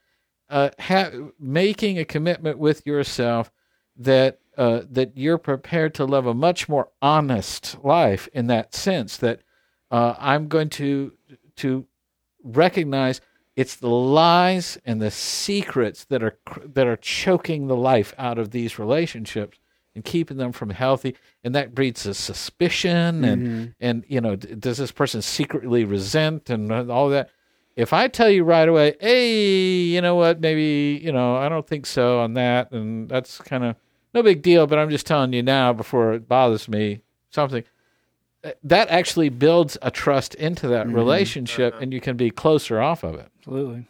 uh, 0.49 0.69
ha- 0.77 1.11
making 1.39 1.97
a 1.97 2.05
commitment 2.05 2.57
with 2.59 2.85
yourself 2.85 3.49
that 3.97 4.39
uh, 4.57 4.81
that 4.89 5.17
you're 5.17 5.37
prepared 5.37 5.93
to 5.95 6.05
live 6.05 6.25
a 6.25 6.33
much 6.33 6.69
more 6.69 6.89
honest 7.01 7.77
life 7.83 8.27
in 8.33 8.47
that 8.47 8.73
sense. 8.73 9.17
That 9.17 9.41
uh, 9.91 10.15
I'm 10.19 10.47
going 10.47 10.69
to 10.71 11.13
to 11.57 11.85
recognize 12.43 13.21
it's 13.55 13.75
the 13.77 13.89
lies 13.89 14.77
and 14.85 15.01
the 15.01 15.11
secrets 15.11 16.05
that 16.05 16.21
are 16.21 16.37
that 16.65 16.87
are 16.87 16.97
choking 16.97 17.67
the 17.67 17.75
life 17.75 18.13
out 18.17 18.37
of 18.37 18.51
these 18.51 18.77
relationships 18.77 19.59
and 19.95 20.03
keeping 20.03 20.35
them 20.37 20.51
from 20.51 20.71
healthy. 20.71 21.15
And 21.43 21.55
that 21.55 21.73
breeds 21.73 22.05
a 22.05 22.13
suspicion 22.13 23.23
and 23.23 23.75
and 23.79 24.03
you 24.07 24.19
know 24.21 24.35
does 24.35 24.77
this 24.77 24.91
person 24.91 25.21
secretly 25.21 25.85
resent 25.85 26.49
and 26.49 26.71
all 26.91 27.09
that? 27.09 27.29
If 27.75 27.91
i 27.91 28.07
tell 28.07 28.29
you 28.29 28.43
right 28.45 28.67
away 28.67 28.95
hey 28.99 29.83
you 29.83 30.01
know 30.01 30.15
what? 30.15 30.39
Maybe 30.39 30.99
you 31.03 31.11
know 31.11 31.35
i 31.35 31.49
don't 31.49 31.67
think 31.67 31.85
so 31.85 32.19
on 32.19 32.33
that 32.33 32.71
and 32.71 33.09
that's 33.09 33.37
kind 33.39 33.63
of 33.63 33.75
no 34.15 34.23
big 34.23 34.41
deal 34.41 34.65
but 34.65 34.79
i'm 34.79 34.89
just 34.89 35.05
telling 35.05 35.33
you 35.33 35.43
now 35.43 35.71
before 35.71 36.13
it 36.13 36.27
bothers 36.27 36.67
me 36.67 37.01
something 37.29 37.63
uh, 38.43 38.51
that 38.63 38.89
actually 38.89 39.29
builds 39.29 39.77
a 39.81 39.91
trust 39.91 40.33
into 40.35 40.67
that 40.67 40.87
relationship 40.87 41.79
and 41.79 41.93
you 41.93 42.01
can 42.01 42.15
be 42.17 42.31
closer 42.31 42.81
off 42.81 43.03
of 43.03 43.15
it 43.15 43.29
Absolutely. 43.39 43.85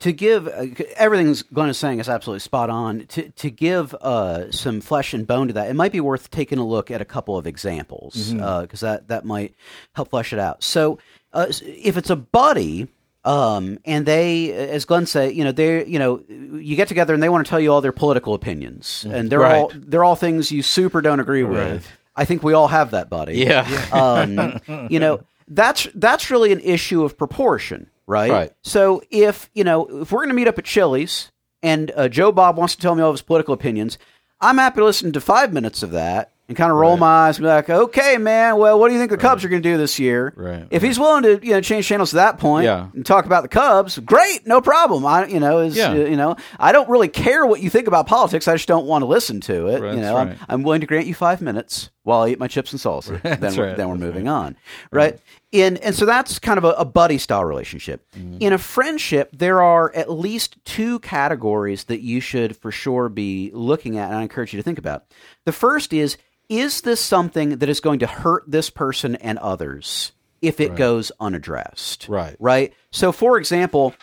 to 0.00 0.12
give 0.12 0.48
uh, 0.48 0.66
everything's 0.96 1.42
Glenn 1.42 1.68
is 1.68 1.76
saying 1.76 2.00
is 2.00 2.08
absolutely 2.08 2.40
spot 2.40 2.70
on. 2.70 3.06
To 3.06 3.28
to 3.30 3.50
give 3.50 3.94
uh, 3.94 4.50
some 4.50 4.80
flesh 4.80 5.14
and 5.14 5.26
bone 5.26 5.48
to 5.48 5.54
that, 5.54 5.70
it 5.70 5.74
might 5.74 5.92
be 5.92 6.00
worth 6.00 6.30
taking 6.30 6.58
a 6.58 6.66
look 6.66 6.90
at 6.90 7.00
a 7.00 7.04
couple 7.04 7.36
of 7.38 7.46
examples 7.46 8.32
because 8.32 8.80
that 8.80 9.08
that 9.08 9.24
might 9.24 9.54
help 9.94 10.10
flesh 10.10 10.32
it 10.32 10.38
out. 10.38 10.62
So 10.62 10.98
uh, 11.32 11.46
if 11.62 11.96
it's 11.96 12.10
a 12.10 12.16
buddy. 12.16 12.88
Um, 13.26 13.78
and 13.84 14.06
they, 14.06 14.52
as 14.52 14.84
Glenn 14.84 15.04
said, 15.06 15.34
you 15.34 15.42
know, 15.44 15.52
they, 15.52 15.84
you 15.84 15.98
know, 15.98 16.22
you 16.28 16.76
get 16.76 16.86
together 16.88 17.12
and 17.12 17.22
they 17.22 17.28
want 17.28 17.44
to 17.44 17.50
tell 17.50 17.58
you 17.60 17.72
all 17.72 17.80
their 17.80 17.92
political 17.92 18.34
opinions, 18.34 19.04
and 19.10 19.28
they're 19.30 19.40
Right. 19.40 19.56
all 19.56 19.72
they're 19.74 20.04
all 20.04 20.14
things 20.16 20.52
you 20.52 20.62
super 20.62 21.00
don't 21.02 21.18
agree 21.20 21.42
with. 21.42 21.86
I 22.14 22.24
think 22.24 22.42
we 22.42 22.54
all 22.54 22.68
have 22.68 22.92
that, 22.92 23.10
buddy. 23.10 23.38
Yeah. 23.38 23.66
Um, 23.92 24.60
you 24.90 25.00
know 25.00 25.20
that's 25.48 25.88
that's 25.94 26.30
really 26.30 26.52
an 26.52 26.60
issue 26.60 27.04
of 27.04 27.16
proportion 27.18 27.88
right? 28.08 28.30
Right. 28.30 28.52
so 28.62 29.00
if 29.10 29.48
you 29.54 29.62
know 29.64 30.02
if 30.02 30.10
we're 30.10 30.18
going 30.20 30.30
to 30.30 30.34
meet 30.34 30.48
up 30.48 30.58
at 30.58 30.64
chili's 30.64 31.30
and 31.62 31.92
uh, 31.94 32.08
joe 32.08 32.32
bob 32.32 32.56
wants 32.56 32.74
to 32.74 32.82
tell 32.82 32.96
me 32.96 33.02
all 33.02 33.10
of 33.10 33.14
his 33.14 33.22
political 33.22 33.54
opinions 33.54 33.96
i'm 34.40 34.58
happy 34.58 34.78
to 34.80 34.84
listen 34.84 35.12
to 35.12 35.20
five 35.20 35.52
minutes 35.52 35.84
of 35.84 35.92
that 35.92 36.32
and 36.48 36.56
kind 36.56 36.70
of 36.70 36.76
roll 36.78 36.96
my 36.96 37.26
eyes 37.26 37.38
and 37.38 37.44
be 37.44 37.48
like 37.48 37.68
okay 37.68 38.18
man 38.18 38.56
well 38.56 38.78
what 38.78 38.88
do 38.88 38.94
you 38.94 39.00
think 39.00 39.10
the 39.10 39.16
cubs 39.16 39.44
are 39.44 39.48
going 39.48 39.62
to 39.62 39.68
do 39.68 39.76
this 39.76 39.98
year? 39.98 40.32
Right, 40.36 40.66
if 40.70 40.80
he's 40.82 40.98
willing 40.98 41.24
to 41.24 41.40
you 41.44 41.52
know 41.54 41.60
change 41.60 41.86
channels 41.86 42.10
to 42.10 42.16
that 42.16 42.38
point 42.38 42.64
Yeah. 42.66 42.88
and 42.94 43.04
talk 43.04 43.26
about 43.26 43.42
the 43.42 43.48
cubs 43.48 43.98
great 43.98 44.46
no 44.46 44.60
problem. 44.60 45.04
I 45.04 45.26
you 45.26 45.40
know 45.40 45.58
is 45.58 45.76
Yeah. 45.76 45.92
you 45.94 46.16
know 46.16 46.36
i 46.60 46.70
don't 46.72 46.88
really 46.88 47.08
care 47.08 47.44
what 47.46 47.60
you 47.60 47.70
think 47.70 47.88
about 47.88 48.06
politics 48.06 48.46
i 48.48 48.54
just 48.54 48.68
don't 48.68 48.86
want 48.86 49.02
to 49.02 49.06
listen 49.06 49.40
to 49.42 49.66
it 49.68 49.82
Right, 49.82 49.94
you 49.94 50.00
know. 50.00 50.16
I'm. 50.16 50.36
I'm 50.48 50.62
willing 50.62 50.80
to 50.82 50.86
grant 50.86 51.06
you 51.06 51.14
five 51.14 51.40
minutes 51.42 51.90
while 52.04 52.20
i 52.22 52.28
eat 52.28 52.38
my 52.38 52.46
chips 52.48 52.72
and 52.72 52.80
salsa. 52.80 53.20
Then 53.22 53.56
we're, 53.56 53.66
right, 53.68 53.76
then 53.76 53.88
we're 53.88 53.96
that's 53.96 54.06
moving 54.06 54.28
on 54.28 54.56
right? 54.92 55.18
In 55.52 55.76
and 55.78 55.94
so 55.94 56.04
that's 56.06 56.38
kind 56.38 56.58
of 56.58 56.64
a, 56.64 56.70
a 56.72 56.84
buddy 56.84 57.18
style 57.18 57.44
relationship. 57.44 58.04
Mm-hmm. 58.12 58.38
in 58.40 58.52
a 58.52 58.58
friendship 58.58 59.30
there 59.32 59.62
are 59.62 59.92
at 59.94 60.10
least 60.10 60.56
two 60.64 60.98
categories 61.00 61.84
that 61.84 62.00
you 62.02 62.20
should 62.20 62.56
for 62.56 62.70
sure 62.70 63.08
be 63.08 63.50
looking 63.52 63.98
at 63.98 64.08
and 64.10 64.18
i 64.18 64.22
encourage 64.22 64.52
you 64.52 64.58
to 64.58 64.62
think 64.62 64.78
about. 64.78 65.04
The 65.44 65.52
first 65.52 65.92
is 65.92 66.16
is 66.48 66.80
this 66.82 67.00
something 67.00 67.58
that 67.58 67.68
is 67.68 67.80
going 67.80 67.98
to 68.00 68.06
hurt 68.06 68.44
this 68.46 68.70
person 68.70 69.16
and 69.16 69.38
others 69.38 70.12
if 70.42 70.60
it 70.60 70.76
goes 70.76 71.10
unaddressed 71.20 72.06
Right. 72.08 72.36
right 72.38 72.72
so 72.90 73.12
for 73.12 73.38
example 73.38 73.94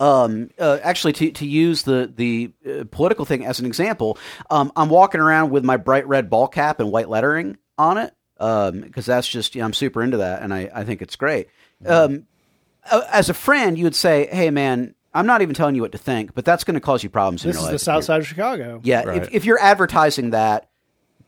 um, 0.00 0.50
uh, 0.58 0.78
actually, 0.82 1.12
to, 1.12 1.30
to 1.30 1.46
use 1.46 1.84
the 1.84 2.12
the 2.12 2.50
uh, 2.68 2.84
political 2.90 3.24
thing 3.24 3.46
as 3.46 3.60
an 3.60 3.66
example, 3.66 4.18
um, 4.50 4.72
I'm 4.74 4.88
walking 4.88 5.20
around 5.20 5.50
with 5.50 5.64
my 5.64 5.76
bright 5.76 6.08
red 6.08 6.28
ball 6.28 6.48
cap 6.48 6.80
and 6.80 6.90
white 6.90 7.08
lettering 7.08 7.56
on 7.78 7.98
it 7.98 8.12
because 8.36 9.06
that's 9.06 9.28
just 9.28 9.54
you 9.54 9.60
know, 9.60 9.66
I'm 9.66 9.72
super 9.72 10.02
into 10.02 10.16
that 10.16 10.42
and 10.42 10.52
I, 10.52 10.68
I 10.74 10.82
think 10.84 11.02
it's 11.02 11.14
great. 11.14 11.48
Um, 11.86 12.26
uh, 12.90 13.02
as 13.12 13.28
a 13.28 13.34
friend, 13.34 13.78
you 13.78 13.84
would 13.84 13.94
say, 13.94 14.26
"Hey, 14.32 14.50
man, 14.50 14.96
I'm 15.14 15.26
not 15.26 15.40
even 15.40 15.54
telling 15.54 15.76
you 15.76 15.82
what 15.82 15.92
to 15.92 15.98
think, 15.98 16.34
but 16.34 16.44
that's 16.44 16.64
going 16.64 16.74
to 16.74 16.80
cause 16.80 17.04
you 17.04 17.10
problems 17.10 17.44
in 17.44 17.50
This 17.50 17.56
your 17.56 17.60
is 17.60 17.64
life." 17.66 17.72
the 17.74 17.78
south 17.78 18.02
side 18.04 18.20
of 18.22 18.26
Chicago. 18.26 18.80
Yeah, 18.82 19.04
Right. 19.04 19.22
if, 19.22 19.32
if 19.32 19.44
you're 19.44 19.60
advertising 19.60 20.30
that, 20.30 20.68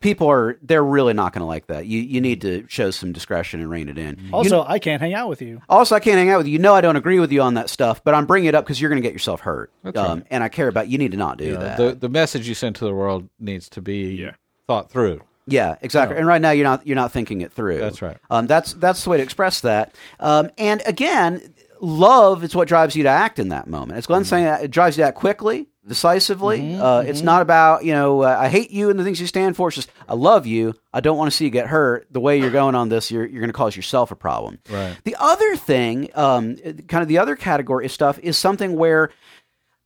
people 0.04 0.30
are 0.30 0.56
they're 0.62 0.84
really 0.84 1.14
not 1.14 1.32
going 1.32 1.40
to 1.40 1.46
like 1.46 1.66
that. 1.66 1.86
You 1.86 1.98
you 1.98 2.20
need 2.20 2.42
to 2.42 2.64
show 2.68 2.92
some 2.92 3.10
discretion 3.12 3.60
and 3.60 3.68
rein 3.68 3.88
it 3.88 3.98
in. 3.98 4.18
You 4.26 4.32
Also, 4.32 4.62
I 4.62 4.78
can't 4.78 5.00
hang 5.02 5.14
out 5.14 5.28
with 5.28 5.42
you. 5.42 5.60
also, 5.68 5.96
I 5.96 6.00
can't 6.00 6.16
hang 6.18 6.30
out 6.30 6.38
with 6.38 6.46
you. 6.46 6.52
You 6.52 6.58
know, 6.60 6.74
I 6.74 6.80
don't 6.80 6.94
agree 6.96 7.18
with 7.18 7.32
you 7.32 7.42
on 7.42 7.54
that 7.54 7.68
stuff, 7.70 8.04
but 8.04 8.14
I'm 8.14 8.26
bringing 8.26 8.48
it 8.48 8.54
up 8.54 8.64
because 8.64 8.80
you're 8.80 8.90
going 8.90 9.02
to 9.02 9.06
get 9.08 9.12
yourself 9.14 9.40
hurt. 9.40 9.72
um, 9.96 10.22
And 10.30 10.44
I 10.44 10.48
care 10.48 10.68
about 10.68 10.86
you. 10.88 10.98
Need 10.98 11.10
to 11.10 11.16
not 11.16 11.38
do 11.38 11.46
You 11.46 11.52
know, 11.54 11.60
that. 11.60 11.76
the 11.78 11.94
the 11.94 12.08
message 12.08 12.46
you 12.46 12.54
send 12.54 12.76
to 12.76 12.84
the 12.84 12.94
world 12.94 13.28
needs 13.40 13.68
to 13.70 13.80
be 13.82 14.14
Yeah. 14.14 14.32
thought 14.68 14.90
through. 14.92 15.22
yeah, 15.46 15.76
exactly. 15.82 16.16
And 16.16 16.26
right 16.26 16.40
now, 16.40 16.50
you're 16.52 16.64
not 16.64 16.86
you're 16.86 16.94
not 16.96 17.10
thinking 17.10 17.40
it 17.40 17.50
through. 17.52 17.78
That's 17.78 18.00
right. 18.02 18.16
Um, 18.30 18.46
that's 18.46 18.74
that's 18.74 19.02
the 19.02 19.10
way 19.10 19.16
to 19.16 19.22
express 19.22 19.60
that. 19.62 19.94
Um, 20.20 20.50
and 20.58 20.82
again, 20.86 21.54
love 21.80 22.44
is 22.44 22.54
what 22.54 22.68
drives 22.68 22.94
you 22.96 23.02
to 23.04 23.08
act 23.10 23.38
in 23.38 23.48
that 23.48 23.66
moment. 23.66 23.98
As 23.98 24.06
Glenn's 24.06 24.28
saying, 24.28 24.44
it 24.46 24.70
drives 24.70 24.96
you 24.96 25.02
to 25.04 25.08
act 25.08 25.16
quickly, 25.18 25.68
decisively. 25.86 26.76
uh, 26.76 27.00
It's 27.00 27.22
not 27.22 27.42
about 27.42 27.84
you 27.84 27.92
know 27.92 28.22
uh, 28.22 28.36
I 28.38 28.48
hate 28.48 28.70
you 28.70 28.90
and 28.90 28.98
the 28.98 29.04
things 29.04 29.20
you 29.20 29.26
stand 29.26 29.56
for. 29.56 29.68
It's 29.68 29.76
just 29.76 29.90
I 30.08 30.14
love 30.14 30.46
you. 30.46 30.74
I 30.92 31.00
don't 31.00 31.16
want 31.18 31.30
to 31.30 31.36
see 31.36 31.44
you 31.44 31.50
get 31.50 31.66
hurt. 31.66 32.06
The 32.10 32.20
way 32.20 32.38
you're 32.38 32.50
going 32.50 32.74
on 32.74 32.88
this, 32.88 33.10
you're 33.10 33.26
you're 33.26 33.40
going 33.40 33.48
to 33.48 33.56
cause 33.56 33.76
yourself 33.76 34.10
a 34.10 34.16
problem. 34.16 34.58
Right. 34.70 34.96
The 35.04 35.16
other 35.18 35.56
thing, 35.56 36.10
um, 36.14 36.56
kind 36.88 37.02
of 37.02 37.08
the 37.08 37.18
other 37.18 37.36
category 37.36 37.86
of 37.86 37.92
stuff, 37.92 38.18
is 38.20 38.36
something 38.38 38.76
where 38.76 39.10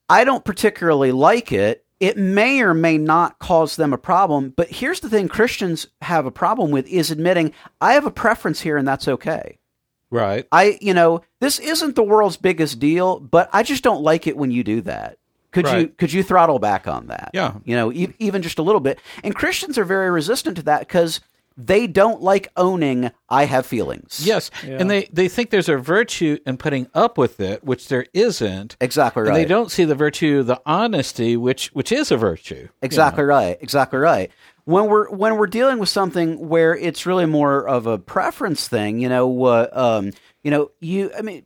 I 0.09 0.25
don't 0.25 0.45
particularly 0.45 1.13
like 1.13 1.53
it. 1.53 1.85
It 2.01 2.17
may 2.17 2.61
or 2.63 2.75
may 2.75 2.97
not 2.97 3.41
cause 3.41 3.75
them 3.75 3.93
a 3.93 3.99
problem, 3.99 4.55
but 4.57 4.71
here's 4.71 5.01
the 5.01 5.09
thing 5.11 5.27
Christians 5.27 5.89
have 6.01 6.27
a 6.27 6.31
problem 6.31 6.71
with 6.71 6.87
is 6.87 7.11
admitting 7.11 7.53
I 7.81 7.95
have 7.95 8.07
a 8.07 8.11
preference 8.13 8.61
here 8.61 8.77
and 8.77 8.87
that's 8.87 9.09
okay. 9.09 9.59
Right. 10.11 10.47
I, 10.53 10.79
you 10.81 10.95
know, 10.95 11.23
this 11.41 11.59
isn't 11.59 11.97
the 11.97 12.05
world's 12.05 12.37
biggest 12.37 12.79
deal, 12.79 13.19
but 13.19 13.51
I 13.53 13.65
just 13.65 13.83
don't 13.83 14.03
like 14.03 14.27
it 14.29 14.37
when 14.37 14.53
you 14.53 14.63
do 14.63 14.81
that. 14.83 15.19
Could 15.51 15.67
you 15.69 15.89
could 15.89 16.13
you 16.13 16.23
throttle 16.23 16.59
back 16.59 16.87
on 16.87 17.07
that? 17.07 17.31
Yeah. 17.33 17.55
You 17.65 17.75
know, 17.77 17.93
e- 17.93 18.15
even 18.19 18.43
just 18.43 18.59
a 18.59 18.63
little 18.63 18.81
bit. 18.81 18.99
And 19.25 19.35
Christians 19.35 19.79
are 19.79 19.85
very 19.85 20.11
resistant 20.11 20.57
to 20.57 20.63
that 20.65 20.89
cuz 20.89 21.21
they 21.61 21.89
don't 21.89 22.23
like 22.23 22.47
owning 22.57 23.11
I 23.29 23.47
have 23.47 23.67
feelings. 23.67 24.23
Yes, 24.25 24.51
and 24.63 24.89
they 24.89 25.09
they 25.13 25.27
think 25.27 25.51
there's 25.51 25.69
a 25.69 25.77
virtue 25.77 26.39
in 26.47 26.57
putting 26.57 26.87
up 26.95 27.19
with 27.19 27.41
it, 27.41 27.65
which 27.65 27.89
there 27.89 28.07
isn't. 28.15 28.77
Exactly 28.81 29.23
right. 29.23 29.29
And 29.29 29.37
they 29.37 29.45
don't 29.45 29.71
see 29.71 29.85
the 29.85 29.97
virtue, 29.97 30.45
the 30.45 30.61
honesty, 30.65 31.37
which 31.37 31.69
which 31.69 31.91
is 31.91 32.13
a 32.13 32.17
virtue. 32.17 32.69
Exactly 32.81 33.25
right. 33.25 33.59
Exactly 33.61 33.99
right. 33.99 34.31
When 34.67 34.87
we're 34.87 35.11
when 35.11 35.37
we're 35.37 35.49
dealing 35.49 35.79
with 35.81 35.89
something 35.89 36.49
where 36.49 36.77
it's 36.77 37.07
really 37.07 37.27
more 37.27 37.67
of 37.67 37.87
a 37.87 37.99
preference 37.99 38.69
thing, 38.69 39.01
you 39.01 39.09
know, 39.09 39.45
uh, 39.45 39.69
um, 39.73 40.13
you 40.45 40.51
know, 40.53 40.71
you. 40.79 41.11
I 41.19 41.23
mean, 41.23 41.43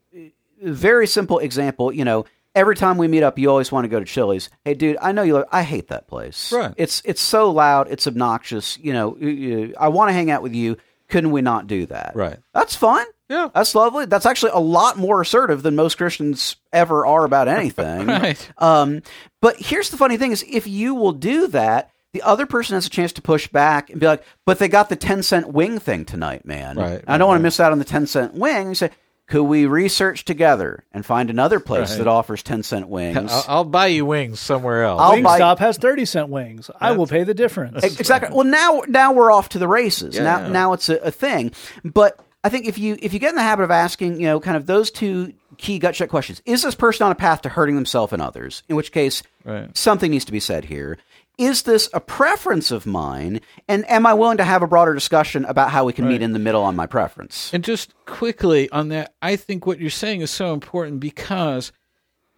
very 0.62 1.06
simple 1.06 1.38
example. 1.38 1.90
You 1.92 2.04
know, 2.04 2.26
every 2.54 2.76
time 2.76 2.98
we 2.98 3.08
meet 3.08 3.22
up, 3.22 3.38
you 3.38 3.48
always 3.50 3.70
want 3.72 3.84
to 3.84 3.88
go 3.88 3.98
to 3.98 4.04
Chili's. 4.06 4.50
Hey, 4.64 4.74
dude, 4.74 4.96
I 5.00 5.12
know 5.12 5.22
you. 5.22 5.34
Lo- 5.34 5.44
I 5.50 5.62
hate 5.62 5.88
that 5.88 6.06
place. 6.08 6.52
Right. 6.52 6.74
It's 6.76 7.02
it's 7.04 7.20
so 7.20 7.50
loud. 7.50 7.88
It's 7.90 8.06
obnoxious. 8.06 8.78
You 8.78 8.92
know, 8.92 9.16
you- 9.20 9.28
you- 9.28 9.74
I 9.78 9.88
want 9.88 10.08
to 10.08 10.12
hang 10.12 10.30
out 10.30 10.42
with 10.42 10.54
you. 10.54 10.76
Couldn't 11.08 11.30
we 11.32 11.42
not 11.42 11.66
do 11.66 11.84
that? 11.86 12.12
Right. 12.14 12.38
That's 12.54 12.74
fine. 12.74 13.04
Yeah. 13.28 13.48
That's 13.54 13.74
lovely. 13.74 14.06
That's 14.06 14.24
actually 14.26 14.52
a 14.54 14.60
lot 14.60 14.96
more 14.98 15.20
assertive 15.20 15.62
than 15.62 15.76
most 15.76 15.96
Christians 15.98 16.56
ever 16.72 17.04
are 17.06 17.24
about 17.24 17.48
anything. 17.48 18.06
Right. 18.06 18.50
Um, 18.58 19.02
but 19.40 19.56
here's 19.58 19.90
the 19.90 19.96
funny 19.96 20.16
thing: 20.16 20.32
is 20.32 20.44
if 20.48 20.66
you 20.66 20.94
will 20.94 21.12
do 21.12 21.46
that, 21.48 21.90
the 22.12 22.22
other 22.22 22.44
person 22.46 22.74
has 22.74 22.86
a 22.86 22.90
chance 22.90 23.12
to 23.14 23.22
push 23.22 23.48
back 23.48 23.88
and 23.90 24.00
be 24.00 24.06
like, 24.06 24.22
"But 24.46 24.58
they 24.58 24.68
got 24.68 24.88
the 24.90 24.96
ten 24.96 25.22
cent 25.22 25.48
wing 25.48 25.78
thing 25.78 26.04
tonight, 26.04 26.44
man. 26.46 26.76
Right, 26.76 27.02
I 27.06 27.16
don't 27.18 27.28
want 27.28 27.38
to 27.38 27.42
miss 27.42 27.58
out 27.60 27.72
on 27.72 27.78
the 27.78 27.84
ten 27.86 28.06
cent 28.06 28.34
wing." 28.34 28.68
You 28.68 28.74
say, 28.74 28.90
"Could 29.28 29.44
we 29.44 29.66
research 29.66 30.24
together 30.24 30.84
and 30.92 31.04
find 31.06 31.30
another 31.30 31.60
place 31.60 31.90
Right. 31.90 31.98
that 31.98 32.06
offers 32.08 32.42
ten 32.42 32.62
cent 32.62 32.88
wings?" 32.88 33.16
I'll, 33.32 33.44
I'll 33.48 33.64
buy 33.64 33.86
you 33.86 34.04
wings 34.04 34.40
somewhere 34.40 34.84
else. 34.84 35.00
I'll 35.00 35.22
buy- 35.22 35.38
Wingstop 35.40 35.58
has 35.58 35.78
30 35.78 36.04
cent 36.04 36.28
wings. 36.28 36.70
I 36.80 36.92
will 36.92 37.06
pay 37.06 37.24
the 37.24 37.34
difference. 37.34 37.82
Exactly. 37.84 38.34
Well, 38.34 38.46
now 38.46 38.82
now 38.88 39.12
we're 39.12 39.30
off 39.32 39.50
to 39.50 39.58
the 39.58 39.68
races. 39.68 40.18
Now 40.18 40.40
Yeah. 40.40 40.48
now 40.48 40.72
it's 40.72 40.88
a, 40.88 40.96
a 40.96 41.10
thing. 41.10 41.52
But 41.84 42.18
I 42.44 42.48
think 42.48 42.66
if 42.66 42.76
you 42.78 42.96
if 43.00 43.12
you 43.12 43.18
get 43.20 43.30
in 43.30 43.36
the 43.36 43.42
habit 43.42 43.62
of 43.62 43.70
asking, 43.70 44.20
you 44.20 44.26
know, 44.26 44.40
kind 44.40 44.56
of 44.56 44.66
those 44.66 44.90
two 44.90 45.32
key 45.58 45.78
gut 45.78 45.94
check 45.94 46.08
questions: 46.10 46.42
Is 46.44 46.62
this 46.62 46.74
person 46.74 47.04
on 47.06 47.12
a 47.12 47.14
path 47.14 47.42
to 47.42 47.48
hurting 47.48 47.76
themselves 47.76 48.12
and 48.12 48.20
others? 48.20 48.62
In 48.68 48.74
which 48.76 48.90
case, 48.92 49.22
Right. 49.44 49.74
something 49.76 50.10
needs 50.10 50.24
to 50.24 50.32
be 50.32 50.40
said 50.40 50.64
here. 50.64 50.98
Is 51.42 51.62
this 51.62 51.88
a 51.92 51.98
preference 51.98 52.70
of 52.70 52.86
mine? 52.86 53.40
And 53.66 53.88
am 53.90 54.06
I 54.06 54.14
willing 54.14 54.36
to 54.36 54.44
have 54.44 54.62
a 54.62 54.66
broader 54.68 54.94
discussion 54.94 55.44
about 55.44 55.70
how 55.70 55.84
we 55.84 55.92
can 55.92 56.06
meet 56.06 56.22
in 56.22 56.32
the 56.32 56.38
middle 56.38 56.62
on 56.62 56.76
my 56.76 56.86
preference? 56.86 57.52
And 57.52 57.64
just 57.64 57.92
quickly 58.06 58.70
on 58.70 58.90
that, 58.90 59.14
I 59.20 59.34
think 59.34 59.66
what 59.66 59.80
you're 59.80 59.90
saying 59.90 60.20
is 60.20 60.30
so 60.30 60.52
important 60.52 61.00
because 61.00 61.72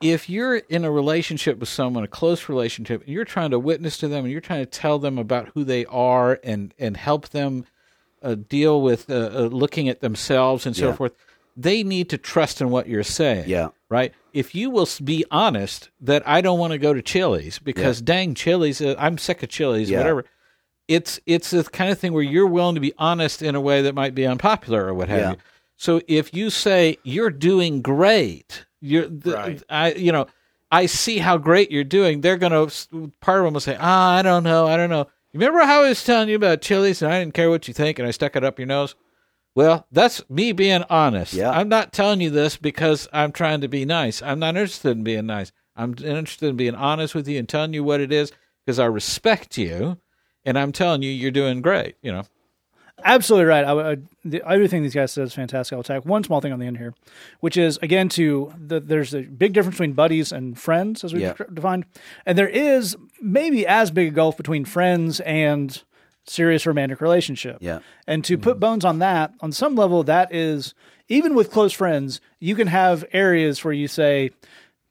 if 0.00 0.30
you're 0.30 0.56
in 0.56 0.86
a 0.86 0.90
relationship 0.90 1.58
with 1.58 1.68
someone, 1.68 2.02
a 2.02 2.08
close 2.08 2.48
relationship, 2.48 3.02
and 3.02 3.10
you're 3.10 3.26
trying 3.26 3.50
to 3.50 3.58
witness 3.58 3.98
to 3.98 4.08
them 4.08 4.24
and 4.24 4.32
you're 4.32 4.40
trying 4.40 4.64
to 4.64 4.70
tell 4.70 4.98
them 4.98 5.18
about 5.18 5.48
who 5.54 5.64
they 5.64 5.84
are 5.86 6.40
and 6.42 6.72
and 6.78 6.96
help 6.96 7.28
them 7.28 7.66
uh, 8.22 8.36
deal 8.36 8.80
with 8.80 9.10
uh, 9.10 9.14
uh, 9.34 9.40
looking 9.52 9.86
at 9.90 10.00
themselves 10.00 10.64
and 10.64 10.74
so 10.74 10.88
Yeah. 10.88 10.94
forth, 10.94 11.12
they 11.58 11.82
need 11.82 12.08
to 12.08 12.16
trust 12.18 12.62
in 12.62 12.70
what 12.70 12.88
you're 12.88 13.02
saying. 13.02 13.48
Yeah. 13.48 13.68
Right. 13.94 14.12
If 14.32 14.54
you 14.54 14.70
will 14.70 14.88
be 15.04 15.24
honest 15.30 15.90
that 16.00 16.26
I 16.26 16.40
don't 16.40 16.58
want 16.58 16.72
to 16.72 16.78
go 16.78 16.92
to 16.92 17.00
Chili's 17.00 17.60
because 17.60 18.00
dang 18.00 18.34
Chili's, 18.34 18.80
uh, 18.80 18.96
I'm 18.98 19.18
sick 19.18 19.42
of 19.44 19.48
Chili's, 19.48 19.88
Yeah. 19.88 19.98
whatever. 19.98 20.24
It's 20.88 21.20
it's 21.26 21.50
the 21.50 21.62
kind 21.62 21.90
of 21.92 21.98
thing 21.98 22.12
where 22.12 22.22
you're 22.22 22.46
willing 22.48 22.74
to 22.74 22.80
be 22.80 22.92
honest 22.98 23.40
in 23.40 23.54
a 23.54 23.60
way 23.60 23.82
that 23.82 23.94
might 23.94 24.14
be 24.14 24.26
unpopular 24.26 24.86
or 24.86 24.94
what 24.94 25.08
have 25.08 25.18
Yeah. 25.20 25.30
you. 25.32 25.36
So 25.76 26.00
if 26.08 26.34
you 26.34 26.50
say 26.50 26.98
you're 27.04 27.30
doing 27.30 27.80
great, 27.82 28.64
you're 28.80 29.06
the, 29.08 29.32
Right. 29.34 29.62
I 29.70 29.92
you 29.92 30.10
know 30.12 30.26
I 30.72 30.86
see 30.86 31.18
how 31.18 31.36
great 31.38 31.70
you're 31.70 31.84
doing. 31.84 32.20
They're 32.20 32.36
gonna 32.36 32.66
part 33.20 33.38
of 33.38 33.44
them 33.44 33.54
will 33.54 33.60
say, 33.60 33.76
ah, 33.78 34.16
I 34.16 34.22
don't 34.22 34.42
know, 34.42 34.66
I 34.66 34.76
don't 34.76 34.90
know. 34.90 35.06
You 35.32 35.38
remember 35.40 35.60
how 35.64 35.84
I 35.84 35.88
was 35.88 36.02
telling 36.04 36.28
you 36.28 36.36
about 36.36 36.60
Chili's 36.62 37.00
and 37.00 37.12
I 37.12 37.20
didn't 37.20 37.34
care 37.34 37.48
what 37.50 37.66
you 37.68 37.74
think 37.74 37.98
and 38.00 38.08
I 38.08 38.10
stuck 38.10 38.34
it 38.36 38.42
up 38.44 38.58
your 38.58 38.66
nose? 38.66 38.94
Well, 39.54 39.86
that's 39.92 40.28
me 40.28 40.52
being 40.52 40.82
honest. 40.90 41.32
Yeah. 41.32 41.50
I'm 41.50 41.68
not 41.68 41.92
telling 41.92 42.20
you 42.20 42.30
this 42.30 42.56
because 42.56 43.08
I'm 43.12 43.30
trying 43.32 43.60
to 43.60 43.68
be 43.68 43.84
nice. 43.84 44.20
I'm 44.22 44.38
not 44.40 44.56
interested 44.56 44.90
in 44.96 45.04
being 45.04 45.26
nice. 45.26 45.52
I'm 45.76 45.90
interested 45.92 46.48
in 46.48 46.56
being 46.56 46.74
honest 46.74 47.14
with 47.14 47.28
you 47.28 47.38
and 47.38 47.48
telling 47.48 47.72
you 47.72 47.84
what 47.84 48.00
it 48.00 48.12
is 48.12 48.32
because 48.64 48.78
I 48.78 48.86
respect 48.86 49.56
you 49.58 49.98
and 50.44 50.58
I'm 50.58 50.72
telling 50.72 51.02
you 51.02 51.10
you're 51.10 51.30
doing 51.30 51.62
great, 51.62 51.96
you 52.02 52.12
know. 52.12 52.24
Absolutely 53.04 53.46
right. 53.46 53.64
I, 53.64 53.92
I, 53.92 53.96
the, 54.24 54.42
everything 54.48 54.82
these 54.82 54.94
guys 54.94 55.12
said 55.12 55.24
is 55.24 55.34
fantastic. 55.34 55.76
I'll 55.76 55.82
tack 55.82 56.06
one 56.06 56.22
small 56.24 56.40
thing 56.40 56.52
on 56.52 56.60
the 56.60 56.66
end 56.66 56.78
here, 56.78 56.94
which 57.40 57.56
is 57.56 57.76
again 57.82 58.08
to 58.10 58.52
the, 58.56 58.78
there's 58.80 59.14
a 59.14 59.22
big 59.22 59.52
difference 59.52 59.74
between 59.76 59.92
buddies 59.94 60.30
and 60.32 60.58
friends 60.58 61.02
as 61.04 61.12
we've 61.12 61.22
Yeah. 61.22 61.34
defined, 61.52 61.86
and 62.24 62.38
there 62.38 62.48
is 62.48 62.96
maybe 63.20 63.66
as 63.66 63.90
big 63.90 64.08
a 64.08 64.10
gulf 64.12 64.36
between 64.36 64.64
friends 64.64 65.18
and 65.20 65.82
serious 66.26 66.66
romantic 66.66 67.00
relationship. 67.00 67.58
Yeah. 67.60 67.80
And 68.06 68.24
to 68.24 68.38
put 68.38 68.56
mm. 68.56 68.60
bones 68.60 68.84
on 68.84 68.98
that, 69.00 69.32
on 69.40 69.52
some 69.52 69.74
level, 69.74 70.02
that 70.04 70.34
is 70.34 70.74
even 71.08 71.34
with 71.34 71.50
close 71.50 71.72
friends, 71.72 72.20
you 72.40 72.54
can 72.54 72.66
have 72.66 73.04
areas 73.12 73.62
where 73.62 73.74
you 73.74 73.88
say, 73.88 74.30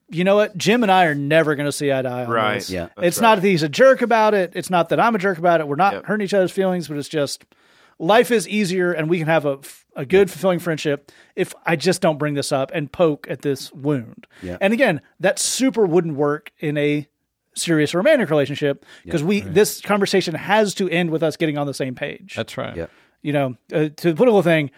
you 0.09 0.23
know 0.23 0.35
what, 0.35 0.55
Jim 0.57 0.83
and 0.83 0.91
I 0.91 1.05
are 1.05 1.15
never 1.15 1.55
going 1.55 1.65
to 1.65 1.71
see 1.71 1.91
eye 1.91 2.01
to 2.01 2.09
eye 2.09 2.25
Right. 2.25 2.55
this. 2.55 2.69
Yeah. 2.69 2.89
it's 2.97 3.19
not 3.19 3.41
that 3.41 3.47
he's 3.47 3.63
a 3.63 3.69
jerk 3.69 4.01
about 4.01 4.33
it. 4.33 4.51
It's 4.55 4.69
not 4.69 4.89
that 4.89 4.99
I'm 4.99 5.15
a 5.15 5.17
jerk 5.17 5.37
about 5.37 5.59
it. 5.59 5.67
We're 5.67 5.75
not 5.75 5.93
Yep. 5.93 6.05
hurting 6.05 6.25
each 6.25 6.33
other's 6.33 6.51
feelings, 6.51 6.87
but 6.87 6.97
it's 6.97 7.09
just 7.09 7.45
life 7.97 8.29
is 8.31 8.47
easier 8.47 8.91
and 8.91 9.09
we 9.09 9.17
can 9.17 9.27
have 9.27 9.45
a, 9.45 9.59
a 9.95 10.05
good, 10.05 10.29
fulfilling 10.29 10.59
friendship 10.59 11.11
if 11.35 11.53
I 11.65 11.75
just 11.75 12.01
don't 12.01 12.19
bring 12.19 12.35
this 12.35 12.51
up 12.51 12.69
and 12.73 12.91
poke 12.91 13.27
at 13.29 13.41
this 13.41 13.71
wound. 13.73 14.27
Yeah. 14.41 14.57
And 14.61 14.73
again, 14.73 15.01
that 15.19 15.39
super 15.39 15.85
wouldn't 15.85 16.15
work 16.15 16.51
in 16.59 16.77
a 16.77 17.07
serious 17.55 17.93
romantic 17.93 18.29
relationship 18.29 18.85
because 19.03 19.23
we 19.23 19.41
this 19.41 19.81
conversation 19.81 20.35
has 20.35 20.73
to 20.75 20.89
end 20.89 21.09
with 21.09 21.23
us 21.23 21.37
getting 21.37 21.57
on 21.57 21.67
the 21.67 21.73
same 21.73 21.95
page 21.95 22.35
That's 22.35 22.57
right. 22.57 22.75
Yeah. 22.75 22.87
you 23.21 23.33
know, 23.33 23.55
uh, 23.71 23.89
to 23.89 24.09
the 24.09 24.15
political 24.15 24.41
thing, 24.41 24.71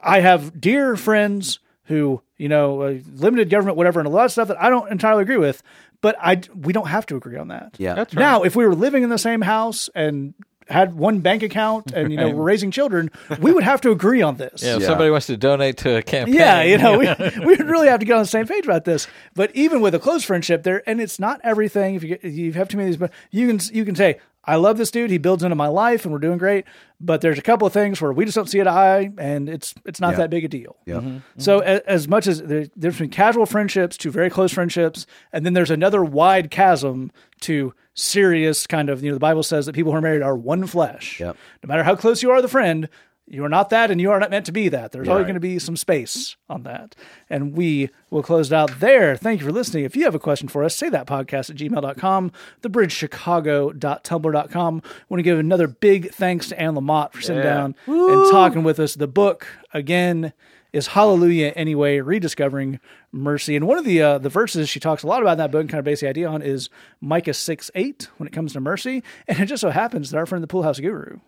I 0.00 0.20
have 0.20 0.60
dear 0.60 0.96
friends 0.96 1.60
who, 1.84 2.20
you 2.36 2.48
know, 2.48 2.82
uh, 2.82 2.98
limited 3.14 3.50
government, 3.50 3.76
whatever, 3.76 3.98
and 4.00 4.06
a 4.06 4.10
lot 4.10 4.26
of 4.26 4.32
stuff 4.32 4.48
that 4.48 4.60
I 4.62 4.68
don't 4.68 4.90
entirely 4.90 5.22
agree 5.22 5.38
with, 5.38 5.62
but 6.00 6.16
I 6.20 6.40
we 6.54 6.72
don't 6.72 6.88
have 6.88 7.06
to 7.06 7.16
agree 7.16 7.36
on 7.36 7.48
that. 7.48 7.74
Yeah. 7.78 7.94
That's 7.94 8.14
right. 8.14 8.20
Now, 8.20 8.42
if 8.42 8.54
we 8.54 8.66
were 8.66 8.74
living 8.74 9.02
in 9.02 9.10
the 9.10 9.18
same 9.18 9.40
house 9.40 9.88
and 9.94 10.34
had 10.68 10.94
one 10.94 11.20
bank 11.20 11.42
account 11.42 11.92
and 11.92 12.10
you 12.12 12.16
know 12.18 12.30
we're 12.30 12.42
raising 12.42 12.70
children, 12.70 13.10
we 13.40 13.52
would 13.52 13.64
have 13.64 13.80
to 13.82 13.90
agree 13.90 14.22
on 14.22 14.36
this. 14.36 14.62
Yeah, 14.62 14.76
if 14.76 14.82
Yeah. 14.82 14.86
somebody 14.88 15.10
wants 15.10 15.26
to 15.26 15.36
donate 15.36 15.78
to 15.78 15.96
a 15.96 16.02
campaign. 16.02 16.34
Yeah, 16.34 16.62
you 16.62 16.78
know, 16.78 16.98
we, 16.98 17.06
we 17.46 17.56
would 17.56 17.68
really 17.68 17.88
have 17.88 18.00
to 18.00 18.06
get 18.06 18.14
on 18.14 18.22
the 18.22 18.26
same 18.26 18.46
page 18.46 18.64
about 18.64 18.84
this. 18.84 19.06
But 19.34 19.50
even 19.54 19.80
with 19.80 19.94
a 19.94 19.98
close 19.98 20.24
friendship, 20.24 20.62
there 20.62 20.82
and 20.88 21.00
it's 21.00 21.18
not 21.18 21.40
everything. 21.44 21.94
If 21.94 22.02
you 22.02 22.08
get, 22.16 22.24
you 22.24 22.52
have 22.52 22.68
too 22.68 22.76
many 22.76 22.88
of 22.90 22.92
these, 22.92 22.96
but 22.98 23.12
you 23.30 23.46
can 23.48 23.60
you 23.74 23.84
can 23.84 23.94
say, 23.94 24.18
I 24.44 24.56
love 24.56 24.78
this 24.78 24.90
dude. 24.90 25.10
He 25.10 25.18
builds 25.18 25.42
into 25.42 25.56
my 25.56 25.66
life, 25.68 26.04
and 26.04 26.12
we're 26.12 26.20
doing 26.20 26.38
great. 26.38 26.64
But 27.00 27.20
there's 27.20 27.38
a 27.38 27.42
couple 27.42 27.66
of 27.66 27.72
things 27.72 28.00
where 28.00 28.12
we 28.12 28.24
just 28.24 28.34
don't 28.34 28.48
see 28.48 28.60
it 28.60 28.66
eye, 28.66 29.10
and 29.18 29.48
it's 29.48 29.74
it's 29.84 30.00
not 30.00 30.12
Yeah. 30.12 30.16
that 30.18 30.30
big 30.30 30.44
a 30.44 30.48
deal. 30.48 30.76
Yeah. 30.86 30.96
Mm-hmm. 30.96 31.18
So 31.38 31.60
a, 31.62 31.82
as 31.88 32.08
much 32.08 32.26
as 32.26 32.42
there's 32.42 32.98
been 32.98 33.10
casual 33.10 33.44
friendships 33.46 33.96
to 33.98 34.10
very 34.10 34.30
close 34.30 34.52
friendships, 34.52 35.06
and 35.32 35.44
then 35.44 35.52
there's 35.52 35.70
another 35.70 36.02
wide 36.02 36.50
chasm 36.50 37.10
to 37.42 37.74
serious 37.98 38.66
kind 38.66 38.88
of 38.88 39.02
you 39.02 39.10
know 39.10 39.14
the 39.14 39.20
Bible 39.20 39.42
says 39.42 39.66
that 39.66 39.74
people 39.74 39.92
who 39.92 39.98
are 39.98 40.02
married 40.02 40.22
are 40.22 40.36
one 40.36 40.66
flesh. 40.66 41.20
Yep. 41.20 41.36
No 41.64 41.66
matter 41.66 41.82
how 41.82 41.96
close 41.96 42.22
you 42.22 42.30
are 42.30 42.40
the 42.40 42.48
friend, 42.48 42.88
you 43.30 43.44
are 43.44 43.48
not 43.50 43.68
that, 43.70 43.90
and 43.90 44.00
you 44.00 44.10
are 44.10 44.18
not 44.20 44.30
meant 44.30 44.46
to 44.46 44.52
be 44.52 44.68
that. 44.70 44.90
There's 44.92 45.06
always 45.08 45.22
Right. 45.24 45.28
going 45.28 45.34
to 45.34 45.40
be 45.40 45.58
some 45.58 45.76
space 45.76 46.36
on 46.48 46.62
that, 46.62 46.94
and 47.28 47.52
we 47.54 47.90
will 48.10 48.22
close 48.22 48.50
it 48.50 48.54
out 48.54 48.80
there. 48.80 49.16
Thank 49.16 49.40
you 49.40 49.46
for 49.46 49.52
listening. 49.52 49.84
If 49.84 49.94
you 49.96 50.04
have 50.04 50.14
a 50.14 50.18
question 50.18 50.48
for 50.48 50.64
us, 50.64 50.74
say 50.74 50.88
that 50.88 51.06
podcast 51.06 51.50
at 51.50 51.56
gmail.com, 51.56 52.32
thebridgechicago.tumblr.com. 52.62 54.82
want 55.08 55.18
to 55.18 55.22
give 55.22 55.38
another 55.38 55.66
big 55.68 56.10
thanks 56.12 56.48
to 56.48 56.60
Anne 56.60 56.74
Lamott 56.74 57.12
for 57.12 57.20
sitting 57.20 57.42
down 57.42 57.74
and 57.86 58.30
talking 58.30 58.62
with 58.62 58.78
us. 58.80 58.94
The 58.94 59.08
book 59.08 59.46
again 59.74 60.32
is 60.72 60.88
Hallelujah 60.88 61.48
Anyway, 61.56 61.98
Rediscovering 62.00 62.80
Mercy. 63.12 63.56
And 63.56 63.66
one 63.66 63.78
of 63.78 63.84
the 63.84 64.02
uh, 64.02 64.18
the 64.18 64.28
verses 64.28 64.68
she 64.68 64.80
talks 64.80 65.02
a 65.02 65.06
lot 65.06 65.22
about 65.22 65.32
in 65.32 65.38
that 65.38 65.50
book 65.50 65.62
and 65.62 65.70
kind 65.70 65.78
of 65.78 65.84
base 65.84 66.00
the 66.00 66.08
idea 66.08 66.28
on 66.28 66.42
is 66.42 66.68
Micah 67.00 67.34
6 67.34 67.70
8 67.74 68.08
when 68.18 68.26
it 68.26 68.32
comes 68.32 68.52
to 68.52 68.60
mercy. 68.60 69.02
And 69.28 69.40
it 69.40 69.46
just 69.46 69.60
so 69.60 69.70
happens 69.70 70.10
that 70.10 70.18
our 70.18 70.26
friend 70.26 70.42
the 70.42 70.48
Pool 70.48 70.62
House 70.62 70.80
Guru 70.80 71.18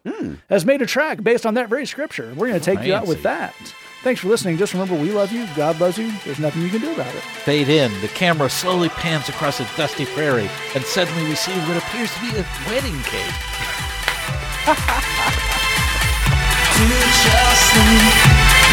has 0.49 0.65
made 0.65 0.81
a 0.83 0.87
track 0.87 1.23
based 1.23 1.45
on 1.45 1.55
that 1.55 1.69
very 1.69 1.87
scripture. 1.87 2.33
We're 2.37 2.49
going 2.49 2.61
to 2.61 2.65
take 2.65 2.85
you 2.85 2.95
out 2.95 3.07
with 3.07 3.23
that. 3.25 3.55
Thanks 4.03 4.21
for 4.23 4.29
listening. 4.29 4.57
Just 4.57 4.73
remember, 4.73 4.95
we 4.95 5.11
love 5.13 5.31
you. 5.31 5.47
God 5.55 5.79
loves 5.79 5.99
you. 5.99 6.11
There's 6.25 6.39
nothing 6.39 6.63
you 6.63 6.71
can 6.71 6.81
do 6.81 6.93
about 6.95 7.15
it. 7.15 7.21
Fade 7.21 7.69
in. 7.69 7.93
The 8.01 8.09
camera 8.09 8.49
slowly 8.49 8.89
pans 8.89 9.29
across 9.29 9.61
a 9.61 9.65
dusty 9.77 10.07
prairie, 10.07 10.49
and 10.75 10.83
suddenly 10.85 11.25
we 11.25 11.35
see 11.35 11.53
what 11.53 11.77
appears 11.77 12.11
to 12.15 12.21
be 12.21 12.29
a 12.29 12.47
wedding 12.67 12.99
cake. 13.03 13.35
to 16.73 16.87
justly 17.23 17.99
love 18.09 18.50